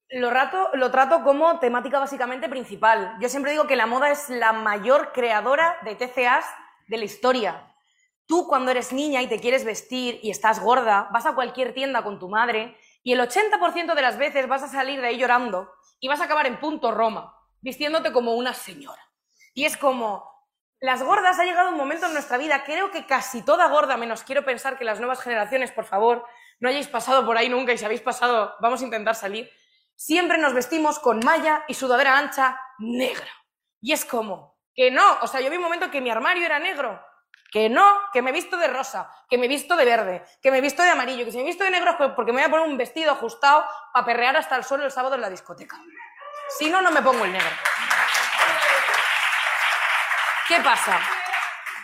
Lo, 0.08 0.30
lo 0.72 0.90
trato 0.90 1.22
como 1.22 1.58
temática 1.58 1.98
básicamente 1.98 2.48
principal. 2.48 3.16
Yo 3.20 3.28
siempre 3.28 3.52
digo 3.52 3.66
que 3.66 3.76
la 3.76 3.86
moda 3.86 4.10
es 4.10 4.30
la 4.30 4.54
mayor 4.54 5.12
creadora 5.12 5.76
de 5.84 5.96
TCAs 5.96 6.46
de 6.88 6.96
la 6.96 7.04
historia. 7.04 7.66
Tú 8.26 8.48
cuando 8.48 8.70
eres 8.70 8.90
niña 8.90 9.20
y 9.20 9.26
te 9.26 9.38
quieres 9.38 9.66
vestir 9.66 10.18
y 10.22 10.30
estás 10.30 10.60
gorda, 10.60 11.10
vas 11.12 11.26
a 11.26 11.34
cualquier 11.34 11.74
tienda 11.74 12.02
con 12.02 12.18
tu 12.18 12.30
madre 12.30 12.74
y 13.02 13.12
el 13.12 13.20
80% 13.20 13.94
de 13.94 14.02
las 14.02 14.18
veces 14.18 14.48
vas 14.48 14.62
a 14.62 14.68
salir 14.68 15.00
de 15.00 15.08
ahí 15.08 15.18
llorando 15.18 15.72
y 15.98 16.08
vas 16.08 16.20
a 16.20 16.24
acabar 16.24 16.46
en 16.46 16.60
punto 16.60 16.90
Roma, 16.90 17.34
vistiéndote 17.60 18.12
como 18.12 18.34
una 18.34 18.54
señora. 18.54 19.02
Y 19.54 19.64
es 19.64 19.76
como, 19.76 20.30
las 20.80 21.02
gordas 21.02 21.38
ha 21.38 21.44
llegado 21.44 21.70
un 21.70 21.76
momento 21.76 22.06
en 22.06 22.12
nuestra 22.12 22.38
vida, 22.38 22.64
creo 22.64 22.90
que 22.90 23.06
casi 23.06 23.42
toda 23.42 23.68
gorda, 23.68 23.96
menos 23.96 24.22
quiero 24.22 24.44
pensar 24.44 24.78
que 24.78 24.84
las 24.84 24.98
nuevas 24.98 25.20
generaciones, 25.20 25.72
por 25.72 25.84
favor, 25.84 26.26
no 26.58 26.68
hayáis 26.68 26.88
pasado 26.88 27.24
por 27.24 27.36
ahí 27.36 27.48
nunca 27.48 27.72
y 27.72 27.78
si 27.78 27.84
habéis 27.84 28.02
pasado, 28.02 28.54
vamos 28.60 28.80
a 28.82 28.84
intentar 28.84 29.14
salir, 29.14 29.50
siempre 29.94 30.38
nos 30.38 30.54
vestimos 30.54 30.98
con 30.98 31.20
malla 31.20 31.64
y 31.68 31.74
sudadera 31.74 32.18
ancha 32.18 32.60
negra. 32.78 33.28
Y 33.80 33.92
es 33.92 34.04
como, 34.04 34.58
que 34.74 34.90
no, 34.90 35.18
o 35.22 35.26
sea, 35.26 35.40
yo 35.40 35.50
vi 35.50 35.56
un 35.56 35.62
momento 35.62 35.90
que 35.90 36.00
mi 36.00 36.10
armario 36.10 36.44
era 36.44 36.58
negro, 36.58 37.02
que 37.50 37.68
no, 37.68 37.84
que 38.12 38.22
me 38.22 38.30
he 38.30 38.32
visto 38.32 38.56
de 38.56 38.68
rosa, 38.68 39.10
que 39.28 39.36
me 39.36 39.46
he 39.46 39.48
visto 39.48 39.74
de 39.76 39.84
verde, 39.84 40.24
que 40.40 40.50
me 40.50 40.58
he 40.58 40.60
visto 40.60 40.82
de 40.82 40.90
amarillo, 40.90 41.24
que 41.24 41.32
si 41.32 41.38
me 41.38 41.42
he 41.42 41.46
visto 41.46 41.64
de 41.64 41.70
negro 41.70 41.90
es 41.90 42.12
porque 42.14 42.32
me 42.32 42.40
voy 42.40 42.46
a 42.46 42.50
poner 42.50 42.66
un 42.66 42.76
vestido 42.76 43.12
ajustado 43.12 43.64
para 43.92 44.06
perrear 44.06 44.36
hasta 44.36 44.56
el 44.56 44.64
suelo 44.64 44.84
el 44.84 44.92
sábado 44.92 45.16
en 45.16 45.20
la 45.20 45.30
discoteca. 45.30 45.76
Si 46.58 46.70
no, 46.70 46.80
no 46.80 46.90
me 46.90 47.02
pongo 47.02 47.24
el 47.24 47.32
negro. 47.32 47.50
¿Qué 50.46 50.60
pasa? 50.60 51.00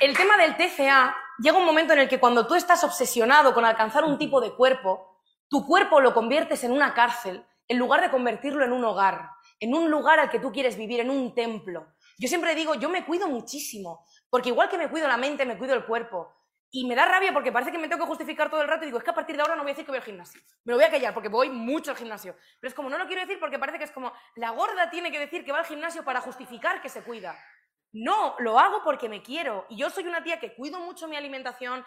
El 0.00 0.16
tema 0.16 0.36
del 0.36 0.56
TCA 0.56 1.16
llega 1.38 1.59
un 1.59 1.64
momento 1.64 1.93
en 1.93 2.01
el 2.01 2.09
que 2.09 2.20
cuando 2.20 2.47
tú 2.47 2.55
estás 2.55 2.84
obsesionado 2.84 3.55
con 3.55 3.64
alcanzar 3.64 4.05
un 4.05 4.18
tipo 4.18 4.40
de 4.40 4.52
cuerpo, 4.55 5.20
tu 5.48 5.66
cuerpo 5.66 6.01
lo 6.01 6.14
conviertes 6.14 6.64
en 6.64 6.72
una 6.72 6.94
cárcel 6.94 7.47
en 7.68 7.78
lugar 7.78 8.01
de 8.01 8.10
convertirlo 8.10 8.64
en 8.64 8.72
un 8.72 8.84
hogar, 8.84 9.30
en 9.60 9.74
un 9.74 9.90
lugar 9.90 10.20
al 10.20 10.30
que 10.30 10.38
tú 10.38 10.52
quieres 10.52 10.76
vivir, 10.76 11.01
en 11.01 11.10
un 11.10 11.34
templo. 11.34 11.86
Yo 12.18 12.28
siempre 12.28 12.55
digo, 12.55 12.74
yo 12.74 12.88
me 12.88 13.05
cuido 13.05 13.28
muchísimo, 13.28 14.06
porque 14.31 14.51
igual 14.51 14.69
que 14.69 14.78
me 14.78 14.89
cuido 14.89 15.09
la 15.09 15.16
mente, 15.16 15.44
me 15.44 15.57
cuido 15.57 15.74
el 15.74 15.85
cuerpo. 15.85 16.32
Y 16.70 16.86
me 16.86 16.94
da 16.94 17.07
rabia 17.07 17.32
porque 17.32 17.53
parece 17.53 17.70
que 17.70 17.78
me 17.78 17.89
tengo 17.89 18.03
que 18.05 18.09
justificar 18.09 18.51
todo 18.51 18.61
el 18.61 18.69
rato 18.69 18.85
y 18.85 18.86
digo, 18.86 18.98
es 18.98 19.05
que 19.05 19.11
a 19.11 19.15
partir 19.15 19.36
de 19.36 19.43
ahora 19.43 19.55
no 19.55 19.62
voy 19.62 19.70
a 19.70 19.73
decir 19.73 19.85
que 19.85 19.93
voy 19.93 19.98
al 19.98 20.05
gimnasio. 20.05 20.40
Me 20.65 20.73
lo 20.73 20.77
voy 20.77 20.85
a 20.85 20.90
callar 20.90 21.15
porque 21.15 21.28
voy 21.28 21.48
mucho 21.48 21.93
al 21.93 21.97
gimnasio. 21.97 22.36
Pero 22.61 22.69
es 22.69 22.74
como, 22.74 22.90
no 22.90 22.98
lo 22.98 23.07
quiero 23.07 23.23
decir 23.23 23.39
porque 23.39 23.59
parece 23.59 23.78
que 23.78 23.85
es 23.85 23.93
como, 23.93 24.12
la 24.35 24.51
gorda 24.51 24.90
tiene 24.90 25.12
que 25.12 25.19
decir 25.19 25.44
que 25.44 25.53
va 25.53 25.61
al 25.61 25.65
gimnasio 25.65 26.05
para 26.05 26.20
justificar 26.20 26.82
que 26.82 26.89
se 26.89 27.03
cuida. 27.03 27.39
No, 27.93 28.35
lo 28.40 28.59
hago 28.59 28.82
porque 28.82 29.09
me 29.09 29.23
quiero. 29.23 29.65
Y 29.70 29.78
yo 29.78 29.90
soy 29.90 30.07
una 30.07 30.23
tía 30.23 30.40
que 30.40 30.55
cuido 30.55 30.81
mucho 30.81 31.09
mi 31.09 31.16
alimentación. 31.16 31.85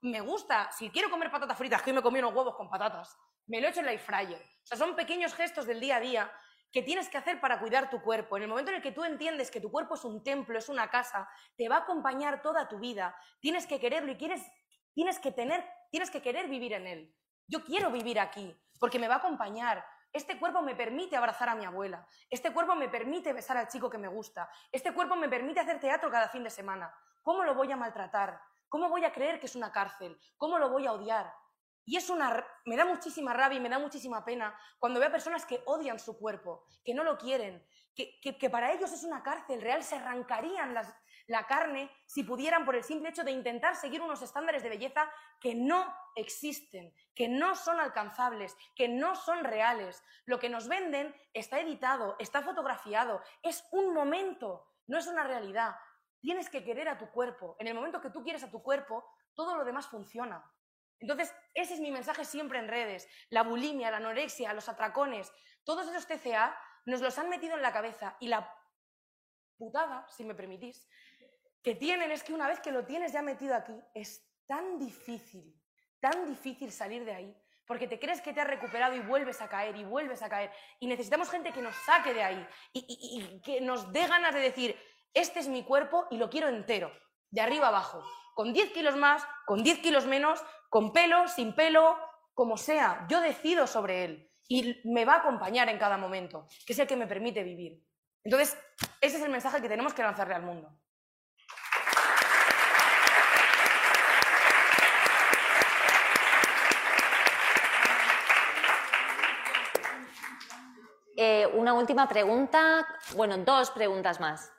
Me 0.00 0.20
gusta, 0.20 0.72
si 0.72 0.90
quiero 0.90 1.10
comer 1.10 1.30
patatas 1.30 1.58
fritas, 1.58 1.82
que 1.82 1.90
hoy 1.90 1.96
me 1.96 2.02
comí 2.02 2.18
unos 2.18 2.34
huevos 2.34 2.56
con 2.56 2.70
patatas, 2.70 3.16
me 3.46 3.60
lo 3.60 3.68
echo 3.68 3.80
en 3.80 3.86
la 3.86 3.98
fryer. 3.98 4.40
O 4.40 4.66
sea, 4.66 4.78
son 4.78 4.96
pequeños 4.96 5.34
gestos 5.34 5.66
del 5.66 5.80
día 5.80 5.96
a 5.96 6.00
día 6.00 6.32
que 6.72 6.82
tienes 6.82 7.08
que 7.08 7.18
hacer 7.18 7.40
para 7.40 7.58
cuidar 7.58 7.90
tu 7.90 8.02
cuerpo. 8.02 8.36
En 8.36 8.44
el 8.44 8.48
momento 8.48 8.70
en 8.70 8.76
el 8.76 8.82
que 8.82 8.92
tú 8.92 9.04
entiendes 9.04 9.50
que 9.50 9.60
tu 9.60 9.70
cuerpo 9.70 9.94
es 9.94 10.04
un 10.04 10.22
templo, 10.22 10.58
es 10.58 10.68
una 10.68 10.90
casa, 10.90 11.28
te 11.56 11.68
va 11.68 11.76
a 11.76 11.80
acompañar 11.80 12.42
toda 12.42 12.68
tu 12.68 12.78
vida. 12.78 13.16
Tienes 13.40 13.66
que 13.66 13.80
quererlo 13.80 14.12
y 14.12 14.16
quieres, 14.16 14.42
tienes 14.92 15.18
que 15.18 15.32
tener, 15.32 15.64
tienes 15.90 16.10
que 16.10 16.22
querer 16.22 16.48
vivir 16.48 16.72
en 16.74 16.86
él. 16.86 17.14
Yo 17.46 17.64
quiero 17.64 17.90
vivir 17.90 18.20
aquí 18.20 18.54
porque 18.78 18.98
me 18.98 19.08
va 19.08 19.14
a 19.14 19.18
acompañar. 19.18 19.84
Este 20.12 20.38
cuerpo 20.38 20.62
me 20.62 20.74
permite 20.74 21.16
abrazar 21.16 21.48
a 21.48 21.54
mi 21.54 21.64
abuela. 21.64 22.06
Este 22.30 22.52
cuerpo 22.52 22.74
me 22.74 22.88
permite 22.88 23.32
besar 23.32 23.56
al 23.56 23.68
chico 23.68 23.90
que 23.90 23.98
me 23.98 24.08
gusta. 24.08 24.50
Este 24.72 24.92
cuerpo 24.92 25.16
me 25.16 25.28
permite 25.28 25.60
hacer 25.60 25.80
teatro 25.80 26.10
cada 26.10 26.28
fin 26.28 26.44
de 26.44 26.50
semana. 26.50 26.94
¿Cómo 27.22 27.44
lo 27.44 27.54
voy 27.54 27.70
a 27.72 27.76
maltratar? 27.76 28.40
¿Cómo 28.68 28.88
voy 28.88 29.04
a 29.04 29.12
creer 29.12 29.40
que 29.40 29.46
es 29.46 29.56
una 29.56 29.72
cárcel? 29.72 30.18
¿Cómo 30.36 30.58
lo 30.58 30.70
voy 30.70 30.86
a 30.86 30.92
odiar? 30.92 31.32
Y 31.88 31.96
es 31.96 32.10
una, 32.10 32.46
me 32.66 32.76
da 32.76 32.84
muchísima 32.84 33.32
rabia 33.32 33.56
y 33.56 33.62
me 33.62 33.70
da 33.70 33.78
muchísima 33.78 34.22
pena 34.22 34.54
cuando 34.78 35.00
veo 35.00 35.08
a 35.08 35.12
personas 35.12 35.46
que 35.46 35.62
odian 35.64 35.98
su 35.98 36.18
cuerpo, 36.18 36.66
que 36.84 36.92
no 36.92 37.02
lo 37.02 37.16
quieren, 37.16 37.66
que, 37.94 38.20
que, 38.20 38.50
para 38.50 38.74
ellos 38.74 38.92
es 38.92 39.04
una 39.04 39.22
cárcel 39.22 39.62
real, 39.62 39.82
se 39.82 39.96
arrancarían 39.96 40.74
la 41.28 41.46
carne 41.46 41.90
si 42.04 42.24
pudieran 42.24 42.66
por 42.66 42.76
el 42.76 42.84
simple 42.84 43.08
hecho 43.08 43.24
de 43.24 43.30
intentar 43.30 43.74
seguir 43.74 44.02
unos 44.02 44.20
estándares 44.20 44.62
de 44.62 44.68
belleza 44.68 45.10
que 45.40 45.54
no 45.54 45.90
existen, 46.14 46.92
que 47.14 47.26
no 47.26 47.56
son 47.56 47.80
alcanzables, 47.80 48.54
que 48.76 48.86
no 48.86 49.16
son 49.16 49.42
reales. 49.42 50.04
Lo 50.26 50.38
que 50.38 50.50
nos 50.50 50.68
venden 50.68 51.16
está 51.32 51.58
editado, 51.58 52.16
está 52.18 52.42
fotografiado, 52.42 53.22
es 53.42 53.64
un 53.72 53.94
momento, 53.94 54.68
no 54.88 54.98
es 54.98 55.06
una 55.06 55.24
realidad. 55.24 55.74
Tienes 56.20 56.50
que 56.50 56.62
querer 56.62 56.90
a 56.90 56.98
tu 56.98 57.10
cuerpo. 57.12 57.56
En 57.58 57.66
el 57.66 57.74
momento 57.74 58.02
que 58.02 58.10
tú 58.10 58.22
quieres 58.22 58.42
a 58.42 58.50
tu 58.50 58.62
cuerpo, 58.62 59.06
todo 59.32 59.56
lo 59.56 59.64
demás 59.64 59.86
funciona. 59.86 60.44
Entonces, 61.00 61.34
ese 61.54 61.74
es 61.74 61.80
mi 61.80 61.90
mensaje 61.90 62.24
siempre 62.24 62.58
en 62.58 62.68
redes. 62.68 63.08
La 63.30 63.42
bulimia, 63.42 63.90
la 63.90 63.98
anorexia, 63.98 64.52
los 64.52 64.68
atracones, 64.68 65.32
todos 65.64 65.88
esos 65.88 66.06
TCA 66.06 66.58
nos 66.86 67.00
los 67.00 67.18
han 67.18 67.28
metido 67.28 67.54
en 67.54 67.62
la 67.62 67.72
cabeza 67.72 68.16
y 68.20 68.28
la 68.28 68.52
putada, 69.58 70.06
si 70.08 70.24
me 70.24 70.34
permitís, 70.34 70.88
que 71.62 71.74
tienen 71.74 72.10
es 72.10 72.22
que 72.22 72.32
una 72.32 72.48
vez 72.48 72.60
que 72.60 72.72
lo 72.72 72.86
tienes 72.86 73.12
ya 73.12 73.22
metido 73.22 73.54
aquí, 73.54 73.78
es 73.94 74.26
tan 74.46 74.78
difícil, 74.78 75.54
tan 76.00 76.26
difícil 76.26 76.72
salir 76.72 77.04
de 77.04 77.12
ahí, 77.12 77.36
porque 77.66 77.86
te 77.86 77.98
crees 77.98 78.22
que 78.22 78.32
te 78.32 78.40
has 78.40 78.46
recuperado 78.46 78.96
y 78.96 79.00
vuelves 79.00 79.42
a 79.42 79.48
caer 79.48 79.76
y 79.76 79.84
vuelves 79.84 80.22
a 80.22 80.30
caer. 80.30 80.50
Y 80.80 80.86
necesitamos 80.86 81.30
gente 81.30 81.52
que 81.52 81.60
nos 81.60 81.76
saque 81.84 82.14
de 82.14 82.22
ahí 82.22 82.48
y, 82.72 83.42
que 83.44 83.60
nos 83.60 83.92
dé 83.92 84.06
ganas 84.06 84.34
de 84.34 84.40
decir, 84.40 84.74
este 85.12 85.40
es 85.40 85.48
mi 85.48 85.64
cuerpo 85.64 86.06
y 86.10 86.16
lo 86.16 86.30
quiero 86.30 86.48
entero, 86.48 86.90
de 87.30 87.42
arriba 87.42 87.68
abajo, 87.68 88.02
con 88.38 88.52
10 88.52 88.70
kilos 88.70 88.94
más, 88.94 89.26
con 89.46 89.64
10 89.64 89.80
kilos 89.80 90.06
menos, 90.06 90.40
con 90.70 90.92
pelo, 90.92 91.26
sin 91.26 91.56
pelo, 91.56 91.98
como 92.34 92.56
sea, 92.56 93.04
yo 93.10 93.20
decido 93.20 93.66
sobre 93.66 94.04
él 94.04 94.30
y 94.46 94.80
me 94.84 95.04
va 95.04 95.14
a 95.14 95.16
acompañar 95.16 95.68
en 95.68 95.76
cada 95.76 95.96
momento, 95.96 96.46
que 96.64 96.72
es 96.72 96.78
el 96.78 96.86
que 96.86 96.94
me 96.94 97.08
permite 97.08 97.42
vivir. 97.42 97.84
Entonces, 98.22 98.56
ese 99.00 99.16
es 99.16 99.24
el 99.24 99.32
mensaje 99.32 99.60
que 99.60 99.68
tenemos 99.68 99.92
que 99.92 100.04
lanzarle 100.04 100.36
al 100.36 100.42
mundo. 100.42 100.70
Eh, 111.16 111.48
una 111.54 111.74
última 111.74 112.08
pregunta, 112.08 112.86
bueno, 113.16 113.36
dos 113.38 113.72
preguntas 113.72 114.20
más. 114.20 114.52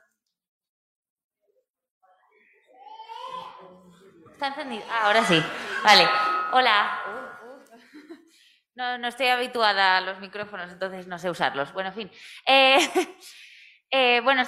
¿Está 4.40 4.48
encendido? 4.48 4.86
Ah, 4.90 5.08
ahora 5.08 5.22
sí. 5.26 5.44
Vale. 5.84 6.08
Hola. 6.54 7.02
No, 8.74 8.98
no 8.98 9.10
estoy 9.10 9.28
habituada 9.28 9.98
a 9.98 10.00
los 10.00 10.22
micrófonos, 10.22 10.72
entonces 10.72 11.08
no 11.08 11.20
sé 11.20 11.30
usarlos. 11.30 11.74
Bueno, 11.74 11.90
en 11.90 11.96
fin. 11.96 12.12
Eh, 12.46 12.78
eh, 13.92 14.22
bueno, 14.24 14.44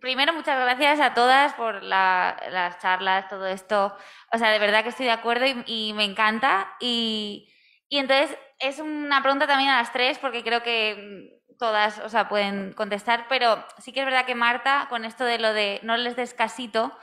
primero 0.00 0.32
muchas 0.32 0.58
gracias 0.58 1.00
a 1.00 1.12
todas 1.12 1.52
por 1.52 1.82
las 1.82 2.78
charlas, 2.78 3.28
todo 3.28 3.46
esto. 3.46 3.94
O 4.32 4.38
sea, 4.38 4.48
de 4.52 4.58
verdad 4.58 4.82
que 4.82 4.88
estoy 4.88 5.04
de 5.04 5.12
acuerdo 5.12 5.44
y, 5.66 5.92
me 5.92 6.04
encanta. 6.04 6.74
Y, 6.80 7.52
entonces 7.90 8.34
es 8.58 8.78
una 8.78 9.20
pregunta 9.20 9.46
también 9.46 9.68
a 9.68 9.76
las 9.76 9.92
tres, 9.92 10.16
porque 10.16 10.42
creo 10.42 10.62
que 10.62 11.42
todas, 11.58 11.98
o 11.98 12.08
sea, 12.08 12.30
pueden 12.30 12.72
contestar, 12.72 13.26
pero 13.28 13.62
sí 13.80 13.92
que 13.92 14.00
es 14.00 14.06
verdad 14.06 14.24
que 14.24 14.34
Marta, 14.34 14.86
con 14.88 15.04
esto 15.04 15.26
de 15.26 15.38
lo 15.38 15.52
de 15.52 15.80
no 15.82 15.98
les 15.98 16.16
des 16.16 16.32
casito, 16.32 16.98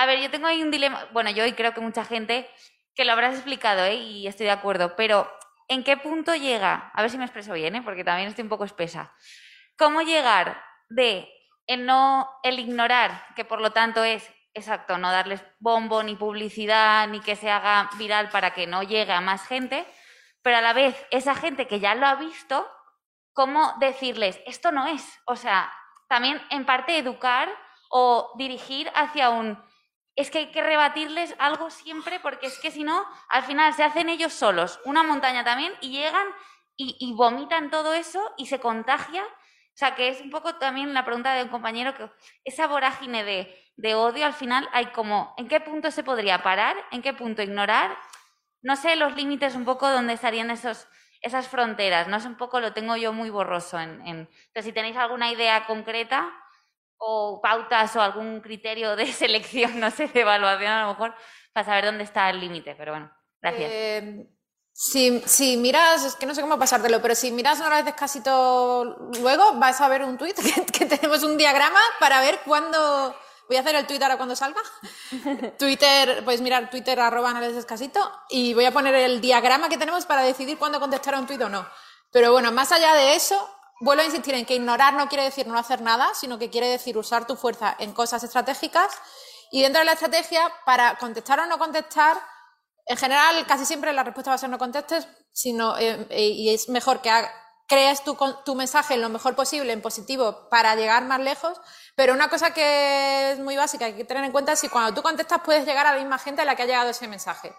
a 0.00 0.06
ver, 0.06 0.18
yo 0.18 0.30
tengo 0.30 0.46
ahí 0.46 0.62
un 0.62 0.70
dilema, 0.70 1.06
bueno, 1.12 1.30
yo 1.30 1.44
y 1.44 1.52
creo 1.52 1.74
que 1.74 1.82
mucha 1.82 2.06
gente 2.06 2.48
que 2.94 3.04
lo 3.04 3.12
habrás 3.12 3.34
explicado, 3.34 3.84
¿eh? 3.84 3.96
y 3.96 4.26
estoy 4.26 4.46
de 4.46 4.52
acuerdo, 4.52 4.96
pero 4.96 5.30
¿en 5.68 5.84
qué 5.84 5.98
punto 5.98 6.34
llega? 6.34 6.90
A 6.94 7.02
ver 7.02 7.10
si 7.10 7.18
me 7.18 7.24
expreso 7.24 7.52
bien, 7.52 7.76
¿eh? 7.76 7.82
porque 7.82 8.02
también 8.02 8.28
estoy 8.28 8.44
un 8.44 8.48
poco 8.48 8.64
espesa. 8.64 9.14
¿Cómo 9.76 10.00
llegar 10.00 10.64
de 10.88 11.28
el 11.66 11.84
no, 11.84 12.30
el 12.42 12.58
ignorar, 12.58 13.26
que 13.36 13.44
por 13.44 13.60
lo 13.60 13.72
tanto 13.72 14.02
es 14.02 14.26
exacto, 14.54 14.96
no 14.96 15.12
darles 15.12 15.44
bombo 15.58 16.02
ni 16.02 16.16
publicidad 16.16 17.06
ni 17.06 17.20
que 17.20 17.36
se 17.36 17.50
haga 17.50 17.90
viral 17.98 18.30
para 18.30 18.54
que 18.54 18.66
no 18.66 18.82
llegue 18.82 19.12
a 19.12 19.20
más 19.20 19.46
gente, 19.46 19.86
pero 20.40 20.56
a 20.56 20.62
la 20.62 20.72
vez 20.72 20.96
esa 21.10 21.34
gente 21.34 21.66
que 21.66 21.78
ya 21.78 21.94
lo 21.94 22.06
ha 22.06 22.14
visto, 22.14 22.66
¿cómo 23.34 23.74
decirles 23.80 24.40
esto 24.46 24.72
no 24.72 24.86
es? 24.86 25.06
O 25.26 25.36
sea, 25.36 25.70
también 26.08 26.40
en 26.48 26.64
parte 26.64 26.96
educar 26.96 27.50
o 27.90 28.32
dirigir 28.38 28.90
hacia 28.94 29.28
un 29.28 29.62
es 30.20 30.30
que 30.30 30.38
hay 30.38 30.46
que 30.50 30.62
rebatirles 30.62 31.34
algo 31.38 31.70
siempre 31.70 32.20
porque 32.20 32.46
es 32.46 32.58
que 32.58 32.70
si 32.70 32.84
no, 32.84 33.04
al 33.28 33.42
final 33.42 33.72
se 33.74 33.84
hacen 33.84 34.08
ellos 34.08 34.32
solos 34.32 34.80
una 34.84 35.02
montaña 35.02 35.44
también 35.44 35.72
y 35.80 35.90
llegan 35.90 36.26
y, 36.82 37.12
vomitan 37.12 37.70
todo 37.70 37.92
eso 37.92 38.32
y 38.38 38.46
se 38.46 38.58
contagia. 38.58 39.22
O 39.22 39.76
sea, 39.80 39.94
que 39.94 40.08
es 40.08 40.20
un 40.22 40.30
poco 40.30 40.54
también 40.54 40.94
la 40.94 41.04
pregunta 41.04 41.34
de 41.34 41.42
un 41.42 41.50
compañero 41.50 41.94
que 41.94 42.10
esa 42.44 42.66
vorágine 42.66 43.22
de, 43.22 43.94
odio 43.94 44.24
al 44.24 44.32
final 44.32 44.68
hay 44.72 44.86
como, 44.86 45.34
¿en 45.36 45.48
qué 45.48 45.60
punto 45.60 45.90
se 45.90 46.02
podría 46.02 46.42
parar? 46.42 46.76
¿En 46.90 47.02
qué 47.02 47.12
punto 47.12 47.42
ignorar? 47.42 47.96
No 48.62 48.76
sé 48.76 48.96
los 48.96 49.14
límites 49.14 49.54
un 49.54 49.64
poco 49.64 49.90
donde 49.90 50.14
estarían 50.14 50.50
esos, 50.50 50.86
esas 51.20 51.48
fronteras, 51.48 52.08
no 52.08 52.18
sé 52.18 52.28
un 52.28 52.36
poco, 52.36 52.60
lo 52.60 52.72
tengo 52.72 52.96
yo 52.96 53.12
muy 53.12 53.30
borroso. 53.30 53.78
En... 53.78 54.00
Entonces, 54.06 54.64
si 54.64 54.72
tenéis 54.72 54.96
alguna 54.96 55.30
idea 55.30 55.66
concreta, 55.66 56.30
o 57.00 57.40
pautas 57.42 57.96
o 57.96 58.02
algún 58.02 58.40
criterio 58.40 58.94
de 58.94 59.06
selección, 59.12 59.80
no 59.80 59.90
sé, 59.90 60.06
de 60.08 60.20
evaluación 60.20 60.70
a 60.70 60.82
lo 60.82 60.88
mejor, 60.90 61.14
para 61.52 61.66
saber 61.66 61.86
dónde 61.86 62.04
está 62.04 62.30
el 62.30 62.40
límite. 62.40 62.74
Pero 62.76 62.92
bueno, 62.92 63.10
gracias. 63.40 63.70
Eh, 63.72 64.26
si, 64.72 65.56
miras, 65.58 66.04
es 66.04 66.14
que 66.14 66.26
no 66.26 66.34
sé 66.34 66.40
cómo 66.40 66.58
pasártelo, 66.58 67.02
pero 67.02 67.14
si 67.14 67.30
miras 67.32 67.60
una 67.60 67.82
vez 67.82 67.94
casi 67.94 68.22
todo 68.22 69.10
luego, 69.20 69.54
vas 69.54 69.80
a 69.80 69.88
ver 69.88 70.04
un 70.04 70.16
tweet 70.16 70.34
que, 70.72 70.86
tenemos 70.86 71.22
un 71.22 71.36
diagrama 71.36 71.80
para 71.98 72.20
ver 72.20 72.40
cuándo. 72.44 73.14
Voy 73.48 73.56
a 73.56 73.60
hacer 73.60 73.74
el 73.74 73.86
tweet 73.86 74.00
ahora 74.00 74.16
cuando 74.16 74.36
salga. 74.36 74.60
Twitter, 75.58 76.24
puedes 76.24 76.40
mirar 76.40 76.70
Twitter 76.70 77.00
arroba 77.00 77.32
descasito 77.40 78.00
y 78.28 78.54
voy 78.54 78.64
a 78.64 78.70
poner 78.70 78.94
el 78.94 79.20
diagrama 79.20 79.68
que 79.68 79.76
tenemos 79.76 80.06
para 80.06 80.22
decidir 80.22 80.56
cuándo 80.56 80.78
contestar 80.78 81.14
a 81.14 81.18
un 81.18 81.26
tweet 81.26 81.42
o 81.42 81.48
no. 81.48 81.66
Pero 82.12 82.32
bueno, 82.32 82.52
más 82.52 82.70
allá 82.70 82.94
de 82.94 83.16
eso, 83.16 83.50
vuelvo 83.80 84.02
a 84.02 84.06
insistir 84.06 84.34
en 84.34 84.46
que 84.46 84.54
ignorar 84.54 84.94
no 84.94 85.08
quiere 85.08 85.24
decir 85.24 85.46
no 85.46 85.58
hacer 85.58 85.80
nada, 85.80 86.10
sino 86.14 86.38
que 86.38 86.50
quiere 86.50 86.68
decir 86.68 86.96
usar 86.96 87.26
tu 87.26 87.36
fuerza 87.36 87.74
en 87.78 87.92
cosas 87.92 88.22
estratégicas 88.22 88.92
y 89.50 89.62
dentro 89.62 89.80
de 89.80 89.86
la 89.86 89.92
estrategia, 89.92 90.40
para 90.64 90.96
contestar 90.98 91.40
o 91.40 91.46
no 91.46 91.58
contestar, 91.58 92.16
en 92.86 92.96
general 92.96 93.44
casi 93.46 93.66
siempre 93.66 93.92
la 93.92 94.04
respuesta 94.04 94.30
va 94.30 94.36
a 94.36 94.38
ser 94.38 94.48
no 94.48 94.58
contestes, 94.58 95.08
sino, 95.32 95.76
eh, 95.76 96.06
eh, 96.10 96.28
y 96.28 96.54
es 96.54 96.68
mejor 96.68 97.00
que 97.02 97.10
crees 97.66 98.02
tu, 98.02 98.54
mensaje 98.54 98.96
lo 98.96 99.08
mejor 99.08 99.34
posible, 99.34 99.72
en 99.72 99.82
positivo, 99.82 100.48
para 100.50 100.74
llegar 100.76 101.04
más 101.04 101.20
lejos. 101.20 101.60
Pero 101.96 102.14
una 102.14 102.28
cosa 102.28 102.52
que 102.52 103.32
es 103.32 103.38
muy 103.38 103.56
básica, 103.56 103.86
que 103.86 103.92
hay 103.92 103.96
que 103.96 104.04
tener 104.04 104.24
en 104.24 104.32
cuenta 104.32 104.52
es 104.52 104.60
que 104.60 104.70
cuando 104.70 104.94
tú 104.94 105.02
contestas 105.02 105.40
puedes 105.44 105.64
llegar 105.64 105.86
a 105.86 105.92
la 105.94 106.00
misma 106.00 106.18
gente 106.18 106.42
a 106.42 106.44
la 106.44 106.54
que 106.54 106.62
ha 106.62 106.66
llegado 106.66 106.90
ese 106.90 107.08
mensaje. 107.08 107.54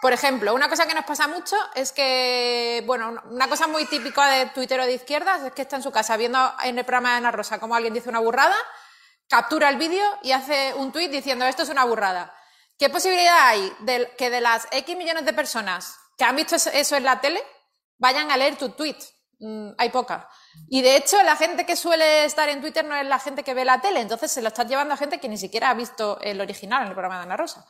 Por 0.00 0.12
ejemplo, 0.12 0.54
una 0.54 0.68
cosa 0.68 0.86
que 0.86 0.94
nos 0.94 1.04
pasa 1.04 1.26
mucho 1.26 1.56
es 1.74 1.92
que, 1.92 2.82
bueno, 2.86 3.20
una 3.30 3.48
cosa 3.48 3.66
muy 3.66 3.86
típica 3.86 4.28
de 4.28 4.46
Twitter 4.46 4.78
o 4.80 4.86
de 4.86 4.94
izquierdas 4.94 5.42
es 5.42 5.52
que 5.52 5.62
está 5.62 5.76
en 5.76 5.82
su 5.82 5.90
casa 5.90 6.16
viendo 6.16 6.38
en 6.62 6.78
el 6.78 6.84
programa 6.84 7.12
de 7.12 7.16
Ana 7.16 7.32
Rosa 7.32 7.58
cómo 7.58 7.74
alguien 7.74 7.94
dice 7.94 8.10
una 8.10 8.20
burrada, 8.20 8.56
captura 9.28 9.68
el 9.68 9.76
vídeo 9.76 10.04
y 10.22 10.32
hace 10.32 10.74
un 10.74 10.92
tweet 10.92 11.08
diciendo 11.08 11.46
esto 11.46 11.62
es 11.62 11.70
una 11.70 11.84
burrada. 11.84 12.34
¿Qué 12.78 12.90
posibilidad 12.90 13.48
hay 13.48 13.72
de 13.80 14.12
que 14.18 14.28
de 14.28 14.40
las 14.42 14.68
X 14.70 14.96
millones 14.96 15.24
de 15.24 15.32
personas 15.32 15.98
que 16.18 16.24
han 16.24 16.36
visto 16.36 16.56
eso 16.56 16.96
en 16.96 17.04
la 17.04 17.20
tele 17.20 17.42
vayan 17.96 18.30
a 18.30 18.36
leer 18.36 18.56
tu 18.56 18.70
tweet? 18.70 18.98
Mm, 19.38 19.70
hay 19.78 19.88
pocas. 19.90 20.24
Y 20.68 20.82
de 20.82 20.96
hecho, 20.96 21.22
la 21.22 21.36
gente 21.36 21.64
que 21.64 21.76
suele 21.76 22.24
estar 22.24 22.48
en 22.48 22.60
Twitter 22.60 22.84
no 22.84 22.94
es 22.94 23.06
la 23.06 23.18
gente 23.18 23.42
que 23.42 23.54
ve 23.54 23.64
la 23.64 23.80
tele, 23.80 24.00
entonces 24.00 24.30
se 24.30 24.42
lo 24.42 24.48
estás 24.48 24.66
llevando 24.66 24.94
a 24.94 24.96
gente 24.96 25.20
que 25.20 25.28
ni 25.28 25.38
siquiera 25.38 25.70
ha 25.70 25.74
visto 25.74 26.18
el 26.20 26.40
original 26.40 26.82
en 26.82 26.88
el 26.88 26.94
programa 26.94 27.16
de 27.16 27.22
Ana 27.24 27.36
Rosa. 27.36 27.66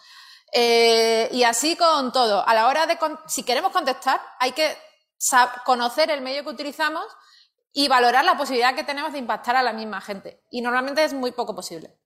Eh, 0.53 1.29
y 1.33 1.45
así 1.45 1.77
con 1.77 2.13
todo. 2.13 2.47
A 2.47 2.55
la 2.55 2.69
hora 2.69 2.87
de, 2.87 2.99
si 3.27 3.43
queremos 3.43 3.73
contestar, 3.73 4.21
hay 4.39 4.53
que 4.53 4.77
conocer 5.65 6.11
el 6.11 6.21
medio 6.21 6.43
que 6.45 6.51
utilizamos 6.51 7.05
y 7.73 7.89
valorar 7.89 8.25
la 8.25 8.37
posibilidad 8.37 8.75
que 8.75 8.85
tenemos 8.85 9.13
de 9.13 9.19
impactar 9.19 9.57
a 9.57 9.63
la 9.63 9.73
misma 9.73 10.01
gente. 10.01 10.43
Y 10.51 10.63
normalmente 10.63 11.05
es 11.05 11.13
muy 11.13 11.33
poco 11.33 11.55
posible. 11.55 11.99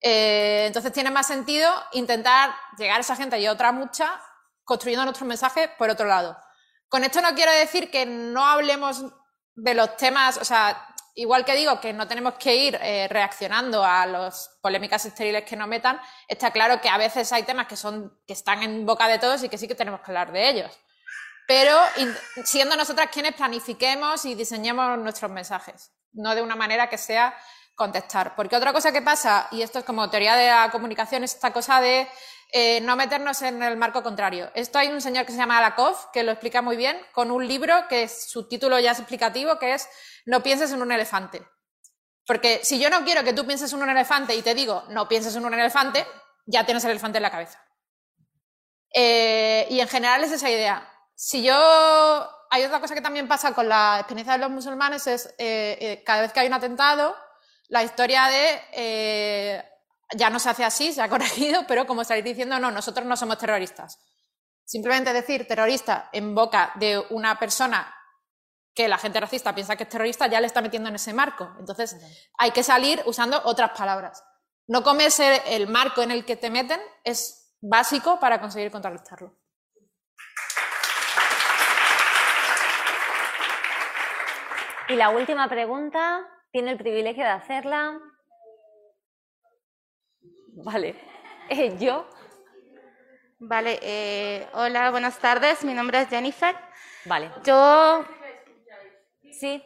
Eh, 0.00 0.64
entonces 0.66 0.92
tiene 0.92 1.10
más 1.10 1.26
sentido 1.26 1.70
intentar 1.92 2.54
llegar 2.78 2.98
a 2.98 3.00
esa 3.00 3.16
gente 3.16 3.38
y 3.38 3.46
a 3.46 3.52
otra 3.52 3.72
mucha 3.72 4.20
construyendo 4.64 5.04
nuestro 5.04 5.26
mensaje 5.26 5.68
por 5.78 5.90
otro 5.90 6.06
lado. 6.06 6.36
Con 6.88 7.04
esto 7.04 7.20
no 7.20 7.34
quiero 7.34 7.52
decir 7.52 7.90
que 7.90 8.06
no 8.06 8.46
hablemos 8.46 9.04
de 9.54 9.74
los 9.74 9.96
temas, 9.96 10.36
o 10.38 10.44
sea, 10.44 10.93
igual 11.14 11.44
que 11.44 11.54
digo 11.54 11.80
que 11.80 11.92
no 11.92 12.08
tenemos 12.08 12.34
que 12.34 12.54
ir 12.54 12.78
eh, 12.80 13.06
reaccionando 13.08 13.84
a 13.84 14.06
las 14.06 14.58
polémicas 14.60 15.04
estériles 15.04 15.44
que 15.44 15.56
nos 15.56 15.68
metan, 15.68 16.00
está 16.28 16.50
claro 16.50 16.80
que 16.80 16.88
a 16.88 16.98
veces 16.98 17.32
hay 17.32 17.44
temas 17.44 17.66
que, 17.66 17.76
son, 17.76 18.18
que 18.26 18.32
están 18.32 18.62
en 18.62 18.84
boca 18.84 19.06
de 19.08 19.18
todos 19.18 19.42
y 19.42 19.48
que 19.48 19.58
sí 19.58 19.68
que 19.68 19.74
tenemos 19.74 20.00
que 20.00 20.10
hablar 20.10 20.32
de 20.32 20.48
ellos. 20.50 20.70
pero 21.46 21.78
siendo 22.44 22.74
nosotras 22.76 23.08
quienes 23.12 23.34
planifiquemos 23.34 24.24
y 24.24 24.34
diseñemos 24.34 24.98
nuestros 24.98 25.30
mensajes, 25.30 25.92
no 26.12 26.34
de 26.34 26.42
una 26.42 26.56
manera 26.56 26.88
que 26.88 26.98
sea 26.98 27.36
contestar. 27.74 28.34
Porque 28.34 28.56
otra 28.56 28.72
cosa 28.72 28.92
que 28.92 29.02
pasa, 29.02 29.48
y 29.50 29.62
esto 29.62 29.80
es 29.80 29.84
como 29.84 30.08
teoría 30.10 30.36
de 30.36 30.48
la 30.48 30.70
comunicación, 30.70 31.24
es 31.24 31.34
esta 31.34 31.52
cosa 31.52 31.80
de 31.80 32.08
eh, 32.56 32.80
no 32.82 32.94
meternos 32.96 33.42
en 33.42 33.62
el 33.62 33.76
marco 33.76 34.02
contrario. 34.04 34.50
Esto 34.54 34.78
hay 34.78 34.88
un 34.88 35.00
señor 35.00 35.26
que 35.26 35.32
se 35.32 35.38
llama 35.38 35.58
Alakov, 35.58 35.96
que 36.12 36.22
lo 36.22 36.30
explica 36.32 36.62
muy 36.62 36.76
bien, 36.76 36.96
con 37.12 37.30
un 37.32 37.46
libro 37.46 37.74
que 37.88 38.04
es- 38.04 38.30
su 38.30 38.48
título 38.48 38.78
ya 38.78 38.92
es 38.92 38.98
explicativo, 39.00 39.58
que 39.58 39.74
es 39.74 39.88
No 40.26 40.42
pienses 40.42 40.72
en 40.72 40.80
un 40.80 40.92
elefante. 40.92 41.42
Porque 42.26 42.60
si 42.64 42.78
yo 42.80 42.88
no 42.90 43.04
quiero 43.04 43.24
que 43.24 43.32
tú 43.34 43.44
pienses 43.44 43.72
en 43.72 43.82
un 43.82 43.90
elefante 43.90 44.34
y 44.34 44.40
te 44.42 44.54
digo 44.54 44.84
no 44.88 45.06
pienses 45.08 45.34
en 45.36 45.44
un 45.44 45.52
elefante, 45.52 46.06
ya 46.46 46.64
tienes 46.64 46.84
el 46.84 46.92
elefante 46.92 47.18
en 47.18 47.22
la 47.24 47.30
cabeza. 47.30 47.58
Eh, 48.94 49.66
y 49.70 49.80
en 49.80 49.88
general 49.88 50.22
es 50.24 50.32
esa 50.32 50.48
idea. 50.50 50.88
Si 51.14 51.42
yo. 51.42 52.30
Hay 52.50 52.62
otra 52.64 52.78
cosa 52.80 52.94
que 52.94 53.00
también 53.00 53.26
pasa 53.26 53.52
con 53.52 53.68
la 53.68 53.96
experiencia 53.98 54.34
de 54.34 54.38
los 54.38 54.50
musulmanes, 54.50 55.08
es 55.08 55.34
eh, 55.38 56.02
cada 56.06 56.22
vez 56.22 56.32
que 56.32 56.38
hay 56.38 56.46
un 56.46 56.52
atentado, 56.54 57.16
la 57.68 57.82
historia 57.82 58.26
de. 58.28 59.64
Ya 60.16 60.30
no 60.30 60.38
se 60.38 60.50
hace 60.50 60.64
así, 60.64 60.92
se 60.92 61.02
ha 61.02 61.08
corregido, 61.10 61.64
pero 61.66 61.86
como 61.86 62.02
estáis 62.02 62.24
diciendo, 62.24 62.58
no, 62.58 62.70
nosotros 62.70 63.06
no 63.06 63.16
somos 63.16 63.38
terroristas. 63.38 63.98
Simplemente 64.64 65.12
decir 65.12 65.46
terrorista 65.46 66.08
en 66.12 66.34
boca 66.34 66.72
de 66.76 66.98
una 67.10 67.38
persona 67.38 67.94
que 68.74 68.88
la 68.88 68.98
gente 68.98 69.20
racista 69.20 69.54
piensa 69.54 69.76
que 69.76 69.84
es 69.84 69.88
terrorista 69.88 70.26
ya 70.26 70.40
le 70.40 70.46
está 70.46 70.60
metiendo 70.60 70.88
en 70.88 70.96
ese 70.96 71.12
marco. 71.12 71.54
Entonces 71.60 71.96
hay 72.38 72.50
que 72.50 72.62
salir 72.62 73.02
usando 73.06 73.40
otras 73.44 73.70
palabras. 73.70 74.24
No 74.66 74.82
comerse 74.82 75.42
el 75.54 75.68
marco 75.68 76.02
en 76.02 76.10
el 76.10 76.24
que 76.24 76.36
te 76.36 76.50
meten 76.50 76.80
es 77.04 77.54
básico 77.60 78.18
para 78.18 78.40
conseguir 78.40 78.70
contrarrestarlo. 78.70 79.36
Y 84.88 84.96
la 84.96 85.10
última 85.10 85.48
pregunta, 85.48 86.26
tiene 86.50 86.72
el 86.72 86.78
privilegio 86.78 87.24
de 87.24 87.30
hacerla. 87.30 87.98
Vale. 90.56 90.94
Eh, 91.48 91.76
yo. 91.78 92.06
Vale, 93.38 93.78
eh, 93.82 94.46
hola, 94.54 94.90
buenas 94.90 95.18
tardes. 95.18 95.64
Mi 95.64 95.74
nombre 95.74 96.00
es 96.02 96.08
Jennifer. 96.08 96.54
Vale. 97.04 97.30
Yo. 97.44 98.04
Sí. 99.32 99.62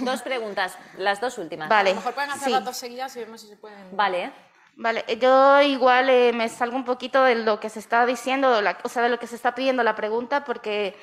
Dos 0.00 0.22
preguntas, 0.22 0.76
las 0.98 1.20
dos 1.20 1.38
últimas. 1.38 1.68
Vale. 1.68 1.90
A 1.90 1.94
lo 1.94 2.00
mejor 2.00 2.14
pueden 2.14 2.30
hacer 2.30 2.44
Sí. 2.46 2.50
las 2.50 2.64
dos 2.64 2.76
seguidas 2.76 3.14
y 3.16 3.20
vemos 3.20 3.40
si 3.40 3.48
se 3.48 3.56
pueden. 3.56 3.96
Vale. 3.96 4.32
Vale, 4.76 5.04
yo 5.20 5.60
igual 5.60 6.08
eh, 6.08 6.32
me 6.32 6.48
salgo 6.48 6.74
un 6.76 6.84
poquito 6.84 7.22
de 7.24 7.34
lo 7.34 7.60
que 7.60 7.68
se 7.68 7.80
está 7.80 8.06
diciendo, 8.06 8.62
la- 8.62 8.78
o 8.82 8.88
sea, 8.88 9.02
de 9.02 9.10
lo 9.10 9.18
que 9.18 9.26
se 9.26 9.34
está 9.36 9.54
pidiendo 9.54 9.82
la 9.82 9.94
pregunta, 9.94 10.42
porque 10.44 10.96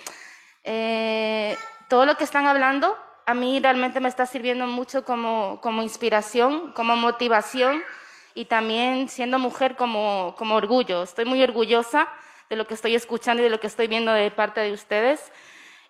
eh, 0.63 1.55
todo 1.87 2.05
lo 2.07 2.15
que 2.17 2.23
están 2.23 2.47
hablando 2.47 2.97
a 3.27 3.33
mí 3.33 3.59
realmente 3.59 3.99
me 3.99 4.07
está 4.07 4.25
sirviendo 4.25 4.65
mucho 4.67 5.03
como, 5.03 5.59
como 5.61 5.83
inspiración, 5.83 6.71
como 6.71 6.95
motivación 6.95 7.83
y 8.33 8.45
también 8.45 9.09
siendo 9.09 9.37
mujer 9.37 9.75
como, 9.75 10.33
como 10.37 10.55
orgullo. 10.55 11.03
Estoy 11.03 11.25
muy 11.25 11.43
orgullosa 11.43 12.07
de 12.49 12.55
lo 12.55 12.65
que 12.65 12.73
estoy 12.73 12.95
escuchando 12.95 13.41
y 13.41 13.43
de 13.43 13.49
lo 13.49 13.59
que 13.59 13.67
estoy 13.67 13.87
viendo 13.87 14.13
de 14.13 14.31
parte 14.31 14.61
de 14.61 14.71
ustedes. 14.71 15.19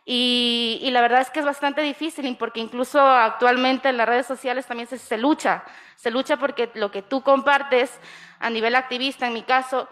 Y, 0.03 0.89
la 0.91 0.99
verdad 1.01 1.21
es 1.21 1.29
que 1.29 1.39
es 1.39 1.45
bastante 1.45 1.81
difícil, 1.81 2.35
porque 2.37 2.59
incluso 2.59 2.99
actualmente 2.99 3.89
en 3.89 3.97
las 3.97 4.09
redes 4.09 4.25
sociales 4.25 4.65
también 4.65 4.89
se, 4.89 4.97
se 4.97 5.19
lucha. 5.19 5.63
Se 5.95 6.09
lucha 6.09 6.37
porque 6.37 6.71
lo 6.73 6.89
que 6.89 7.03
tú 7.03 7.21
compartes 7.21 7.91
a 8.39 8.49
nivel 8.49 8.73
activista, 8.73 9.27
en 9.27 9.33
mi 9.33 9.43
caso, 9.43 9.87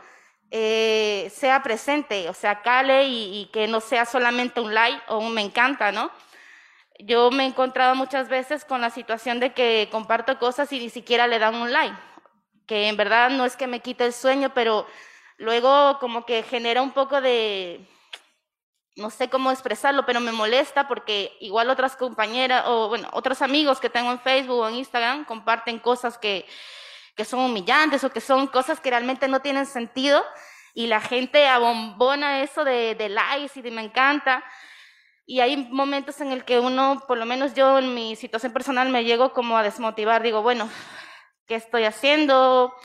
eh, 0.49 1.31
sea 1.31 1.61
presente, 1.61 2.27
o 2.27 2.33
sea, 2.33 2.63
cale 2.63 3.03
y, 3.03 3.41
y 3.41 3.45
que 3.51 3.67
no 3.67 3.81
sea 3.81 4.05
solamente 4.05 4.61
un 4.61 4.73
like 4.73 5.03
o 5.09 5.19
un 5.19 5.31
me 5.31 5.41
encanta, 5.41 5.91
¿no? 5.91 6.09
Yo 6.99 7.31
me 7.31 7.43
he 7.43 7.47
encontrado 7.47 7.95
muchas 7.95 8.29
veces 8.29 8.63
con 8.65 8.81
la 8.81 8.89
situación 8.89 9.39
de 9.39 9.53
que 9.53 9.89
comparto 9.91 10.39
cosas 10.39 10.71
y 10.71 10.79
ni 10.79 10.89
siquiera 10.89 11.27
le 11.27 11.39
dan 11.39 11.55
un 11.55 11.71
like, 11.71 11.97
que 12.65 12.87
en 12.87 12.97
verdad 12.97 13.29
no 13.29 13.45
es 13.45 13.55
que 13.55 13.67
me 13.67 13.81
quite 13.81 14.05
el 14.05 14.13
sueño, 14.13 14.53
pero 14.53 14.87
luego 15.37 15.99
como 15.99 16.25
que 16.25 16.43
genera 16.43 16.81
un 16.81 16.91
poco 16.91 17.19
de, 17.19 17.85
no 18.95 19.09
sé 19.09 19.29
cómo 19.29 19.51
expresarlo, 19.51 20.05
pero 20.05 20.21
me 20.21 20.31
molesta 20.31 20.87
porque 20.87 21.35
igual 21.41 21.69
otras 21.69 21.95
compañeras 21.97 22.63
o 22.67 22.87
bueno, 22.87 23.09
otros 23.11 23.41
amigos 23.41 23.79
que 23.79 23.89
tengo 23.89 24.11
en 24.11 24.19
Facebook 24.19 24.59
o 24.59 24.69
en 24.69 24.75
Instagram 24.75 25.25
comparten 25.25 25.79
cosas 25.79 26.17
que, 26.17 26.45
que 27.15 27.25
son 27.25 27.41
humillantes 27.41 28.03
o 28.05 28.09
que 28.09 28.21
son 28.21 28.47
cosas 28.47 28.79
que 28.79 28.89
realmente 28.89 29.27
no 29.27 29.41
tienen 29.41 29.65
sentido 29.65 30.23
y 30.73 30.87
la 30.87 31.01
gente 31.01 31.47
abombona 31.47 32.41
eso 32.41 32.63
de, 32.63 32.95
de 32.95 33.09
likes 33.09 33.59
y 33.59 33.61
de 33.61 33.71
me 33.71 33.81
encanta. 33.81 34.43
Y 35.25 35.39
hay 35.39 35.57
momentos 35.57 36.21
en 36.21 36.31
el 36.31 36.45
que 36.45 36.59
uno, 36.59 37.03
por 37.07 37.17
lo 37.17 37.25
menos 37.25 37.55
yo 37.55 37.79
en 37.79 37.95
mi 37.95 38.15
situación 38.15 38.53
personal, 38.53 38.89
me 38.89 39.03
llego 39.03 39.33
como 39.33 39.57
a 39.57 39.63
desmotivar. 39.63 40.21
Digo, 40.21 40.43
bueno, 40.43 40.69
¿qué 41.47 41.55
estoy 41.55 41.83
haciendo? 41.85 42.75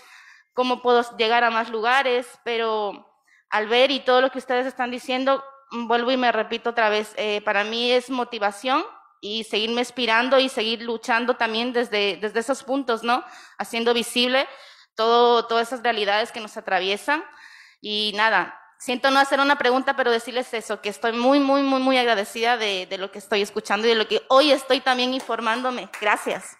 ¿Cómo 0.54 0.80
puedo 0.80 1.04
llegar 1.16 1.44
a 1.44 1.50
más 1.50 1.68
lugares? 1.68 2.26
Pero 2.42 3.06
al 3.50 3.66
ver 3.68 3.90
y 3.90 4.00
todo 4.00 4.22
lo 4.22 4.30
que 4.30 4.38
ustedes 4.38 4.66
están 4.66 4.90
diciendo, 4.90 5.44
vuelvo 5.70 6.10
y 6.12 6.16
me 6.16 6.32
repito 6.32 6.70
otra 6.70 6.88
vez, 6.88 7.12
eh, 7.16 7.42
para 7.42 7.64
mí 7.64 7.90
es 7.90 8.08
motivación 8.08 8.84
y 9.20 9.44
seguirme 9.44 9.82
inspirando 9.82 10.38
y 10.38 10.48
seguir 10.48 10.80
luchando 10.82 11.36
también 11.36 11.74
desde, 11.74 12.16
desde 12.16 12.40
esos 12.40 12.62
puntos, 12.62 13.02
¿no? 13.02 13.22
Haciendo 13.58 13.92
visible 13.92 14.48
todo, 14.94 15.46
todas 15.46 15.68
esas 15.68 15.82
realidades 15.82 16.32
que 16.32 16.40
nos 16.40 16.56
atraviesan. 16.56 17.22
Y 17.82 18.12
nada, 18.14 18.58
siento 18.80 19.10
no 19.10 19.20
hacer 19.20 19.38
una 19.38 19.58
pregunta, 19.58 19.94
pero 19.94 20.10
decirles 20.10 20.52
eso, 20.54 20.80
que 20.80 20.88
estoy 20.88 21.12
muy, 21.12 21.38
muy, 21.38 21.62
muy, 21.62 21.80
muy 21.80 21.98
agradecida 21.98 22.56
de, 22.56 22.86
de 22.86 22.98
lo 22.98 23.12
que 23.12 23.18
estoy 23.18 23.42
escuchando 23.42 23.86
y 23.86 23.90
de 23.90 23.96
lo 23.96 24.08
que 24.08 24.22
hoy 24.28 24.50
estoy 24.50 24.80
también 24.80 25.12
informándome. 25.12 25.88
Gracias. 26.00 26.56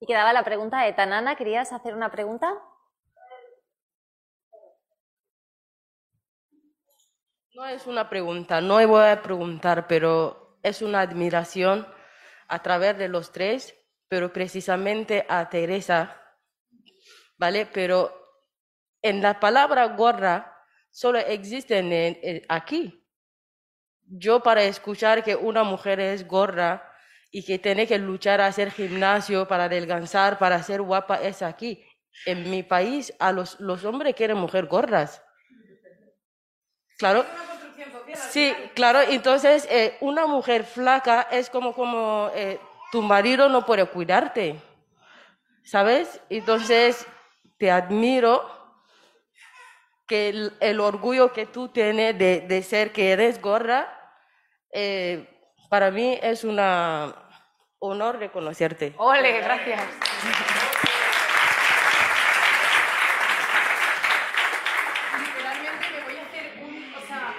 Y 0.00 0.06
quedaba 0.06 0.32
la 0.32 0.44
pregunta 0.44 0.82
de 0.82 0.92
Tanana. 0.92 1.36
¿Querías 1.36 1.72
hacer 1.72 1.94
una 1.94 2.10
pregunta? 2.10 2.52
No 7.54 7.64
es 7.64 7.86
una 7.86 8.10
pregunta, 8.10 8.60
no 8.60 8.86
voy 8.86 9.06
a 9.06 9.22
preguntar, 9.22 9.86
pero 9.86 10.58
es 10.62 10.82
una 10.82 11.00
admiración 11.00 11.88
a 12.48 12.62
través 12.62 12.98
de 12.98 13.08
los 13.08 13.32
tres, 13.32 13.74
pero 14.08 14.32
precisamente 14.32 15.24
a 15.28 15.48
Teresa, 15.48 16.16
¿vale? 17.38 17.66
Pero 17.66 18.12
en 19.02 19.22
la 19.22 19.40
palabra 19.40 19.86
gorra 19.96 20.54
solo 20.90 21.18
existe 21.18 21.78
en, 21.78 21.92
en- 21.92 22.42
aquí. 22.48 23.04
Yo 24.08 24.42
para 24.42 24.62
escuchar 24.64 25.22
que 25.22 25.36
una 25.36 25.62
mujer 25.64 26.00
es 26.00 26.26
gorra 26.26 26.90
y 27.30 27.44
que 27.44 27.58
tiene 27.58 27.86
que 27.86 27.98
luchar 27.98 28.40
a 28.40 28.46
hacer 28.46 28.70
gimnasio 28.70 29.46
para 29.48 29.64
adelgazar, 29.64 30.38
para 30.38 30.62
ser 30.62 30.80
guapa, 30.82 31.16
es 31.22 31.42
aquí. 31.42 31.84
En 32.24 32.48
mi 32.50 32.62
país, 32.62 33.12
a 33.18 33.32
los, 33.32 33.60
los 33.60 33.84
hombres 33.84 34.14
quieren 34.14 34.38
mujer 34.38 34.66
gorras. 34.66 35.22
Claro. 36.98 37.24
Sí, 38.30 38.54
claro. 38.74 39.00
Entonces, 39.02 39.66
eh, 39.70 39.96
una 40.00 40.26
mujer 40.26 40.64
flaca 40.64 41.22
es 41.30 41.50
como, 41.50 41.74
como 41.74 42.30
eh, 42.34 42.58
tu 42.92 43.02
marido 43.02 43.48
no 43.48 43.66
puede 43.66 43.86
cuidarte. 43.86 44.60
¿Sabes? 45.64 46.20
Entonces, 46.30 47.06
te 47.58 47.70
admiro 47.70 48.48
que 50.06 50.28
el, 50.28 50.52
el 50.60 50.78
orgullo 50.78 51.32
que 51.32 51.46
tú 51.46 51.68
tienes 51.68 52.16
de, 52.16 52.40
de 52.42 52.62
ser 52.62 52.92
que 52.92 53.10
eres 53.10 53.40
gorra, 53.40 53.92
eh, 54.72 55.28
para 55.68 55.90
mí 55.90 56.18
es 56.22 56.44
un 56.44 56.60
honor 57.80 58.18
reconocerte. 58.18 58.94
Ole, 58.98 59.40
gracias. 59.40 59.82
Literalmente 65.18 65.86
me 65.90 66.04
voy 66.04 66.16
a 66.16 66.22
hacer 66.22 66.62
un. 66.62 66.94
O 66.94 67.06
sea, 67.06 67.34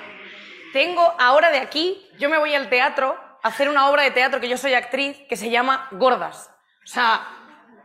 tengo 0.73 1.13
ahora 1.17 1.49
de 1.51 1.59
aquí, 1.59 2.09
yo 2.19 2.29
me 2.29 2.37
voy 2.37 2.53
al 2.53 2.69
teatro 2.69 3.17
hacer 3.43 3.69
una 3.69 3.89
obra 3.89 4.03
de 4.03 4.11
teatro 4.11 4.39
que 4.39 4.49
yo 4.49 4.57
soy 4.57 4.73
actriz 4.73 5.17
que 5.29 5.35
se 5.35 5.49
llama 5.49 5.87
Gordas. 5.91 6.49
O 6.83 6.87
sea, 6.87 7.27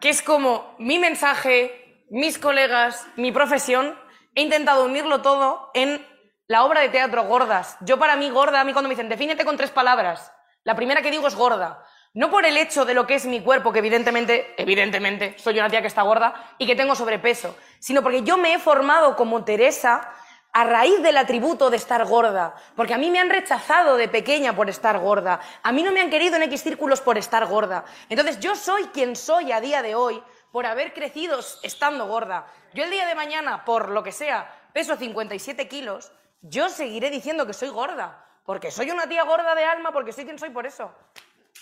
que 0.00 0.08
es 0.08 0.22
como 0.22 0.74
mi 0.78 0.98
mensaje, 0.98 2.04
mis 2.10 2.38
colegas, 2.38 3.06
mi 3.16 3.32
profesión. 3.32 3.98
He 4.34 4.42
intentado 4.42 4.84
unirlo 4.84 5.22
todo 5.22 5.70
en 5.74 6.06
la 6.46 6.64
obra 6.64 6.80
de 6.80 6.88
teatro 6.88 7.24
Gordas. 7.24 7.76
Yo 7.80 7.98
para 7.98 8.16
mí 8.16 8.30
gorda, 8.30 8.60
a 8.60 8.64
mí 8.64 8.72
cuando 8.72 8.88
me 8.88 8.94
dicen, 8.94 9.08
defínete 9.08 9.44
con 9.44 9.56
tres 9.56 9.70
palabras, 9.70 10.32
la 10.64 10.76
primera 10.76 11.02
que 11.02 11.10
digo 11.10 11.26
es 11.26 11.34
gorda. 11.34 11.84
No 12.14 12.30
por 12.30 12.44
el 12.44 12.58
hecho 12.58 12.84
de 12.84 12.92
lo 12.92 13.06
que 13.06 13.14
es 13.14 13.24
mi 13.24 13.40
cuerpo, 13.40 13.72
que 13.72 13.78
evidentemente, 13.78 14.54
evidentemente, 14.58 15.34
soy 15.38 15.58
una 15.58 15.70
tía 15.70 15.80
que 15.80 15.86
está 15.86 16.02
gorda 16.02 16.54
y 16.58 16.66
que 16.66 16.76
tengo 16.76 16.94
sobrepeso, 16.94 17.56
sino 17.78 18.02
porque 18.02 18.22
yo 18.22 18.36
me 18.36 18.52
he 18.52 18.58
formado 18.58 19.16
como 19.16 19.44
Teresa 19.44 20.12
a 20.52 20.64
raíz 20.64 21.02
del 21.02 21.16
atributo 21.16 21.70
de 21.70 21.78
estar 21.78 22.04
gorda, 22.06 22.54
porque 22.76 22.92
a 22.92 22.98
mí 22.98 23.10
me 23.10 23.18
han 23.18 23.30
rechazado 23.30 23.96
de 23.96 24.08
pequeña 24.08 24.54
por 24.54 24.68
estar 24.68 24.98
gorda, 24.98 25.40
a 25.62 25.72
mí 25.72 25.82
no 25.82 25.92
me 25.92 26.00
han 26.00 26.10
querido 26.10 26.36
en 26.36 26.42
X 26.42 26.62
círculos 26.62 27.00
por 27.00 27.16
estar 27.16 27.46
gorda. 27.46 27.84
Entonces 28.10 28.38
yo 28.38 28.54
soy 28.54 28.84
quien 28.88 29.16
soy 29.16 29.50
a 29.50 29.60
día 29.60 29.82
de 29.82 29.94
hoy 29.94 30.22
por 30.52 30.66
haber 30.66 30.92
crecido 30.92 31.40
estando 31.62 32.06
gorda. 32.06 32.46
Yo 32.74 32.84
el 32.84 32.90
día 32.90 33.06
de 33.06 33.14
mañana, 33.14 33.64
por 33.64 33.88
lo 33.88 34.02
que 34.02 34.12
sea, 34.12 34.54
peso 34.74 34.96
57 34.96 35.66
kilos, 35.68 36.12
yo 36.42 36.68
seguiré 36.68 37.08
diciendo 37.08 37.46
que 37.46 37.54
soy 37.54 37.70
gorda, 37.70 38.26
porque 38.44 38.70
soy 38.70 38.90
una 38.90 39.08
tía 39.08 39.24
gorda 39.24 39.54
de 39.54 39.64
alma, 39.64 39.92
porque 39.92 40.12
soy 40.12 40.24
quien 40.24 40.38
soy 40.38 40.50
por 40.50 40.66
eso. 40.66 40.92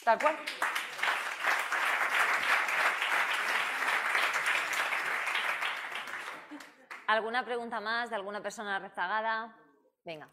Tal 0.05 0.19
cual. 0.19 0.37
¿Alguna 7.11 7.45
pregunta 7.45 7.81
más 7.81 8.09
de 8.09 8.15
alguna 8.15 8.41
persona 8.41 8.79
rezagada? 8.79 9.53
Venga. 10.05 10.31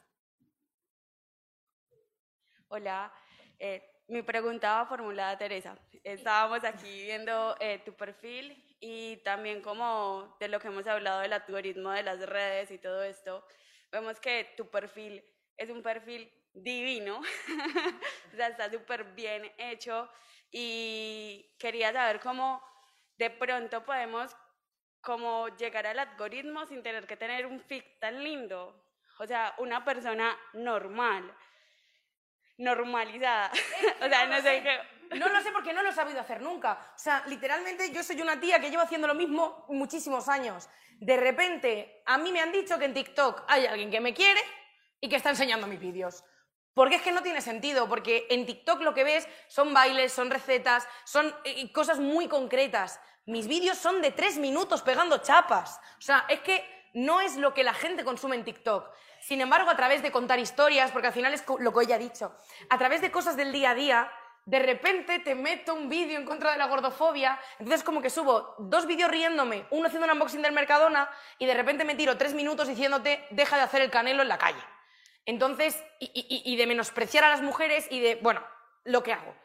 Hola, 2.68 3.12
eh, 3.58 4.04
mi 4.10 4.22
pregunta 4.22 4.76
va 4.76 4.86
formulada 4.86 5.32
a 5.32 5.38
Teresa. 5.40 5.76
Estábamos 6.04 6.64
aquí 6.64 7.02
viendo 7.02 7.58
eh, 7.60 7.80
tu 7.84 7.96
perfil 7.96 8.64
y 8.80 9.18
también 9.24 9.64
como 9.64 10.38
de 10.40 10.50
lo 10.50 10.60
que 10.60 10.68
hemos 10.68 10.86
hablado 10.86 11.22
del 11.22 11.34
algoritmo 11.34 11.90
de 11.90 12.04
las 12.04 12.20
redes 12.20 12.70
y 12.70 12.78
todo 12.78 13.02
esto, 13.02 13.44
vemos 13.92 14.20
que 14.20 14.54
tu 14.56 14.70
perfil 14.70 15.24
es 15.58 15.72
un 15.72 15.82
perfil 15.82 16.32
divino, 16.54 17.22
o 18.34 18.36
sea, 18.36 18.50
está 18.50 18.70
súper 18.70 19.16
bien 19.16 19.52
hecho 19.58 20.08
y 20.52 21.56
quería 21.58 21.92
saber 21.92 22.20
cómo 22.20 22.62
de 23.18 23.32
pronto 23.32 23.84
podemos 23.84 24.36
como 25.08 25.48
llegar 25.56 25.88
al 25.88 26.00
algoritmo 26.00 26.66
sin 26.66 26.84
tener 26.84 27.08
que 27.08 27.16
tener 27.16 27.46
un 27.46 27.62
fit 27.62 27.98
tan 27.98 28.22
lindo. 28.22 28.76
O 29.20 29.26
sea, 29.26 29.56
una 29.60 29.86
persona 29.86 30.38
normal, 30.52 31.34
normalizada. 32.58 33.50
o 34.02 34.10
sea, 34.10 34.26
no, 34.26 34.42
sé 34.42 34.62
qué... 34.62 35.18
No 35.18 35.30
lo 35.30 35.42
sé 35.42 35.54
porque 35.54 35.72
no 35.72 35.82
lo 35.82 35.92
he 35.92 35.94
sabido 35.94 36.20
hacer 36.20 36.42
nunca. 36.42 36.92
O 36.94 37.00
sea, 37.00 37.24
literalmente 37.28 37.90
yo 37.94 38.04
soy 38.04 38.22
una 38.22 38.38
tía 38.38 38.60
que 38.60 38.70
llevo 38.70 38.84
haciendo 38.84 39.08
lo 39.08 39.16
mismo 39.16 39.66
muchísimos 39.70 40.28
años. 40.28 40.68
De 41.00 41.16
repente, 41.16 42.04
a 42.06 42.18
mí 42.18 42.34
me 42.34 42.42
han 42.42 42.52
dicho 42.52 42.78
que 42.78 42.84
en 42.84 42.94
TikTok 42.94 43.46
hay 43.48 43.66
alguien 43.66 43.90
que 43.90 44.02
me 44.02 44.14
quiere 44.14 44.42
y 45.00 45.08
que 45.08 45.16
está 45.16 45.30
enseñando 45.30 45.68
mis 45.68 45.80
vídeos. 45.80 46.26
Porque 46.74 46.98
es 46.98 47.02
que 47.02 47.14
no 47.14 47.24
tiene 47.24 47.40
sentido, 47.40 47.88
porque 47.88 48.28
en 48.30 48.46
TikTok 48.46 48.82
lo 48.82 48.94
que 48.94 49.06
ves 49.06 49.26
son 49.48 49.74
bailes, 49.74 50.12
son 50.12 50.30
recetas, 50.30 50.86
son 51.06 51.34
eh, 51.46 51.72
cosas 51.72 51.98
muy 51.98 52.28
concretas. 52.28 53.00
Mis 53.28 53.48
vídeos 53.48 53.78
son 53.78 54.02
de 54.02 54.12
tres 54.12 54.38
minutos 54.38 54.82
pegando 54.82 55.18
chapas. 55.18 55.80
O 56.00 56.02
sea, 56.02 56.26
es 56.30 56.40
que 56.40 56.66
no 56.94 57.20
es 57.20 57.36
lo 57.36 57.54
que 57.54 57.64
la 57.64 57.74
gente 57.74 58.06
consume 58.06 58.38
en 58.38 58.46
TikTok. 58.46 58.90
Sin 59.20 59.42
embargo, 59.42 59.70
a 59.70 59.76
través 59.76 60.02
de 60.02 60.14
contar 60.14 60.40
historias, 60.40 60.92
porque 60.92 61.08
al 61.08 61.14
final 61.14 61.34
es 61.34 61.44
lo 61.60 61.74
que 61.74 61.84
ella 61.84 61.96
ha 61.96 62.00
dicho, 62.00 62.34
a 62.70 62.78
través 62.78 63.02
de 63.02 63.12
cosas 63.12 63.36
del 63.36 63.52
día 63.52 63.72
a 63.72 63.76
día, 63.76 64.12
de 64.46 64.60
repente 64.60 65.20
te 65.20 65.36
meto 65.36 65.74
un 65.74 65.90
vídeo 65.90 66.18
en 66.18 66.26
contra 66.26 66.54
de 66.54 66.58
la 66.58 66.68
gordofobia, 66.68 67.38
entonces 67.60 67.84
como 67.84 68.02
que 68.02 68.10
subo 68.10 68.56
dos 68.60 68.86
vídeos 68.86 69.12
riéndome, 69.12 69.66
uno 69.72 69.88
haciendo 69.88 70.06
un 70.06 70.14
unboxing 70.14 70.42
del 70.42 70.54
Mercadona 70.54 71.10
y 71.38 71.46
de 71.46 71.54
repente 71.54 71.84
me 71.84 71.96
tiro 71.96 72.18
tres 72.18 72.34
minutos 72.34 72.70
diciéndote 72.70 73.28
deja 73.32 73.58
de 73.58 73.64
hacer 73.64 73.82
el 73.82 73.92
canelo 73.92 74.22
en 74.22 74.30
la 74.30 74.38
calle. 74.38 74.64
Entonces, 75.26 75.84
y, 76.00 76.42
y 76.46 76.56
de 76.56 76.66
menospreciar 76.66 77.26
a 77.26 77.30
las 77.30 77.42
mujeres 77.42 77.88
y 77.92 78.00
de, 78.00 78.16
bueno, 78.16 78.42
lo 78.86 79.04
que 79.04 79.12
hago. 79.12 79.36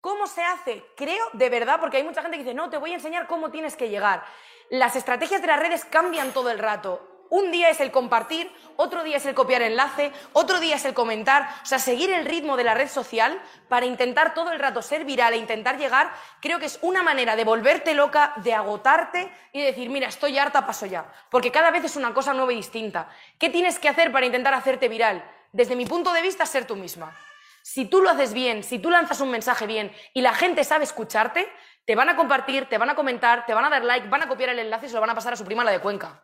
¿Cómo 0.00 0.26
se 0.26 0.42
hace? 0.42 0.82
Creo 0.96 1.26
de 1.34 1.50
verdad, 1.50 1.78
porque 1.78 1.98
hay 1.98 2.04
mucha 2.04 2.22
gente 2.22 2.38
que 2.38 2.44
dice, 2.44 2.54
no, 2.54 2.70
te 2.70 2.78
voy 2.78 2.92
a 2.92 2.94
enseñar 2.94 3.26
cómo 3.26 3.50
tienes 3.50 3.76
que 3.76 3.90
llegar. 3.90 4.24
Las 4.70 4.96
estrategias 4.96 5.42
de 5.42 5.48
las 5.48 5.60
redes 5.60 5.84
cambian 5.84 6.32
todo 6.32 6.50
el 6.50 6.58
rato. 6.58 7.06
Un 7.28 7.52
día 7.52 7.68
es 7.68 7.80
el 7.80 7.92
compartir, 7.92 8.50
otro 8.74 9.04
día 9.04 9.18
es 9.18 9.26
el 9.26 9.36
copiar 9.36 9.62
enlace, 9.62 10.10
otro 10.32 10.58
día 10.58 10.76
es 10.76 10.84
el 10.84 10.94
comentar, 10.94 11.48
o 11.62 11.66
sea, 11.66 11.78
seguir 11.78 12.10
el 12.10 12.24
ritmo 12.24 12.56
de 12.56 12.64
la 12.64 12.74
red 12.74 12.88
social 12.88 13.40
para 13.68 13.86
intentar 13.86 14.34
todo 14.34 14.50
el 14.50 14.58
rato 14.58 14.82
ser 14.82 15.04
viral 15.04 15.34
e 15.34 15.36
intentar 15.36 15.78
llegar, 15.78 16.10
creo 16.40 16.58
que 16.58 16.66
es 16.66 16.80
una 16.82 17.04
manera 17.04 17.36
de 17.36 17.44
volverte 17.44 17.94
loca, 17.94 18.32
de 18.38 18.52
agotarte 18.52 19.30
y 19.52 19.60
de 19.60 19.66
decir, 19.66 19.90
mira, 19.90 20.08
estoy 20.08 20.38
harta, 20.38 20.66
paso 20.66 20.86
ya. 20.86 21.12
Porque 21.30 21.52
cada 21.52 21.70
vez 21.70 21.84
es 21.84 21.94
una 21.94 22.12
cosa 22.12 22.34
nueva 22.34 22.52
y 22.52 22.56
distinta. 22.56 23.08
¿Qué 23.38 23.48
tienes 23.48 23.78
que 23.78 23.88
hacer 23.88 24.10
para 24.10 24.26
intentar 24.26 24.54
hacerte 24.54 24.88
viral? 24.88 25.24
Desde 25.52 25.76
mi 25.76 25.86
punto 25.86 26.12
de 26.12 26.22
vista, 26.22 26.46
ser 26.46 26.64
tú 26.64 26.74
misma. 26.74 27.16
Si 27.62 27.84
tú 27.84 28.02
lo 28.02 28.10
haces 28.10 28.32
bien, 28.32 28.62
si 28.62 28.78
tú 28.78 28.90
lanzas 28.90 29.20
un 29.20 29.30
mensaje 29.30 29.66
bien 29.66 29.92
y 30.14 30.22
la 30.22 30.34
gente 30.34 30.64
sabe 30.64 30.84
escucharte, 30.84 31.50
te 31.84 31.94
van 31.94 32.08
a 32.08 32.16
compartir, 32.16 32.68
te 32.68 32.78
van 32.78 32.90
a 32.90 32.94
comentar, 32.94 33.46
te 33.46 33.54
van 33.54 33.64
a 33.64 33.70
dar 33.70 33.84
like, 33.84 34.08
van 34.08 34.22
a 34.22 34.28
copiar 34.28 34.50
el 34.50 34.58
enlace 34.58 34.86
y 34.86 34.88
se 34.88 34.94
lo 34.94 35.00
van 35.00 35.10
a 35.10 35.14
pasar 35.14 35.32
a 35.32 35.36
su 35.36 35.44
prima 35.44 35.64
la 35.64 35.70
de 35.70 35.80
Cuenca. 35.80 36.22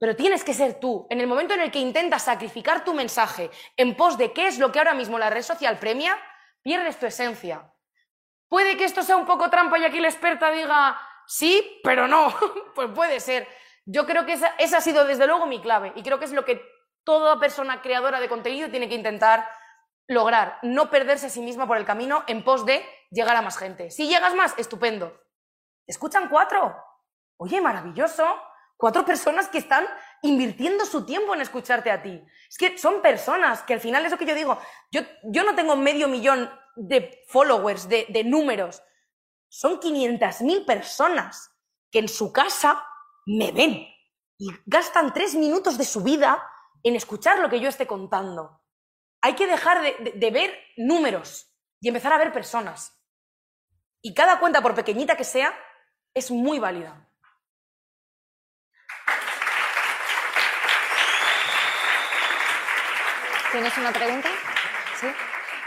Pero 0.00 0.16
tienes 0.16 0.42
que 0.42 0.54
ser 0.54 0.80
tú. 0.80 1.06
En 1.10 1.20
el 1.20 1.28
momento 1.28 1.54
en 1.54 1.60
el 1.60 1.70
que 1.70 1.78
intentas 1.78 2.24
sacrificar 2.24 2.84
tu 2.84 2.92
mensaje 2.92 3.50
en 3.76 3.96
pos 3.96 4.18
de 4.18 4.32
qué 4.32 4.48
es 4.48 4.58
lo 4.58 4.72
que 4.72 4.80
ahora 4.80 4.94
mismo 4.94 5.18
la 5.18 5.30
red 5.30 5.42
social 5.42 5.78
premia, 5.78 6.18
pierdes 6.62 6.98
tu 6.98 7.06
esencia. 7.06 7.72
Puede 8.48 8.76
que 8.76 8.84
esto 8.84 9.02
sea 9.02 9.16
un 9.16 9.26
poco 9.26 9.48
trampa 9.48 9.78
y 9.78 9.84
aquí 9.84 10.00
la 10.00 10.08
experta 10.08 10.50
diga 10.50 11.00
sí, 11.26 11.80
pero 11.84 12.08
no. 12.08 12.34
pues 12.74 12.88
puede 12.94 13.20
ser. 13.20 13.46
Yo 13.84 14.06
creo 14.06 14.26
que 14.26 14.32
esa, 14.32 14.48
esa 14.58 14.78
ha 14.78 14.80
sido 14.80 15.04
desde 15.04 15.26
luego 15.26 15.46
mi 15.46 15.60
clave 15.60 15.92
y 15.94 16.02
creo 16.02 16.18
que 16.18 16.24
es 16.24 16.32
lo 16.32 16.44
que 16.44 16.60
toda 17.04 17.38
persona 17.38 17.80
creadora 17.82 18.20
de 18.20 18.28
contenido 18.28 18.68
tiene 18.70 18.88
que 18.88 18.94
intentar 18.94 19.48
lograr 20.08 20.58
no 20.62 20.90
perderse 20.90 21.26
a 21.26 21.30
sí 21.30 21.40
misma 21.40 21.66
por 21.66 21.76
el 21.76 21.84
camino 21.84 22.24
en 22.26 22.44
pos 22.44 22.66
de 22.66 22.84
llegar 23.10 23.36
a 23.36 23.42
más 23.42 23.56
gente. 23.56 23.90
Si 23.90 24.08
llegas 24.08 24.34
más, 24.34 24.54
estupendo. 24.58 25.20
escuchan 25.86 26.28
cuatro? 26.28 26.76
Oye, 27.36 27.60
maravilloso. 27.60 28.24
Cuatro 28.76 29.04
personas 29.04 29.48
que 29.48 29.58
están 29.58 29.86
invirtiendo 30.22 30.84
su 30.84 31.06
tiempo 31.06 31.34
en 31.34 31.40
escucharte 31.40 31.90
a 31.90 32.02
ti. 32.02 32.20
Es 32.48 32.58
que 32.58 32.76
son 32.78 33.00
personas 33.00 33.62
que 33.62 33.74
al 33.74 33.80
final 33.80 34.04
es 34.04 34.10
lo 34.10 34.18
que 34.18 34.26
yo 34.26 34.34
digo. 34.34 34.58
Yo, 34.90 35.02
yo 35.24 35.44
no 35.44 35.54
tengo 35.54 35.76
medio 35.76 36.08
millón 36.08 36.50
de 36.74 37.22
followers, 37.28 37.88
de, 37.88 38.06
de 38.08 38.24
números. 38.24 38.82
Son 39.48 39.78
500.000 39.78 40.66
personas 40.66 41.50
que 41.90 42.00
en 42.00 42.08
su 42.08 42.32
casa 42.32 42.84
me 43.26 43.52
ven 43.52 43.86
y 44.38 44.48
gastan 44.66 45.12
tres 45.12 45.36
minutos 45.36 45.78
de 45.78 45.84
su 45.84 46.02
vida 46.02 46.42
en 46.82 46.96
escuchar 46.96 47.38
lo 47.38 47.48
que 47.48 47.60
yo 47.60 47.68
esté 47.68 47.86
contando. 47.86 48.61
Hay 49.22 49.34
que 49.34 49.46
dejar 49.46 49.80
de, 49.80 50.30
ver 50.30 50.58
números 50.76 51.48
y 51.80 51.88
empezar 51.88 52.12
a 52.12 52.18
ver 52.18 52.32
personas. 52.32 53.00
Y 54.02 54.14
cada 54.14 54.40
cuenta, 54.40 54.60
por 54.60 54.74
pequeñita 54.74 55.16
que 55.16 55.22
sea, 55.22 55.56
es 56.12 56.32
muy 56.32 56.58
válida. 56.58 57.08
¿Tienes 63.52 63.78
una 63.78 63.92
pregunta? 63.92 64.28
Sí. 64.98 65.06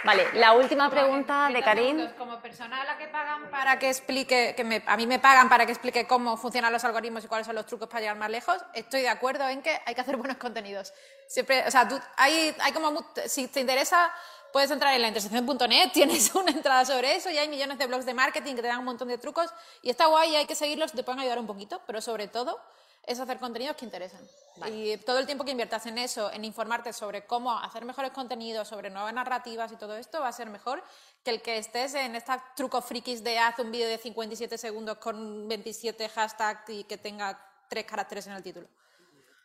Vale, 0.06 0.28
la 0.34 0.54
última 0.54 0.88
pregunta 0.90 1.50
de 1.52 1.64
Karim. 1.64 2.08
Como 2.16 2.40
persona 2.40 2.82
a 2.82 2.86
la 2.86 2.98
que 2.98 3.08
pagan 3.08 3.50
para 3.50 3.80
que 3.80 3.90
explique, 3.90 4.54
que 4.56 4.84
a 4.86 4.98
mí 4.98 5.08
me 5.08 5.18
pagan 5.18 5.50
para 5.50 5.66
que 5.66 5.72
explique 5.72 6.06
cómo 6.06 6.38
funcionan 6.38 6.72
los 6.72 6.84
algoritmos 6.84 7.26
y 7.26 7.28
cuáles 7.28 7.48
son 7.48 7.56
los 7.56 7.66
trucos 7.66 7.90
para 7.90 8.02
llegar 8.02 8.16
más 8.16 8.30
lejos, 8.30 8.58
estoy 8.76 9.02
de 9.02 9.10
acuerdo 9.10 9.50
en 9.50 9.64
que 9.64 9.82
hay 9.84 9.96
que 9.96 10.02
hacer 10.02 10.16
buenos 10.18 10.38
contenidos. 10.38 10.94
Siempre, 11.28 11.66
o 11.68 11.72
sea, 11.72 11.90
hay, 12.18 12.56
hay 12.60 12.72
como, 12.72 13.04
si 13.26 13.48
te 13.48 13.62
interesa, 13.62 14.12
puedes 14.54 14.70
entrar 14.70 14.94
en 14.94 15.02
la 15.02 15.08
intersección.net, 15.08 15.90
tienes 15.94 16.36
una 16.36 16.52
entrada 16.52 16.86
sobre 16.86 17.16
eso 17.16 17.32
y 17.32 17.40
hay 17.40 17.50
millones 17.50 17.80
de 17.80 17.88
blogs 17.88 18.06
de 18.06 18.14
marketing 18.14 18.56
que 18.56 18.62
te 18.62 18.68
dan 18.68 18.80
un 18.80 18.86
montón 18.86 19.08
de 19.08 19.18
trucos 19.18 19.50
y 19.82 19.90
está 19.90 20.06
guay 20.06 20.34
y 20.34 20.36
hay 20.36 20.46
que 20.46 20.56
seguirlos, 20.56 20.92
te 20.92 21.04
pueden 21.04 21.22
ayudar 21.22 21.40
un 21.40 21.48
poquito, 21.48 21.82
pero 21.88 22.00
sobre 22.00 22.28
todo 22.28 22.62
es 23.08 23.20
hacer 23.20 23.40
contenidos 23.40 23.76
que 23.76 23.86
interesan. 23.86 24.22
Y 24.68 24.98
todo 24.98 25.20
el 25.20 25.26
tiempo 25.26 25.44
que 25.44 25.52
inviertas 25.52 25.86
en 25.86 25.98
eso, 25.98 26.32
en 26.32 26.46
informarte 26.46 26.94
sobre 26.94 27.26
cómo 27.26 27.58
hacer 27.58 27.84
mejores 27.84 28.12
contenidos, 28.12 28.68
sobre 28.68 28.90
nuevas 28.90 29.14
narrativas 29.14 29.72
y 29.72 29.76
todo 29.76 29.98
esto, 29.98 30.22
va 30.22 30.30
a 30.30 30.32
ser 30.32 30.50
mejor 30.50 30.82
que 31.24 31.32
el 31.32 31.42
que 31.42 31.58
estés 31.58 31.94
en 31.96 32.16
estos 32.16 32.38
trucos 32.56 32.86
frikis 32.86 33.24
de 33.24 33.38
haz 33.38 33.60
un 33.60 33.72
vídeo 33.72 33.88
de 33.88 33.98
57 33.98 34.58
segundos 34.58 34.98
con 34.98 35.48
27 35.48 36.08
hashtags 36.10 36.70
y 36.70 36.84
que 36.86 36.98
tenga 36.98 37.40
tres 37.70 37.86
caracteres 37.86 38.28
en 38.28 38.34
el 38.34 38.44
título. 38.44 38.68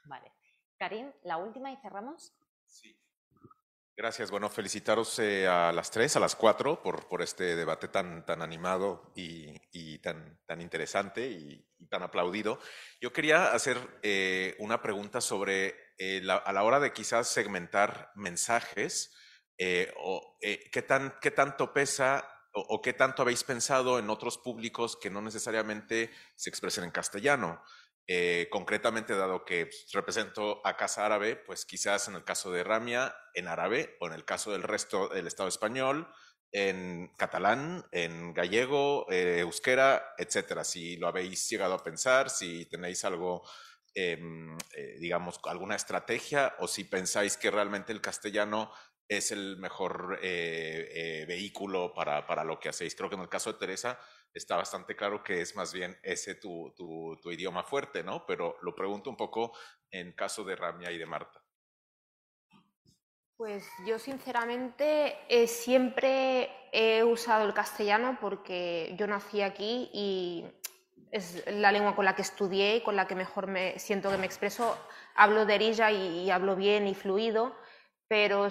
Vale. 0.05 0.33
Karim, 0.79 1.13
la 1.25 1.37
última 1.37 1.73
y 1.73 1.77
cerramos. 1.77 2.33
Sí. 2.67 2.97
Gracias. 4.01 4.31
Bueno, 4.31 4.49
felicitaros 4.49 5.19
eh, 5.19 5.47
a 5.47 5.73
las 5.73 5.91
tres, 5.91 6.17
a 6.17 6.21
las 6.21 6.35
cuatro, 6.35 6.83
por, 6.83 7.07
por 7.07 7.21
este 7.21 7.55
debate 7.55 7.87
tan, 7.87 8.25
tan 8.25 8.41
animado 8.41 9.13
y, 9.15 9.99
tan, 9.99 10.41
tan 10.47 10.63
interesante 10.63 11.29
y, 11.29 11.63
tan 11.91 12.03
aplaudido. 12.03 12.59
Yo 13.03 13.13
quería 13.13 13.53
hacer 13.53 13.77
eh, 14.03 14.57
una 14.59 14.81
pregunta 14.81 15.21
sobre, 15.21 15.75
eh, 15.99 16.27
a 16.27 16.51
la 16.51 16.63
hora 16.63 16.81
de 16.81 16.95
quizás 16.95 17.29
segmentar 17.29 18.11
mensajes, 18.15 19.15
o, 19.99 20.39
¿qué, 20.41 20.83
tan, 20.83 21.19
¿qué 21.21 21.31
tanto 21.31 21.75
pesa 21.75 22.27
o, 22.55 22.81
qué 22.81 22.95
tanto 22.95 23.21
habéis 23.21 23.45
pensado 23.45 23.99
en 23.99 24.09
otros 24.09 24.39
públicos 24.39 24.97
que 24.97 25.11
no 25.11 25.21
necesariamente 25.21 26.11
se 26.37 26.49
expresen 26.49 26.85
en 26.85 26.91
castellano? 26.91 27.63
Eh, 28.13 28.49
concretamente, 28.51 29.15
dado 29.15 29.45
que 29.45 29.67
pues, 29.67 29.87
represento 29.93 30.61
a 30.67 30.77
Casa 30.77 31.07
Árabe, 31.07 31.37
pues 31.37 31.65
quizás 31.65 32.09
en 32.09 32.17
el 32.17 32.25
caso 32.25 32.51
de 32.51 32.65
Ramia, 32.65 33.15
en 33.35 33.47
árabe, 33.47 33.97
o 34.01 34.09
en 34.09 34.15
el 34.15 34.25
caso 34.25 34.51
del 34.51 34.65
resto 34.65 35.07
del 35.11 35.29
Estado 35.29 35.49
español, 35.49 36.13
en 36.51 37.13
catalán, 37.17 37.87
en 37.93 38.35
gallego, 38.35 39.07
eh, 39.13 39.39
euskera, 39.39 40.15
etcétera. 40.19 40.65
Si 40.65 40.97
lo 40.97 41.07
habéis 41.07 41.49
llegado 41.49 41.75
a 41.75 41.85
pensar, 41.85 42.31
si 42.31 42.67
tenéis 42.67 43.05
algo 43.05 43.45
em, 43.95 44.59
eh, 44.75 44.97
digamos, 44.99 45.39
alguna 45.45 45.77
estrategia 45.77 46.57
o 46.59 46.67
si 46.67 46.83
pensáis 46.83 47.37
que 47.37 47.53
realmente 47.53 47.93
el 47.93 48.01
castellano 48.01 48.73
es 49.11 49.33
el 49.33 49.57
mejor 49.57 50.21
eh, 50.23 50.89
eh, 50.95 51.27
vehículo 51.27 51.93
para, 51.93 52.27
para, 52.27 52.45
lo 52.45 52.61
que 52.61 52.69
hacéis. 52.69 52.95
Creo 52.95 53.09
que 53.09 53.17
en 53.17 53.23
el 53.23 53.29
caso 53.29 53.53
de 53.53 53.59
Teresa 53.59 53.99
está 54.33 54.57
bastante 54.57 54.97
claro 54.97 55.23
que 55.23 55.41
es 55.41 55.57
más 55.57 55.73
bien 55.73 55.99
ese 56.03 56.35
tu, 56.35 56.73
tu, 56.77 57.19
tu 57.23 57.31
idioma 57.31 57.65
fuerte, 57.65 58.03
¿no? 58.03 58.25
Pero 58.27 58.57
lo 58.63 58.75
pregunto 58.75 59.11
un 59.11 59.17
poco 59.17 59.53
en 59.91 60.13
caso 60.13 60.45
de 60.45 60.57
Ramia 60.57 60.91
y 60.91 60.99
de 60.99 61.07
Marta. 61.07 61.43
Pues 63.41 63.67
yo 63.87 63.99
sinceramente 63.99 65.17
eh, 65.29 65.47
siempre 65.47 66.51
he 66.73 67.03
usado 67.03 67.47
el 67.47 67.55
castellano 67.55 68.19
porque 68.21 68.95
yo 68.99 69.07
nací 69.07 69.41
aquí 69.41 69.91
y 69.95 70.45
es 71.11 71.43
la 71.47 71.73
lengua 71.73 71.97
con 71.97 72.05
la 72.05 72.15
que 72.15 72.21
estudié 72.21 72.77
y 72.77 72.83
con 72.83 72.97
la 72.97 73.07
que 73.07 73.15
mejor 73.15 73.47
me 73.47 73.79
siento 73.79 74.11
que 74.11 74.19
me 74.19 74.27
expreso. 74.27 74.79
Hablo 75.15 75.47
de 75.47 75.55
erilla 75.55 75.91
y, 75.91 76.31
hablo 76.31 76.55
bien 76.55 76.87
y 76.87 76.95
fluido, 76.95 77.57
pero 78.09 78.47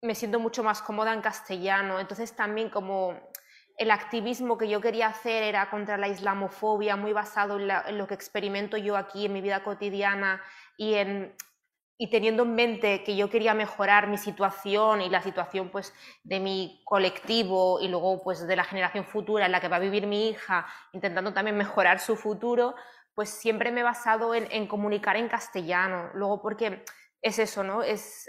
me 0.00 0.14
siento 0.14 0.40
mucho 0.40 0.62
más 0.62 0.80
cómoda 0.80 1.12
en 1.12 1.20
castellano. 1.20 2.00
Entonces 2.00 2.34
también 2.34 2.70
como 2.70 3.30
el 3.76 3.90
activismo 3.90 4.56
que 4.56 4.68
yo 4.68 4.80
quería 4.80 5.08
hacer 5.08 5.42
era 5.42 5.68
contra 5.68 5.98
la 5.98 6.08
islamofobia, 6.08 6.96
muy 6.96 7.12
basado 7.12 7.58
en, 7.58 7.98
lo 7.98 8.06
que 8.06 8.14
experimento 8.14 8.76
yo 8.76 8.96
aquí 8.96 9.26
en 9.26 9.32
mi 9.32 9.40
vida 9.40 9.62
cotidiana 9.62 10.42
y 10.76 10.94
en 10.94 11.34
y 11.98 12.10
teniendo 12.10 12.42
en 12.42 12.54
mente 12.54 13.02
que 13.04 13.16
yo 13.16 13.30
quería 13.30 13.54
mejorar 13.54 14.06
mi 14.06 14.18
situación 14.18 15.00
y 15.00 15.08
la 15.08 15.22
situación 15.22 15.70
pues 15.70 15.94
de 16.24 16.40
mi 16.40 16.82
colectivo 16.84 17.80
y 17.80 17.88
luego 17.88 18.22
pues 18.22 18.46
de 18.46 18.54
la 18.54 18.64
generación 18.64 19.06
futura 19.06 19.46
en 19.46 19.52
la 19.52 19.60
que 19.60 19.68
va 19.68 19.76
a 19.76 19.80
vivir 19.80 20.06
mi 20.06 20.28
hija, 20.28 20.66
intentando 20.92 21.32
también 21.32 21.56
mejorar 21.56 21.98
su 21.98 22.14
futuro, 22.14 22.74
pues 23.14 23.30
siempre 23.30 23.72
me 23.72 23.80
he 23.80 23.82
basado 23.82 24.34
en, 24.34 24.46
en 24.50 24.66
comunicar 24.66 25.16
en 25.16 25.28
castellano. 25.28 26.10
Luego 26.12 26.42
porque 26.42 26.84
es 27.22 27.38
eso, 27.38 27.64
¿no? 27.64 27.82
Es 27.82 28.28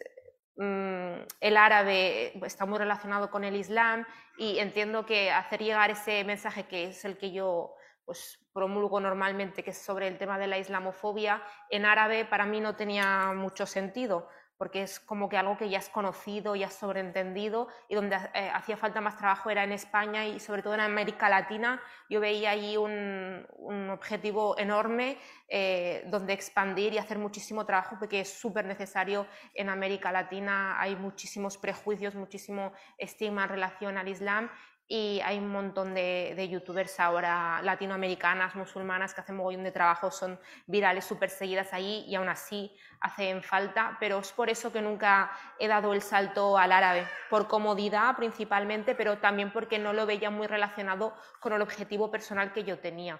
el 0.59 1.57
árabe 1.57 2.33
está 2.45 2.65
muy 2.65 2.79
relacionado 2.79 3.29
con 3.29 3.43
el 3.43 3.55
islam 3.55 4.05
y 4.37 4.59
entiendo 4.59 5.05
que 5.05 5.31
hacer 5.31 5.61
llegar 5.61 5.91
ese 5.91 6.23
mensaje 6.23 6.67
que 6.67 6.85
es 6.85 7.05
el 7.05 7.17
que 7.17 7.31
yo 7.31 7.75
pues 8.05 8.39
promulgo 8.53 8.99
normalmente, 8.99 9.63
que 9.63 9.71
es 9.71 9.77
sobre 9.77 10.07
el 10.07 10.17
tema 10.17 10.39
de 10.39 10.47
la 10.47 10.57
islamofobia, 10.57 11.43
en 11.69 11.85
árabe 11.85 12.25
para 12.25 12.45
mí 12.45 12.61
no 12.61 12.75
tenía 12.75 13.33
mucho 13.35 13.65
sentido, 13.65 14.29
porque 14.57 14.81
es 14.83 14.99
como 14.99 15.29
que 15.29 15.37
algo 15.37 15.57
que 15.57 15.69
ya 15.69 15.77
es 15.77 15.89
conocido, 15.89 16.55
ya 16.55 16.67
es 16.67 16.73
sobreentendido, 16.73 17.67
y 17.87 17.95
donde 17.95 18.15
eh, 18.33 18.49
hacía 18.53 18.77
falta 18.77 19.01
más 19.01 19.17
trabajo 19.17 19.49
era 19.49 19.63
en 19.63 19.71
España 19.71 20.25
y 20.25 20.39
sobre 20.39 20.63
todo 20.63 20.73
en 20.73 20.79
América 20.81 21.29
Latina. 21.29 21.81
Yo 22.09 22.19
veía 22.19 22.51
allí 22.51 22.77
un, 22.77 23.45
objetivo 23.91 24.57
enorme 24.57 25.17
eh, 25.49 26.03
donde 26.07 26.33
expandir 26.33 26.93
y 26.93 26.97
hacer 26.97 27.17
muchísimo 27.17 27.65
trabajo, 27.65 27.95
porque 27.99 28.21
es 28.21 28.33
súper 28.33 28.65
necesario 28.65 29.27
en 29.53 29.69
América 29.69 30.11
Latina. 30.11 30.79
Hay 30.79 30.95
muchísimos 30.95 31.57
prejuicios, 31.57 32.15
muchísimo 32.15 32.73
estigma 32.97 33.43
en 33.43 33.49
relación 33.49 33.97
al 33.97 34.07
Islam 34.07 34.49
y 34.89 35.19
hay 35.25 35.37
un 35.37 35.49
montón 35.49 35.93
de, 35.93 36.33
de, 36.35 36.47
youtubers 36.47 36.99
ahora 36.99 37.61
latinoamericanas, 37.61 38.55
musulmanas, 38.55 39.13
que 39.13 39.19
hacen 39.19 39.35
mogollón 39.35 39.63
de 39.63 39.71
trabajo, 39.71 40.11
son 40.11 40.39
virales, 40.65 41.03
súper 41.03 41.29
seguidas 41.29 41.73
ahí 41.73 42.05
y 42.07 42.15
aún 42.15 42.29
así 42.29 42.73
hacen 43.01 43.43
falta, 43.43 43.97
pero 43.99 44.19
es 44.19 44.31
por 44.31 44.49
eso 44.49 44.71
que 44.71 44.81
nunca 44.81 45.31
he 45.59 45.67
dado 45.67 45.93
el 45.93 46.01
salto 46.01 46.57
al 46.57 46.71
árabe, 46.71 47.05
por 47.29 47.47
comodidad 47.47 48.15
principalmente, 48.15 48.95
pero 48.95 49.17
también 49.17 49.51
porque 49.51 49.77
no 49.77 49.91
lo 49.91 50.05
veía 50.05 50.29
muy 50.29 50.47
relacionado 50.47 51.13
con 51.41 51.51
el 51.51 51.61
objetivo 51.61 52.09
personal 52.09 52.53
que 52.53 52.63
yo 52.63 52.79
tenía. 52.79 53.19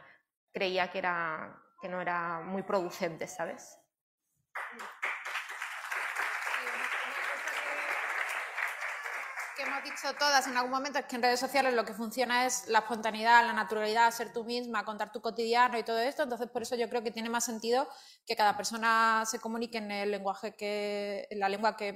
Creía 0.53 0.89
que, 0.89 0.99
era, 0.99 1.61
que 1.81 1.89
no 1.89 1.99
era 1.99 2.39
muy 2.39 2.63
producente, 2.63 3.27
¿sabes? 3.27 3.77
Que 9.57 9.63
hemos 9.63 9.83
dicho 9.83 10.13
todas 10.19 10.45
en 10.45 10.55
algún 10.55 10.69
momento 10.69 10.99
es 10.99 11.05
que 11.05 11.15
en 11.15 11.23
redes 11.23 11.39
sociales 11.39 11.73
lo 11.73 11.83
que 11.83 11.93
funciona 11.93 12.45
es 12.45 12.67
la 12.67 12.79
espontaneidad, 12.79 13.43
la 13.43 13.53
naturalidad, 13.53 14.11
ser 14.11 14.31
tú 14.31 14.45
misma, 14.45 14.85
contar 14.85 15.11
tu 15.11 15.19
cotidiano 15.19 15.79
y 15.79 15.83
todo 15.83 15.97
esto. 15.97 16.23
Entonces, 16.23 16.47
por 16.49 16.61
eso 16.61 16.75
yo 16.75 16.87
creo 16.87 17.01
que 17.01 17.09
tiene 17.09 17.29
más 17.29 17.43
sentido 17.43 17.87
que 18.25 18.35
cada 18.35 18.55
persona 18.55 19.23
se 19.25 19.39
comunique 19.39 19.79
en 19.79 19.89
el 19.89 20.11
lenguaje 20.11 20.55
que, 20.55 21.27
en 21.31 21.39
la 21.39 21.49
lengua 21.49 21.75
que 21.75 21.95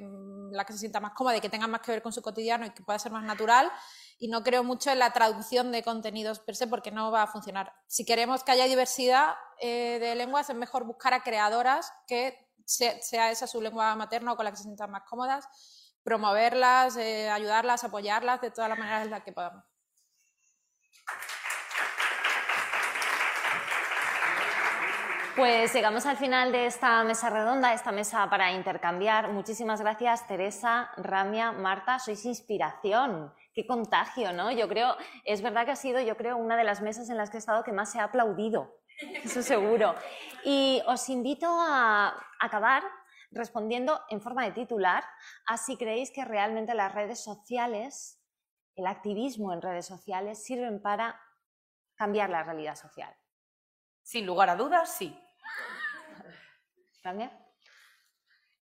la 0.51 0.65
que 0.65 0.73
se 0.73 0.79
sienta 0.79 0.99
más 0.99 1.13
cómoda 1.13 1.37
y 1.37 1.41
que 1.41 1.49
tenga 1.49 1.67
más 1.67 1.81
que 1.81 1.91
ver 1.91 2.01
con 2.01 2.11
su 2.11 2.21
cotidiano 2.21 2.65
y 2.65 2.71
que 2.71 2.81
pueda 2.81 2.97
ser 2.97 3.11
más 3.11 3.23
natural. 3.23 3.71
Y 4.17 4.27
no 4.27 4.43
creo 4.43 4.63
mucho 4.63 4.89
en 4.89 4.99
la 4.99 5.13
traducción 5.13 5.71
de 5.71 5.83
contenidos 5.83 6.39
per 6.39 6.55
se 6.55 6.65
porque 6.65 6.89
no 6.89 7.11
va 7.11 7.23
a 7.23 7.27
funcionar. 7.27 7.73
Si 7.85 8.05
queremos 8.05 8.43
que 8.43 8.51
haya 8.51 8.65
diversidad 8.65 9.35
eh, 9.59 9.99
de 9.99 10.15
lenguas, 10.15 10.49
es 10.49 10.55
mejor 10.55 10.83
buscar 10.85 11.13
a 11.13 11.21
creadoras 11.21 11.93
que 12.07 12.47
sea 12.65 13.31
esa 13.31 13.47
su 13.47 13.61
lengua 13.61 13.95
materna 13.95 14.33
o 14.33 14.35
con 14.35 14.45
la 14.45 14.51
que 14.51 14.57
se 14.57 14.63
sientan 14.63 14.89
más 14.89 15.03
cómodas 15.07 15.47
promoverlas, 16.03 16.97
eh, 16.97 17.29
ayudarlas, 17.29 17.83
apoyarlas 17.83 18.41
de 18.41 18.51
todas 18.51 18.69
las 18.69 18.79
maneras 18.79 19.05
en 19.05 19.11
las 19.11 19.23
que 19.23 19.31
podamos. 19.31 19.63
Pues 25.35 25.73
llegamos 25.73 26.05
al 26.05 26.17
final 26.17 26.51
de 26.51 26.65
esta 26.65 27.03
mesa 27.05 27.29
redonda, 27.29 27.73
esta 27.73 27.93
mesa 27.93 28.29
para 28.29 28.51
intercambiar. 28.51 29.29
Muchísimas 29.31 29.79
gracias, 29.79 30.27
Teresa, 30.27 30.91
Ramia, 30.97 31.53
Marta. 31.53 31.99
Sois 31.99 32.25
inspiración. 32.25 33.33
Qué 33.53 33.65
contagio, 33.65 34.33
¿no? 34.33 34.51
Yo 34.51 34.67
creo, 34.67 34.97
es 35.23 35.41
verdad 35.41 35.65
que 35.65 35.71
ha 35.71 35.75
sido, 35.77 36.01
yo 36.01 36.17
creo, 36.17 36.35
una 36.35 36.57
de 36.57 36.65
las 36.65 36.81
mesas 36.81 37.09
en 37.09 37.17
las 37.17 37.29
que 37.29 37.37
he 37.37 37.39
estado 37.39 37.63
que 37.63 37.71
más 37.71 37.91
se 37.91 37.99
ha 37.99 38.05
aplaudido. 38.05 38.75
Eso 39.23 39.41
seguro. 39.41 39.95
Y 40.43 40.81
os 40.85 41.07
invito 41.07 41.47
a 41.49 42.13
acabar 42.39 42.83
respondiendo 43.31 44.01
en 44.09 44.21
forma 44.21 44.43
de 44.43 44.51
titular 44.51 45.03
a 45.45 45.57
si 45.57 45.77
creéis 45.77 46.11
que 46.11 46.25
realmente 46.25 46.75
las 46.75 46.93
redes 46.93 47.23
sociales, 47.23 48.21
el 48.75 48.85
activismo 48.85 49.53
en 49.53 49.61
redes 49.61 49.85
sociales, 49.85 50.43
sirven 50.43 50.81
para 50.81 51.19
cambiar 51.95 52.29
la 52.29 52.43
realidad 52.43 52.75
social. 52.75 53.15
Sin 54.03 54.25
lugar 54.25 54.49
a 54.49 54.55
dudas, 54.55 54.93
sí. 54.93 55.17
¿También? 57.01 57.31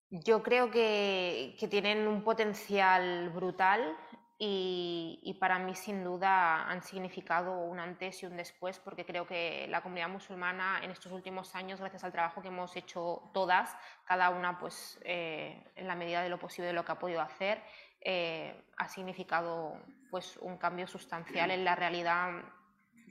Yo 0.09 0.41
creo 0.43 0.71
que, 0.71 1.55
que 1.59 1.67
tienen 1.67 2.07
un 2.07 2.23
potencial 2.23 3.29
brutal 3.31 3.97
y, 4.37 5.19
y, 5.23 5.35
para 5.35 5.59
mí 5.59 5.75
sin 5.75 6.03
duda 6.03 6.69
han 6.69 6.83
significado 6.83 7.57
un 7.57 7.79
antes 7.79 8.21
y 8.21 8.25
un 8.25 8.35
después 8.35 8.79
porque 8.79 9.05
creo 9.05 9.25
que 9.25 9.65
la 9.69 9.81
comunidad 9.81 10.09
musulmana 10.09 10.81
en 10.83 10.91
estos 10.91 11.13
últimos 11.13 11.55
años, 11.55 11.79
gracias 11.79 12.03
al 12.03 12.11
trabajo 12.11 12.41
que 12.41 12.49
hemos 12.49 12.75
hecho 12.75 13.29
todas, 13.33 13.77
cada 14.03 14.29
una 14.31 14.59
pues 14.59 14.99
eh, 15.05 15.63
en 15.75 15.87
la 15.87 15.95
medida 15.95 16.21
de 16.21 16.27
lo 16.27 16.37
posible 16.37 16.67
de 16.67 16.73
lo 16.73 16.83
que 16.83 16.91
ha 16.91 16.99
podido 16.99 17.21
hacer, 17.21 17.63
eh, 18.01 18.61
ha 18.75 18.89
significado 18.89 19.81
pues 20.11 20.35
un 20.37 20.57
cambio 20.57 20.85
sustancial 20.85 21.49
en 21.51 21.63
la 21.63 21.75
realidad 21.75 22.43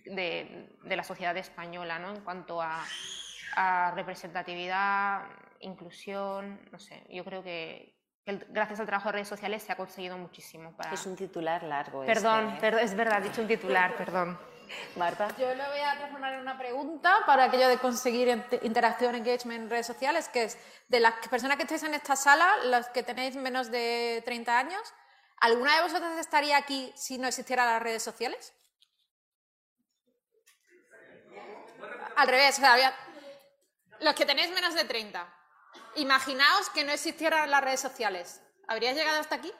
de, 0.04 0.76
de 0.82 0.96
la 0.96 1.04
sociedad 1.04 1.36
española 1.38 1.98
¿no? 1.98 2.10
en 2.10 2.20
cuanto 2.20 2.60
a, 2.60 2.84
a 3.56 3.92
representatividad, 3.92 5.22
inclusión, 5.60 6.60
no 6.70 6.78
sé, 6.78 7.02
yo 7.08 7.24
creo 7.24 7.42
que, 7.42 7.94
gracias 8.26 8.80
al 8.80 8.86
trabajo 8.86 9.08
de 9.08 9.12
redes 9.12 9.28
sociales 9.28 9.62
se 9.62 9.72
ha 9.72 9.76
conseguido 9.76 10.16
muchísimo. 10.16 10.72
Para... 10.76 10.92
Es 10.92 11.06
un 11.06 11.16
titular 11.16 11.62
largo. 11.62 12.04
Perdón, 12.04 12.46
este, 12.46 12.56
¿eh? 12.56 12.60
perdón, 12.60 12.84
es 12.84 12.94
verdad, 12.94 13.20
he 13.20 13.28
dicho 13.28 13.42
un 13.42 13.48
titular, 13.48 13.96
perdón. 13.98 14.38
Marta. 14.96 15.28
Yo 15.38 15.54
lo 15.54 15.68
voy 15.68 15.80
a 15.80 15.96
transformar 15.96 16.34
en 16.34 16.40
una 16.40 16.56
pregunta 16.56 17.18
para 17.26 17.44
aquello 17.44 17.68
de 17.68 17.78
conseguir 17.78 18.28
interacción, 18.62 19.14
engagement 19.14 19.64
en 19.64 19.70
redes 19.70 19.86
sociales, 19.86 20.28
que 20.28 20.44
es, 20.44 20.58
de 20.88 21.00
las 21.00 21.14
personas 21.28 21.58
que 21.58 21.64
estáis 21.64 21.82
en 21.82 21.92
esta 21.94 22.16
sala, 22.16 22.48
los 22.64 22.86
que 22.88 23.02
tenéis 23.02 23.36
menos 23.36 23.70
de 23.70 24.22
30 24.24 24.58
años, 24.58 24.80
¿alguna 25.40 25.76
de 25.76 25.82
vosotros 25.82 26.18
estaría 26.18 26.56
aquí 26.56 26.92
si 26.96 27.18
no 27.18 27.28
existieran 27.28 27.66
las 27.66 27.82
redes 27.82 28.02
sociales? 28.02 28.54
Al 32.16 32.28
revés, 32.28 32.56
o 32.56 32.60
sea, 32.60 32.72
había... 32.72 32.94
los 34.00 34.14
que 34.14 34.24
tenéis 34.24 34.50
menos 34.50 34.74
de 34.74 34.84
30. 34.84 35.43
Imaginaos 35.96 36.70
que 36.70 36.84
no 36.84 36.92
existieran 36.92 37.50
las 37.50 37.62
redes 37.62 37.80
sociales. 37.80 38.40
¿Habrías 38.66 38.96
llegado 38.96 39.20
hasta 39.20 39.36
aquí? 39.36 39.52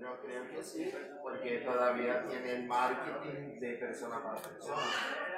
Yo 0.00 0.20
creo 0.20 0.48
que 0.50 0.62
sí, 0.62 0.92
porque 1.22 1.58
todavía 1.58 2.26
tiene 2.28 2.52
el 2.56 2.66
marketing 2.66 3.60
de 3.60 3.74
persona 3.74 4.22
para 4.22 4.40
persona. 4.40 4.82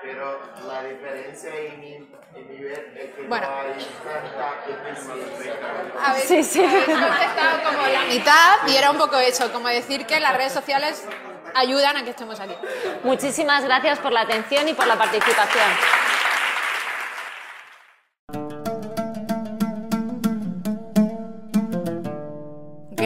Pero 0.02 0.40
la 0.66 0.82
diferencia 0.84 1.54
en 1.54 1.80
mi, 1.80 1.94
en 2.34 2.48
mi 2.48 2.64
ver 2.64 2.94
es 2.96 3.14
que 3.14 3.26
bueno. 3.26 3.46
no 3.46 3.56
hay 3.56 3.86
tanta 4.02 4.64
A 6.02 6.12
ver, 6.14 6.22
sí, 6.22 6.42
sí. 6.42 6.60
contestado 6.62 7.62
como 7.64 7.86
la 7.86 8.04
mitad 8.06 8.56
y 8.66 8.76
era 8.76 8.90
un 8.90 8.98
poco 8.98 9.16
eso, 9.18 9.52
como 9.52 9.68
decir 9.68 10.06
que 10.06 10.18
las 10.20 10.36
redes 10.36 10.52
sociales 10.52 11.04
ayudan 11.54 11.96
a 11.98 12.04
que 12.04 12.10
estemos 12.10 12.40
aquí. 12.40 12.54
Muchísimas 13.02 13.64
gracias 13.64 13.98
por 13.98 14.12
la 14.12 14.22
atención 14.22 14.68
y 14.68 14.74
por 14.74 14.86
la 14.86 14.96
participación. 14.96 15.70